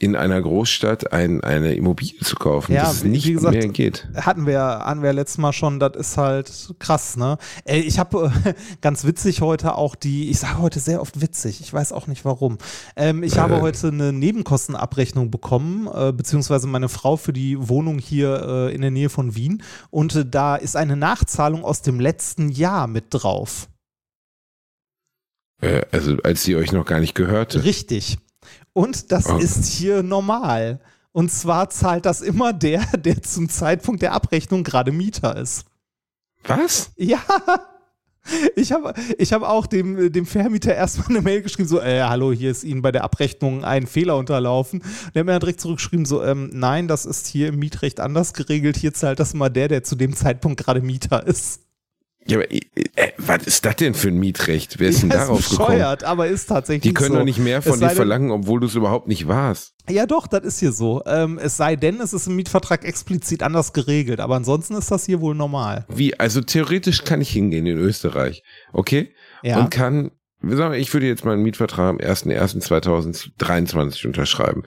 in 0.00 0.16
einer 0.16 0.40
Großstadt 0.40 1.12
ein, 1.12 1.42
eine 1.44 1.74
Immobilie 1.74 2.18
zu 2.20 2.34
kaufen, 2.34 2.72
Ja, 2.72 2.84
dass 2.84 2.94
es 2.94 3.04
nicht 3.04 3.26
wie 3.26 3.34
gesagt, 3.34 3.54
mehr 3.54 3.68
geht. 3.68 4.08
Hatten 4.14 4.46
wir, 4.46 4.58
hatten 4.60 5.02
wir 5.02 5.12
letztes 5.12 5.36
Mal 5.36 5.52
schon, 5.52 5.78
das 5.78 5.94
ist 5.94 6.16
halt 6.16 6.74
krass, 6.78 7.18
ne? 7.18 7.36
Ey, 7.64 7.80
ich 7.80 7.98
habe 7.98 8.32
äh, 8.46 8.54
ganz 8.80 9.04
witzig 9.04 9.42
heute 9.42 9.74
auch 9.76 9.94
die, 9.94 10.30
ich 10.30 10.38
sage 10.38 10.58
heute 10.58 10.80
sehr 10.80 11.02
oft 11.02 11.20
witzig, 11.20 11.60
ich 11.60 11.70
weiß 11.72 11.92
auch 11.92 12.06
nicht 12.06 12.24
warum. 12.24 12.56
Ähm, 12.96 13.22
ich 13.22 13.36
habe 13.36 13.56
Äh. 13.56 13.60
heute 13.60 13.88
eine 13.88 14.12
Nebenkostenabrechnung 14.14 15.30
bekommen, 15.30 15.86
äh, 15.92 16.12
beziehungsweise 16.12 16.66
meine 16.66 16.88
Frau 16.88 17.18
für 17.18 17.34
die 17.34 17.68
Wohnung 17.68 17.98
hier 17.98 18.42
äh, 18.70 18.74
in 18.74 18.80
der 18.80 18.90
Nähe 18.90 19.10
von 19.10 19.34
Wien 19.36 19.62
und 19.90 20.16
äh, 20.16 20.24
da 20.24 20.56
ist 20.56 20.76
eine 20.76 20.96
Nachzahlung 20.96 21.62
aus 21.62 21.82
dem 21.82 22.00
letzten 22.00 22.48
Jahr 22.48 22.86
mit 22.86 23.04
drauf. 23.10 23.68
Äh, 25.60 25.82
also 25.92 26.16
als 26.24 26.42
sie 26.42 26.56
euch 26.56 26.72
noch 26.72 26.86
gar 26.86 27.00
nicht 27.00 27.14
gehörte. 27.14 27.64
Richtig. 27.64 28.16
Und 28.72 29.10
das 29.12 29.28
Oh. 29.28 29.36
ist 29.38 29.66
hier 29.66 30.02
normal. 30.02 30.80
Und 31.12 31.30
zwar 31.32 31.70
zahlt 31.70 32.06
das 32.06 32.20
immer 32.20 32.52
der, 32.52 32.80
der 32.96 33.22
zum 33.22 33.48
Zeitpunkt 33.48 34.02
der 34.02 34.12
Abrechnung 34.12 34.62
gerade 34.64 34.92
Mieter 34.92 35.36
ist. 35.36 35.64
Was? 36.44 36.92
Ja. 36.96 37.20
Ich 38.54 38.70
habe 38.70 38.92
ich 39.18 39.32
hab 39.32 39.42
auch 39.42 39.66
dem, 39.66 40.12
dem 40.12 40.26
Vermieter 40.26 40.74
erstmal 40.74 41.08
eine 41.08 41.22
Mail 41.22 41.40
geschrieben, 41.42 41.66
so, 41.68 41.80
äh, 41.80 42.02
hallo, 42.02 42.32
hier 42.32 42.50
ist 42.50 42.64
Ihnen 42.64 42.82
bei 42.82 42.92
der 42.92 43.02
Abrechnung 43.02 43.64
ein 43.64 43.86
Fehler 43.86 44.16
unterlaufen. 44.18 44.82
Der 45.14 45.20
hat 45.20 45.26
mir 45.26 45.32
dann 45.32 45.40
direkt 45.40 45.60
zurückgeschrieben, 45.62 46.04
so, 46.04 46.22
ähm, 46.22 46.50
nein, 46.52 46.86
das 46.86 47.06
ist 47.06 47.26
hier 47.26 47.48
im 47.48 47.58
Mietrecht 47.58 47.98
anders 47.98 48.34
geregelt. 48.34 48.76
Hier 48.76 48.92
zahlt 48.92 49.20
das 49.20 49.32
mal 49.32 49.48
der, 49.48 49.68
der 49.68 49.84
zu 49.84 49.96
dem 49.96 50.14
Zeitpunkt 50.14 50.62
gerade 50.62 50.82
Mieter 50.82 51.26
ist. 51.26 51.62
Ja, 52.30 52.38
aber 52.38 52.50
äh, 52.50 52.60
äh, 52.96 53.12
was 53.18 53.42
ist 53.46 53.64
das 53.64 53.76
denn 53.76 53.94
für 53.94 54.08
ein 54.08 54.18
Mietrecht? 54.18 54.78
Wer 54.78 54.88
ist 54.88 55.02
denn 55.02 55.10
Ja, 55.10 55.16
darauf 55.18 55.48
gekommen? 55.48 55.68
bescheuert, 55.68 56.04
aber 56.04 56.28
ist 56.28 56.46
tatsächlich 56.46 56.82
Die 56.82 56.94
können 56.94 57.12
so. 57.12 57.18
doch 57.18 57.24
nicht 57.24 57.38
mehr 57.38 57.60
von 57.62 57.78
dir 57.78 57.90
verlangen, 57.90 58.30
obwohl 58.30 58.60
du 58.60 58.66
es 58.66 58.74
überhaupt 58.74 59.08
nicht 59.08 59.28
warst. 59.28 59.74
Ja, 59.88 60.06
doch, 60.06 60.26
das 60.26 60.44
ist 60.44 60.60
hier 60.60 60.72
so. 60.72 61.02
Ähm, 61.06 61.38
es 61.42 61.56
sei 61.56 61.76
denn, 61.76 62.00
es 62.00 62.12
ist 62.12 62.26
im 62.28 62.36
Mietvertrag 62.36 62.84
explizit 62.84 63.42
anders 63.42 63.72
geregelt, 63.72 64.20
aber 64.20 64.36
ansonsten 64.36 64.74
ist 64.76 64.90
das 64.90 65.04
hier 65.06 65.20
wohl 65.20 65.34
normal. 65.34 65.84
Wie? 65.88 66.18
Also 66.18 66.40
theoretisch 66.40 67.04
kann 67.04 67.20
ich 67.20 67.30
hingehen 67.30 67.66
in 67.66 67.76
Österreich, 67.76 68.42
okay? 68.72 69.12
Ja. 69.42 69.58
Und 69.60 69.70
kann, 69.70 70.12
ich 70.42 70.92
würde 70.94 71.06
jetzt 71.06 71.24
meinen 71.24 71.42
Mietvertrag 71.42 71.90
am 71.90 71.96
01.01.2023 71.98 74.06
unterschreiben. 74.06 74.62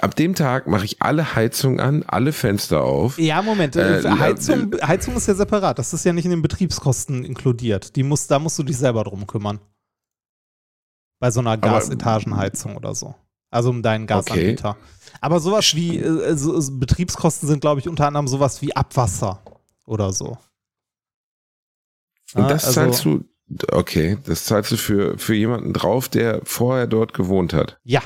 Ab 0.00 0.14
dem 0.14 0.34
Tag 0.34 0.66
mache 0.66 0.84
ich 0.86 1.02
alle 1.02 1.34
Heizungen 1.34 1.78
an, 1.80 2.02
alle 2.04 2.32
Fenster 2.32 2.82
auf. 2.84 3.18
Ja, 3.18 3.42
Moment, 3.42 3.76
Äh, 3.76 4.00
äh, 4.00 4.18
Heizung, 4.18 4.74
Heizung 4.82 5.16
ist 5.16 5.28
ja 5.28 5.34
separat. 5.34 5.78
Das 5.78 5.92
ist 5.92 6.04
ja 6.04 6.12
nicht 6.14 6.24
in 6.24 6.30
den 6.30 6.40
Betriebskosten 6.42 7.24
inkludiert. 7.24 7.96
Die 7.96 8.02
muss, 8.02 8.26
da 8.28 8.38
musst 8.38 8.58
du 8.58 8.62
dich 8.62 8.78
selber 8.78 9.04
drum 9.04 9.26
kümmern. 9.26 9.60
Bei 11.18 11.30
so 11.30 11.40
einer 11.40 11.58
Gasetagenheizung 11.58 12.76
oder 12.76 12.94
so. 12.94 13.14
Also 13.50 13.68
um 13.70 13.82
deinen 13.82 14.06
Gasanbieter. 14.06 14.76
Aber 15.20 15.40
sowas 15.40 15.74
wie, 15.74 15.98
äh, 15.98 16.34
so, 16.36 16.58
Betriebskosten 16.78 17.46
sind, 17.48 17.60
glaube 17.60 17.80
ich, 17.80 17.88
unter 17.88 18.06
anderem 18.06 18.28
sowas 18.28 18.62
wie 18.62 18.74
Abwasser 18.74 19.42
oder 19.84 20.12
so. 20.12 20.38
Und 22.34 22.48
das 22.48 22.64
also- 22.64 22.80
zahlst 22.80 23.04
du, 23.04 23.24
okay, 23.72 24.18
das 24.26 24.44
zahlst 24.44 24.72
du 24.72 24.76
für, 24.76 25.18
für 25.18 25.34
jemanden 25.34 25.72
drauf, 25.72 26.08
der 26.08 26.40
vorher 26.44 26.86
dort 26.86 27.14
gewohnt 27.14 27.52
hat. 27.52 27.78
Ja, 27.84 28.00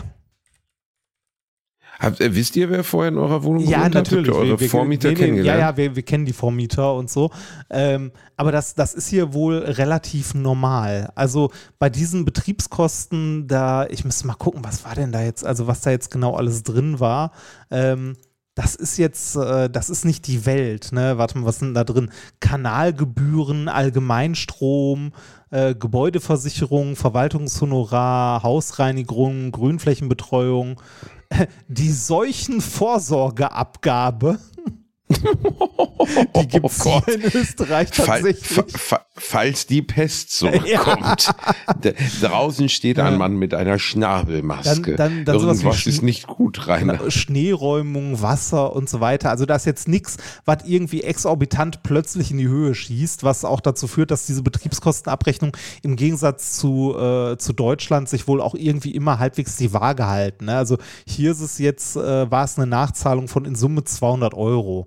Habt, 2.01 2.21
äh, 2.21 2.35
wisst 2.35 2.57
ihr, 2.57 2.71
wer 2.71 2.83
vorher 2.83 3.13
in 3.13 3.19
eurer 3.19 3.45
Wohnung 3.45 3.63
Ja, 3.65 3.79
gewohnt 3.79 3.95
natürlich. 3.95 4.27
hat? 4.29 4.35
Habt 4.35 4.37
ihr 4.45 4.49
eure 4.51 4.51
Wir- 4.59 4.61
wir- 4.61 4.69
Vormieter 4.71 5.09
nee, 5.09 5.15
nee, 5.15 5.21
kennengelernt? 5.21 5.61
Ja, 5.61 5.71
ja, 5.71 5.77
wir, 5.77 5.95
wir 5.95 6.03
kennen 6.03 6.25
die 6.27 6.33
Vormieter 6.33 6.93
und 6.95 7.09
so. 7.09 7.31
Ähm, 7.71 8.11
aber 8.37 8.51
das, 8.51 8.75
das 8.75 8.95
ist 8.95 9.07
hier 9.09 9.33
wohl 9.33 9.59
relativ 9.59 10.35
normal. 10.35 11.13
Also 11.15 11.53
bei 11.79 11.89
diesen 11.91 12.25
Betriebskosten, 12.25 13.47
da, 13.47 13.87
ich 13.87 14.05
müsste 14.05 14.27
mal 14.27 14.35
gucken, 14.35 14.65
was 14.65 14.85
war 14.85 14.97
denn 14.97 15.13
da 15.13 15.23
jetzt, 15.23 15.47
also 15.47 15.69
was 15.69 15.83
da 15.83 15.93
jetzt 15.93 16.11
genau 16.11 16.35
alles 16.35 16.65
drin 16.65 16.99
war. 16.99 17.31
Ähm, 17.71 18.17
das 18.55 18.77
ist 18.77 18.99
jetzt, 18.99 19.35
äh, 19.37 19.69
das 19.69 19.91
ist 19.91 20.05
nicht 20.05 20.29
die 20.29 20.47
Welt, 20.47 20.93
ne? 20.93 21.19
Warte 21.19 21.37
mal, 21.39 21.47
was 21.47 21.59
sind 21.59 21.75
da 21.75 21.83
drin? 21.83 22.13
Kanalgebühren, 22.41 23.69
Allgemeinstrom, 23.69 25.13
äh, 25.51 25.75
Gebäudeversicherung, 25.75 26.95
Verwaltungshonorar, 26.95 28.45
Hausreinigung, 28.45 29.51
Grünflächenbetreuung, 29.51 30.81
die 31.69 31.93
Seuchenvorsorgeabgabe. 31.93 34.39
die 36.37 36.49
gibt 36.49 36.67
es 36.67 36.87
Oh 36.87 37.01
in 37.07 37.23
Österreich 37.23 37.89
Fall, 37.91 38.07
tatsächlich. 38.23 38.47
fa, 38.47 38.65
fa, 38.69 39.01
falls 39.15 39.67
die 39.67 39.83
Pest 39.83 40.31
zurückkommt. 40.39 41.35
D- 41.83 41.95
Draußen 42.23 42.69
steht 42.69 42.99
ein 42.99 43.13
Ja. 43.13 43.19
Mann 43.19 43.37
mit 43.37 43.53
einer 43.55 43.79
Schnabelmaske. 43.79 44.97
Dann- 44.97 45.25
dann- 45.25 45.25
dann 45.27 45.35
Irgendwas 45.41 45.87
ist 45.87 46.03
nicht 46.03 46.27
gut, 46.27 46.67
Rainer. 46.69 46.95
Genau, 46.99 47.11
Schneeräumung, 47.11 48.23
Wasser 48.23 48.75
und 48.75 48.89
so 48.89 49.01
weiter. 49.01 49.31
Also 49.31 49.47
da 49.47 49.57
ist 49.57 49.67
jetzt 49.67 49.89
nichts, 49.89 50.17
was 50.45 50.59
irgendwie 50.65 51.03
exorbitant 51.03 51.83
plötzlich 51.83 52.31
in 52.31 52.39
die 52.39 52.49
Höhe 52.49 52.75
schießt, 52.75 53.25
was 53.25 53.45
auch 53.45 53.61
dazu 53.61 53.87
führt, 53.87 54.11
dass 54.11 54.27
diese 54.27 54.43
Betriebskostenabrechnung 54.43 55.57
im 55.83 55.97
Gegensatz 55.97 56.59
zu, 56.59 56.97
äh, 56.99 57.37
zu 57.37 57.53
Deutschland 57.53 58.09
sich 58.09 58.27
wohl 58.27 58.41
auch 58.41 58.55
irgendwie 58.55 58.93
immer 58.93 59.19
halbwegs 59.19 59.57
die 59.57 59.73
Waage 59.73 60.07
halten. 60.07 60.47
Ne? 60.47 60.57
Also 60.57 60.79
hier 61.07 61.33
ist 61.33 61.41
es 61.41 61.59
jetzt, 61.59 61.97
äh, 61.97 62.31
war 62.31 62.45
es 62.45 62.57
eine 62.57 62.67
Nachzahlung 62.67 63.29
von 63.29 63.45
in 63.45 63.55
Summe 63.55 63.85
200 63.85 64.35
Euro. 64.35 64.87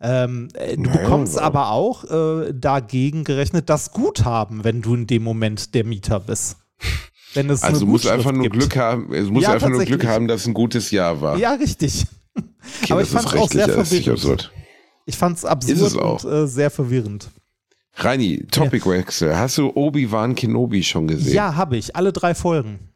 Ähm, 0.00 0.48
äh, 0.54 0.76
du 0.76 0.84
Ja, 0.90 0.96
bekommst 0.96 1.36
ja. 1.36 1.42
aber 1.42 1.70
auch 1.70 2.04
äh, 2.04 2.52
dagegen 2.54 3.24
gerechnet 3.24 3.68
das 3.68 3.92
Guthaben, 3.92 4.64
wenn 4.64 4.80
du 4.82 4.94
in 4.94 5.06
dem 5.06 5.22
Moment 5.22 5.74
der 5.74 5.84
Mieter 5.84 6.20
bist. 6.20 6.56
Wenn 7.34 7.48
es 7.48 7.62
Also 7.62 7.80
du 7.80 7.86
musst 7.86 8.08
einfach 8.08 8.32
nur 8.32 8.42
gibt. 8.42 8.56
Glück 8.56 8.76
haben, 8.76 9.12
es 9.14 9.28
muss 9.28 9.44
Ja, 9.44 9.52
einfach 9.52 9.68
nur 9.68 9.84
Glück 9.84 10.04
haben, 10.04 10.26
dass 10.26 10.40
es 10.40 10.46
ein 10.48 10.54
gutes 10.54 10.90
Jahr 10.90 11.20
war. 11.20 11.36
Ja, 11.38 11.52
richtig. 11.52 12.06
Okay, 12.82 12.92
aber 12.92 13.02
ich 13.02 13.08
fand 13.08 13.26
es 13.26 13.34
auch 13.34 13.48
sehr 13.48 13.66
ja, 13.68 13.72
verwirrend. 13.84 14.52
Ich 15.06 15.16
fand 15.16 15.38
es 15.38 15.44
absurd 15.46 15.94
und 15.96 16.24
äh, 16.30 16.46
sehr 16.46 16.70
verwirrend. 16.70 17.30
Reini, 17.94 18.46
Topicwechsel. 18.50 19.36
Hast 19.36 19.58
du 19.58 19.72
Obi-Wan 19.74 20.34
Kenobi 20.34 20.82
schon 20.82 21.08
gesehen? 21.08 21.34
Ja, 21.34 21.56
habe 21.56 21.76
ich. 21.78 21.96
Alle 21.96 22.12
drei 22.12 22.34
Folgen. 22.34 22.89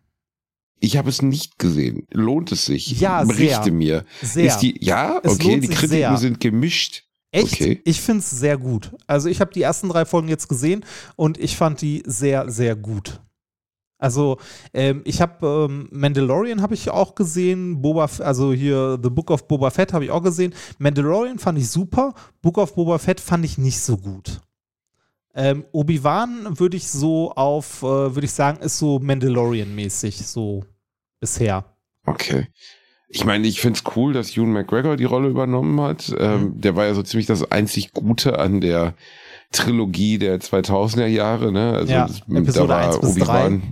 Ich 0.80 0.96
habe 0.96 1.08
es 1.08 1.22
nicht 1.22 1.58
gesehen. 1.58 2.06
Lohnt 2.10 2.52
es 2.52 2.66
sich? 2.66 3.00
Ja, 3.00 3.24
Berichte 3.24 3.64
sehr. 3.64 3.72
mir. 3.72 4.04
Sehr. 4.22 4.46
Ist 4.46 4.58
die, 4.58 4.84
ja, 4.84 5.20
Es 5.22 5.32
okay, 5.32 5.60
die 5.60 5.68
Kritiken 5.68 5.88
sehr. 5.88 6.16
sind 6.18 6.40
gemischt. 6.40 7.04
Echt? 7.30 7.54
Okay. 7.54 7.80
Ich 7.84 8.00
finde 8.00 8.20
es 8.20 8.30
sehr 8.30 8.58
gut. 8.58 8.92
Also 9.06 9.28
ich 9.28 9.40
habe 9.40 9.52
die 9.52 9.62
ersten 9.62 9.88
drei 9.88 10.04
Folgen 10.04 10.28
jetzt 10.28 10.48
gesehen 10.48 10.84
und 11.16 11.38
ich 11.38 11.56
fand 11.56 11.80
die 11.80 12.02
sehr, 12.06 12.50
sehr 12.50 12.76
gut. 12.76 13.20
Also 13.98 14.38
ähm, 14.74 15.00
ich 15.04 15.22
habe 15.22 15.66
ähm, 15.70 15.88
Mandalorian 15.90 16.60
habe 16.60 16.74
ich 16.74 16.90
auch 16.90 17.14
gesehen, 17.14 17.80
Boba, 17.80 18.04
F- 18.04 18.20
also 18.20 18.52
hier 18.52 18.98
The 19.02 19.08
Book 19.08 19.30
of 19.30 19.48
Boba 19.48 19.70
Fett 19.70 19.92
habe 19.94 20.04
ich 20.04 20.10
auch 20.10 20.22
gesehen. 20.22 20.52
Mandalorian 20.78 21.38
fand 21.38 21.58
ich 21.58 21.68
super, 21.70 22.14
Book 22.42 22.58
of 22.58 22.74
Boba 22.74 22.98
Fett 22.98 23.20
fand 23.20 23.44
ich 23.44 23.56
nicht 23.56 23.80
so 23.80 23.96
gut. 23.96 24.40
Ähm, 25.35 25.64
Obi-Wan 25.72 26.59
würde 26.59 26.76
ich 26.76 26.89
so 26.89 27.32
auf, 27.32 27.82
äh, 27.82 28.14
würde 28.14 28.24
ich 28.24 28.32
sagen, 28.32 28.61
ist 28.61 28.78
so 28.78 28.99
Mandalorian-mäßig 28.99 30.22
so 30.22 30.64
bisher. 31.20 31.64
Okay. 32.07 32.49
Ich 33.09 33.24
meine, 33.24 33.47
ich 33.47 33.61
finde 33.61 33.78
es 33.78 33.97
cool, 33.97 34.12
dass 34.12 34.37
Ewan 34.37 34.53
McGregor 34.53 34.97
die 34.97 35.05
Rolle 35.05 35.28
übernommen 35.28 35.80
hat. 35.80 36.12
Ähm, 36.18 36.43
Mhm. 36.43 36.61
Der 36.61 36.76
war 36.76 36.87
ja 36.87 36.95
so 36.95 37.03
ziemlich 37.03 37.26
das 37.26 37.51
einzig 37.51 37.93
Gute 37.93 38.39
an 38.39 38.61
der 38.61 38.95
Trilogie 39.53 40.18
der 40.18 40.41
2000er 40.41 41.07
Jahre, 41.07 41.53
ne? 41.53 41.74
Also 41.74 41.93
Ja, 41.93 42.07
das, 42.07 42.22
Episode 42.28 42.68
da 42.68 42.74
war 42.74 42.87
1 42.87 43.01
bis 43.01 43.11
Obi-Wan. 43.11 43.62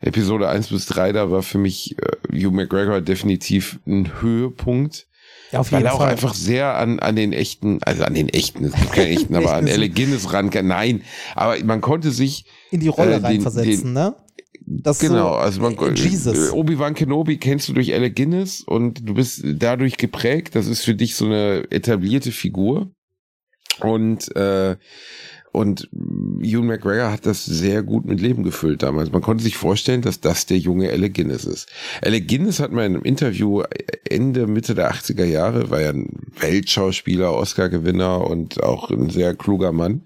Episode 0.00 0.48
1 0.48 0.68
bis 0.68 0.86
3, 0.86 1.12
da 1.12 1.30
war 1.30 1.42
für 1.42 1.58
mich 1.58 1.96
äh, 1.98 2.16
Hugh 2.32 2.50
McGregor 2.50 3.00
definitiv 3.00 3.78
ein 3.86 4.20
Höhepunkt. 4.20 5.06
Ja, 5.52 5.60
auf 5.60 5.70
Weil 5.70 5.80
jeden 5.80 5.86
er 5.88 5.94
auch 5.94 5.98
Fall. 5.98 6.10
einfach 6.10 6.34
sehr 6.34 6.76
an, 6.76 6.98
an 6.98 7.14
den 7.14 7.32
echten, 7.32 7.78
also 7.82 8.04
an 8.04 8.14
den 8.14 8.28
echten, 8.30 8.64
es 8.64 8.72
gibt 8.72 8.92
keine 8.92 9.08
echten, 9.16 9.34
aber 9.36 9.52
an 9.54 9.68
Alec 9.68 9.94
Guinness 9.94 10.32
ran. 10.32 10.50
Nein, 10.64 11.02
aber 11.34 11.62
man 11.64 11.80
konnte 11.82 12.10
sich 12.10 12.46
in 12.70 12.80
die 12.80 12.88
Rolle 12.88 13.12
äh, 13.12 13.16
den- 13.16 13.24
reinversetzen, 13.26 13.84
den- 13.84 13.92
ne? 13.92 14.16
Das 14.64 15.00
Genau, 15.00 15.32
so, 15.32 15.34
also 15.34 15.60
man 15.60 15.76
Jesus. 15.96 16.48
äh, 16.48 16.50
Obi-Wan 16.52 16.94
Kenobi 16.94 17.36
kennst 17.38 17.68
du 17.68 17.72
durch 17.72 17.92
Alec 17.92 18.14
Guinness 18.16 18.60
und 18.62 19.06
du 19.08 19.14
bist 19.14 19.42
dadurch 19.44 19.96
geprägt. 19.98 20.54
Das 20.54 20.68
ist 20.68 20.82
für 20.84 20.94
dich 20.94 21.16
so 21.16 21.26
eine 21.26 21.64
etablierte 21.70 22.30
Figur. 22.30 22.90
Und 23.80 24.34
äh, 24.36 24.76
und 25.52 25.88
Ewan 26.40 26.66
McGregor 26.66 27.10
hat 27.10 27.26
das 27.26 27.44
sehr 27.44 27.82
gut 27.82 28.04
mit 28.04 28.20
Leben 28.20 28.42
gefüllt 28.42 28.82
damals. 28.82 29.12
Man 29.12 29.22
konnte 29.22 29.44
sich 29.44 29.56
vorstellen, 29.56 30.02
dass 30.02 30.20
das 30.20 30.46
der 30.46 30.58
junge 30.58 30.90
Alec 30.90 31.14
Guinness 31.14 31.44
ist. 31.44 31.68
Alec 32.02 32.28
Guinness 32.28 32.60
hat 32.60 32.72
mal 32.72 32.86
in 32.86 32.94
einem 32.94 33.04
Interview 33.04 33.62
Ende, 34.08 34.46
Mitte 34.46 34.74
der 34.74 34.92
80er 34.92 35.24
Jahre, 35.24 35.70
war 35.70 35.80
ja 35.80 35.90
ein 35.90 36.08
Weltschauspieler, 36.38 37.32
Oscar-Gewinner 37.32 38.26
und 38.26 38.62
auch 38.62 38.90
ein 38.90 39.10
sehr 39.10 39.34
kluger 39.34 39.72
Mann, 39.72 40.02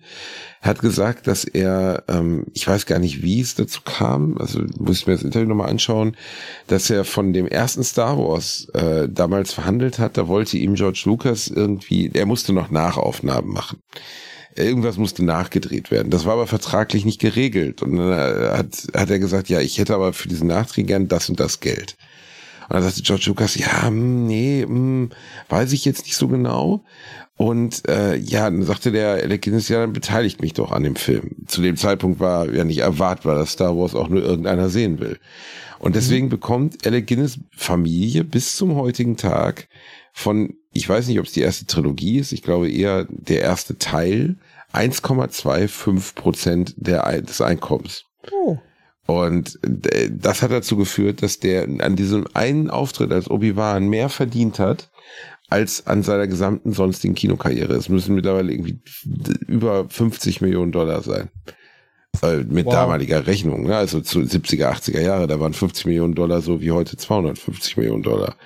hat 0.61 0.81
gesagt, 0.81 1.27
dass 1.27 1.45
er, 1.45 2.05
ähm, 2.09 2.47
ich 2.55 2.67
weiß 2.67 2.87
gar 2.87 2.99
nicht, 2.99 3.23
wie 3.23 3.41
es 3.41 3.55
dazu 3.55 3.81
kam, 3.85 4.37
also 4.39 4.61
muss 4.79 5.01
ich 5.01 5.07
mir 5.07 5.15
das 5.15 5.23
Interview 5.23 5.49
nochmal 5.49 5.71
anschauen, 5.71 6.17
dass 6.67 6.91
er 6.91 7.05
von 7.05 7.33
dem 7.33 7.47
ersten 7.47 7.85
Star 7.85 8.19
Wars 8.19 8.69
äh, 8.75 9.09
damals 9.09 9.53
verhandelt 9.53 9.99
hat, 9.99 10.17
da 10.17 10.29
wollte 10.29 10.59
ihm 10.59 10.75
George 10.75 11.03
Lucas 11.07 11.49
irgendwie, 11.49 12.11
er 12.13 12.27
musste 12.27 12.53
noch 12.53 12.71
Nachaufnahmen 12.71 13.53
machen. 13.53 13.79
Irgendwas 14.57 14.97
musste 14.97 15.25
nachgedreht 15.25 15.91
werden. 15.91 16.11
Das 16.11 16.25
war 16.25 16.35
aber 16.35 16.47
vertraglich 16.47 17.05
nicht 17.05 17.21
geregelt. 17.21 17.83
Und 17.83 17.97
dann 17.97 18.13
äh, 18.13 18.57
hat, 18.57 18.87
hat 18.95 19.11
er 19.11 19.19
gesagt, 19.19 19.49
ja, 19.49 19.61
ich 19.61 19.79
hätte 19.79 19.95
aber 19.95 20.13
für 20.13 20.29
diesen 20.29 20.49
Nachdreh 20.49 20.83
gern 20.83 21.09
das 21.09 21.29
und 21.29 21.41
das 21.41 21.61
Geld. 21.61 21.97
Und 22.69 22.75
dann 22.75 22.83
sagte 22.83 23.03
George 23.03 23.25
Lucas, 23.27 23.55
ja, 23.57 23.87
hm, 23.87 24.27
nee, 24.27 24.63
hm, 24.63 25.11
weiß 25.49 25.73
ich 25.73 25.85
jetzt 25.85 26.05
nicht 26.05 26.17
so 26.17 26.29
genau. 26.29 26.85
Und 27.37 27.87
äh, 27.89 28.17
ja, 28.17 28.51
dann 28.51 28.63
sagte 28.63 28.93
der 28.93 29.11
Alec 29.23 29.43
Guinness, 29.43 29.69
ja, 29.69 29.81
dann 29.81 29.93
beteiligt 29.93 30.41
mich 30.41 30.55
doch 30.55 30.73
an 30.73 30.83
dem 30.83 30.97
Film. 30.97 31.37
Zu 31.47 31.61
dem 31.61 31.77
Zeitpunkt 31.77 32.19
war 32.19 32.51
ja 32.51 32.65
nicht 32.65 32.79
erwartbar, 32.79 33.37
dass 33.37 33.53
Star 33.53 33.77
Wars 33.77 33.95
auch 33.95 34.09
nur 34.09 34.23
irgendeiner 34.23 34.71
sehen 34.71 34.99
will. 35.01 35.19
Und 35.79 35.95
deswegen 35.95 36.31
bekommt 36.31 36.87
Alec 36.87 37.07
Guinness 37.07 37.39
Familie 37.55 38.25
bis 38.25 38.57
zum 38.57 38.75
heutigen 38.75 39.19
Tag 39.19 39.69
von, 40.15 40.55
ich 40.73 40.89
weiß 40.89 41.09
nicht, 41.09 41.21
ob 41.21 41.27
es 41.27 41.33
die 41.33 41.43
erste 41.43 41.67
Trilogie 41.67 42.19
ist, 42.19 42.33
ich 42.33 42.43
glaube 42.43 42.71
eher 42.71 43.07
der 43.11 43.43
erste 43.43 43.77
Teil, 43.77 44.37
1,25 44.77 46.15
Prozent 46.15 46.75
der, 46.77 47.23
des 47.23 47.41
Einkommens. 47.41 48.05
Oh. 48.33 48.59
Und 49.07 49.59
äh, 49.65 50.11
das 50.13 50.43
hat 50.43 50.51
dazu 50.51 50.77
geführt, 50.77 51.23
dass 51.23 51.39
der 51.39 51.65
an 51.81 51.97
diesem 51.97 52.27
einen 52.35 52.71
Auftritt 52.71 53.13
als 53.13 53.31
Obi-Wan 53.31 53.89
mehr 53.89 54.09
verdient 54.09 54.59
hat, 54.59 54.91
als 55.49 55.87
an 55.87 56.03
seiner 56.03 56.27
gesamten 56.27 56.73
sonstigen 56.73 57.15
Kinokarriere. 57.15 57.75
Es 57.75 57.89
müssen 57.89 58.17
mittlerweile 58.17 58.53
irgendwie 58.53 58.81
über 59.47 59.89
50 59.89 60.41
Millionen 60.41 60.73
Dollar 60.73 61.03
sein. 61.03 61.31
Äh, 62.23 62.39
mit 62.49 62.67
Wow. 62.67 62.75
damaliger 62.75 63.27
Rechnung, 63.27 63.65
ne? 63.65 63.77
also 63.77 64.01
zu 64.01 64.21
70er, 64.21 64.71
80er 64.71 65.01
Jahre, 65.01 65.27
da 65.27 65.39
waren 65.39 65.53
50 65.53 65.87
Millionen 65.87 66.15
Dollar 66.15 66.41
so 66.41 66.61
wie 66.61 66.73
heute 66.73 66.97
250 66.97 67.77
Millionen 67.77 68.03
Dollar. 68.03 68.37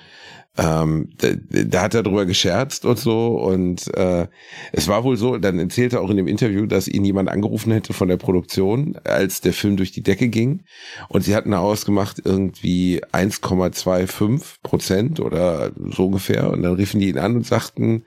Ähm, 0.59 1.11
da, 1.19 1.29
da 1.65 1.83
hat 1.83 1.95
er 1.95 2.03
drüber 2.03 2.27
gescherzt 2.27 2.85
und 2.85 2.99
so 2.99 3.29
und 3.41 3.87
äh, 3.97 4.27
es 4.73 4.89
war 4.89 5.05
wohl 5.05 5.17
so, 5.17 5.39
dann 5.39 5.59
erzählte 5.59 5.97
er 5.97 6.03
auch 6.03 6.11
in 6.11 6.17
dem 6.17 6.27
Interview, 6.27 6.67
dass 6.67 6.89
ihn 6.89 7.05
jemand 7.05 7.29
angerufen 7.29 7.73
hätte 7.73 7.93
von 7.93 8.09
der 8.09 8.17
Produktion, 8.17 8.97
als 9.05 9.41
der 9.41 9.53
Film 9.53 9.77
durch 9.77 9.93
die 9.93 10.03
Decke 10.03 10.29
ging 10.29 10.65
und 11.09 11.23
sie 11.23 11.37
hatten 11.37 11.55
ausgemacht 11.55 12.21
irgendwie 12.25 13.01
1,25 13.13 14.57
Prozent 14.63 15.21
oder 15.21 15.71
so 15.91 16.07
ungefähr 16.07 16.51
und 16.51 16.63
dann 16.63 16.75
riefen 16.75 17.01
die 17.01 17.11
ihn 17.11 17.19
an 17.19 17.37
und 17.37 17.47
sagten, 17.47 18.05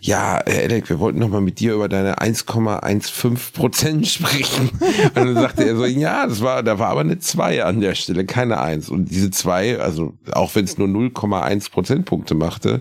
ja, 0.00 0.40
Herr 0.44 0.64
Edek, 0.64 0.88
wir 0.88 0.98
wollten 0.98 1.18
noch 1.18 1.28
mal 1.28 1.40
mit 1.40 1.60
dir 1.60 1.74
über 1.74 1.88
deine 1.88 2.18
1,15 2.18 3.52
Prozent 3.52 4.06
sprechen. 4.06 4.70
Und 5.14 5.16
dann 5.16 5.34
sagte 5.34 5.64
er 5.64 5.76
so, 5.76 5.84
ja, 5.84 6.26
das 6.26 6.42
war, 6.42 6.62
da 6.62 6.78
war 6.78 6.88
aber 6.88 7.00
eine 7.00 7.18
2 7.18 7.64
an 7.64 7.80
der 7.80 7.94
Stelle, 7.94 8.24
keine 8.24 8.60
1. 8.60 8.88
Und 8.88 9.10
diese 9.10 9.30
2, 9.30 9.78
also 9.78 10.14
auch 10.32 10.54
wenn 10.54 10.64
es 10.64 10.78
nur 10.78 10.88
0,1 10.88 11.70
Prozentpunkte 11.76 12.34
machte, 12.34 12.80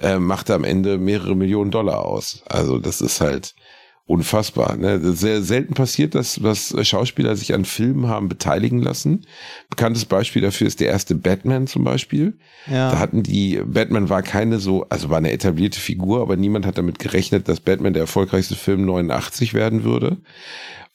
äh, 0.00 0.20
machte 0.20 0.54
am 0.54 0.62
Ende 0.62 0.96
mehrere 0.96 1.34
Millionen 1.34 1.72
Dollar 1.72 2.04
aus. 2.04 2.44
Also 2.46 2.78
das 2.78 3.00
ist 3.00 3.20
halt 3.20 3.56
unfassbar. 4.06 4.76
Ne? 4.76 5.00
Das 5.00 5.18
Sehr 5.18 5.42
selten 5.42 5.74
passiert, 5.74 6.14
dass, 6.14 6.36
dass 6.36 6.72
Schauspieler 6.86 7.34
sich 7.34 7.52
an 7.52 7.64
Filmen 7.64 8.06
haben 8.06 8.28
beteiligen 8.28 8.80
lassen. 8.80 9.26
Bekanntes 9.70 10.04
Beispiel 10.04 10.40
dafür 10.40 10.68
ist 10.68 10.78
der 10.78 10.86
erste 10.86 11.16
Batman 11.16 11.66
zum 11.66 11.82
Beispiel. 11.82 12.38
Ja. 12.68 12.92
Da 12.92 13.00
hatten 13.00 13.24
die, 13.24 13.60
Batman 13.66 14.08
war 14.08 14.22
keine 14.22 14.60
so, 14.60 14.86
also 14.88 15.10
war 15.10 15.18
eine 15.18 15.32
etablierte 15.32 15.80
Figur, 15.80 16.22
aber 16.22 16.36
niemand 16.36 16.64
hat 16.64 16.78
damit 16.78 17.00
gerechnet, 17.00 17.48
dass 17.48 17.58
Batman 17.58 17.92
der 17.92 18.02
erfolgreichste 18.02 18.54
Film 18.54 18.84
89 18.84 19.52
werden 19.52 19.82
würde. 19.82 20.18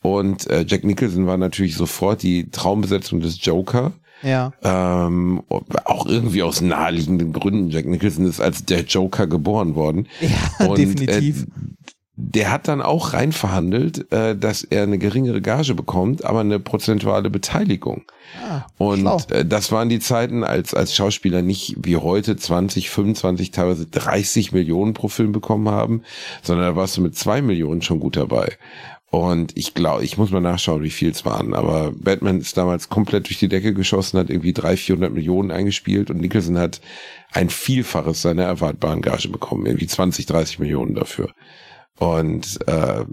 Und 0.01 0.47
äh, 0.49 0.63
Jack 0.65 0.85
Nicholson 0.85 1.27
war 1.27 1.37
natürlich 1.37 1.75
sofort 1.75 2.23
die 2.23 2.51
Traumbesetzung 2.51 3.19
des 3.19 3.43
Joker. 3.43 3.91
Ja. 4.24 4.51
Ähm, 4.63 5.43
auch 5.86 6.05
irgendwie 6.05 6.43
aus 6.43 6.61
naheliegenden 6.61 7.34
Gründen. 7.34 7.69
Jack 7.69 7.86
Nicholson 7.86 8.26
ist 8.26 8.39
als 8.39 8.65
der 8.65 8.82
Joker 8.82 9.28
geboren 9.28 9.76
worden. 9.76 10.07
Ja, 10.21 10.67
definitiv. 10.76 11.43
Äh, 11.43 11.47
der 12.15 12.51
hat 12.51 12.67
dann 12.67 12.82
auch 12.82 13.13
rein 13.13 13.32
verhandelt, 13.32 14.11
äh, 14.11 14.38
dass 14.38 14.63
er 14.63 14.84
eine 14.84 14.99
geringere 14.99 15.41
Gage 15.41 15.74
bekommt, 15.74 16.24
aber 16.24 16.41
eine 16.41 16.59
prozentuale 16.59 17.32
Beteiligung. 17.32 18.03
Ah, 18.47 18.65
Und 18.78 19.32
äh, 19.32 19.43
das 19.43 19.71
waren 19.71 19.89
die 19.89 19.99
Zeiten, 19.99 20.43
als 20.43 20.76
als 20.76 20.95
Schauspieler 20.95 21.41
nicht 21.41 21.76
wie 21.82 21.97
heute 21.97 22.38
20, 22.38 22.91
25, 22.91 23.49
teilweise 23.49 23.88
30 23.88 24.51
Millionen 24.51 24.93
pro 24.93 25.07
Film 25.07 25.32
bekommen 25.32 25.69
haben, 25.69 26.03
sondern 26.43 26.67
da 26.67 26.76
warst 26.76 26.97
du 26.97 27.01
mit 27.01 27.15
zwei 27.17 27.41
Millionen 27.41 27.82
schon 27.82 27.99
gut 27.99 28.15
dabei. 28.15 28.57
Und 29.14 29.55
ich 29.55 29.76
glaube, 29.76 30.03
ich 30.03 30.18
muss 30.18 30.32
mal 30.32 30.41
nachschauen, 30.41 30.82
wie 30.82 30.89
viel 30.89 31.11
es 31.11 31.24
waren. 31.24 31.53
Aber 31.53 31.91
Batman 31.91 32.41
ist 32.41 32.57
damals 32.57 32.89
komplett 32.89 33.28
durch 33.28 33.38
die 33.38 33.47
Decke 33.47 33.76
geschossen, 33.76 34.18
hat 34.18 34.32
irgendwie 34.32 34.53
300, 34.53 34.80
400 34.80 35.14
Millionen 35.14 35.51
eingespielt 35.51 36.09
und 36.09 36.20
Nicholson 36.20 36.57
hat 36.57 36.82
ein 37.32 37.51
Vielfaches 37.51 38.24
seiner 38.24 38.41
erwartbaren 38.41 39.03
Gage 39.03 39.30
bekommen. 39.30 39.68
Irgendwie 39.68 39.86
20, 39.86 40.26
30 40.26 40.57
Millionen 40.57 40.95
dafür. 40.95 41.30
Und 41.99 42.57
äh, 42.66 43.05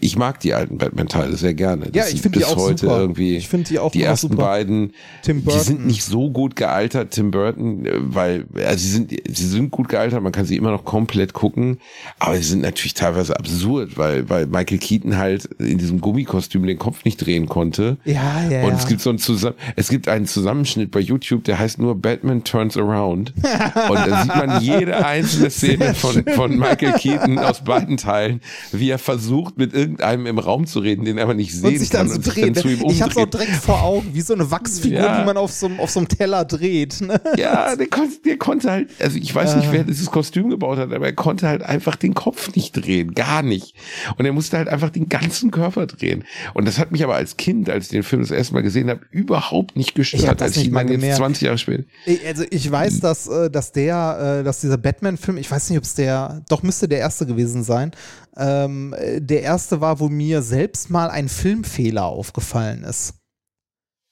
ich 0.00 0.16
mag 0.16 0.40
die 0.40 0.54
alten 0.54 0.78
Batman-Teile 0.78 1.36
sehr 1.36 1.54
gerne. 1.54 1.86
Ja, 1.86 1.90
Das 2.02 2.06
ich 2.12 2.22
sind 2.22 2.22
finde 2.22 2.38
die 2.40 2.44
auch 2.44 2.56
heute 2.56 2.86
super. 2.86 2.98
irgendwie 3.00 3.36
Ich 3.36 3.48
finde 3.48 3.68
die 3.68 3.78
auch 3.78 3.90
die 3.92 4.02
ersten 4.02 4.30
super. 4.30 4.42
beiden. 4.42 4.92
Tim 5.22 5.44
Die 5.44 5.50
sind 5.58 5.76
Burton. 5.76 5.86
nicht 5.86 6.04
so 6.04 6.30
gut 6.30 6.56
gealtert, 6.56 7.10
Tim 7.12 7.30
Burton, 7.30 7.84
äh, 7.86 7.92
weil 8.00 8.46
also 8.64 8.78
sie 8.78 8.90
sind 8.90 9.10
sie 9.28 9.46
sind 9.46 9.70
gut 9.70 9.88
gealtert, 9.88 10.22
man 10.22 10.32
kann 10.32 10.44
sie 10.46 10.56
immer 10.56 10.70
noch 10.70 10.84
komplett 10.84 11.32
gucken, 11.32 11.78
aber 12.18 12.36
sie 12.36 12.42
sind 12.44 12.62
natürlich 12.62 12.94
teilweise 12.94 13.38
absurd, 13.38 13.96
weil 13.96 14.28
weil 14.28 14.46
Michael 14.46 14.78
Keaton 14.78 15.16
halt 15.18 15.44
in 15.58 15.78
diesem 15.78 16.00
Gummikostüm 16.00 16.66
den 16.66 16.78
Kopf 16.78 17.04
nicht 17.04 17.16
drehen 17.24 17.46
konnte. 17.46 17.96
Ja, 18.04 18.48
ja, 18.50 18.62
Und 18.62 18.70
ja. 18.70 18.76
es 18.76 18.86
gibt 18.86 19.00
so 19.00 19.10
einen 19.10 19.18
Zusammen 19.18 19.56
es 19.76 19.88
gibt 19.88 20.08
einen 20.08 20.26
Zusammenschnitt 20.26 20.90
bei 20.90 21.00
YouTube, 21.00 21.44
der 21.44 21.58
heißt 21.58 21.78
nur 21.78 21.94
Batman 22.00 22.44
Turns 22.44 22.76
Around. 22.76 23.32
Und 23.88 23.94
da 24.06 24.22
sieht 24.22 24.34
man 24.36 24.60
jede 24.62 25.04
einzelne 25.04 25.50
Szene 25.50 25.94
von, 25.94 26.24
von 26.34 26.58
Michael 26.58 26.92
Keaton 26.94 27.38
aus 27.38 27.62
beiden 27.64 27.96
Teilen, 27.96 28.40
wie 28.72 28.90
er 28.90 28.98
versucht, 28.98 29.56
mit 29.58 29.72
irgendeinem 29.72 29.87
im 29.96 30.38
Raum 30.38 30.66
zu 30.66 30.80
reden, 30.80 31.04
den 31.04 31.18
er 31.18 31.24
aber 31.24 31.34
nicht 31.34 31.52
sehen 31.54 31.64
und 31.66 31.78
sich 31.78 31.90
dann 31.90 32.08
kann 32.08 32.22
so 32.22 32.30
sich 32.30 32.42
dann 32.42 32.54
zu 32.54 32.68
ihm 32.68 32.82
Ich 32.90 33.02
hab's 33.02 33.16
auch 33.16 33.22
umdreht. 33.24 33.48
direkt 33.48 33.62
vor 33.62 33.82
Augen, 33.82 34.08
wie 34.12 34.20
so 34.20 34.34
eine 34.34 34.50
Wachsfigur, 34.50 34.98
Ja. 35.00 35.20
die 35.20 35.24
man 35.26 35.36
auf 35.36 35.52
so, 35.52 35.66
einem- 35.66 35.80
auf 35.80 35.90
so 35.90 36.00
einem 36.00 36.08
Teller 36.08 36.44
dreht. 36.44 37.00
Ne? 37.00 37.20
Ja, 37.36 37.74
der 37.76 37.86
konnte, 37.88 38.16
der 38.24 38.36
konnte 38.38 38.70
halt, 38.70 38.90
also 39.00 39.16
ich 39.18 39.34
weiß 39.34 39.52
Ah. 39.54 39.56
nicht, 39.56 39.72
wer 39.72 39.84
dieses 39.84 40.10
Kostüm 40.10 40.50
gebaut 40.50 40.78
hat, 40.78 40.92
aber 40.92 41.06
er 41.06 41.12
konnte 41.14 41.48
halt 41.48 41.62
einfach 41.62 41.96
den 41.96 42.14
Kopf 42.14 42.54
nicht 42.54 42.72
drehen, 42.72 43.14
gar 43.14 43.42
nicht. 43.42 43.74
Und 44.16 44.24
er 44.24 44.32
musste 44.32 44.56
halt 44.56 44.68
einfach 44.68 44.90
den 44.90 45.08
ganzen 45.08 45.50
Körper 45.50 45.86
drehen. 45.86 46.24
Und 46.54 46.66
das 46.68 46.78
hat 46.78 46.92
mich 46.92 47.02
aber 47.04 47.14
als 47.14 47.36
Kind, 47.36 47.70
als 47.70 47.84
ich 47.86 47.90
den 47.90 48.02
Film 48.02 48.22
das 48.22 48.30
erste 48.30 48.54
Mal 48.54 48.62
gesehen 48.62 48.90
habe, 48.90 49.00
überhaupt 49.10 49.76
nicht 49.76 49.94
gestört. 49.94 50.22
Ich 50.22 50.28
hab 50.28 50.38
das 50.38 50.48
als 50.48 50.56
ich 50.58 50.70
meine 50.70 50.90
jetzt 50.90 51.00
gemerkt. 51.00 51.16
20 51.18 51.42
Jahre 51.42 51.58
später. 51.58 51.84
Also 52.26 52.44
ich 52.50 52.70
weiß, 52.70 53.00
dass, 53.00 53.26
äh, 53.28 53.50
dass 53.50 53.72
der, 53.72 54.40
äh, 54.40 54.44
dass 54.44 54.60
dieser 54.60 54.76
Batman-Film, 54.78 55.36
ich 55.38 55.50
weiß 55.50 55.70
nicht, 55.70 55.78
ob 55.78 55.84
es 55.84 55.94
der, 55.94 56.42
doch 56.48 56.62
müsste 56.62 56.88
der 56.88 56.98
erste 56.98 57.26
gewesen 57.26 57.62
sein. 57.62 57.92
Ähm, 58.36 58.94
äh, 58.96 59.20
der 59.20 59.42
erste 59.42 59.77
war, 59.80 60.00
wo 60.00 60.08
mir 60.08 60.42
selbst 60.42 60.90
mal 60.90 61.10
ein 61.10 61.28
Filmfehler 61.28 62.04
aufgefallen 62.04 62.84
ist. 62.84 63.14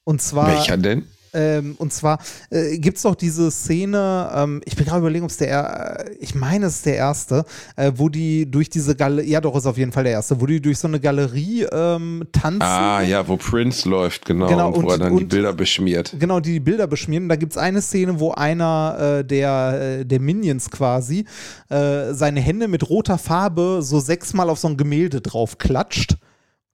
Und 0.04 0.22
zwar 0.22 0.48
Welcher 0.48 0.76
denn? 0.76 1.06
Ähm, 1.34 1.74
und 1.78 1.92
zwar 1.92 2.18
äh, 2.50 2.78
gibt 2.78 2.96
es 2.96 3.02
doch 3.02 3.14
diese 3.14 3.50
Szene, 3.50 4.30
ähm, 4.34 4.62
ich 4.64 4.76
bin 4.76 4.86
gerade 4.86 5.00
überlegen, 5.00 5.24
ob 5.24 5.30
es 5.30 5.36
der, 5.36 6.06
äh, 6.06 6.14
ich 6.20 6.34
meine, 6.34 6.66
es 6.66 6.76
ist 6.76 6.86
der 6.86 6.96
erste, 6.96 7.44
äh, 7.76 7.92
wo 7.96 8.08
die 8.08 8.50
durch 8.50 8.70
diese 8.70 8.94
Galerie, 8.96 9.30
ja 9.30 9.40
doch, 9.40 9.56
ist 9.56 9.66
auf 9.66 9.76
jeden 9.78 9.92
Fall 9.92 10.04
der 10.04 10.12
erste, 10.12 10.40
wo 10.40 10.46
die 10.46 10.60
durch 10.60 10.78
so 10.78 10.88
eine 10.88 11.00
Galerie 11.00 11.66
ähm, 11.72 12.24
tanzen. 12.32 12.62
Ah, 12.62 13.02
ja, 13.02 13.26
wo 13.28 13.36
Prince 13.36 13.88
läuft, 13.88 14.24
genau, 14.24 14.46
Genau, 14.48 14.68
und 14.68 14.76
wo 14.82 14.86
und- 14.86 14.92
er 14.92 14.98
dann 14.98 15.16
die 15.16 15.24
und- 15.24 15.28
Bilder 15.28 15.52
beschmiert. 15.52 16.14
Genau, 16.18 16.40
die 16.40 16.52
die 16.52 16.60
Bilder 16.60 16.86
beschmieren. 16.86 17.28
Da 17.28 17.36
gibt 17.36 17.52
es 17.52 17.58
eine 17.58 17.82
Szene, 17.82 18.18
wo 18.20 18.32
einer 18.32 19.18
äh, 19.20 19.24
der, 19.24 19.98
äh, 20.00 20.04
der 20.06 20.20
Minions 20.20 20.70
quasi 20.70 21.24
äh, 21.68 22.12
seine 22.14 22.40
Hände 22.40 22.68
mit 22.68 22.88
roter 22.88 23.18
Farbe 23.18 23.80
so 23.82 24.00
sechsmal 24.00 24.48
auf 24.48 24.58
so 24.58 24.68
ein 24.68 24.76
Gemälde 24.76 25.20
drauf 25.20 25.58
klatscht. 25.58 26.16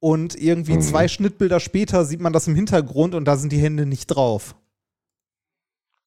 Und 0.05 0.34
irgendwie 0.34 0.74
Mhm. 0.74 0.80
zwei 0.80 1.07
Schnittbilder 1.07 1.61
später 1.61 2.05
sieht 2.05 2.20
man 2.20 2.32
das 2.32 2.48
im 2.48 2.57
Hintergrund 2.57 3.14
und 3.14 3.24
da 3.24 3.36
sind 3.36 3.53
die 3.53 3.61
Hände 3.61 3.86
nicht 3.86 4.09
drauf. 4.09 4.57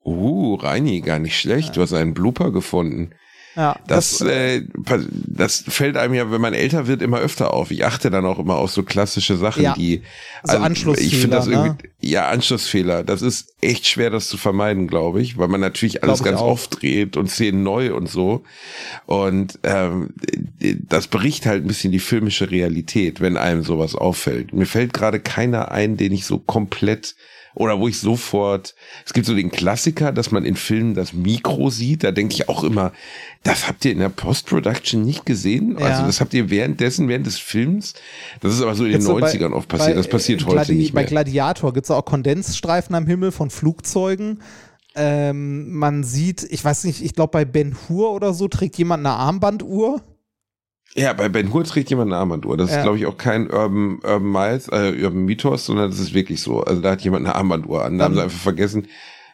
Uh, 0.04 0.56
Reini, 0.56 1.00
gar 1.00 1.18
nicht 1.18 1.40
schlecht. 1.40 1.78
Du 1.78 1.82
hast 1.82 1.94
einen 1.94 2.14
Blooper 2.14 2.52
gefunden. 2.52 3.12
Ja, 3.56 3.80
Das, 3.88 4.22
äh, 4.22 4.64
das 5.10 5.64
fällt 5.68 5.96
einem 5.98 6.14
ja, 6.14 6.30
wenn 6.32 6.42
man 6.42 6.54
älter 6.54 6.88
wird, 6.88 7.02
immer 7.02 7.20
öfter 7.20 7.54
auf. 7.54 7.72
Ich 7.72 7.86
achte 7.86 8.10
dann 8.10 8.26
auch 8.26 8.40
immer 8.40 8.56
auf 8.56 8.72
so 8.72 8.84
klassische 8.84 9.38
Sachen, 9.38 9.64
Ja. 9.64 9.74
die 9.74 10.02
also 10.44 10.58
So 10.58 10.64
Anschlussfehler, 10.64 11.08
Ich 11.08 11.18
finde 11.20 11.38
das 11.38 11.48
ne? 11.48 11.54
irgendwie, 11.54 11.90
ja, 12.02 12.28
Anschlussfehler. 12.28 13.04
Das 13.04 13.22
ist 13.22 13.54
echt 13.62 13.88
schwer, 13.88 14.10
das 14.10 14.28
zu 14.28 14.38
vermeiden, 14.38 14.88
glaube 14.88 15.22
ich, 15.22 15.38
weil 15.38 15.48
man 15.48 15.62
natürlich 15.62 16.04
alles 16.04 16.22
ganz 16.24 16.42
oft 16.42 16.82
dreht 16.82 17.18
und 17.18 17.30
Szenen 17.32 17.64
neu 17.64 17.94
und 17.96 18.10
so. 18.10 18.44
Und 19.06 19.60
ähm, 19.64 20.14
das 20.88 21.08
bricht 21.08 21.46
halt 21.46 21.64
ein 21.64 21.68
bisschen 21.68 21.92
die 21.92 22.00
filmische 22.00 22.52
Realität, 22.52 23.22
wenn 23.22 23.38
einem 23.38 23.64
sowas 23.64 23.96
auffällt. 23.96 24.54
Mir 24.54 24.66
fällt 24.66 24.94
gerade 24.94 25.20
keiner 25.20 25.72
ein, 25.72 25.98
den 25.98 26.12
ich 26.12 26.26
so 26.26 26.40
komplett 26.40 27.16
oder 27.56 27.80
wo 27.80 27.88
ich 27.88 28.00
sofort, 28.00 28.76
es 29.06 29.14
gibt 29.14 29.26
so 29.26 29.34
den 29.34 29.50
Klassiker, 29.50 30.12
dass 30.12 30.30
man 30.32 30.46
in 30.46 30.56
Filmen 30.56 30.94
das 30.94 31.14
Mikro 31.14 31.70
sieht, 31.70 32.04
da 32.04 32.12
denke 32.12 32.34
ich 32.36 32.48
auch 32.50 32.64
immer, 32.64 32.92
das 33.44 33.68
habt 33.68 33.84
ihr 33.86 33.92
in 33.92 34.00
der 34.00 34.10
Post-Production 34.10 35.04
nicht 35.04 35.26
gesehen? 35.26 35.78
Ja. 35.80 35.86
Also 35.88 36.06
das 36.06 36.22
habt 36.22 36.34
ihr 36.34 36.50
währenddessen, 36.50 37.08
während 37.08 37.26
des 37.26 37.38
Films, 37.40 37.94
das 38.42 38.54
ist 38.54 38.62
aber 38.62 38.76
so 38.76 38.84
in 38.84 38.92
den 38.92 39.00
Jetzt 39.00 39.08
so 39.08 39.16
bei- 39.18 39.32
90ern 39.32 39.54
oft 39.54 39.68
passiert, 39.68 39.90
bei, 39.92 39.96
das 39.96 40.08
passiert 40.08 40.42
äh, 40.42 40.46
heute 40.46 40.54
Gladi 40.56 40.76
nicht 40.76 40.94
Bei 40.94 41.02
mehr. 41.02 41.10
Gladiator 41.10 41.74
gibt 41.74 41.86
es 41.86 41.92
auch 41.92 42.06
Kondensstreifen 42.06 42.94
am 42.96 43.08
Himmel 43.08 43.32
von 43.32 43.50
Flugzeugen. 43.50 44.42
Ähm, 44.98 45.74
man 45.74 46.04
sieht, 46.04 46.44
ich 46.50 46.64
weiß 46.64 46.86
nicht, 46.86 47.04
ich 47.04 47.14
glaube 47.14 47.32
bei 47.32 47.46
Ben 47.46 47.76
Hur 47.90 48.12
oder 48.12 48.34
so 48.34 48.48
trägt 48.48 48.78
jemand 48.78 49.06
eine 49.06 49.16
Armbanduhr. 49.16 50.02
Ja, 50.98 51.12
bei 51.14 51.28
Ben 51.28 51.52
Hur 51.54 51.64
trägt 51.66 51.90
jemand 51.90 52.12
eine 52.12 52.20
Armbanduhr. 52.22 52.56
Das 52.56 52.72
Ja. 52.72 52.78
ist, 52.78 52.84
glaube 52.84 52.98
ich, 52.98 53.06
auch 53.06 53.18
kein 53.18 53.50
Urban, 53.52 54.00
Urban 54.02 54.32
Miles, 54.32 54.70
äh, 54.70 54.94
Urban 55.04 55.26
Mythos, 55.26 55.66
sondern 55.66 55.90
das 55.92 56.00
ist 56.00 56.14
wirklich 56.14 56.42
so. 56.42 56.62
Also 56.62 56.82
da 56.82 56.92
hat 56.92 57.02
jemand 57.02 57.26
eine 57.26 57.36
Armbanduhr 57.36 57.84
an. 57.84 57.98
Da 57.98 58.06
haben 58.06 58.16
sie 58.16 58.24
einfach 58.24 58.40
vergessen. 58.40 58.88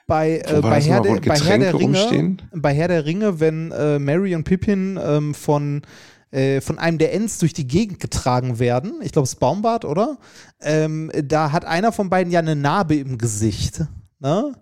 bei, 0.08 0.40
äh, 0.40 0.60
bei, 0.62 0.82
Herr 0.82 1.02
der, 1.02 1.22
bei 1.22 1.38
Herr 1.38 1.58
der 1.60 1.74
Ringe, 1.76 2.38
bei 2.54 2.74
Herr 2.74 2.88
der 2.88 3.06
Ringe, 3.06 3.40
wenn 3.40 3.72
äh, 3.72 4.00
Mary 4.00 4.34
und 4.36 4.44
Pippin 4.44 5.00
ähm, 5.02 5.34
von, 5.36 5.84
äh, 6.32 6.62
von 6.62 6.80
einem 6.80 6.98
der 6.98 7.14
Ents 7.14 7.38
durch 7.38 7.54
die 7.54 7.68
Gegend 7.68 8.00
getragen 8.00 8.58
werden, 8.60 8.94
ich 9.04 9.12
glaube 9.12 9.26
es 9.26 9.34
ist 9.34 9.40
Baumbart, 9.40 9.86
oder? 9.86 10.18
Ähm, 10.62 11.12
da 11.24 11.52
hat 11.52 11.64
einer 11.66 11.92
von 11.92 12.10
beiden 12.10 12.32
ja 12.34 12.40
eine 12.40 12.56
Narbe 12.56 12.96
im 12.96 13.20
Gesicht. 13.20 13.84
Ne? 14.20 14.54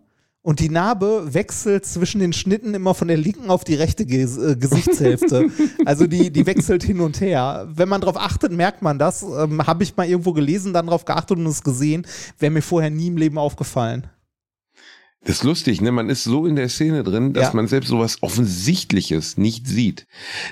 Und 0.41 0.61
die 0.61 0.69
Narbe 0.69 1.33
wechselt 1.33 1.85
zwischen 1.85 2.19
den 2.21 2.31
Schnitten 2.31 2.73
immer 2.73 2.93
von 2.93 3.09
der 3.09 3.17
linken 3.17 3.49
auf 3.49 3.65
die 3.65 3.75
rechte 3.75 4.05
Ges 4.05 4.37
äh, 4.37 4.55
Gesichtshälfte. 4.55 5.49
also 5.85 6.07
die, 6.07 6.31
die 6.31 6.45
wechselt 6.45 6.81
hin 6.83 7.01
und 7.01 7.19
her. 7.19 7.67
Wenn 7.69 7.89
man 7.89 7.99
darauf 7.99 8.15
achtet, 8.17 8.53
merkt 8.53 8.81
man 8.81 8.97
das. 8.97 9.21
Ähm, 9.23 9.67
Habe 9.67 9.83
ich 9.83 9.97
mal 9.97 10.07
irgendwo 10.07 10.31
gelesen, 10.31 10.71
dann 10.73 10.85
darauf 10.87 11.03
geachtet 11.03 11.37
und 11.37 11.45
es 11.45 11.61
gesehen. 11.61 12.07
Wäre 12.37 12.51
mir 12.51 12.61
vorher 12.61 12.89
nie 12.89 13.07
im 13.07 13.17
Leben 13.17 13.37
aufgefallen. 13.37 14.07
Das 15.25 15.35
ist 15.37 15.43
lustig, 15.43 15.81
ne? 15.81 15.91
Man 15.91 16.09
ist 16.09 16.23
so 16.23 16.45
in 16.45 16.55
der 16.55 16.69
Szene 16.69 17.03
drin, 17.03 17.33
dass 17.33 17.47
Ja. 17.49 17.53
man 17.53 17.67
selbst 17.67 17.89
sowas 17.89 18.19
Offensichtliches 18.21 19.35
nicht 19.37 19.67
sieht. 19.67 20.07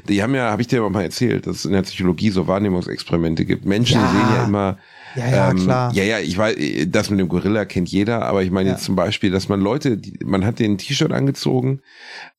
Die 0.09 0.21
haben 0.21 0.35
ja, 0.35 0.51
habe 0.51 0.61
ich 0.61 0.67
dir 0.67 0.79
aber 0.79 0.89
mal 0.89 1.03
erzählt, 1.03 1.47
dass 1.47 1.59
es 1.59 1.65
in 1.65 1.71
der 1.71 1.83
Psychologie 1.83 2.31
so 2.31 2.47
Wahrnehmungsexperimente 2.47 3.45
gibt. 3.45 3.63
Menschen 3.65 4.01
Ja. 4.01 4.11
sehen 4.11 4.35
ja 4.35 4.43
immer. 4.43 4.77
Ja, 5.17 5.27
ja, 5.29 5.51
ähm, 5.51 5.57
klar. 5.57 5.93
Ja, 5.93 6.03
ja, 6.03 6.19
ich 6.19 6.37
weiß, 6.37 6.55
das 6.87 7.09
mit 7.09 7.19
dem 7.19 7.27
Gorilla 7.27 7.65
kennt 7.65 7.89
jeder, 7.89 8.25
aber 8.25 8.43
ich 8.43 8.51
meine 8.51 8.69
Ja. 8.69 8.75
jetzt 8.75 8.85
zum 8.85 8.95
Beispiel, 8.95 9.31
dass 9.31 9.49
man 9.49 9.59
Leute, 9.59 9.97
die, 9.97 10.17
man 10.23 10.45
hat 10.45 10.59
den 10.59 10.77
T-Shirt 10.77 11.11
angezogen 11.11 11.81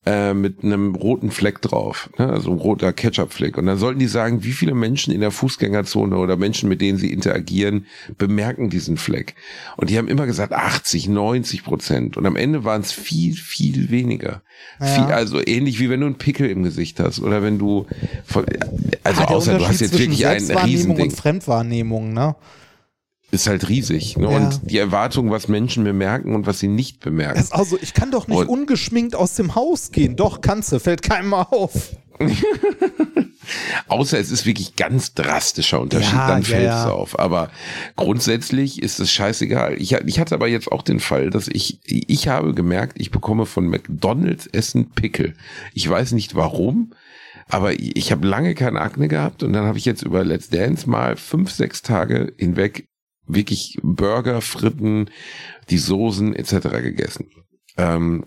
äh, 0.05 0.33
mit 0.33 0.63
einem 0.63 0.95
roten 0.95 1.29
Fleck 1.29 1.61
drauf, 1.61 2.09
ne? 2.17 2.29
also 2.29 2.51
ein 2.51 2.57
roter 2.57 2.93
Ketchup-Fleck. 2.93 3.57
Und 3.57 3.65
dann 3.65 3.77
sollten 3.77 3.99
die 3.99 4.07
sagen, 4.07 4.43
wie 4.43 4.53
viele 4.53 4.73
Menschen 4.73 5.13
in 5.13 5.19
der 5.19 5.31
Fußgängerzone 5.31 6.17
oder 6.17 6.37
Menschen, 6.37 6.69
mit 6.69 6.79
denen 6.81 6.97
sie 6.97 7.11
interagieren, 7.11 7.85
bemerken 8.17 8.69
diesen 8.69 8.97
Fleck. 8.97 9.35
Und 9.75 9.89
die 9.89 9.97
haben 9.97 10.07
immer 10.07 10.25
gesagt 10.25 10.53
80, 10.53 11.09
90 11.09 11.63
Prozent. 11.63 12.15
Und 12.17 12.25
am 12.25 12.35
Ende 12.37 12.63
waren 12.63 12.81
es 12.81 12.91
viel, 12.93 13.33
viel 13.35 13.89
weniger. 13.91 14.41
Ja. 14.79 14.85
Viel, 14.85 15.03
also 15.13 15.41
ähnlich 15.45 15.79
wie 15.79 15.89
wenn 15.89 15.99
du 15.99 16.05
einen 16.05 16.17
Pickel 16.17 16.49
im 16.49 16.63
Gesicht 16.63 16.99
hast 16.99 17.19
oder 17.19 17.43
wenn 17.43 17.57
du, 17.59 17.85
von, 18.25 18.45
also 19.03 19.21
Ah, 19.21 19.25
außer 19.25 19.57
du 19.57 19.67
hast 19.67 19.81
jetzt 19.81 19.99
wirklich 19.99 20.25
ein 20.25 20.39
Selbstwahrnehmung 20.39 20.75
Riesending 20.77 21.09
und 21.09 21.15
Fremdwahrnehmung, 21.15 22.13
ne? 22.13 22.35
Ist 23.31 23.47
halt 23.47 23.69
riesig. 23.69 24.17
Ne? 24.17 24.29
Ja. 24.31 24.37
Und 24.37 24.61
die 24.63 24.77
Erwartung, 24.77 25.29
was 25.31 25.47
Menschen 25.47 25.83
bemerken 25.83 26.33
und 26.35 26.47
was 26.47 26.59
sie 26.59 26.67
nicht 26.67 26.99
bemerken. 26.99 27.43
Also, 27.51 27.77
ich 27.81 27.93
kann 27.93 28.11
doch 28.11 28.27
nicht 28.27 28.37
Und- 28.37 28.47
ungeschminkt 28.49 29.15
aus 29.15 29.35
dem 29.35 29.55
Haus 29.55 29.91
gehen. 29.91 30.15
Doch, 30.15 30.41
kannst 30.41 30.71
du, 30.71 30.79
fällt 30.79 31.01
keinem 31.01 31.33
auf. 31.33 31.95
Außer 33.87 34.19
es 34.19 34.29
ist 34.29 34.45
wirklich 34.45 34.75
ganz 34.75 35.13
drastischer 35.13 35.79
Unterschied, 35.79 36.13
Ja, 36.13 36.27
dann 36.27 36.41
ja, 36.43 36.47
fällt 36.47 36.63
es 36.69 36.85
ja. 36.85 36.91
auf. 36.91 37.17
Aber 37.17 37.49
grundsätzlich 37.95 38.81
ist 38.83 38.99
es 38.99 39.11
scheißegal. 39.11 39.75
Ich, 39.81 39.93
ich 39.93 40.19
hatte 40.19 40.35
aber 40.35 40.47
jetzt 40.47 40.71
auch 40.71 40.81
den 40.83 40.99
Fall, 40.99 41.29
dass 41.29 41.47
ich, 41.47 41.79
ich 41.85 42.27
habe 42.27 42.53
gemerkt, 42.53 42.99
ich 42.99 43.09
bekomme 43.11 43.45
von 43.45 43.67
McDonalds 43.67 44.47
Essen 44.47 44.91
Pickel. 44.91 45.33
Ich 45.73 45.89
weiß 45.89 46.11
nicht 46.11 46.35
warum. 46.35 46.91
Aber 47.47 47.73
ich, 47.73 47.95
ich 47.95 48.11
habe 48.11 48.27
lange 48.27 48.53
keine 48.53 48.79
Akne 48.81 49.07
gehabt 49.07 49.41
und 49.41 49.53
dann 49.53 49.65
habe 49.65 49.79
ich 49.79 49.85
jetzt 49.85 50.03
über 50.03 50.23
Let's 50.23 50.49
Dance 50.49 50.87
mal 50.87 51.15
fünf, 51.15 51.49
sechs 51.49 51.81
Tage 51.81 52.33
hinweg 52.37 52.88
wirklich 53.29 53.77
Burger, 53.81 54.41
Fritten, 54.41 55.09
die 55.69 55.77
Soßen 55.77 56.35
etc. 56.35 56.69
gegessen. 56.81 57.29
Ähm, 57.77 58.25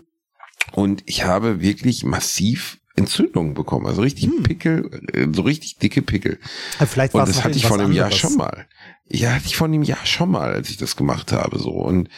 und 0.71 1.03
ich 1.05 1.25
habe 1.25 1.61
wirklich 1.61 2.03
massiv 2.03 2.79
Entzündungen 2.95 3.53
bekommen. 3.53 3.87
Also 3.87 4.01
richtig 4.01 4.29
Pickel, 4.43 4.89
äh, 5.13 5.27
so 5.31 5.41
richtig 5.41 5.77
dicke 5.77 6.01
Pickel. 6.01 6.39
Vielleicht 6.85 7.13
Und 7.13 7.27
das 7.27 7.43
hatte 7.43 7.57
ich 7.57 7.65
vor 7.65 7.79
einem 7.79 7.91
Jahr 7.91 8.05
anderes. 8.05 8.19
schon 8.21 8.35
mal. 8.35 8.67
Ja, 9.07 9.31
hatte 9.33 9.45
ich 9.45 9.55
vor 9.55 9.67
einem 9.67 9.83
Jahr 9.83 10.05
schon 10.05 10.31
mal, 10.31 10.53
als 10.53 10.69
ich 10.69 10.77
das 10.77 10.95
gemacht 10.95 11.31
habe. 11.31 11.59
So 11.59 11.71
und 11.71 12.09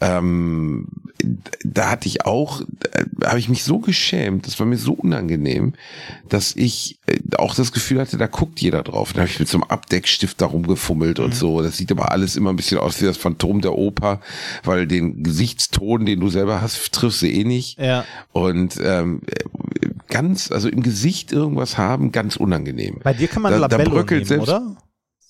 ähm, 0.00 0.88
da 1.64 1.90
hatte 1.90 2.08
ich 2.08 2.24
auch, 2.24 2.62
da 3.12 3.28
habe 3.28 3.38
ich 3.38 3.48
mich 3.50 3.62
so 3.64 3.78
geschämt, 3.78 4.46
das 4.46 4.58
war 4.58 4.66
mir 4.66 4.78
so 4.78 4.94
unangenehm, 4.94 5.74
dass 6.30 6.56
ich 6.56 6.98
äh, 7.06 7.18
auch 7.36 7.54
das 7.54 7.72
Gefühl 7.72 8.00
hatte, 8.00 8.16
da 8.16 8.26
guckt 8.26 8.60
jeder 8.60 8.82
drauf. 8.82 9.12
Da 9.12 9.20
habe 9.20 9.28
ich 9.30 9.38
mit 9.38 9.48
so 9.48 9.58
einem 9.58 9.64
Abdeckstift 9.64 10.40
da 10.40 10.46
rumgefummelt 10.46 11.18
Mhm. 11.18 11.24
und 11.26 11.34
so. 11.34 11.60
Das 11.62 11.76
sieht 11.76 11.90
aber 11.92 12.10
alles 12.12 12.36
immer 12.36 12.50
ein 12.50 12.56
bisschen 12.56 12.78
aus 12.78 13.00
wie 13.00 13.04
das 13.04 13.18
Phantom 13.18 13.60
der 13.60 13.74
Oper, 13.76 14.20
weil 14.64 14.86
den 14.86 15.22
Gesichtston, 15.22 16.06
den 16.06 16.20
du 16.20 16.30
selber 16.30 16.62
hast, 16.62 16.92
triffst 16.92 17.20
du 17.22 17.26
eh 17.26 17.44
nicht. 17.44 17.78
Ja. 17.78 18.04
Und 18.32 18.78
ähm, 18.82 19.20
ganz, 20.08 20.50
also 20.50 20.68
im 20.68 20.82
Gesicht 20.82 21.32
irgendwas 21.32 21.76
haben, 21.76 22.12
ganz 22.12 22.36
unangenehm. 22.36 22.96
Bei 23.02 23.12
dir 23.12 23.28
kann 23.28 23.42
man 23.42 23.52
Da- 23.52 23.68
da 23.68 23.76
Labello 23.76 23.90
bröckelt 23.96 24.20
nehmen, 24.30 24.44
selbst- 24.46 24.48
oder? 24.48 24.76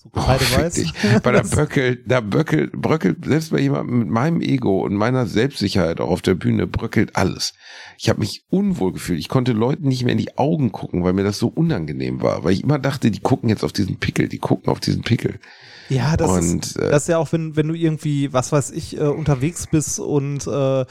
So 0.03 0.09
Oh, 0.15 0.19
kreideweiß. 0.19 0.73
fick 0.75 0.85
dich. 0.85 1.21
Bei 1.21 1.31
der 1.31 1.43
Böckel, 1.43 2.03
da 2.07 2.21
böckelt, 2.21 2.71
bröckelt, 2.71 3.23
selbst 3.23 3.51
bei 3.51 3.59
jemandem 3.59 3.99
mit 3.99 4.07
meinem 4.09 4.41
Ego 4.41 4.81
und 4.83 4.95
meiner 4.95 5.27
Selbstsicherheit 5.27 5.99
auch 6.01 6.09
auf 6.09 6.23
der 6.23 6.33
Bühne 6.33 6.65
bröckelt 6.65 7.15
alles. 7.15 7.53
Ich 7.99 8.09
habe 8.09 8.19
mich 8.19 8.43
unwohl 8.49 8.93
gefühlt. 8.93 9.19
Ich 9.19 9.29
konnte 9.29 9.51
Leuten 9.51 9.87
nicht 9.87 10.03
mehr 10.03 10.13
in 10.13 10.17
die 10.17 10.39
Augen 10.39 10.71
gucken, 10.71 11.03
weil 11.03 11.13
mir 11.13 11.23
das 11.23 11.37
so 11.37 11.49
unangenehm 11.49 12.23
war. 12.23 12.43
Weil 12.43 12.53
ich 12.53 12.63
immer 12.63 12.79
dachte, 12.79 13.11
die 13.11 13.19
gucken 13.19 13.47
jetzt 13.49 13.63
auf 13.63 13.73
diesen 13.73 13.97
Pickel, 13.97 14.27
die 14.27 14.39
gucken 14.39 14.71
auf 14.71 14.79
diesen 14.79 15.03
Pickel. 15.03 15.39
Ja, 15.91 16.15
das, 16.15 16.31
Und, 16.31 16.65
ist, 16.65 16.75
äh, 16.77 16.89
das 16.89 17.03
ist 17.03 17.07
ja 17.09 17.17
auch, 17.17 17.31
wenn, 17.33 17.57
wenn 17.57 17.67
du 17.67 17.73
irgendwie, 17.73 18.31
was 18.31 18.51
weiß 18.53 18.71
ich, 18.71 18.97
äh, 18.97 19.03
unterwegs 19.03 19.67
bist 19.67 19.99
und 19.99 20.47
äh, 20.47 20.85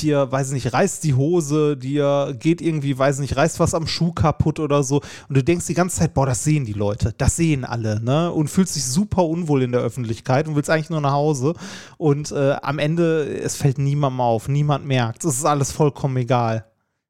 dir, 0.00 0.32
weiß 0.32 0.52
nicht, 0.52 0.72
reißt 0.72 1.04
die 1.04 1.12
Hose, 1.12 1.76
dir 1.76 2.34
geht 2.38 2.62
irgendwie, 2.62 2.96
weiß 2.96 3.18
nicht, 3.18 3.36
reißt 3.36 3.60
was 3.60 3.74
am 3.74 3.86
Schuh 3.86 4.12
kaputt 4.12 4.58
oder 4.58 4.82
so 4.82 5.02
und 5.28 5.36
du 5.36 5.44
denkst 5.44 5.66
die 5.66 5.74
ganze 5.74 5.96
Zeit, 5.98 6.14
boah, 6.14 6.24
das 6.24 6.42
sehen 6.42 6.64
die 6.64 6.72
Leute, 6.72 7.14
das 7.18 7.36
sehen 7.36 7.66
alle, 7.66 8.02
ne? 8.02 8.32
Und 8.32 8.48
fühlst 8.48 8.76
dich 8.76 8.86
super 8.86 9.26
unwohl 9.26 9.62
in 9.62 9.72
der 9.72 9.82
Öffentlichkeit 9.82 10.48
und 10.48 10.56
willst 10.56 10.70
eigentlich 10.70 10.90
nur 10.90 11.02
nach 11.02 11.12
Hause 11.12 11.52
und 11.98 12.32
äh, 12.32 12.52
am 12.62 12.78
Ende, 12.78 13.38
es 13.38 13.56
fällt 13.56 13.76
niemandem 13.76 14.22
auf, 14.22 14.48
niemand 14.48 14.86
merkt, 14.86 15.24
es 15.26 15.36
ist 15.36 15.44
alles 15.44 15.70
vollkommen 15.70 16.16
egal, 16.16 16.64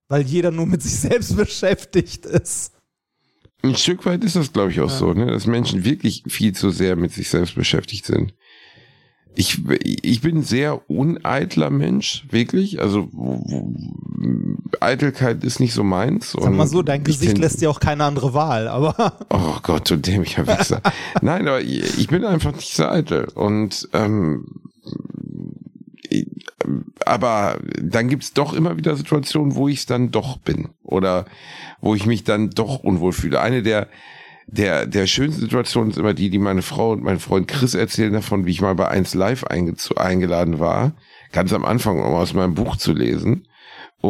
weil 0.08 0.22
jeder 0.22 0.50
nur 0.50 0.66
mit 0.66 0.82
sich 0.82 0.96
selbst 1.00 1.36
beschäftigt 1.36 2.26
ist. 2.26 2.72
Ein 3.68 3.76
Stück 3.76 4.04
weit 4.06 4.24
ist 4.24 4.36
das, 4.36 4.52
glaube 4.52 4.70
ich, 4.70 4.80
auch 4.80 4.90
so, 4.90 5.12
ne? 5.12 5.26
dass 5.26 5.46
Menschen 5.46 5.84
wirklich 5.84 6.22
viel 6.26 6.52
zu 6.54 6.70
sehr 6.70 6.96
mit 6.96 7.12
sich 7.12 7.28
selbst 7.28 7.54
beschäftigt 7.54 8.04
sind. 8.06 8.34
Ich, 9.38 9.58
ich 10.02 10.22
bin 10.22 10.38
ein 10.38 10.42
sehr 10.42 10.88
uneitler 10.90 11.68
Mensch, 11.68 12.24
wirklich. 12.30 12.80
Also 12.80 13.08
Eitelkeit 14.80 15.44
ist 15.44 15.60
nicht 15.60 15.74
so 15.74 15.84
meins. 15.84 16.32
Sag 16.32 16.52
mal 16.54 16.66
so, 16.66 16.80
dein 16.82 17.00
ich 17.02 17.06
Gesicht 17.06 17.32
ten- 17.34 17.42
lässt 17.42 17.60
dir 17.60 17.68
auch 17.70 17.80
keine 17.80 18.04
andere 18.04 18.32
Wahl, 18.32 18.66
aber 18.66 19.18
Oh 19.30 19.56
Gott, 19.62 19.90
du 19.90 19.96
dämlicher 19.96 20.46
Wichser. 20.46 20.80
Nein, 21.20 21.46
aber 21.48 21.60
ich 21.60 21.98
ich 21.98 22.08
bin 22.08 22.24
einfach 22.24 22.54
nicht 22.54 22.72
so 22.72 22.86
eitel. 22.86 23.26
Und 23.34 23.88
ähm, 23.92 24.46
aber 27.04 27.58
dann 27.80 28.08
gibt's 28.08 28.32
doch 28.32 28.52
immer 28.54 28.76
wieder 28.78 28.96
Situationen, 28.96 29.54
wo 29.54 29.68
ich 29.68 29.80
es 29.80 29.86
dann 29.86 30.10
doch 30.10 30.38
bin 30.38 30.70
oder 30.86 31.26
wo 31.80 31.94
ich 31.94 32.06
mich 32.06 32.24
dann 32.24 32.50
doch 32.50 32.78
unwohl 32.80 33.12
fühle. 33.12 33.40
Eine 33.40 33.62
der 33.62 33.88
der, 34.48 34.86
der 34.86 35.08
schönsten 35.08 35.40
Situationen 35.40 35.90
ist 35.90 35.98
immer 35.98 36.14
die, 36.14 36.30
die 36.30 36.38
meine 36.38 36.62
Frau 36.62 36.92
und 36.92 37.02
mein 37.02 37.18
Freund 37.18 37.48
Chris 37.48 37.74
erzählen 37.74 38.12
davon, 38.12 38.46
wie 38.46 38.52
ich 38.52 38.60
mal 38.60 38.76
bei 38.76 38.86
1 38.86 39.14
Live 39.14 39.42
eingeladen 39.42 40.60
war, 40.60 40.92
ganz 41.32 41.52
am 41.52 41.64
Anfang, 41.64 41.98
um 41.98 42.14
aus 42.14 42.32
meinem 42.32 42.54
Buch 42.54 42.76
zu 42.76 42.92
lesen 42.92 43.48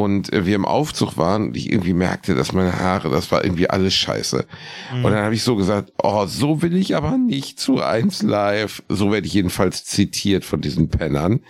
und 0.05 0.33
äh, 0.33 0.47
wir 0.47 0.55
im 0.55 0.65
Aufzug 0.65 1.17
waren 1.17 1.49
und 1.49 1.57
ich 1.57 1.71
irgendwie 1.71 1.93
merkte, 1.93 2.35
dass 2.35 2.53
meine 2.53 2.79
Haare, 2.79 3.11
das 3.11 3.31
war 3.31 3.45
irgendwie 3.45 3.71
alles 3.71 3.95
scheiße. 3.95 4.47
Mhm. 4.95 5.05
Und 5.05 5.13
dann 5.13 5.25
habe 5.25 5.35
ich 5.35 5.43
so 5.43 5.57
gesagt, 5.57 5.93
oh, 6.03 6.27
so 6.27 6.63
will 6.63 6.77
ich 6.77 6.97
aber 6.97 7.19
nicht 7.19 7.59
zu 7.61 7.83
eins 7.83 8.23
live. 8.23 8.83
So 8.89 9.13
werde 9.13 9.27
ich 9.27 9.35
jedenfalls 9.35 9.85
zitiert 9.85 10.45
von 10.45 10.61
diesen 10.61 10.89
Pennern. 10.89 11.41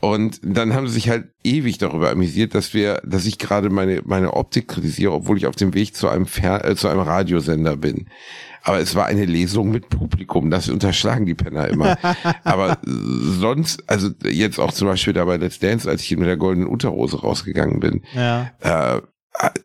Und 0.00 0.40
dann 0.42 0.74
haben 0.74 0.88
sie 0.88 0.94
sich 0.94 1.08
halt 1.08 1.28
ewig 1.44 1.78
darüber 1.78 2.10
amüsiert, 2.10 2.54
dass 2.54 2.74
wir, 2.74 3.00
dass 3.04 3.26
ich 3.26 3.38
gerade 3.38 3.70
meine, 3.70 4.02
meine 4.04 4.34
Optik 4.34 4.68
kritisiere, 4.68 5.12
obwohl 5.12 5.38
ich 5.38 5.46
auf 5.46 5.56
dem 5.56 5.74
Weg 5.74 5.94
zu 5.94 6.08
einem, 6.08 6.26
Fer 6.26 6.64
äh, 6.64 6.76
zu 6.76 6.88
einem 6.88 7.00
Radiosender 7.00 7.76
bin. 7.76 8.08
Aber 8.66 8.80
es 8.80 8.96
war 8.96 9.06
eine 9.06 9.26
Lesung 9.26 9.70
mit 9.70 9.90
Publikum. 9.90 10.50
Das 10.50 10.68
unterschlagen 10.68 11.24
die 11.24 11.36
Penner 11.36 11.68
immer. 11.68 11.96
Aber 12.42 12.78
sonst, 12.82 13.88
also 13.88 14.10
jetzt 14.24 14.58
auch 14.58 14.72
zum 14.72 14.88
Beispiel 14.88 15.12
da 15.12 15.24
bei 15.24 15.36
Let's 15.36 15.60
Dance, 15.60 15.88
als 15.88 16.02
ich 16.02 16.10
mit 16.16 16.26
der 16.26 16.36
goldenen 16.36 16.66
Unterhose 16.66 17.20
rausgegangen 17.20 17.78
bin. 17.78 18.02
Ja. 18.12 18.50
Äh, 18.58 19.02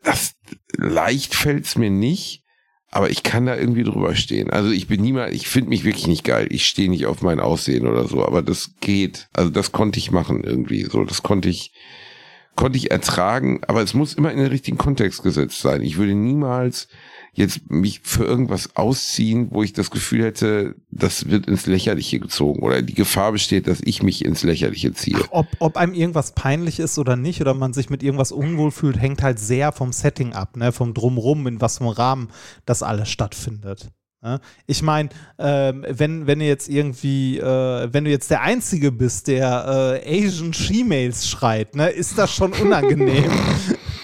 das 0.04 0.36
leicht 0.76 1.34
fällt's 1.34 1.76
mir 1.76 1.90
nicht, 1.90 2.44
aber 2.92 3.10
ich 3.10 3.24
kann 3.24 3.44
da 3.44 3.56
irgendwie 3.56 3.82
drüber 3.82 4.14
stehen. 4.14 4.50
Also 4.50 4.70
ich 4.70 4.86
bin 4.86 5.02
niemand, 5.02 5.34
ich 5.34 5.48
finde 5.48 5.70
mich 5.70 5.82
wirklich 5.82 6.06
nicht 6.06 6.22
geil. 6.22 6.46
Ich 6.50 6.64
stehe 6.64 6.88
nicht 6.88 7.06
auf 7.06 7.22
mein 7.22 7.40
Aussehen 7.40 7.88
oder 7.88 8.06
so, 8.06 8.24
aber 8.24 8.40
das 8.40 8.76
geht. 8.80 9.28
Also 9.32 9.50
das 9.50 9.72
konnte 9.72 9.98
ich 9.98 10.12
machen 10.12 10.44
irgendwie. 10.44 10.84
So, 10.84 11.04
das 11.04 11.24
konnte 11.24 11.48
ich, 11.48 11.72
konnte 12.54 12.78
ich 12.78 12.92
ertragen, 12.92 13.62
aber 13.66 13.82
es 13.82 13.94
muss 13.94 14.14
immer 14.14 14.30
in 14.30 14.38
den 14.38 14.46
richtigen 14.46 14.78
Kontext 14.78 15.24
gesetzt 15.24 15.60
sein. 15.60 15.82
Ich 15.82 15.96
würde 15.96 16.14
niemals 16.14 16.86
jetzt 17.32 17.70
mich 17.70 18.00
für 18.00 18.24
irgendwas 18.24 18.76
ausziehen, 18.76 19.48
wo 19.50 19.62
ich 19.62 19.72
das 19.72 19.90
Gefühl 19.90 20.24
hätte, 20.24 20.74
das 20.90 21.30
wird 21.30 21.46
ins 21.46 21.66
Lächerliche 21.66 22.20
gezogen 22.20 22.62
oder 22.62 22.82
die 22.82 22.94
Gefahr 22.94 23.32
besteht, 23.32 23.66
dass 23.66 23.80
ich 23.82 24.02
mich 24.02 24.24
ins 24.24 24.42
Lächerliche 24.42 24.92
ziehe. 24.92 25.18
Ob, 25.30 25.46
ob 25.58 25.76
einem 25.78 25.94
irgendwas 25.94 26.32
peinlich 26.32 26.78
ist 26.78 26.98
oder 26.98 27.16
nicht 27.16 27.40
oder 27.40 27.54
man 27.54 27.72
sich 27.72 27.88
mit 27.88 28.02
irgendwas 28.02 28.32
unwohl 28.32 28.70
fühlt, 28.70 29.00
hängt 29.00 29.22
halt 29.22 29.38
sehr 29.38 29.72
vom 29.72 29.92
Setting 29.92 30.34
ab, 30.34 30.56
ne? 30.56 30.72
vom 30.72 30.92
Drumrum, 30.92 31.46
in 31.46 31.60
was 31.60 31.78
für 31.78 31.84
einem 31.84 31.94
Rahmen 31.94 32.28
das 32.66 32.82
alles 32.82 33.08
stattfindet. 33.08 33.90
Ich 34.66 34.82
meine, 34.82 35.08
ähm, 35.38 35.84
wenn, 35.88 36.28
wenn 36.28 36.38
du 36.38 36.44
jetzt 36.44 36.68
irgendwie, 36.68 37.38
äh, 37.38 37.88
wenn 37.92 38.04
du 38.04 38.10
jetzt 38.10 38.30
der 38.30 38.42
Einzige 38.42 38.92
bist, 38.92 39.26
der 39.26 40.00
äh, 40.04 40.26
Asian 40.26 40.52
She-Mails 40.52 41.28
schreit, 41.28 41.74
ne, 41.74 41.88
ist 41.88 42.18
das 42.18 42.32
schon 42.32 42.52
unangenehm. 42.62 43.32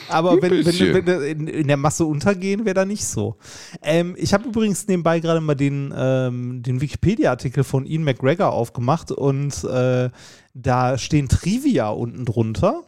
Aber 0.08 0.40
wenn, 0.42 0.64
wenn, 0.64 1.06
wenn, 1.06 1.22
in, 1.22 1.48
in, 1.48 1.66
der 1.68 1.76
Masse 1.76 2.04
untergehen, 2.04 2.64
wäre 2.64 2.74
da 2.74 2.84
nicht 2.84 3.04
so. 3.04 3.36
Ähm, 3.82 4.14
ich 4.18 4.34
habe 4.34 4.48
übrigens 4.48 4.86
nebenbei 4.88 5.20
gerade 5.20 5.40
mal 5.40 5.54
den, 5.54 5.92
ähm, 5.96 6.62
den 6.62 6.80
Wikipedia-Artikel 6.80 7.64
von 7.64 7.86
Ian 7.86 8.04
McGregor 8.04 8.52
aufgemacht 8.52 9.12
und 9.12 9.64
äh, 9.64 10.10
da 10.54 10.98
stehen 10.98 11.28
Trivia 11.28 11.88
unten 11.90 12.24
drunter. 12.24 12.84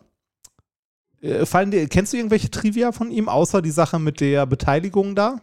Äh, 1.20 1.46
fallen 1.46 1.70
dir, 1.70 1.86
kennst 1.88 2.12
du 2.12 2.16
irgendwelche 2.16 2.50
Trivia 2.50 2.92
von 2.92 3.10
ihm, 3.10 3.28
außer 3.28 3.62
die 3.62 3.70
Sache 3.70 3.98
mit 3.98 4.20
der 4.20 4.46
Beteiligung 4.46 5.14
da? 5.14 5.36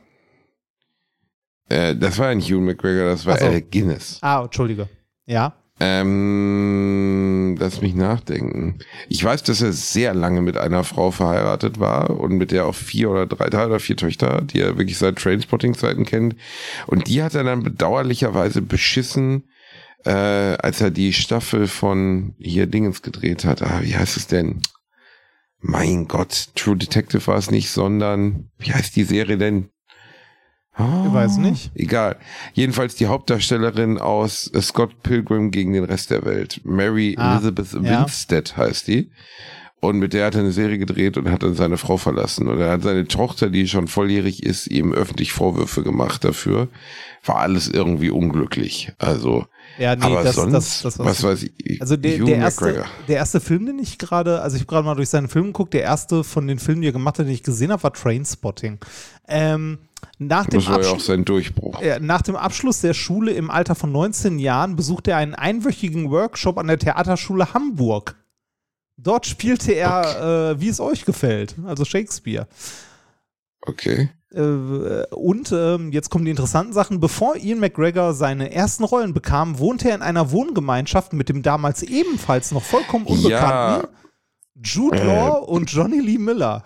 Äh, 1.70 1.96
das 1.96 2.18
war 2.18 2.34
nicht 2.34 2.52
Hugh 2.52 2.62
McGregor, 2.62 3.06
das 3.06 3.26
war 3.26 3.38
so. 3.38 3.46
Alec 3.46 3.72
Guinness. 3.72 4.20
Ah, 4.22 4.44
Entschuldige. 4.44 4.90
Ja. 5.26 5.54
Ähm, 5.80 7.56
lass 7.60 7.82
mich 7.82 7.94
nachdenken. 7.94 8.80
Ich 9.10 9.24
weiß, 9.24 9.44
dass 9.44 9.62
er 9.62 9.74
sehr 9.74 10.16
lange 10.16 10.42
mit 10.42 10.58
einer 10.58 10.84
Frau 10.84 11.12
verheiratet 11.12 11.80
war 11.80 12.10
und 12.20 12.38
mit 12.38 12.52
der 12.52 12.66
auch 12.66 12.74
vier 12.74 13.12
oder 13.12 13.28
drei, 13.28 13.50
drei 13.50 13.68
oder 13.68 13.80
vier 13.80 13.96
Töchter, 13.96 14.42
die 14.42 14.60
er 14.60 14.78
wirklich 14.78 14.98
seit 14.98 15.18
Trainspotting-Zeiten 15.18 16.06
kennt. 16.06 16.36
Und 16.88 17.08
die 17.08 17.22
hat 17.22 17.36
er 17.36 17.44
dann 17.44 17.62
bedauerlicherweise 17.62 18.64
beschissen, 18.64 19.50
äh, 20.04 20.10
als 20.12 20.82
er 20.82 20.90
die 20.90 21.14
Staffel 21.14 21.68
von 21.68 22.34
hier 22.40 22.66
Dingens 22.66 23.04
gedreht 23.04 23.46
hat. 23.46 23.62
Ah, 23.62 23.82
wie 23.84 23.96
heißt 23.96 24.18
es 24.18 24.26
denn? 24.26 24.62
Mein 25.60 26.08
Gott, 26.08 26.50
True 26.56 26.78
Detective 26.78 27.26
war 27.28 27.38
es 27.38 27.52
nicht, 27.52 27.70
sondern 27.70 28.50
wie 28.58 28.74
heißt 28.74 28.96
die 28.96 29.04
Serie 29.04 29.38
denn? 29.38 29.70
Ich 30.78 31.14
weiß 31.14 31.38
nicht. 31.38 31.72
Egal. 31.74 32.18
Jedenfalls 32.54 32.96
die 32.96 33.08
Hauptdarstellerin 33.08 33.98
aus 33.98 34.52
Scott 34.62 35.02
Pilgrim 35.02 35.50
gegen 35.52 35.74
den 35.74 35.84
Rest 35.84 36.12
der 36.12 36.24
Welt. 36.24 36.62
Mary 36.64 37.16
ah, 37.18 37.34
Elizabeth 37.34 37.74
ja. 37.74 38.02
Winstead 38.02 38.56
heißt 38.56 38.88
die. 38.88 39.10
Und 39.80 40.00
mit 40.00 40.14
der 40.14 40.26
hat 40.26 40.36
er 40.36 40.42
eine 40.42 40.52
Serie 40.52 40.80
gedreht 40.80 41.18
und 41.18 41.30
hat 41.30 41.44
dann 41.44 41.54
seine 41.54 41.78
Frau 41.78 41.98
verlassen. 41.98 42.48
Und 42.48 42.60
er 42.60 42.72
hat 42.72 42.82
seine 42.82 43.08
Tochter, 43.08 43.50
die 43.50 43.68
schon 43.68 43.88
volljährig 43.88 44.44
ist, 44.44 44.68
ihm 44.68 44.92
öffentlich 44.92 45.34
Vorwürfe 45.34 45.84
gemacht 45.84 46.24
dafür. 46.24 46.68
War 47.24 47.38
alles 47.38 47.70
irgendwie 47.70 48.10
unglücklich. 48.10 48.92
Also, 48.98 49.46
ja, 49.78 49.96
nee, 49.96 50.04
aber 50.04 50.24
das, 50.24 50.36
sonst, 50.36 50.54
das, 50.54 50.82
das, 50.82 51.00
was, 51.00 51.06
was 51.06 51.24
weiß 51.24 51.50
ich. 51.64 51.80
Also 51.80 51.96
der, 51.96 52.18
der, 52.18 52.38
erste, 52.38 52.86
der 53.08 53.18
erste 53.18 53.40
Film, 53.40 53.68
den 53.68 53.78
ich 53.78 54.00
gerade, 54.00 54.42
also 54.42 54.56
ich 54.56 54.64
habe 54.64 54.70
gerade 54.70 54.86
mal 54.86 54.96
durch 54.96 55.10
seinen 55.10 55.28
Film 55.28 55.48
geguckt, 55.48 55.76
der 55.76 55.84
erste 55.84 56.24
von 56.24 56.48
den 56.48 56.58
Filmen, 56.58 56.82
die 56.82 56.88
er 56.88 56.94
gemacht 56.94 57.20
hat, 57.20 57.28
den 57.28 57.34
ich 57.34 57.44
gesehen 57.44 57.72
habe, 57.72 57.84
war 57.84 57.94
Trainspotting. 57.94 58.80
Ähm, 59.28 59.78
nach 60.20 60.46
dem, 60.46 60.60
das 60.60 60.70
war 60.70 60.82
ja 60.82 60.90
auch 60.90 61.00
sein 61.00 61.26
Durchbruch. 61.26 61.80
nach 62.00 62.22
dem 62.22 62.36
Abschluss 62.36 62.82
der 62.82 62.94
Schule 62.94 63.32
im 63.32 63.52
Alter 63.52 63.76
von 63.76 63.92
19 63.92 64.40
Jahren 64.40 64.76
besuchte 64.76 65.12
er 65.12 65.18
einen 65.18 65.36
einwöchigen 65.36 66.10
Workshop 66.10 66.58
an 66.58 66.68
der 66.68 66.80
Theaterschule 66.80 67.54
Hamburg. 67.54 68.16
Dort 68.98 69.28
spielte 69.28 69.74
er, 69.74 70.00
okay. 70.00 70.52
äh, 70.52 70.62
wie 70.62 70.70
es 70.70 70.80
euch 70.80 71.06
gefällt, 71.06 71.56
also 71.66 71.86
Shakespeare. 71.86 72.48
Okay. 73.62 74.10
Äh, 74.34 75.06
und 75.12 75.52
äh, 75.52 75.78
jetzt 75.90 76.10
kommen 76.10 76.26
die 76.26 76.32
interessanten 76.32 76.74
Sachen. 76.74 77.00
Bevor 77.00 77.36
Ian 77.36 77.60
McGregor 77.60 78.14
seine 78.14 78.52
ersten 78.52 78.84
Rollen 78.84 79.14
bekam, 79.14 79.60
wohnte 79.60 79.90
er 79.90 79.96
in 79.96 80.02
einer 80.02 80.32
Wohngemeinschaft 80.32 81.14
mit 81.14 81.30
dem 81.30 81.44
damals 81.44 81.84
ebenfalls 81.84 82.52
noch 82.52 82.64
vollkommen 82.64 83.06
unbekannten 83.06 83.88
ja. 83.88 83.90
Jude 84.64 85.04
Law 85.04 85.38
äh. 85.38 85.46
und 85.46 85.72
Johnny 85.72 86.00
Lee 86.00 86.18
Miller. 86.18 86.64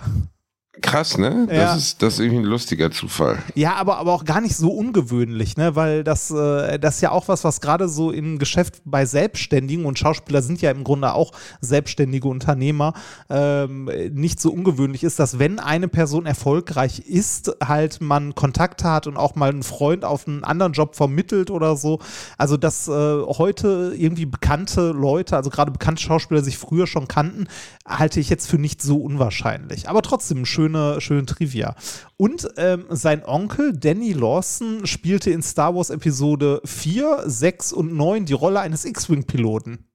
Krass, 0.79 1.17
ne? 1.17 1.47
Das, 1.49 1.57
ja. 1.57 1.75
ist, 1.75 2.01
das 2.01 2.13
ist 2.13 2.19
irgendwie 2.21 2.39
ein 2.39 2.45
lustiger 2.45 2.91
Zufall. 2.91 3.39
Ja, 3.55 3.75
aber, 3.75 3.97
aber 3.97 4.13
auch 4.13 4.23
gar 4.23 4.39
nicht 4.39 4.55
so 4.55 4.69
ungewöhnlich, 4.69 5.57
ne? 5.57 5.75
Weil 5.75 6.05
das, 6.05 6.31
äh, 6.31 6.79
das 6.79 6.95
ist 6.95 7.01
ja 7.01 7.11
auch 7.11 7.27
was, 7.27 7.43
was 7.43 7.59
gerade 7.59 7.89
so 7.89 8.09
im 8.09 8.39
Geschäft 8.39 8.81
bei 8.85 9.05
Selbstständigen 9.05 9.83
und 9.83 9.99
Schauspieler 9.99 10.41
sind 10.41 10.61
ja 10.61 10.71
im 10.71 10.85
Grunde 10.85 11.13
auch 11.13 11.33
selbstständige 11.59 12.29
Unternehmer, 12.29 12.93
ähm, 13.29 13.91
nicht 14.13 14.39
so 14.39 14.49
ungewöhnlich 14.49 15.03
ist, 15.03 15.19
dass 15.19 15.39
wenn 15.39 15.59
eine 15.59 15.89
Person 15.89 16.25
erfolgreich 16.25 16.99
ist, 16.99 17.51
halt 17.61 17.99
man 17.99 18.33
Kontakt 18.33 18.85
hat 18.85 19.07
und 19.07 19.17
auch 19.17 19.35
mal 19.35 19.49
einen 19.49 19.63
Freund 19.63 20.05
auf 20.05 20.25
einen 20.25 20.45
anderen 20.45 20.71
Job 20.71 20.95
vermittelt 20.95 21.51
oder 21.51 21.75
so. 21.75 21.99
Also, 22.37 22.55
dass 22.55 22.87
äh, 22.87 22.91
heute 22.91 23.93
irgendwie 23.97 24.25
bekannte 24.25 24.91
Leute, 24.91 25.35
also 25.35 25.49
gerade 25.49 25.71
bekannte 25.71 26.01
Schauspieler 26.01 26.41
sich 26.41 26.57
früher 26.57 26.87
schon 26.87 27.09
kannten, 27.09 27.47
halte 27.85 28.21
ich 28.21 28.29
jetzt 28.29 28.49
für 28.49 28.57
nicht 28.57 28.81
so 28.81 28.99
unwahrscheinlich. 28.99 29.89
Aber 29.89 30.01
trotzdem 30.01 30.45
schön 30.45 30.60
schöne, 30.61 31.01
schöne 31.01 31.25
Trivia. 31.25 31.75
Und 32.17 32.47
ähm, 32.57 32.85
sein 32.89 33.23
Onkel 33.25 33.73
Danny 33.73 34.13
Lawson 34.13 34.85
spielte 34.85 35.31
in 35.31 35.41
Star 35.41 35.75
Wars 35.75 35.89
Episode 35.89 36.61
4, 36.65 37.23
6 37.25 37.73
und 37.73 37.95
9 37.95 38.25
die 38.25 38.33
Rolle 38.33 38.59
eines 38.59 38.85
X-Wing-Piloten. 38.85 39.87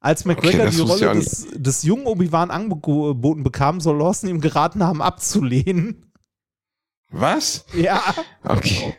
Als 0.00 0.24
McGregor 0.24 0.66
okay, 0.66 0.76
die 0.76 0.80
Rolle 0.80 1.14
des, 1.14 1.48
des 1.54 1.82
jungen 1.82 2.06
Obi-Wan 2.06 2.50
angeboten 2.50 3.42
bekam, 3.42 3.80
soll 3.80 3.98
Lawson 3.98 4.30
ihm 4.30 4.40
geraten 4.40 4.82
haben, 4.82 5.02
abzulehnen. 5.02 6.12
Was? 7.10 7.64
Ja. 7.74 8.02
Okay. 8.44 8.94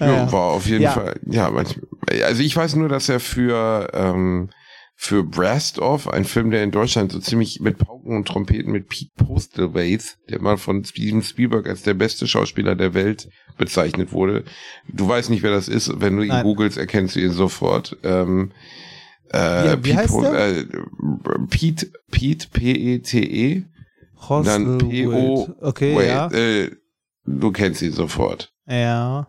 Ja, 0.00 0.30
war 0.30 0.52
auf 0.52 0.66
jeden 0.66 0.82
ja. 0.82 0.92
Fall. 0.92 1.20
Ja, 1.26 1.50
manchmal. 1.50 1.86
Also 2.22 2.42
ich 2.42 2.56
weiß 2.56 2.76
nur, 2.76 2.88
dass 2.88 3.08
er 3.08 3.20
für 3.20 3.88
ähm, 3.92 4.50
für 5.00 5.22
Brast 5.22 5.78
Off, 5.78 6.08
ein 6.08 6.24
Film, 6.24 6.50
der 6.50 6.64
in 6.64 6.72
Deutschland 6.72 7.12
so 7.12 7.20
ziemlich 7.20 7.60
mit 7.60 7.78
Pauken 7.78 8.16
und 8.16 8.26
Trompeten 8.26 8.72
mit 8.72 8.88
Pete 8.88 9.12
Postlethwaite, 9.14 10.16
der 10.28 10.42
mal 10.42 10.56
von 10.56 10.84
Steven 10.84 11.22
Spielberg 11.22 11.68
als 11.68 11.82
der 11.82 11.94
beste 11.94 12.26
Schauspieler 12.26 12.74
der 12.74 12.94
Welt 12.94 13.28
bezeichnet 13.56 14.12
wurde. 14.12 14.44
Du 14.88 15.08
weißt 15.08 15.30
nicht, 15.30 15.44
wer 15.44 15.52
das 15.52 15.68
ist. 15.68 16.00
Wenn 16.00 16.16
du 16.16 16.22
ihn 16.24 16.30
Nein. 16.30 16.42
googelst, 16.42 16.76
erkennst 16.76 17.14
du 17.14 17.20
ihn 17.20 17.30
sofort. 17.30 17.96
Ähm, 18.02 18.50
äh, 19.32 19.66
ja, 19.66 19.84
wie 19.84 19.90
Pete, 19.90 19.96
heißt 19.98 20.20
der? 20.20 20.48
Äh, 20.58 20.64
Pete, 21.48 21.92
Pete, 22.10 22.48
P-E-T-E. 22.48 23.62
-E, 24.18 24.44
dann 24.44 24.78
P-O. 24.78 25.54
Okay, 25.60 25.96
wait, 25.96 26.08
ja. 26.08 26.28
Äh, 26.32 26.72
du 27.24 27.52
kennst 27.52 27.82
ihn 27.82 27.92
sofort. 27.92 28.52
Ja. 28.66 29.28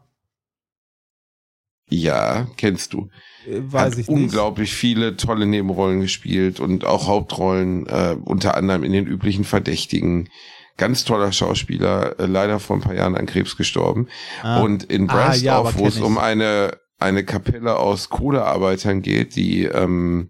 Ja, 1.90 2.48
kennst 2.58 2.94
du. 2.94 3.10
Äh, 3.48 3.62
weiß 3.72 3.92
hat 3.94 4.00
ich 4.00 4.08
nicht. 4.08 4.10
unglaublich 4.10 4.74
viele 4.74 5.18
tolle 5.18 5.46
Nebenrollen 5.46 6.02
gespielt 6.02 6.60
und 6.60 6.86
auch 6.86 7.08
Hauptrollen, 7.08 7.88
äh, 7.88 8.16
unter 8.24 8.56
anderem 8.56 8.84
in 8.84 8.92
den 8.92 9.08
üblichen 9.08 9.44
Verdächtigen. 9.44 10.30
Ganz 10.78 11.04
toller 11.04 11.32
Schauspieler, 11.34 12.20
äh, 12.20 12.26
leider 12.26 12.60
vor 12.60 12.78
ein 12.78 12.82
paar 12.82 12.96
Jahren 12.96 13.16
an 13.16 13.26
Krebs 13.26 13.58
gestorben. 13.58 14.08
Ah. 14.44 14.62
Und 14.62 14.84
in 14.86 15.08
Brastoff, 15.08 15.44
ah, 15.66 15.70
ja, 15.70 15.78
wo 15.78 15.88
es 15.88 16.00
um 16.00 16.18
eine, 16.18 16.78
eine 16.98 17.26
Kapelle 17.26 17.78
aus 17.78 18.10
Kohlearbeitern 18.10 19.02
geht, 19.02 19.36
die, 19.36 19.66
ähm, 19.66 20.30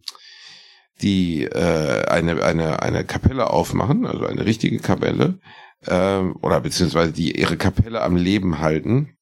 die 1.01 1.43
äh, 1.43 2.05
eine, 2.07 2.43
eine, 2.43 2.81
eine 2.81 3.05
Kapelle 3.05 3.51
aufmachen, 3.51 4.07
also 4.07 4.25
eine 4.25 4.43
richtige 4.45 4.79
Kapelle, 4.79 5.39
ähm, 5.87 6.35
oder 6.41 6.59
beziehungsweise 6.61 7.13
die 7.13 7.39
ihre 7.39 7.55
Kapelle 7.55 8.01
am 8.01 8.15
Leben 8.15 8.59
halten. 8.59 9.15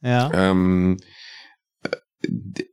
Ja. 0.00 0.30
Ähm, 0.32 0.96
d- 2.26 2.66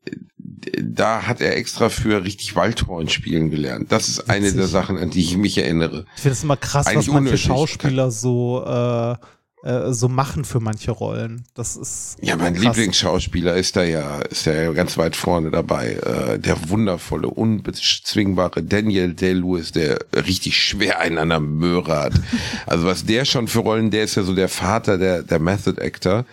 da 0.83 1.27
hat 1.27 1.41
er 1.41 1.57
extra 1.57 1.89
für 1.89 2.23
richtig 2.23 2.55
Waldhorn 2.55 3.09
spielen 3.09 3.49
gelernt. 3.49 3.91
Das 3.91 4.09
ist 4.09 4.29
eine 4.29 4.45
Witzig. 4.45 4.57
der 4.57 4.67
Sachen, 4.67 4.97
an 4.97 5.09
die 5.09 5.21
ich 5.21 5.37
mich 5.37 5.57
erinnere. 5.57 6.05
Ich 6.15 6.21
finde 6.21 6.33
es 6.33 6.43
immer 6.43 6.57
krass, 6.57 6.87
Eigentlich 6.87 7.07
was 7.07 7.13
manche. 7.13 7.37
Schauspieler 7.37 8.11
so, 8.11 8.63
äh, 8.65 9.15
äh, 9.63 9.93
so 9.93 10.09
machen 10.09 10.43
für 10.43 10.59
manche 10.59 10.91
Rollen. 10.91 11.43
Das 11.53 11.75
ist. 11.75 12.17
Ja, 12.21 12.35
mein 12.35 12.55
krass. 12.55 12.63
Lieblingsschauspieler 12.63 13.55
ist 13.55 13.75
da 13.75 13.83
ja, 13.83 14.19
ist 14.21 14.45
ja 14.45 14.71
ganz 14.71 14.97
weit 14.97 15.15
vorne 15.15 15.51
dabei. 15.51 15.93
Äh, 15.93 16.39
der 16.39 16.69
wundervolle, 16.69 17.27
unbezwingbare 17.27 18.63
Daniel 18.63 19.13
Day-Lewis, 19.13 19.71
der 19.71 19.99
richtig 20.15 20.57
schwer 20.57 20.99
einander 20.99 21.39
mörat. 21.39 22.13
also 22.65 22.87
was 22.87 23.05
der 23.05 23.25
schon 23.25 23.47
für 23.47 23.59
Rollen, 23.59 23.91
der 23.91 24.05
ist 24.05 24.15
ja 24.15 24.23
so 24.23 24.33
der 24.33 24.49
Vater 24.49 24.97
der, 24.97 25.23
der 25.23 25.39
Method 25.39 25.79
Actor. 25.81 26.25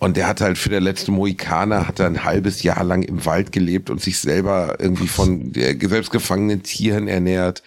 Und 0.00 0.16
der 0.16 0.26
hat 0.26 0.40
halt 0.40 0.56
für 0.56 0.70
der 0.70 0.80
letzte 0.80 1.12
Mohikaner 1.12 1.86
hat 1.86 2.00
er 2.00 2.06
ein 2.06 2.24
halbes 2.24 2.62
Jahr 2.62 2.82
lang 2.84 3.02
im 3.02 3.26
Wald 3.26 3.52
gelebt 3.52 3.90
und 3.90 4.00
sich 4.00 4.18
selber 4.18 4.76
irgendwie 4.78 5.08
von 5.08 5.52
der 5.52 5.76
selbstgefangenen 5.78 6.62
Tieren 6.62 7.06
ernährt. 7.06 7.62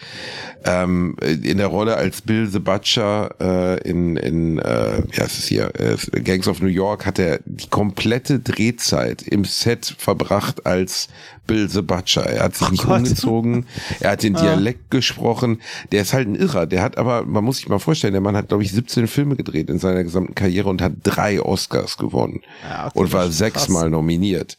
Ähm, 0.65 1.15
in 1.21 1.59
der 1.59 1.67
Rolle 1.67 1.95
als 1.95 2.21
Bill 2.21 2.47
the 2.47 2.57
Butcher 2.57 3.35
äh, 3.39 3.87
in, 3.87 4.17
in 4.17 4.57
äh, 4.57 5.03
heißt 5.15 5.37
es 5.37 5.45
hier, 5.45 5.73
äh, 5.79 6.21
Gangs 6.21 6.47
of 6.47 6.59
New 6.59 6.69
York 6.69 7.05
hat 7.05 7.19
er 7.19 7.39
die 7.45 7.69
komplette 7.69 8.39
Drehzeit 8.39 9.21
im 9.21 9.45
Set 9.45 9.95
verbracht 9.99 10.65
als 10.65 11.09
Bill 11.45 11.67
the 11.69 11.81
Butcher. 11.81 12.25
Er 12.25 12.43
hat 12.45 12.55
sich 12.55 12.71
nicht 12.71 12.83
Gott. 12.85 12.99
umgezogen, 12.99 13.65
er 13.99 14.11
hat 14.11 14.23
den 14.23 14.35
Ah. 14.35 14.41
Dialekt 14.41 14.89
gesprochen. 14.91 15.59
Der 15.91 16.01
ist 16.03 16.13
halt 16.13 16.27
ein 16.27 16.35
Irrer. 16.35 16.65
Der 16.65 16.81
hat 16.81 16.97
aber, 16.97 17.25
man 17.25 17.43
muss 17.43 17.57
sich 17.57 17.67
mal 17.69 17.79
vorstellen, 17.79 18.13
der 18.13 18.21
Mann 18.21 18.35
hat, 18.35 18.47
glaube 18.47 18.63
ich, 18.63 18.71
17 18.71 19.07
Filme 19.07 19.35
gedreht 19.35 19.69
in 19.69 19.79
seiner 19.79 20.03
gesamten 20.03 20.35
Karriere 20.35 20.69
und 20.69 20.81
hat 20.81 20.93
drei 21.03 21.41
Oscars 21.41 21.97
gewonnen 21.97 22.41
Ja, 22.69 22.87
okay, 22.87 22.99
und 22.99 23.13
war 23.13 23.29
sechsmal 23.29 23.89
nominiert. 23.89 24.57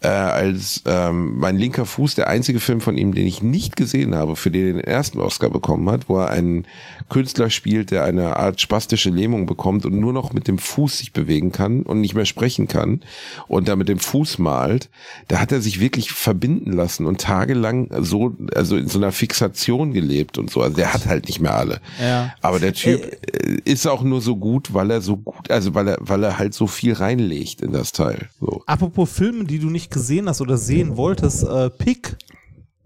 Äh, 0.00 0.08
als 0.08 0.82
ähm, 0.86 1.38
mein 1.38 1.56
linker 1.56 1.86
Fuß, 1.86 2.14
der 2.14 2.28
einzige 2.28 2.60
Film 2.60 2.80
von 2.80 2.96
ihm, 2.96 3.14
den 3.14 3.26
ich 3.26 3.42
nicht 3.42 3.76
gesehen 3.76 4.14
habe, 4.14 4.36
für 4.36 4.50
den 4.50 4.66
er 4.66 4.72
den 4.74 4.80
ersten 4.84 5.20
Oscar 5.20 5.50
bekommen 5.50 5.90
hat, 5.90 6.08
wo 6.08 6.18
er 6.18 6.30
einen 6.30 6.66
Künstler 7.12 7.50
spielt, 7.50 7.90
der 7.90 8.04
eine 8.04 8.36
Art 8.38 8.58
spastische 8.62 9.10
Lähmung 9.10 9.44
bekommt 9.44 9.84
und 9.84 10.00
nur 10.00 10.14
noch 10.14 10.32
mit 10.32 10.48
dem 10.48 10.56
Fuß 10.56 10.96
sich 10.96 11.12
bewegen 11.12 11.52
kann 11.52 11.82
und 11.82 12.00
nicht 12.00 12.14
mehr 12.14 12.24
sprechen 12.24 12.68
kann 12.68 13.02
und 13.48 13.68
da 13.68 13.76
mit 13.76 13.90
dem 13.90 13.98
Fuß 13.98 14.38
malt. 14.38 14.88
Da 15.28 15.38
hat 15.38 15.52
er 15.52 15.60
sich 15.60 15.78
wirklich 15.78 16.10
verbinden 16.10 16.72
lassen 16.72 17.04
und 17.04 17.20
tagelang 17.20 17.90
so, 18.00 18.34
also 18.54 18.78
in 18.78 18.88
so 18.88 18.98
einer 18.98 19.12
Fixation 19.12 19.92
gelebt 19.92 20.38
und 20.38 20.48
so. 20.48 20.62
Also 20.62 20.74
der 20.74 20.94
hat 20.94 21.04
halt 21.04 21.26
nicht 21.26 21.38
mehr 21.38 21.54
alle. 21.54 21.82
Ja. 22.00 22.32
Aber 22.40 22.58
der 22.58 22.72
Typ 22.72 23.02
äh, 23.02 23.58
ist 23.66 23.86
auch 23.86 24.02
nur 24.02 24.22
so 24.22 24.36
gut, 24.36 24.72
weil 24.72 24.90
er 24.90 25.02
so 25.02 25.18
gut, 25.18 25.50
also 25.50 25.74
weil 25.74 25.88
er, 25.88 25.98
weil 26.00 26.24
er 26.24 26.38
halt 26.38 26.54
so 26.54 26.66
viel 26.66 26.94
reinlegt 26.94 27.60
in 27.60 27.72
das 27.72 27.92
Teil. 27.92 28.30
So. 28.40 28.62
Apropos 28.64 29.12
Filme, 29.12 29.44
die 29.44 29.58
du 29.58 29.68
nicht 29.68 29.90
gesehen 29.90 30.30
hast 30.30 30.40
oder 30.40 30.56
sehen 30.56 30.96
wolltest, 30.96 31.44
äh, 31.44 31.68
Pick. 31.68 32.16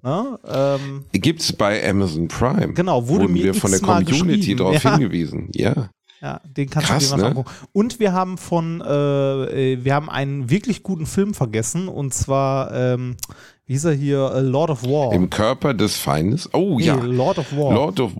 Ne? 0.06 0.38
Ähm, 0.46 1.04
Gibt's 1.10 1.52
bei 1.52 1.84
Amazon 1.90 2.28
Prime. 2.28 2.74
Genau, 2.74 3.08
wurde 3.08 3.26
mir 3.26 3.42
wir 3.42 3.54
von 3.54 3.72
der 3.72 3.80
Community 3.80 4.54
darauf 4.54 4.80
Ja. 4.80 4.92
hingewiesen. 4.96 5.48
Ja. 5.52 5.90
ja, 6.22 6.40
den 6.44 6.70
kannst 6.70 6.88
Krass, 6.88 7.08
du 7.10 7.16
dir 7.16 7.22
mal 7.22 7.22
ne? 7.24 7.28
angucken. 7.30 7.50
Und 7.72 7.98
wir 7.98 8.12
haben 8.12 8.38
von, 8.38 8.80
äh, 8.82 9.72
äh, 9.72 9.84
wir 9.84 9.94
haben 9.96 10.08
einen 10.08 10.48
wirklich 10.48 10.84
guten 10.84 11.06
Film 11.06 11.34
vergessen 11.34 11.88
und 11.88 12.14
zwar, 12.14 12.72
ähm, 12.72 13.16
wie 13.64 13.72
hieß 13.72 13.86
er 13.86 13.94
hier, 13.94 14.30
äh, 14.32 14.40
Lord 14.42 14.70
of 14.70 14.84
War. 14.84 15.12
Im 15.12 15.28
Körper 15.28 15.74
des 15.74 15.96
Feindes. 15.96 16.48
Oh 16.54 16.76
Nee, 16.78 16.84
ja. 16.86 16.94
Lord 16.94 17.38
of 17.40 17.52
War. 17.52 17.74
Lord 17.74 17.98
of 17.98 18.12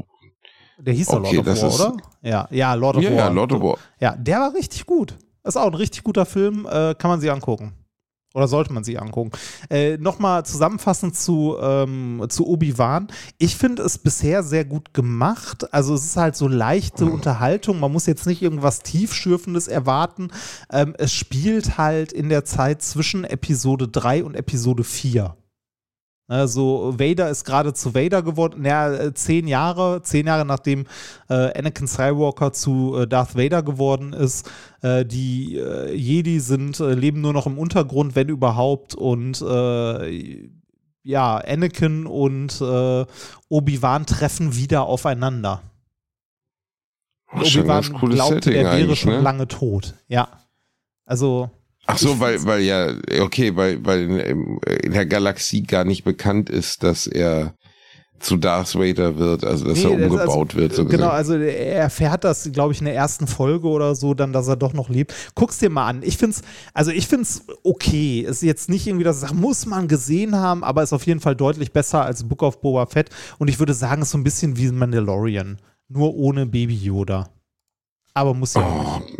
der 0.79 0.93
hieß 0.93 1.07
doch 1.07 1.21
Okay, 1.21 1.37
Lord 1.37 1.49
of 1.49 1.63
War, 1.63 1.91
oder? 1.91 1.97
Ja, 2.23 2.49
ja, 2.51 2.75
Lord 2.75 2.97
of 2.97 3.03
ja, 3.05 3.11
War. 3.11 3.17
ja, 3.17 3.29
Lord 3.29 3.53
of 3.53 3.63
War. 3.63 3.79
Ja, 4.01 4.17
der 4.17 4.41
war 4.41 4.55
richtig 4.55 4.85
gut. 4.87 5.17
Ist 5.45 5.57
auch 5.57 5.69
ein 5.69 5.75
richtig 5.75 6.03
guter 6.03 6.27
Film, 6.27 6.67
äh, 6.69 6.95
kann 6.99 7.09
man 7.11 7.21
sich 7.21 7.31
angucken. 7.31 7.73
Oder 8.37 8.49
sollte 8.49 8.71
man 8.71 8.85
sich 8.85 9.01
angucken. 9.01 9.31
Äh, 9.71 9.97
Nochmal 9.97 10.45
zusammenfassend 10.45 11.17
zu, 11.17 11.57
ähm, 11.59 12.23
zu 12.29 12.47
Obi-Wan. 12.47 13.09
Ich 13.39 13.57
finde 13.57 13.83
es 13.83 13.97
bisher 13.97 14.43
sehr 14.43 14.67
gut 14.67 14.93
gemacht. 14.93 15.73
Also 15.73 15.95
es 15.95 16.05
ist 16.05 16.17
halt 16.19 16.37
so 16.37 16.47
leichte 16.47 17.07
Unterhaltung. 17.07 17.81
Man 17.81 17.93
muss 17.93 18.05
jetzt 18.05 18.27
nicht 18.27 18.43
irgendwas 18.43 18.81
Tiefschürfendes 18.81 19.69
erwarten. 19.69 20.29
Ähm, 20.71 20.95
es 20.99 21.15
spielt 21.15 21.79
halt 21.79 22.13
in 22.13 22.29
der 22.29 22.45
Zeit 22.45 22.83
zwischen 22.83 23.25
Episode 23.25 23.89
3 23.89 24.25
und 24.25 24.35
Episode 24.35 24.85
4. 24.85 25.35
Also 26.29 26.95
Vader 26.99 27.31
ist 27.31 27.45
gerade 27.45 27.73
zu 27.73 27.95
Vader 27.95 28.21
geworden, 28.23 28.63
naja, 28.63 28.93
äh, 28.95 29.15
zehn 29.15 29.47
Jahre, 29.47 30.03
zehn 30.03 30.27
Jahre 30.27 30.45
nachdem 30.45 30.87
äh, 31.29 31.57
Anakin 31.57 31.87
Skywalker 31.87 32.53
zu 32.53 32.97
äh, 32.99 33.07
Darth 33.07 33.37
Vader 33.37 33.63
geworden 33.63 34.13
ist. 34.13 34.51
Äh, 34.83 35.05
die 35.05 35.57
äh, 35.57 35.95
Jedi 35.95 36.41
sind, 36.41 36.81
äh, 36.81 36.95
leben 36.95 37.21
nur 37.21 37.33
noch 37.33 37.47
im 37.47 37.59
Untergrund, 37.59 38.17
wenn 38.17 38.29
überhaupt. 38.29 38.95
Und 38.95 39.41
ja, 41.03 41.37
Anakin 41.37 42.07
und 42.07 42.61
Obi-Wan 43.49 44.07
treffen 44.07 44.57
wieder 44.57 44.87
aufeinander. 44.87 45.63
Obi-Wan 47.33 47.85
Setting 47.85 48.53
er 48.53 48.77
wäre 48.77 48.97
schon 48.97 49.13
ne? 49.13 49.21
lange 49.21 49.47
tot. 49.47 49.95
Ja. 50.09 50.29
Also, 51.05 51.51
Ach 51.87 51.99
so, 51.99 52.19
weil, 52.19 52.45
weil 52.45 52.63
ja, 52.63 52.93
okay, 53.21 53.55
weil, 53.57 53.85
weil 53.85 54.03
in, 54.83 54.93
der 54.93 55.07
Galaxie 55.07 55.63
gar 55.63 55.85
nicht 55.85 56.05
bekannt 56.05 56.51
ist, 56.51 56.83
dass 56.83 57.07
er 57.07 57.55
zu 58.19 58.39
Darth 58.39 58.75
Vader 58.75 59.19
wird, 59.19 59.45
also 59.45 59.67
dass 59.67 59.77
Nee, 59.79 59.85
er 59.85 59.91
umgebaut 59.93 60.49
also, 60.51 60.55
wird. 60.55 60.75
So 60.75 60.85
genau, 60.87 61.11
gesehen. 61.11 61.11
also 61.11 61.35
er 61.35 61.77
erfährt 61.77 62.25
das, 62.25 62.51
glaube 62.51 62.73
ich, 62.73 62.79
in 62.81 62.87
der 62.87 62.95
ersten 62.95 63.27
Folge 63.27 63.69
oder 63.69 63.95
so, 63.95 64.15
dann, 64.15 64.33
dass 64.33 64.49
er 64.49 64.57
doch 64.57 64.73
noch 64.73 64.89
lebt. 64.89 65.15
Guck's 65.35 65.59
dir 65.59 65.69
mal 65.69 65.87
an. 65.87 66.01
Ich 66.03 66.17
find's, 66.17 66.41
also 66.73 66.91
ich 66.91 67.07
find's 67.07 67.45
okay. 67.63 68.21
Ist 68.23 68.43
jetzt 68.43 68.71
nicht 68.71 68.87
irgendwie, 68.87 69.05
dass 69.05 69.17
ich 69.17 69.23
sage, 69.29 69.35
muss 69.35 69.67
man 69.67 69.87
gesehen 69.87 70.35
haben, 70.35 70.65
aber 70.65 70.83
ist 70.83 70.95
auf 70.95 71.07
jeden 71.07 71.21
Fall 71.21 71.37
deutlich 71.37 71.73
besser 71.73 72.05
als 72.05 72.27
Book 72.27 72.43
of 72.43 72.61
Boba 72.63 72.87
Fett. 72.87 73.11
Und 73.39 73.49
ich 73.49 73.59
würde 73.59 73.75
sagen, 73.75 74.01
ist 74.03 74.11
so 74.11 74.19
ein 74.19 74.25
bisschen 74.25 74.57
wie 74.57 74.71
Mandalorian. 74.73 75.59
Nur 75.89 76.15
ohne 76.15 76.47
Baby 76.47 76.75
Yoda. 76.75 77.29
Aber 78.15 78.33
muss 78.33 78.55
ja 78.55 78.63
Oh, 78.67 78.99
nicht. 79.05 79.19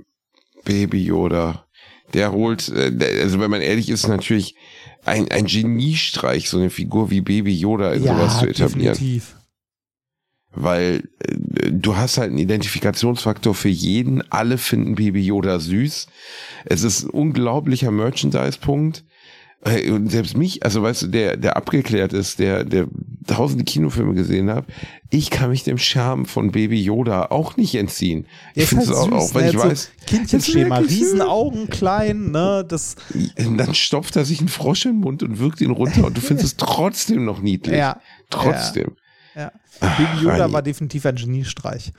Baby 0.65 1.05
Yoda. 1.05 1.66
Der 2.15 2.33
holt, 2.33 2.69
äh, 2.69 3.21
also 3.23 3.41
wenn 3.41 3.51
man 3.51 3.61
ehrlich 3.61 3.89
ist, 3.89 4.07
natürlich 4.09 4.55
ein, 5.05 5.31
ein 5.31 5.47
Geniestreich, 5.47 6.49
so 6.49 6.59
eine 6.59 6.71
Figur 6.71 7.11
wie 7.11 7.21
Baby 7.21 7.55
Yoda 7.55 7.93
in 7.93 8.03
sowas 8.03 8.41
zu 8.41 8.47
etablieren. 8.47 8.95
definitiv. 8.95 9.37
Weil 10.53 11.09
äh, 11.21 11.71
du 11.71 11.97
hast 11.97 12.19
halt 12.19 12.31
einen 12.31 12.39
Identifikationsfaktor 12.39 13.55
für 13.55 13.69
jeden. 13.69 14.23
Alle 14.31 14.59
finden 14.59 14.95
Baby 14.95 15.23
Yoda 15.25 15.61
süß. 15.61 16.07
Es 16.65 16.83
ist 16.83 17.05
ein 17.05 17.11
unglaublicher 17.11 17.91
Merchandise-Punkt. 17.91 19.05
Und 19.65 20.11
selbst 20.11 20.37
mich, 20.37 20.63
also 20.63 20.83
weißt 20.83 21.03
du, 21.03 21.07
der, 21.09 21.37
der 21.37 21.57
abgeklärt 21.57 22.13
ist, 22.13 22.39
der, 22.39 22.63
der 22.63 22.87
tausende 23.27 23.65
Kinofilme 23.65 24.15
gesehen 24.15 24.49
hat, 24.49 24.65
ich 25.11 25.31
kann 25.31 25.51
mich 25.51 25.65
dem 25.65 25.79
Charme 25.79 26.25
von 26.27 26.53
Baby 26.53 26.81
Yoda 26.81 27.27
auch 27.31 27.57
nicht 27.57 27.75
entziehen. 27.75 28.27
Der 28.55 28.63
ich 28.63 28.69
finde 28.69 28.87
halt 28.87 28.95
es 28.95 29.01
auch, 29.01 29.07
süß, 29.07 29.31
auch, 29.31 29.35
wenn 29.35 29.43
ne? 29.43 29.51
ich 29.51 29.57
so 29.57 29.65
weiß, 29.65 29.91
Kindchenschema. 30.07 30.79
Riesenaugen, 30.79 31.69
klein, 31.69 32.31
ne? 32.31 32.65
Das, 32.69 32.95
Und 33.39 33.59
dann 33.59 33.75
stopft 33.75 34.15
er 34.15 34.25
sich 34.25 34.39
einen 34.39 34.49
Frosch 34.49 34.85
in 34.85 34.93
den 34.93 35.01
Mund 35.01 35.25
und 35.25 35.41
wirkt 35.41 35.61
ihn 35.61 35.73
runter 35.73 36.07
und 36.07 36.17
du 36.17 36.21
findest 36.21 36.47
es 36.47 36.57
trotzdem 36.59 37.25
noch 37.25 37.41
niedlich. 37.41 37.77
ja. 37.77 38.01
Trotzdem. 38.31 38.93
Ja. 39.35 39.53
Ach, 39.81 39.97
Baby 39.99 40.25
Yoda 40.25 40.37
Rani. 40.39 40.53
war 40.53 40.63
definitiv 40.63 41.07
ein 41.07 41.17
Geniestreich. 41.17 41.93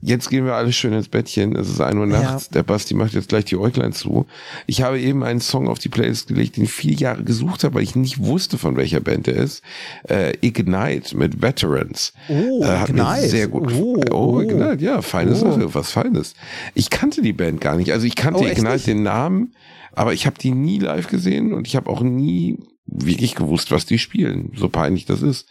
Jetzt 0.00 0.30
gehen 0.30 0.44
wir 0.44 0.54
alle 0.54 0.72
schön 0.72 0.92
ins 0.92 1.08
Bettchen. 1.08 1.56
Es 1.56 1.68
ist 1.68 1.80
1 1.80 1.96
Uhr 1.96 2.06
nachts. 2.06 2.50
Der 2.50 2.62
Basti 2.62 2.94
macht 2.94 3.14
jetzt 3.14 3.28
gleich 3.30 3.44
die 3.46 3.56
Äuglein 3.56 3.92
zu. 3.92 4.26
Ich 4.66 4.82
habe 4.82 5.00
eben 5.00 5.24
einen 5.24 5.40
Song 5.40 5.66
auf 5.68 5.80
die 5.80 5.88
Playlist 5.88 6.28
gelegt, 6.28 6.56
den 6.56 6.64
ich 6.64 6.72
viele 6.72 6.94
Jahre 6.94 7.24
gesucht 7.24 7.64
habe, 7.64 7.74
weil 7.74 7.82
ich 7.82 7.96
nicht 7.96 8.22
wusste, 8.22 8.58
von 8.58 8.76
welcher 8.76 9.00
Band 9.00 9.26
er 9.26 9.36
ist. 9.36 9.62
Äh, 10.08 10.34
Ignite 10.40 11.16
mit 11.16 11.42
Veterans. 11.42 12.12
Oh, 12.28 12.62
äh, 12.62 12.66
hat 12.66 12.90
Ignite. 12.90 13.20
mir 13.22 13.28
sehr 13.28 13.48
gut 13.48 13.72
Oh. 13.72 14.00
Oh. 14.12 14.40
Ignite, 14.40 14.84
ja, 14.84 15.02
feine 15.02 15.32
Oh. 15.32 15.34
Sache, 15.34 15.74
was 15.74 15.90
Feines. 15.90 16.34
Ich 16.74 16.90
kannte 16.90 17.20
die 17.20 17.32
Band 17.32 17.60
gar 17.60 17.76
nicht. 17.76 17.92
Also 17.92 18.06
ich 18.06 18.14
kannte 18.14 18.40
Oh, 18.40 18.46
Ignite 18.46 18.72
nicht? 18.74 18.86
den 18.86 19.02
Namen, 19.02 19.52
aber 19.92 20.12
ich 20.12 20.26
habe 20.26 20.38
die 20.38 20.52
nie 20.52 20.78
live 20.78 21.08
gesehen 21.08 21.52
und 21.52 21.66
ich 21.66 21.74
habe 21.74 21.90
auch 21.90 22.02
nie 22.02 22.56
wirklich 22.90 23.34
gewusst, 23.34 23.70
was 23.70 23.86
die 23.86 23.98
spielen, 23.98 24.52
so 24.56 24.68
peinlich 24.68 25.04
das 25.04 25.22
ist. 25.22 25.46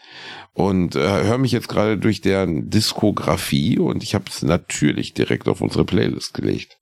Und 0.54 0.96
äh, 0.96 1.24
höre 1.24 1.38
mich 1.38 1.52
jetzt 1.52 1.70
gerade 1.70 1.98
durch 1.98 2.22
deren 2.22 2.70
Diskografie 2.70 3.78
und 3.80 4.04
ich 4.04 4.16
habe 4.16 4.26
es 4.30 4.42
natürlich 4.42 5.14
direkt 5.14 5.48
auf 5.48 5.62
unsere 5.62 5.86
Playlist 5.86 6.34
gelegt. 6.34 6.78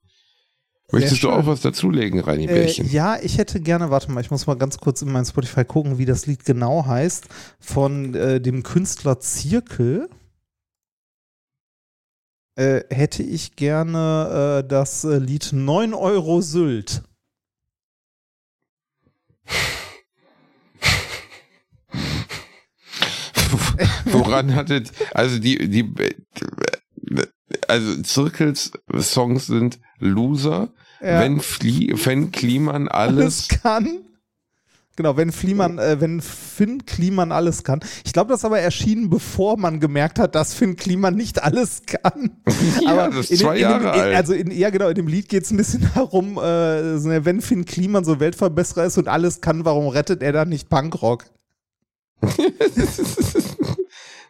Möchtest 0.92 1.24
du 1.24 1.32
auch 1.32 1.46
was 1.48 1.62
dazulegen, 1.62 2.20
Reini 2.20 2.46
Äh, 2.46 2.48
Bärchen? 2.48 2.90
ja, 2.90 3.20
ich 3.22 3.38
hätte 3.38 3.60
gerne, 3.60 3.90
warte 3.90 4.12
mal, 4.12 4.22
ich 4.22 4.32
muss 4.32 4.46
mal 4.48 4.56
ganz 4.56 4.78
kurz 4.78 5.02
in 5.02 5.12
mein 5.12 5.26
Spotify 5.26 5.66
gucken, 5.66 5.98
wie 5.98 6.06
das 6.06 6.26
Lied 6.28 6.46
genau 6.46 6.86
heißt, 6.86 7.26
von 7.60 8.14
äh, 8.14 8.40
dem 8.40 8.64
Künstler 8.64 9.20
Zirkel. 9.20 10.08
Äh, 12.58 12.84
hätte 12.90 13.24
ich 13.24 13.58
gerne 13.58 14.62
äh, 14.64 14.68
das 14.68 15.04
äh, 15.04 15.18
Lied 15.18 15.50
9 15.52 15.94
Euro 15.94 16.40
Sylt. 16.40 17.02
woran 24.06 24.56
hattet, 24.56 24.92
also 25.14 25.40
die, 25.40 25.70
die, 25.70 25.86
also 27.68 28.02
Zirkels 28.02 28.72
Songs 29.00 29.48
sind 29.48 29.80
Loser, 30.00 30.70
Ja. 31.02 31.20
wenn, 31.22 31.40
Flie, 31.40 31.94
wenn 32.06 32.32
Kliman 32.32 32.88
alles, 32.88 33.48
alles 33.48 33.48
kann. 33.62 34.00
Genau, 34.98 35.18
wenn 35.18 35.34
Fliemann, 35.34 35.78
äh, 35.78 36.00
wenn 36.00 36.22
Finn 36.22 36.86
Kliman 36.86 37.34
alles 37.34 37.66
kann. 37.66 37.82
Ich 38.06 38.14
glaube, 38.14 38.30
das 38.32 38.40
ist 38.40 38.46
aber 38.46 38.60
erschienen, 38.62 39.10
bevor 39.10 39.58
man 39.58 39.82
gemerkt 39.82 40.20
hat, 40.20 40.36
dass 40.36 40.54
Finn 40.54 40.78
Kliman 40.78 41.16
nicht 41.16 41.44
alles 41.44 41.82
kann. 41.86 42.38
Ja, 42.82 42.92
aber 42.92 43.14
das 43.16 43.30
ist 43.30 43.32
in 43.32 43.38
dem- 43.40 43.44
zwei 43.46 43.56
in 43.58 43.62
dem, 43.62 43.62
Jahre 43.72 43.84
in, 43.84 44.02
alt. 44.02 44.16
Also 44.16 44.34
in, 44.34 44.52
ja, 44.52 44.70
genau, 44.70 44.88
in 44.88 44.96
dem 44.96 45.08
Lied 45.08 45.28
geht 45.28 45.44
es 45.44 45.52
ein 45.52 45.58
bisschen 45.58 45.90
darum, 45.96 46.38
äh, 46.38 47.26
wenn 47.26 47.42
Finn 47.42 47.66
Kliman 47.66 48.06
so 48.06 48.22
Weltverbesserer 48.22 48.86
ist 48.86 48.98
und 48.98 49.10
alles 49.10 49.42
kann, 49.42 49.66
warum 49.66 49.88
rettet 49.90 50.24
er 50.24 50.32
dann 50.32 50.48
nicht 50.48 50.70
Punkrock? 50.70 51.26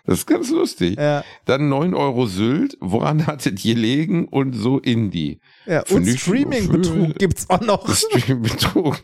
das 0.06 0.20
ist 0.20 0.28
ganz 0.28 0.50
lustig. 0.50 0.98
Ja, 0.98 1.24
Dann 1.46 1.70
9 1.70 1.94
Euro 1.94 2.26
Sylt, 2.28 2.78
woran 2.80 3.26
hattet 3.28 3.64
ihr 3.66 3.76
gelegen 3.76 4.28
und 4.28 4.54
so 4.54 4.80
Indie. 4.80 5.40
ja. 5.66 5.84
Und 5.90 6.08
Streaming-Betrug 6.08 7.16
gibt 7.16 7.40
es 7.40 7.50
auch 7.50 7.62
noch. 7.62 7.88
Streambetrug. 7.96 9.02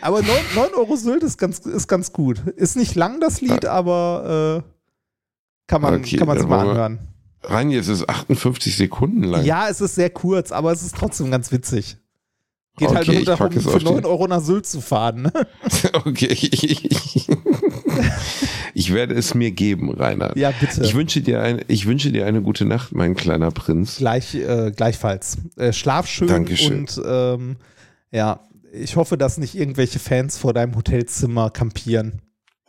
Aber 0.00 0.22
9, 0.22 0.30
9 0.54 0.74
Euro 0.74 0.96
Sylt 0.96 1.22
ist 1.22 1.38
ganz, 1.38 1.58
ist 1.60 1.88
ganz 1.88 2.12
gut. 2.12 2.38
Ist 2.56 2.76
nicht 2.76 2.94
lang, 2.94 3.20
das 3.20 3.40
Lied, 3.40 3.66
aber 3.66 4.62
äh, 4.64 4.72
kann 5.66 5.82
man 5.82 5.94
Okay, 5.94 6.16
kann 6.16 6.28
man 6.28 6.38
sich 6.38 6.46
mal 6.48 6.68
anhören. 6.68 7.08
Rein, 7.44 7.70
jetzt 7.70 7.88
ist 7.88 8.08
58 8.08 8.76
Sekunden 8.76 9.24
lang. 9.24 9.44
Ja, 9.44 9.68
es 9.68 9.80
ist 9.80 9.96
sehr 9.96 10.10
kurz, 10.10 10.52
aber 10.52 10.70
es 10.72 10.82
ist 10.82 10.94
trotzdem 10.94 11.30
ganz 11.30 11.50
witzig. 11.50 11.96
Geht 12.78 12.88
halt 12.88 13.00
Okay, 13.08 13.10
nur 13.12 13.20
ich 13.20 13.26
darum, 13.26 13.50
für 13.52 13.68
auf 13.70 13.78
die- 13.78 13.84
9 13.84 14.04
Euro 14.06 14.26
nach 14.28 14.40
Sylt 14.40 14.66
zu 14.66 14.80
fahren. 14.80 15.22
Ne? 15.22 15.32
Okay. 16.04 16.36
Ich 18.74 18.92
werde 18.92 19.14
es 19.14 19.34
mir 19.34 19.50
geben, 19.50 19.90
Rainer. 19.90 20.36
Ja, 20.36 20.50
bitte. 20.58 20.82
Ich 20.82 20.94
wünsche 20.94 21.20
dir 21.20 21.42
eine, 21.42 21.62
ich 21.68 21.86
wünsche 21.86 22.10
dir 22.10 22.26
eine 22.26 22.40
gute 22.42 22.64
Nacht, 22.64 22.92
mein 22.94 23.14
kleiner 23.14 23.50
Prinz. 23.50 23.96
Gleich, 23.98 24.34
äh, 24.34 24.72
gleichfalls. 24.74 25.36
Äh, 25.56 25.72
schlaf 25.72 26.06
schön 26.06 26.28
Dankeschön. 26.28 26.78
und 26.80 27.00
ähm, 27.04 27.56
ja, 28.10 28.40
ich 28.72 28.96
hoffe, 28.96 29.18
dass 29.18 29.36
nicht 29.38 29.54
irgendwelche 29.54 29.98
Fans 29.98 30.38
vor 30.38 30.54
deinem 30.54 30.74
Hotelzimmer 30.74 31.50
kampieren. 31.50 32.22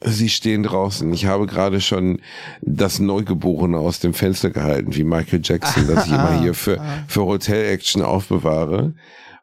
Sie 0.06 0.28
stehen 0.28 0.64
draußen. 0.64 1.14
Ich 1.14 1.26
habe 1.28 1.46
gerade 1.46 1.80
schon 1.80 2.20
das 2.62 3.00
Neugeborene 3.00 3.78
aus 3.78 4.00
dem 4.02 4.14
Fenster 4.14 4.50
gehalten, 4.50 4.94
wie 4.96 5.06
Michael 5.06 5.40
Jackson, 5.42 5.88
das 5.88 6.06
ich 6.08 6.12
immer 6.12 6.40
hier 6.42 6.54
für, 6.54 6.82
für 7.08 7.22
Hotel-Action 7.24 8.02
aufbewahre. 8.02 8.94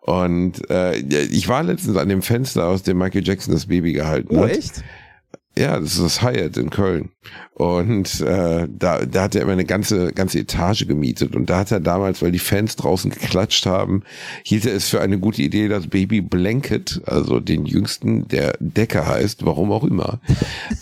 Und 0.00 0.68
äh, 0.70 0.96
ich 0.96 1.48
war 1.48 1.62
letztens 1.62 1.96
an 1.96 2.08
dem 2.08 2.22
Fenster, 2.22 2.66
aus 2.68 2.82
dem 2.82 2.98
Michael 2.98 3.26
Jackson 3.26 3.52
das 3.54 3.66
Baby 3.66 3.92
gehalten 3.92 4.36
Oh, 4.36 4.42
hat. 4.42 4.50
echt? 4.50 4.82
Ja, 5.58 5.78
das 5.78 5.94
ist 5.94 6.00
das 6.00 6.22
Hyatt 6.22 6.56
in 6.56 6.70
Köln. 6.70 7.10
Und 7.54 8.20
äh, 8.20 8.66
da, 8.70 9.04
da 9.04 9.22
hat 9.22 9.34
er 9.34 9.42
immer 9.42 9.52
eine 9.52 9.64
ganze, 9.64 10.12
ganze 10.12 10.38
Etage 10.38 10.86
gemietet. 10.86 11.34
Und 11.36 11.50
da 11.50 11.58
hat 11.58 11.72
er 11.72 11.80
damals, 11.80 12.22
weil 12.22 12.30
die 12.32 12.38
Fans 12.38 12.76
draußen 12.76 13.10
geklatscht 13.10 13.66
haben, 13.66 14.04
hielt 14.44 14.64
er 14.64 14.74
es 14.74 14.88
für 14.88 15.00
eine 15.02 15.18
gute 15.18 15.42
Idee, 15.42 15.68
das 15.68 15.88
Baby 15.88 16.20
Blanket, 16.22 17.02
also 17.04 17.40
den 17.40 17.66
jüngsten, 17.66 18.26
der 18.28 18.54
Decker 18.60 19.06
heißt, 19.06 19.44
warum 19.44 19.72
auch 19.72 19.84
immer, 19.84 20.20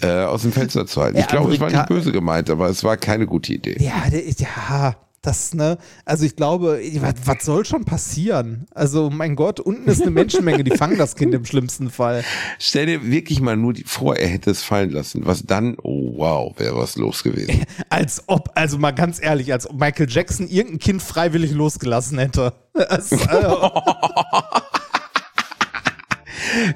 äh, 0.02 0.22
aus 0.24 0.42
dem 0.42 0.52
Fenster 0.52 0.86
zu 0.86 1.00
halten. 1.00 1.18
Ich 1.18 1.26
glaube, 1.26 1.52
es 1.52 1.58
war 1.58 1.68
Amerika- 1.68 1.78
nicht 1.80 1.88
böse 1.88 2.12
gemeint, 2.12 2.48
aber 2.50 2.68
es 2.68 2.84
war 2.84 2.96
keine 2.98 3.26
gute 3.26 3.54
Idee. 3.54 3.78
Ja, 3.80 4.08
der, 4.10 4.28
ja, 4.28 4.96
das, 5.28 5.54
ne, 5.54 5.78
also 6.04 6.24
ich 6.24 6.36
glaube, 6.36 6.80
was, 7.00 7.14
was 7.24 7.44
soll 7.44 7.64
schon 7.64 7.84
passieren? 7.84 8.66
Also, 8.74 9.10
mein 9.10 9.36
Gott, 9.36 9.60
unten 9.60 9.88
ist 9.88 10.02
eine 10.02 10.10
Menschenmenge, 10.10 10.64
die 10.64 10.76
fangen 10.76 10.96
das 10.96 11.16
Kind 11.16 11.34
im 11.34 11.44
schlimmsten 11.44 11.90
Fall. 11.90 12.24
Stell 12.58 12.86
dir 12.86 13.10
wirklich 13.10 13.40
mal 13.40 13.56
nur 13.56 13.74
die, 13.74 13.84
vor, 13.84 14.16
er 14.16 14.28
hätte 14.28 14.50
es 14.50 14.62
fallen 14.62 14.90
lassen. 14.90 15.26
Was 15.26 15.44
dann? 15.44 15.76
Oh 15.82 16.14
wow, 16.16 16.58
wäre 16.58 16.76
was 16.76 16.96
los 16.96 17.22
gewesen. 17.22 17.64
Als 17.90 18.24
ob, 18.26 18.50
also 18.54 18.78
mal 18.78 18.92
ganz 18.92 19.22
ehrlich, 19.22 19.52
als 19.52 19.68
ob 19.68 19.78
Michael 19.78 20.08
Jackson 20.08 20.48
irgendein 20.48 20.78
Kind 20.78 21.02
freiwillig 21.02 21.52
losgelassen 21.52 22.18
hätte. 22.18 22.52
Also, 22.88 23.16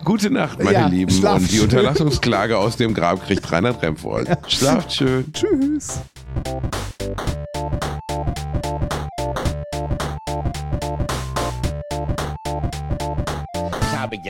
Gute 0.04 0.30
Nacht, 0.30 0.58
meine 0.58 0.72
Ja, 0.72 0.86
Lieben. 0.88 1.24
Und 1.24 1.48
die 1.48 1.54
schön. 1.54 1.64
Unterlassungsklage 1.64 2.58
aus 2.58 2.76
dem 2.76 2.92
Grab 2.92 3.24
kriegt 3.24 3.50
Reinhard 3.52 3.80
Remford. 3.82 4.26
Schlaft 4.50 4.92
schön. 4.92 5.32
tschüss. 5.32 6.00